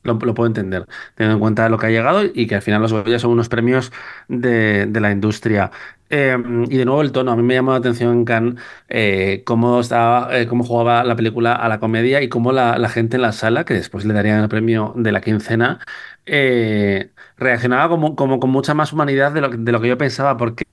lo, 0.04 0.18
puedo 0.18 0.46
entender, 0.46 0.86
teniendo 1.14 1.34
en 1.36 1.40
cuenta 1.40 1.68
lo 1.68 1.78
que 1.78 1.86
ha 1.86 1.90
llegado 1.90 2.22
y 2.24 2.46
que 2.46 2.54
al 2.56 2.62
final 2.62 2.82
los 2.82 2.92
Goya 2.92 3.18
son 3.18 3.32
unos 3.32 3.48
premios 3.48 3.92
de, 4.28 4.88
la 5.00 5.10
industria. 5.10 5.70
Em, 6.10 6.64
y 6.64 6.76
de 6.76 6.84
nuevo 6.84 7.02
el 7.02 7.12
tono, 7.12 7.32
a 7.32 7.36
mí 7.36 7.42
me 7.42 7.54
llamó 7.54 7.72
la 7.72 7.78
atención 7.78 8.12
en 8.12 8.24
Cannes 8.24 8.62
eh, 8.88 9.42
cómo, 9.44 9.80
estaba, 9.80 10.38
eh, 10.38 10.46
cómo 10.46 10.62
jugaba 10.64 11.02
la 11.02 11.16
película 11.16 11.54
a 11.54 11.68
la 11.68 11.80
comedia 11.80 12.22
y 12.22 12.28
cómo 12.28 12.52
la, 12.52 12.88
gente 12.88 13.16
en 13.16 13.22
la 13.22 13.32
sala, 13.32 13.64
que 13.64 13.74
después 13.74 14.04
le 14.04 14.14
darían 14.14 14.40
el 14.42 14.48
premio 14.48 14.92
de 14.96 15.12
la 15.12 15.20
quincena, 15.20 15.80
eh, 16.26 17.10
reaccionaba 17.36 17.88
como, 17.88 18.14
como, 18.16 18.38
con 18.40 18.50
mucha 18.50 18.74
más 18.74 18.92
humanidad 18.92 19.32
de 19.32 19.40
lo, 19.40 19.48
de 19.48 19.72
lo 19.72 19.80
que 19.80 19.88
yo 19.88 19.98
pensaba, 19.98 20.36
porque 20.36 20.64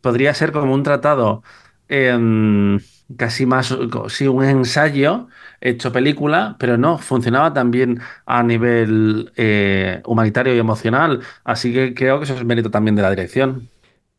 podría 0.00 0.34
ser 0.34 0.52
como 0.52 0.74
un 0.74 0.82
tratado 0.82 1.42
em, 1.88 2.78
casi 3.16 3.46
más, 3.46 3.74
sí, 4.08 4.26
un 4.26 4.44
ensayo 4.44 5.28
hecho 5.60 5.92
película, 5.92 6.56
pero 6.58 6.76
no, 6.76 6.98
funcionaba 6.98 7.52
también 7.52 8.00
a 8.26 8.42
nivel 8.42 9.32
eh, 9.36 10.02
humanitario 10.04 10.54
y 10.54 10.58
emocional. 10.58 11.20
Así 11.44 11.72
que 11.72 11.94
creo 11.94 12.18
que 12.18 12.24
eso 12.24 12.34
es 12.34 12.44
mérito 12.44 12.70
también 12.70 12.96
de 12.96 13.02
la 13.02 13.10
dirección. 13.10 13.68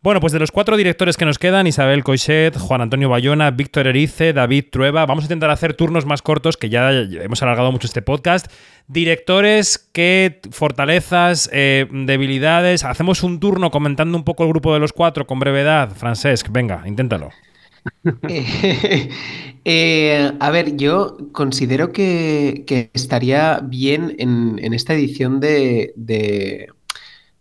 Bueno, 0.04 0.22
pues 0.22 0.32
de 0.32 0.40
los 0.40 0.52
cuatro 0.52 0.78
directores 0.78 1.18
que 1.18 1.26
nos 1.26 1.40
quedan, 1.40 1.68
Isabel 1.68 2.04
Coixet, 2.04 2.56
Juan 2.58 2.82
Antonio 2.82 3.10
Bayona, 3.10 3.52
Víctor 3.52 3.88
Erice, 3.88 4.32
David 4.32 4.66
Trueba, 4.72 5.06
vamos 5.06 5.24
a 5.24 5.26
intentar 5.26 5.50
hacer 5.50 5.74
turnos 5.74 6.06
más 6.06 6.22
cortos, 6.22 6.56
que 6.56 6.70
ya 6.70 6.92
hemos 6.92 7.42
alargado 7.42 7.72
mucho 7.72 7.88
este 7.88 8.04
podcast. 8.04 8.50
Directores, 8.88 9.90
qué 9.92 10.40
fortalezas, 10.52 11.50
eh, 11.52 11.88
debilidades. 11.92 12.86
Hacemos 12.86 13.24
un 13.24 13.40
turno 13.40 13.72
comentando 13.72 14.18
un 14.18 14.24
poco 14.24 14.44
el 14.44 14.50
grupo 14.50 14.74
de 14.74 14.80
los 14.80 14.94
cuatro 14.94 15.28
con 15.28 15.40
brevedad. 15.40 15.90
Francesc, 15.90 16.48
venga, 16.52 16.84
inténtalo. 16.86 17.32
Eh, 19.70 20.32
a 20.40 20.50
ver, 20.50 20.78
yo 20.78 21.18
considero 21.34 21.92
que, 21.92 22.90
estaría 22.94 23.60
bien 23.62 24.16
en, 24.18 24.74
esta 24.74 24.94
edición 24.94 25.42
de, 25.42 25.94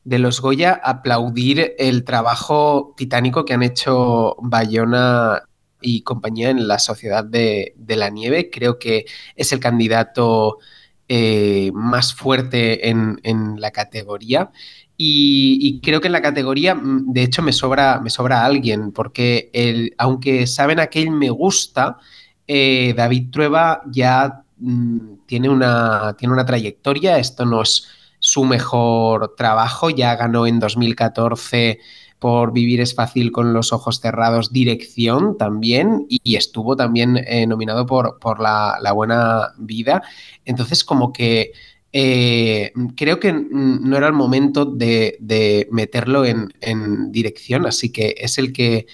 los 0.05 0.40
Goya 0.40 0.73
aplaudir 0.82 1.77
el 1.78 2.02
trabajo 2.02 2.94
titánico 2.97 3.44
que 3.44 3.55
han 3.55 3.62
hecho 3.62 4.35
Bayona 4.40 5.44
y 5.81 6.02
compañía 6.02 6.51
en 6.51 6.66
la 6.66 6.81
Sociedad 6.81 7.24
de, 7.24 7.74
la 7.86 8.10
Nieve. 8.10 8.51
Creo 8.51 8.81
que 8.81 9.05
es 9.36 9.52
el 9.52 9.60
candidato 9.60 10.59
eh, 11.06 11.70
más 11.74 12.12
fuerte 12.12 12.89
en 12.89 13.60
la 13.60 13.70
categoría. 13.70 14.51
Y, 14.98 15.81
creo 15.82 16.01
que 16.01 16.09
en 16.09 16.12
la 16.12 16.23
categoría, 16.23 16.74
mm, 16.74 17.12
de 17.12 17.23
hecho, 17.23 17.43
me 17.43 17.52
sobra, 17.52 18.01
me 18.01 18.10
sobra 18.10 18.44
alguien, 18.44 18.93
porque 18.93 19.93
aunque 19.98 20.47
saben 20.47 20.81
a 20.81 20.86
qué 20.86 21.10
me 21.10 21.31
gusta, 21.31 21.98
eh, 22.47 22.94
David 22.97 23.31
Trueba 23.31 23.82
ya 23.90 24.44
mm, 24.59 24.98
tiene, 25.27 25.48
una, 25.48 26.14
tiene 26.18 26.35
una 26.35 26.47
trayectoria, 26.47 27.18
esto 27.18 27.44
no 27.44 27.62
es 27.62 27.89
su 28.18 28.44
mejor 28.44 29.35
trabajo, 29.36 29.90
ya 29.90 30.16
ganó 30.16 30.47
en 30.47 30.59
2014 30.59 31.78
por 32.18 32.52
Vivir 32.52 32.81
es 32.81 32.94
fácil 32.94 33.31
con 33.31 33.52
los 33.52 33.73
ojos 33.73 34.01
cerrados, 34.01 34.52
dirección 34.52 35.36
también, 35.36 36.06
y, 36.09 36.36
estuvo 36.36 36.77
también 36.77 37.18
eh, 37.18 37.47
nominado 37.47 37.86
por, 37.86 38.18
por 38.18 38.40
la, 38.40 38.78
Buena 38.94 39.52
Vida. 39.59 40.02
Entonces, 40.44 40.82
como 40.85 41.12
que 41.12 41.52
eh, 41.92 42.72
creo 42.96 43.20
que 43.20 43.32
no 43.32 43.96
era 43.96 44.06
el 44.06 44.12
momento 44.12 44.64
de, 44.64 45.66
meterlo 45.70 46.24
en, 46.24 47.12
dirección, 47.12 47.66
así 47.66 47.90
que 47.90 48.14
es 48.18 48.38
el 48.38 48.52
que 48.52 48.86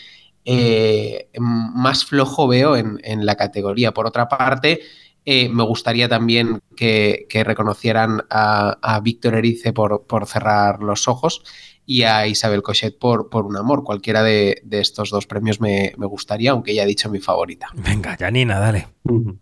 eh, 0.44 1.28
más 1.38 2.04
flojo 2.04 2.48
veo 2.48 2.76
en, 2.76 3.26
la 3.26 3.36
categoría. 3.36 3.92
Por 3.92 4.06
otra 4.06 4.28
parte, 4.28 4.80
eh, 5.24 5.48
me 5.48 5.64
gustaría 5.64 6.08
también 6.08 6.60
que, 6.76 7.26
reconocieran 7.44 8.22
a, 8.30 9.00
Víctor 9.02 9.34
Erice 9.34 9.72
por, 9.72 10.06
por, 10.06 10.26
cerrar 10.26 10.82
los 10.82 11.08
ojos 11.08 11.42
y 11.84 12.04
a 12.04 12.26
Isabel 12.26 12.62
Cochet 12.62 12.98
por, 12.98 13.28
por 13.28 13.44
un 13.46 13.56
amor. 13.56 13.84
Cualquiera 13.84 14.22
de, 14.22 14.62
estos 14.70 15.10
dos 15.10 15.26
premios 15.26 15.60
me, 15.60 15.92
gustaría, 15.96 16.52
aunque 16.52 16.74
ya 16.74 16.84
he 16.84 16.86
dicho 16.86 17.10
mi 17.10 17.18
favorita. 17.18 17.68
Venga, 17.74 18.16
Janina, 18.18 18.58
dale. 18.58 18.86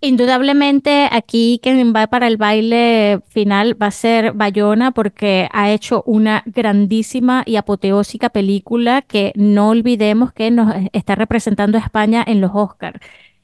Indudablemente 0.00 1.08
aquí 1.10 1.60
quien 1.62 1.94
va 1.94 2.06
para 2.06 2.26
el 2.26 2.38
baile 2.38 3.20
final 3.28 3.80
va 3.80 3.88
a 3.88 3.90
ser 3.90 4.32
Bayona 4.32 4.92
porque 4.92 5.48
ha 5.52 5.70
hecho 5.70 6.02
una 6.06 6.42
grandísima 6.46 7.42
y 7.44 7.56
apoteósica 7.56 8.30
película 8.30 9.02
que 9.02 9.32
no 9.36 9.68
olvidemos 9.68 10.32
que 10.32 10.50
nos 10.50 10.74
está 10.92 11.14
representando 11.14 11.76
a 11.76 11.82
España 11.82 12.24
en 12.26 12.40
los 12.40 12.52
Oscars. 12.54 13.00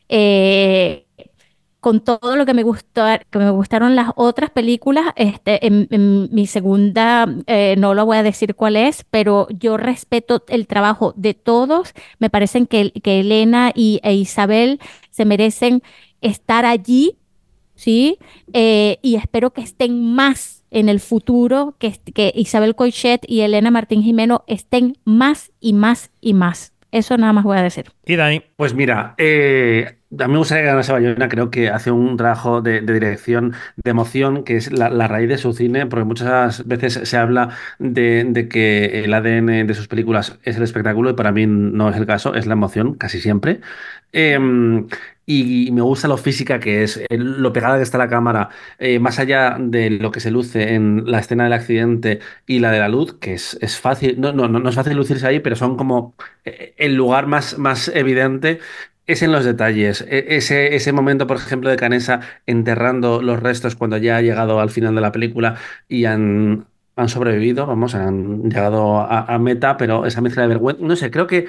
Eh, 0.09 1.06
con 1.87 2.01
todo 2.01 2.35
lo 2.35 2.47
que 2.47 2.53
me 2.53 2.65
gustó, 2.65 3.05
que 3.31 3.39
me 3.39 3.51
gustaron 3.51 3.95
las 3.95 4.11
otras 4.17 4.51
películas, 4.51 5.05
este, 5.15 5.65
en, 5.65 6.29
mi 6.33 6.49
segunda, 6.49 7.33
eh, 7.47 7.77
no 7.79 7.95
lo 7.95 8.05
voy 8.05 8.17
a 8.17 8.25
decir 8.25 8.57
cuál 8.57 8.75
es, 8.75 9.05
pero 9.09 9.47
yo 9.51 9.77
respeto 9.77 10.43
el 10.49 10.67
trabajo 10.67 11.15
de 11.17 11.35
todos. 11.35 11.95
Me 12.19 12.29
parecen 12.29 12.67
que, 12.67 12.93
Elena 13.05 13.71
y, 13.73 14.01
e 14.03 14.15
Isabel 14.15 14.81
se 15.13 15.25
merecen 15.25 15.81
estar 16.21 16.65
allí, 16.65 17.19
¿sí? 17.77 18.19
Eh, 18.53 18.99
y 19.01 19.15
espero 19.15 19.53
que 19.53 19.61
estén 19.61 20.13
más 20.13 20.65
en 20.73 20.89
el 20.89 20.99
futuro, 20.99 21.77
que, 21.79 21.93
que 22.13 22.33
Isabel 22.35 22.75
Coichet 22.75 23.25
y 23.29 23.43
Elena 23.43 23.71
Martín 23.71 24.03
Jimeno 24.03 24.43
estén 24.49 24.99
más 25.05 25.53
y 25.61 25.73
más 25.73 26.11
y 26.21 26.35
más 26.35 26.73
Eso 26.97 27.19
nada 27.19 27.35
más 27.35 27.45
voy 27.45 27.59
a 27.59 27.63
decir. 27.63 27.93
Y 28.07 28.17
Dani. 28.17 28.43
Pues 28.57 28.73
mira, 28.73 29.15
eh, 29.19 29.99
a 30.19 30.27
mí 30.29 30.33
me 30.33 30.39
gustaría 30.39 30.63
que 30.65 30.69
ganase 30.69 30.93
Bayona, 30.93 31.29
creo 31.29 31.51
que 31.51 31.69
hace 31.69 31.91
un 31.91 32.17
trabajo 32.17 32.63
de, 32.63 32.81
de 32.81 32.95
dirección, 32.95 33.53
de 33.77 33.91
emoción, 33.91 34.45
que 34.45 34.57
es 34.57 34.73
la, 34.73 34.89
la, 34.89 35.07
raíz 35.07 35.29
de 35.29 35.37
su 35.37 35.53
cine, 35.53 35.85
porque 35.85 36.07
muchas 36.07 36.67
veces 36.67 36.95
se 37.03 37.17
habla 37.19 37.51
de, 37.79 38.25
de, 38.27 38.49
que 38.49 39.05
el 39.05 39.13
ADN 39.13 39.67
de 39.67 39.75
sus 39.75 39.89
películas 39.89 40.39
es 40.43 40.57
el 40.57 40.63
espectáculo 40.63 41.11
y 41.11 41.13
para 41.13 41.33
mí 41.33 41.45
no 41.47 41.91
es 41.91 41.97
el 41.97 42.07
caso, 42.07 42.35
es 42.35 42.47
la 42.47 42.55
emoción, 42.55 42.95
casi 42.95 43.21
siempre. 43.21 43.61
Eh, 44.15 44.39
y 45.27 45.71
me 45.73 45.83
gusta 45.83 46.09
lo 46.09 46.17
física 46.17 46.61
que 46.61 46.85
es, 46.85 47.01
lo 47.11 47.53
pegada 47.53 47.77
que 47.77 47.83
está 47.83 47.99
la 47.99 48.09
cámara, 48.09 48.49
eh, 48.79 48.99
más 49.01 49.19
allá 49.19 49.57
de 49.59 49.91
lo 49.91 50.13
que 50.13 50.21
se 50.21 50.31
luce 50.31 50.75
en 50.75 51.11
la 51.11 51.19
escena 51.19 51.45
del 51.45 51.53
accidente 51.53 52.21
y 52.47 52.61
la 52.61 52.71
de 52.71 52.79
la 52.79 52.89
luz, 52.89 53.15
que 53.15 53.35
es, 53.35 53.59
es 53.61 53.79
fácil, 53.79 54.21
no, 54.21 54.33
no, 54.33 54.49
no 54.49 54.69
es 54.69 54.75
fácil 54.77 54.97
lucirse 54.97 55.27
ahí, 55.27 55.41
pero 55.41 55.57
son 55.57 55.77
como 55.77 56.15
eh, 56.45 56.75
el 56.79 56.95
lugar 56.95 57.27
más, 57.27 57.59
más 57.59 57.89
evidente 57.89 58.61
es 59.07 59.23
en 59.23 59.33
los 59.33 59.45
detalles. 59.45 60.03
E, 60.09 60.37
ese, 60.37 60.75
ese 60.77 60.93
momento, 60.93 61.27
por 61.27 61.37
ejemplo, 61.37 61.71
de 61.71 61.77
Canesa 61.77 62.21
enterrando 62.47 63.23
los 63.23 63.41
restos 63.41 63.77
cuando 63.77 63.97
ya 63.99 64.17
ha 64.17 64.23
llegado 64.23 64.61
al 64.61 64.71
final 64.71 64.95
de 64.95 65.01
la 65.01 65.13
película 65.13 65.57
y 65.89 66.05
han, 66.05 66.67
han 66.97 67.09
sobrevivido, 67.09 67.67
vamos, 67.67 67.95
han 67.95 68.51
llegado 68.51 68.99
a, 69.01 69.23
a, 69.35 69.39
meta, 69.39 69.77
pero 69.77 70.07
esa 70.07 70.21
mezcla 70.21 70.43
de 70.43 70.49
vergüenza, 70.49 70.83
no 70.85 70.97
sé, 70.97 71.11
creo 71.11 71.27
que 71.27 71.47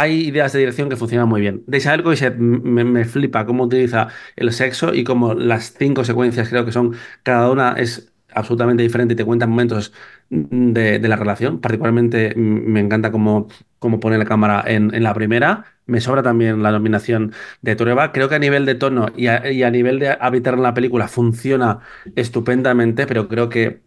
hay 0.00 0.28
ideas 0.28 0.52
de 0.54 0.60
dirección 0.60 0.88
que 0.88 0.96
funcionan 0.96 1.28
muy 1.28 1.42
bien. 1.42 1.62
De 1.66 1.76
Isabel 1.76 2.02
Coixet 2.02 2.36
me, 2.38 2.84
me, 2.84 3.04
flipa 3.04 3.44
cómo 3.44 3.64
utiliza 3.64 4.08
el 4.34 4.50
sexo 4.52 4.94
y 4.94 5.04
cómo 5.04 5.34
las 5.34 5.74
cinco 5.78 6.04
secuencias 6.04 6.48
creo 6.48 6.64
que 6.64 6.72
son, 6.72 6.96
cada 7.22 7.50
una 7.50 7.74
es 7.74 8.10
absolutamente 8.32 8.82
diferente 8.82 9.12
y 9.12 9.16
te 9.16 9.26
cuentan 9.26 9.50
momentos 9.50 9.92
de, 10.30 10.98
la 11.00 11.16
relación. 11.16 11.60
Particularmente 11.60 12.34
me 12.34 12.80
encanta 12.80 13.10
cómo, 13.12 13.48
cómo 13.78 14.00
pone 14.00 14.16
la 14.16 14.24
cámara 14.24 14.64
en, 14.66 14.94
en, 14.94 15.02
la 15.02 15.12
primera. 15.12 15.66
Me 15.84 16.00
sobra 16.00 16.22
también 16.22 16.62
la 16.62 16.72
nominación 16.72 17.34
de 17.60 17.76
Trueba. 17.76 18.12
Creo 18.12 18.30
que 18.30 18.36
a 18.36 18.38
nivel 18.38 18.64
de 18.64 18.76
tono 18.76 19.08
y 19.16 19.26
a, 19.26 19.50
y 19.52 19.62
a 19.64 19.70
nivel 19.70 19.98
de 19.98 20.16
habitar 20.18 20.54
en 20.54 20.62
la 20.62 20.72
película 20.72 21.08
funciona 21.08 21.80
estupendamente, 22.16 23.06
pero 23.06 23.28
creo 23.28 23.50
que 23.50 23.82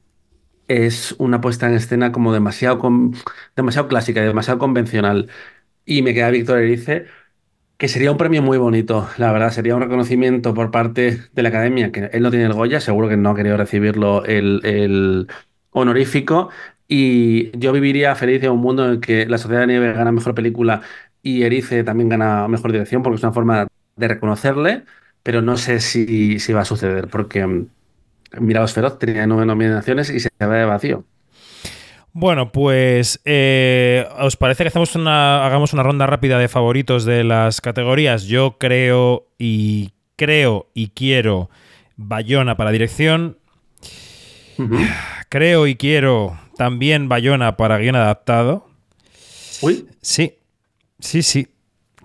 es 0.67 1.15
una 1.17 1.41
puesta 1.41 1.67
en 1.67 1.73
escena 1.75 2.11
como 2.11 2.33
demasiado, 2.33 2.79
con, 2.79 3.15
demasiado 3.55 3.87
clásica 3.87 4.21
y 4.21 4.25
demasiado 4.25 4.59
convencional. 4.59 5.29
Y 5.85 6.01
me 6.01 6.13
queda 6.13 6.29
Víctor 6.29 6.59
Erice, 6.59 7.05
que 7.77 7.87
sería 7.87 8.11
un 8.11 8.17
premio 8.17 8.41
muy 8.41 8.57
bonito, 8.57 9.09
la 9.17 9.31
verdad, 9.31 9.51
sería 9.51 9.75
un 9.75 9.81
reconocimiento 9.81 10.53
por 10.53 10.71
parte 10.71 11.19
de 11.33 11.43
la 11.43 11.49
academia, 11.49 11.91
que 11.91 12.09
él 12.13 12.23
no 12.23 12.31
tiene 12.31 12.45
el 12.45 12.53
Goya, 12.53 12.79
seguro 12.79 13.09
que 13.09 13.17
no 13.17 13.31
ha 13.31 13.35
querido 13.35 13.57
recibirlo 13.57 14.23
el, 14.25 15.27
honorífico, 15.71 16.49
y 16.87 17.57
yo 17.57 17.71
viviría 17.73 18.15
feliz 18.15 18.43
en 18.43 18.51
un 18.51 18.59
mundo 18.61 18.85
en 18.85 18.91
el 18.91 18.99
que 19.01 19.25
La 19.25 19.37
Sociedad 19.37 19.61
de 19.61 19.67
Nieve 19.67 19.93
gana 19.93 20.11
mejor 20.11 20.35
película 20.35 20.81
y 21.21 21.43
Erice 21.43 21.83
también 21.83 22.09
gana 22.09 22.47
mejor 22.47 22.71
dirección, 22.71 23.03
porque 23.03 23.17
es 23.17 23.23
una 23.23 23.33
forma 23.33 23.67
de 23.95 24.07
reconocerle, 24.07 24.83
pero 25.23 25.41
no 25.41 25.57
sé 25.57 25.79
si, 25.79 26.39
si 26.39 26.53
va 26.53 26.61
a 26.61 26.65
suceder, 26.65 27.07
porque 27.09 27.45
mm, 27.45 27.67
Mirados 28.39 28.73
Feroz 28.73 28.99
tenía 28.99 29.27
nueve 29.27 29.45
nominaciones 29.45 30.09
y 30.09 30.19
se 30.19 30.29
va 30.39 30.55
de 30.55 30.65
vacío. 30.65 31.05
Bueno, 32.15 32.51
pues 32.51 33.19
eh, 33.25 34.07
¿os 34.19 34.37
parece 34.37 34.63
que 34.63 34.67
hacemos 34.67 34.95
una, 34.95 35.45
hagamos 35.47 35.73
una 35.73 35.81
ronda 35.81 36.05
rápida 36.05 36.37
de 36.37 36.47
favoritos 36.47 37.05
de 37.05 37.23
las 37.23 37.59
categorías? 37.59 38.25
Yo 38.25 38.57
creo 38.59 39.25
y 39.39 39.93
creo 40.15 40.69
y 40.75 40.89
quiero 40.89 41.49
Bayona 41.97 42.55
para 42.55 42.69
dirección. 42.69 43.39
Uh 44.59 44.63
-huh. 44.63 44.95
Creo 45.29 45.65
y 45.65 45.75
quiero 45.75 46.37
también 46.55 47.09
Bayona 47.09 47.57
para 47.57 47.79
guion 47.79 47.95
adaptado. 47.95 48.67
Uy. 49.61 49.87
Sí, 50.01 50.35
sí, 50.99 51.23
sí. 51.23 51.47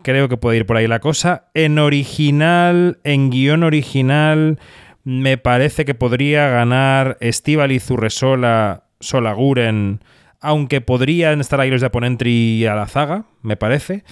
Creo 0.02 0.30
que 0.30 0.39
puede 0.39 0.56
ir 0.56 0.64
por 0.64 0.78
ahí 0.78 0.86
la 0.86 1.01
cosa. 1.01 1.51
En 1.52 1.78
original, 1.78 2.98
en 3.05 3.28
guion 3.28 3.62
original, 3.62 4.59
me 5.05 5.36
parece 5.36 5.85
que 5.85 5.94
podría 5.94 6.48
ganar 6.48 7.18
Estíbaliz 7.20 7.90
Urresola 7.90 8.88
Solaguren, 9.00 10.00
aunque 10.40 10.80
podrían 10.80 11.40
estar 11.40 11.60
ahí 11.60 11.70
los 11.70 11.80
de 11.80 11.88
Aponentri 11.88 12.66
a 12.66 12.74
la 12.74 12.86
zaga, 12.86 13.24
me 13.42 13.56
parece. 13.56 14.04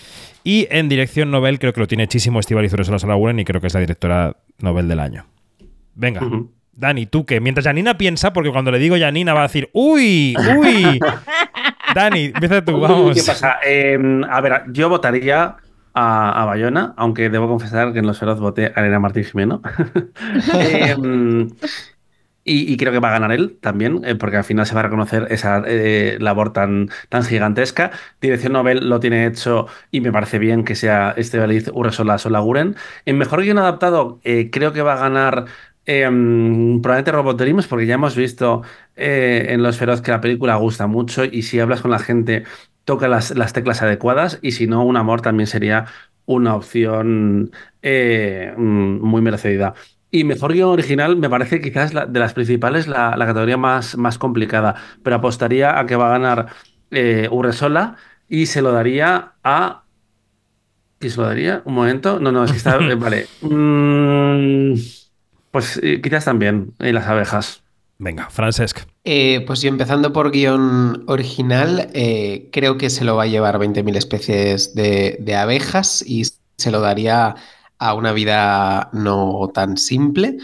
Y 0.45 0.67
en 0.71 0.89
dirección 0.89 1.31
novel 1.31 1.59
creo 1.59 1.73
que 1.73 1.81
lo 1.81 1.87
tiene 1.87 2.05
hechísimo 2.05 2.41
Estivaliz 2.41 2.73
Urresola 2.73 2.99
Solaguren 2.99 3.39
y 3.39 3.45
creo 3.45 3.61
que 3.61 3.69
es 3.69 3.75
la 3.75 3.81
directora 3.81 4.37
novel 4.59 4.89
del 4.89 5.01
año. 5.01 5.27
Venga. 5.95 6.23
Uh 6.23 6.31
-huh. 6.31 6.49
Dani, 6.73 7.07
tú 7.07 7.25
que 7.25 7.41
mientras 7.41 7.65
Janina 7.65 7.97
piensa, 7.97 8.35
porque 8.35 8.51
cuando 8.51 8.71
le 8.71 8.79
digo 8.79 8.97
Janina 8.99 9.33
va 9.33 9.41
a 9.41 9.45
decir, 9.45 9.71
uy, 9.73 10.37
uy. 10.59 11.01
Dani, 11.95 12.27
empieza 12.27 12.63
tú, 12.63 12.79
vamos. 12.79 13.17
¿Qué 13.17 13.23
pasa? 13.23 13.57
Eh, 13.65 13.99
a 14.29 14.41
ver, 14.43 14.65
yo 14.73 14.91
votaría 14.91 15.57
a, 15.95 16.43
a, 16.43 16.45
Bayona, 16.45 16.93
aunque 16.99 17.31
debo 17.31 17.49
confesar 17.49 17.95
que 17.95 18.01
en 18.01 18.07
Los 18.07 18.19
Feroz 18.19 18.39
voté 18.41 18.67
a 18.67 18.81
Elena 18.81 19.01
Martín 19.01 19.25
Jimeno. 19.25 19.63
eh, 20.55 20.95
y, 22.47 22.77
creo 22.77 22.93
que 22.93 23.01
va 23.01 23.09
a 23.09 23.13
ganar 23.13 23.33
él 23.33 23.59
también, 23.61 24.03
eh, 24.05 24.15
porque 24.15 24.37
al 24.37 24.45
final 24.45 24.67
se 24.67 24.75
va 24.75 24.81
a 24.81 24.83
reconocer 24.85 25.27
esa 25.31 25.63
eh, 25.67 26.17
labor 26.21 26.53
tan, 26.53 26.91
tan 27.09 27.25
gigantesca. 27.25 27.91
Dirección 28.21 28.53
Nobel 28.53 28.89
lo 28.89 29.01
tiene 29.01 29.27
hecho 29.27 29.67
y 29.91 30.01
me 30.01 30.13
parece 30.13 30.39
bien 30.39 30.65
que 30.65 30.75
sea 30.75 31.15
este 31.17 31.39
Beliz 31.39 31.71
Urresola 31.75 32.19
Solaguren. 32.19 32.77
En 33.05 33.19
mejor 33.19 33.43
guion 33.43 33.59
adaptado, 33.59 34.21
eh, 34.25 34.51
creo 34.51 34.73
que 34.73 34.83
va 34.83 34.95
a 34.95 34.99
ganar 34.99 35.47
eh, 35.87 36.05
probablemente 36.83 37.13
Robot 37.13 37.39
Dreams, 37.39 37.67
porque 37.67 37.87
ya 37.87 37.95
hemos 37.95 38.17
visto 38.17 38.63
en 38.97 39.63
Los 39.63 39.77
Feroz 39.77 40.01
que 40.01 40.11
la 40.11 40.21
película 40.21 40.57
gusta 40.57 40.87
mucho 40.87 41.25
y 41.25 41.43
si 41.43 41.61
hablas 41.61 41.83
con 41.83 41.91
la 41.91 41.99
gente 41.99 42.45
toca 42.85 43.09
las, 43.09 43.37
las 43.37 43.53
teclas 43.53 43.83
adecuadas 43.83 44.39
y 44.43 44.53
si 44.53 44.67
no, 44.67 44.85
Un 44.85 44.97
Amor 44.97 45.21
también 45.21 45.47
sería 45.49 45.87
una 46.27 46.55
opción 46.57 47.53
eh, 47.83 48.53
muy 48.57 49.23
merecida. 49.23 49.75
Y 50.11 50.25
mejor 50.25 50.53
guion 50.53 50.71
original 50.71 51.17
me 51.17 51.29
parece 51.29 51.61
quizás 51.61 51.93
la, 51.93 52.07
de 52.07 52.21
las 52.21 52.33
principales 52.33 52.87
la, 52.87 53.17
la, 53.17 53.27
categoría 53.27 53.57
más, 53.57 53.97
más 53.97 54.19
complicada, 54.19 54.75
pero 55.03 55.17
apostaría 55.17 55.79
a 55.79 55.87
que 55.87 55.97
va 55.97 56.07
a 56.07 56.19
ganar 56.19 56.47
eh, 56.91 57.29
Urresola 57.31 57.97
y 58.29 58.47
se 58.47 58.63
lo 58.63 58.73
daría 58.73 59.33
a... 59.43 59.83
¿Y 61.01 61.11
se 61.11 61.21
lo 61.21 61.27
daría? 61.27 61.63
Un 61.65 61.75
momento. 61.75 62.21
No, 62.21 62.33
no, 62.33 62.45
es 62.45 62.53
que 62.53 62.57
está... 62.59 62.79
vale. 62.97 63.27
Mm, 63.43 64.75
pues 65.51 65.79
eh, 65.83 66.01
quizás 66.01 66.25
también. 66.25 66.73
Y 66.79 66.93
las 66.93 67.07
abejas. 67.07 67.63
Venga, 67.99 68.29
Francesc. 68.31 68.81
Eh, 69.05 69.43
pues 69.47 69.63
yo 69.63 69.69
empezando 69.69 70.13
por 70.13 70.31
guion 70.31 71.05
original, 71.07 71.89
eh, 71.95 72.49
creo 72.53 72.77
que 72.77 72.91
se 72.91 73.05
lo 73.05 73.17
va 73.17 73.25
a 73.25 73.27
llevar 73.27 73.59
20.000 73.59 73.97
especies 73.97 74.75
de, 74.75 75.17
de 75.21 75.35
abejas 75.35 76.03
y 76.07 76.25
se 76.57 76.71
lo 76.71 76.81
daría 76.81 77.37
a 77.79 77.95
una 77.95 78.13
vida 78.13 78.91
no 78.93 79.51
tan 79.55 79.77
simple. 79.77 80.39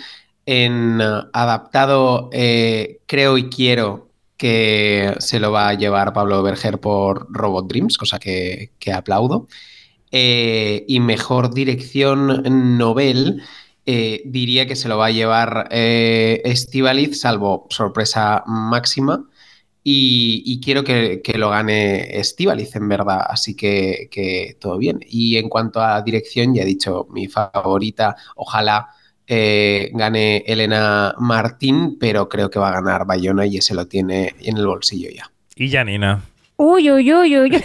En 0.47 1.01
uh, 1.01 1.29
adaptado, 1.33 2.29
eh, 2.33 3.01
creo 3.07 3.39
y 3.39 3.49
quiero 3.49 4.11
que 4.37 5.15
se 5.19 5.39
lo 5.39 5.53
va 5.53 5.69
a 5.69 5.75
llevar 5.75 6.13
Pablo 6.13 6.43
Berger 6.43 6.81
por 6.81 7.27
Robot 7.31 7.69
Dreams, 7.69 7.97
cosa 7.97 8.19
que, 8.19 8.73
que 8.79 8.93
aplaudo. 8.93 9.47
Eh, 10.11 10.85
y 10.89 11.01
mejor 11.01 11.55
dirección 11.55 12.77
novel, 12.77 13.43
eh, 13.87 14.23
diría 14.27 14.67
que 14.67 14.77
se 14.77 14.89
lo 14.89 14.99
va 14.99 15.07
a 15.07 15.11
llevar 15.11 15.69
Estivaliz, 15.71 17.21
salvo 17.21 17.67
sorpresa 17.71 18.43
máxima. 18.47 19.25
Y, 19.85 20.61
quiero 20.63 20.85
que, 20.85 21.21
que 21.23 21.39
lo 21.39 21.51
gane 21.51 22.19
Estivaliz, 22.19 22.77
en 22.77 22.89
verdad. 22.89 23.27
Así 23.29 23.57
que, 23.57 24.09
que, 24.11 24.57
todo 24.61 24.79
bien. 24.79 25.01
Y 25.09 25.37
en 25.37 25.49
cuanto 25.49 25.81
a 25.81 26.01
dirección, 26.03 26.55
ya 26.55 26.63
he 26.63 26.67
dicho, 26.67 27.09
mi 27.11 27.27
favorita, 27.27 28.17
ojalá 28.37 28.89
eh, 29.27 29.91
gane 29.95 30.45
Elena 30.47 31.15
Martín, 31.19 31.97
pero 31.99 32.29
creo 32.29 32.51
que 32.51 32.59
va 32.59 32.69
a 32.69 32.81
ganar 32.81 33.07
Bayona 33.07 33.47
y 33.47 33.57
ese 33.57 33.75
lo 33.75 33.87
tiene 33.87 34.35
en 34.41 34.57
el 34.57 34.67
bolsillo 34.67 35.11
ya. 35.11 35.31
Y 35.57 35.71
Janina. 35.71 36.23
Uy, 36.65 36.93
uy, 36.93 37.13
uy, 37.13 37.41
uy. 37.41 37.51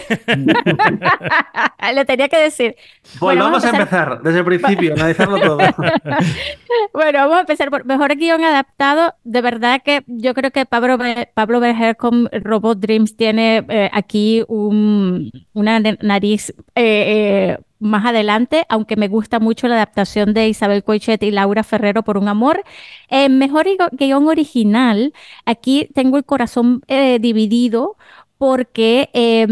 Le 1.94 2.04
tenía 2.04 2.28
que 2.28 2.36
decir. 2.36 2.74
Bueno, 3.20 3.44
bueno 3.44 3.44
vamos, 3.44 3.64
a 3.64 3.70
empezar, 3.70 4.20
desde 4.22 4.40
el 4.40 4.44
principio, 4.44 4.94
analizarlo 4.94 5.40
todo. 5.40 5.58
bueno, 6.92 7.18
vamos 7.20 7.36
a 7.36 7.40
empezar 7.42 7.70
por 7.70 7.84
mejor 7.84 8.16
guion 8.16 8.42
adaptado. 8.42 9.14
De 9.22 9.40
verdad 9.40 9.82
que 9.84 10.02
yo 10.08 10.34
creo 10.34 10.50
que 10.50 10.66
Pablo, 10.66 10.98
Pablo 11.32 11.60
Berger 11.60 11.96
con 11.96 12.28
Robot 12.42 12.80
Dreams 12.80 13.16
tiene 13.16 13.64
eh, 13.68 13.88
aquí 13.92 14.44
un, 14.48 15.30
una 15.52 15.78
nariz 15.78 16.52
eh, 16.74 16.74
eh, 16.74 17.58
más 17.80 18.06
adelante, 18.06 18.64
aunque 18.68 18.96
me 18.96 19.08
gusta 19.08 19.38
mucho 19.38 19.68
la 19.68 19.76
adaptación 19.76 20.34
de 20.34 20.48
Isabel 20.48 20.84
Coichet 20.84 21.22
y 21.22 21.30
Laura 21.30 21.62
Ferrero 21.62 22.02
por 22.02 22.18
un 22.18 22.28
amor. 22.28 22.62
Eh, 23.08 23.28
mejor 23.28 23.66
guion 23.92 24.26
original, 24.26 25.12
aquí 25.44 25.88
tengo 25.94 26.16
el 26.16 26.24
corazón 26.24 26.82
eh, 26.88 27.18
dividido 27.20 27.96
porque 28.38 29.10
eh, 29.14 29.46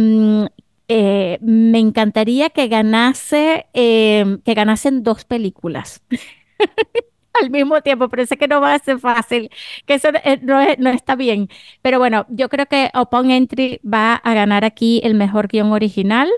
eh, 0.89 1.39
me 1.43 1.79
encantaría 1.79 2.51
que 2.51 2.69
ganase, 2.69 3.67
eh, 3.75 4.39
que 4.45 4.55
ganasen 4.55 5.03
dos 5.03 5.25
películas. 5.25 6.03
al 7.41 7.51
mismo 7.51 7.81
tiempo, 7.83 8.09
pero 8.09 8.25
sé 8.27 8.37
que 8.37 8.49
no 8.49 8.61
va 8.61 8.75
a 8.75 8.79
ser 8.79 8.99
fácil, 8.99 9.51
que 9.87 9.95
eso 9.95 10.09
no, 10.43 10.61
es, 10.61 10.79
no, 10.79 10.91
está 10.91 11.17
bien. 11.17 11.49
Pero 11.83 11.99
bueno, 11.99 12.25
yo 12.31 12.49
creo 12.49 12.67
que 12.67 12.91
Upon 12.99 13.31
Entry 13.31 13.81
va 13.85 14.15
a 14.15 14.35
ganar 14.35 14.65
aquí 14.65 15.01
el 15.05 15.15
mejor 15.15 15.49
guion 15.49 15.73
original. 15.73 16.31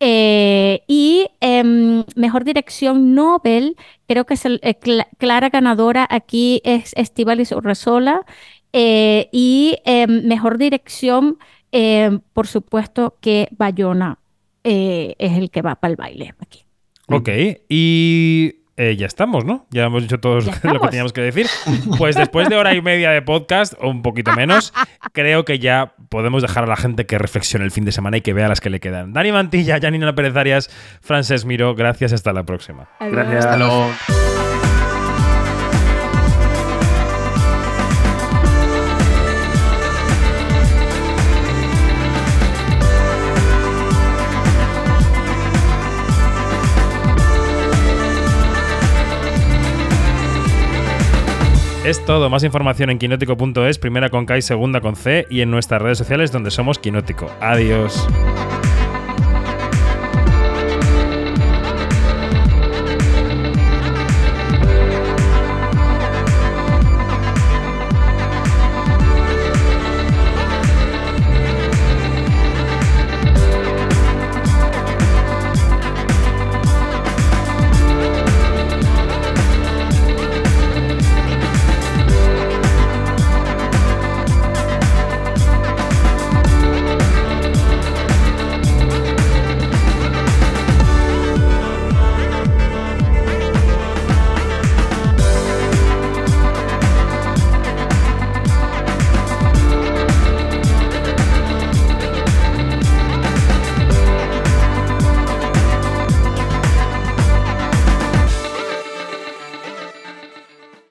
Eh, 0.00 0.82
y 0.88 1.28
em, 1.40 2.04
mejor 2.16 2.44
dirección 2.44 3.14
Nobel, 3.14 3.76
creo 4.08 4.26
que 4.26 4.34
es 4.34 4.44
el, 4.46 4.60
eh, 4.62 4.78
cla- 4.80 5.08
clara 5.18 5.50
ganadora 5.50 6.06
aquí 6.10 6.60
es 6.64 6.92
Estíbaliz 6.96 7.52
Urresola. 7.52 8.24
Eh, 8.72 9.28
y 9.32 9.78
em, 9.84 10.26
mejor 10.26 10.58
dirección, 10.58 11.38
em, 11.72 12.20
por 12.32 12.46
supuesto 12.46 13.16
que 13.20 13.48
Bayona 13.56 14.18
eh, 14.64 15.14
es 15.18 15.32
el 15.32 15.50
que 15.50 15.62
va 15.62 15.76
para 15.76 15.90
el 15.90 15.96
baile 15.96 16.34
aquí. 16.40 16.64
Ok, 17.08 17.28
y 17.68 18.60
eh, 18.76 18.96
ya 18.96 19.06
estamos, 19.06 19.44
¿no? 19.44 19.66
Ya 19.70 19.84
hemos 19.84 20.02
dicho 20.02 20.20
todo 20.20 20.40
lo 20.62 20.80
que 20.80 20.88
teníamos 20.88 21.12
que 21.12 21.20
decir. 21.20 21.46
Pues 21.98 22.16
después 22.16 22.48
de 22.48 22.56
hora 22.56 22.74
y 22.74 22.80
media 22.80 23.10
de 23.10 23.20
podcast, 23.20 23.74
o 23.78 23.90
un 23.90 24.00
poquito 24.00 24.32
menos, 24.32 24.72
creo 25.12 25.44
que 25.44 25.58
ya 25.58 25.92
podemos 26.08 26.40
dejar 26.40 26.64
a 26.64 26.66
la 26.66 26.76
gente 26.76 27.04
que 27.04 27.18
reflexione 27.18 27.64
el 27.66 27.72
fin 27.72 27.84
de 27.84 27.92
semana 27.92 28.16
y 28.16 28.20
que 28.22 28.32
vea 28.32 28.48
las 28.48 28.62
que 28.62 28.70
le 28.70 28.80
quedan. 28.80 29.12
Dani 29.12 29.32
Mantilla, 29.32 29.78
Janina 29.80 30.14
Pérez 30.14 30.34
Arias, 30.34 30.70
Frances 31.02 31.44
Miró, 31.44 31.74
gracias, 31.74 32.14
hasta 32.14 32.32
la 32.32 32.44
próxima. 32.44 32.88
Gracias. 33.00 33.44
Hasta 33.44 33.58
luego. 33.58 33.90
Es 51.90 52.04
todo, 52.04 52.30
más 52.30 52.44
información 52.44 52.90
en 52.90 53.00
quinótico.es, 53.00 53.78
primera 53.78 54.10
con 54.10 54.24
K 54.24 54.38
y 54.38 54.42
segunda 54.42 54.80
con 54.80 54.94
C, 54.94 55.26
y 55.28 55.40
en 55.40 55.50
nuestras 55.50 55.82
redes 55.82 55.98
sociales 55.98 56.30
donde 56.30 56.52
somos 56.52 56.78
Quinótico. 56.78 57.28
Adiós. 57.40 58.06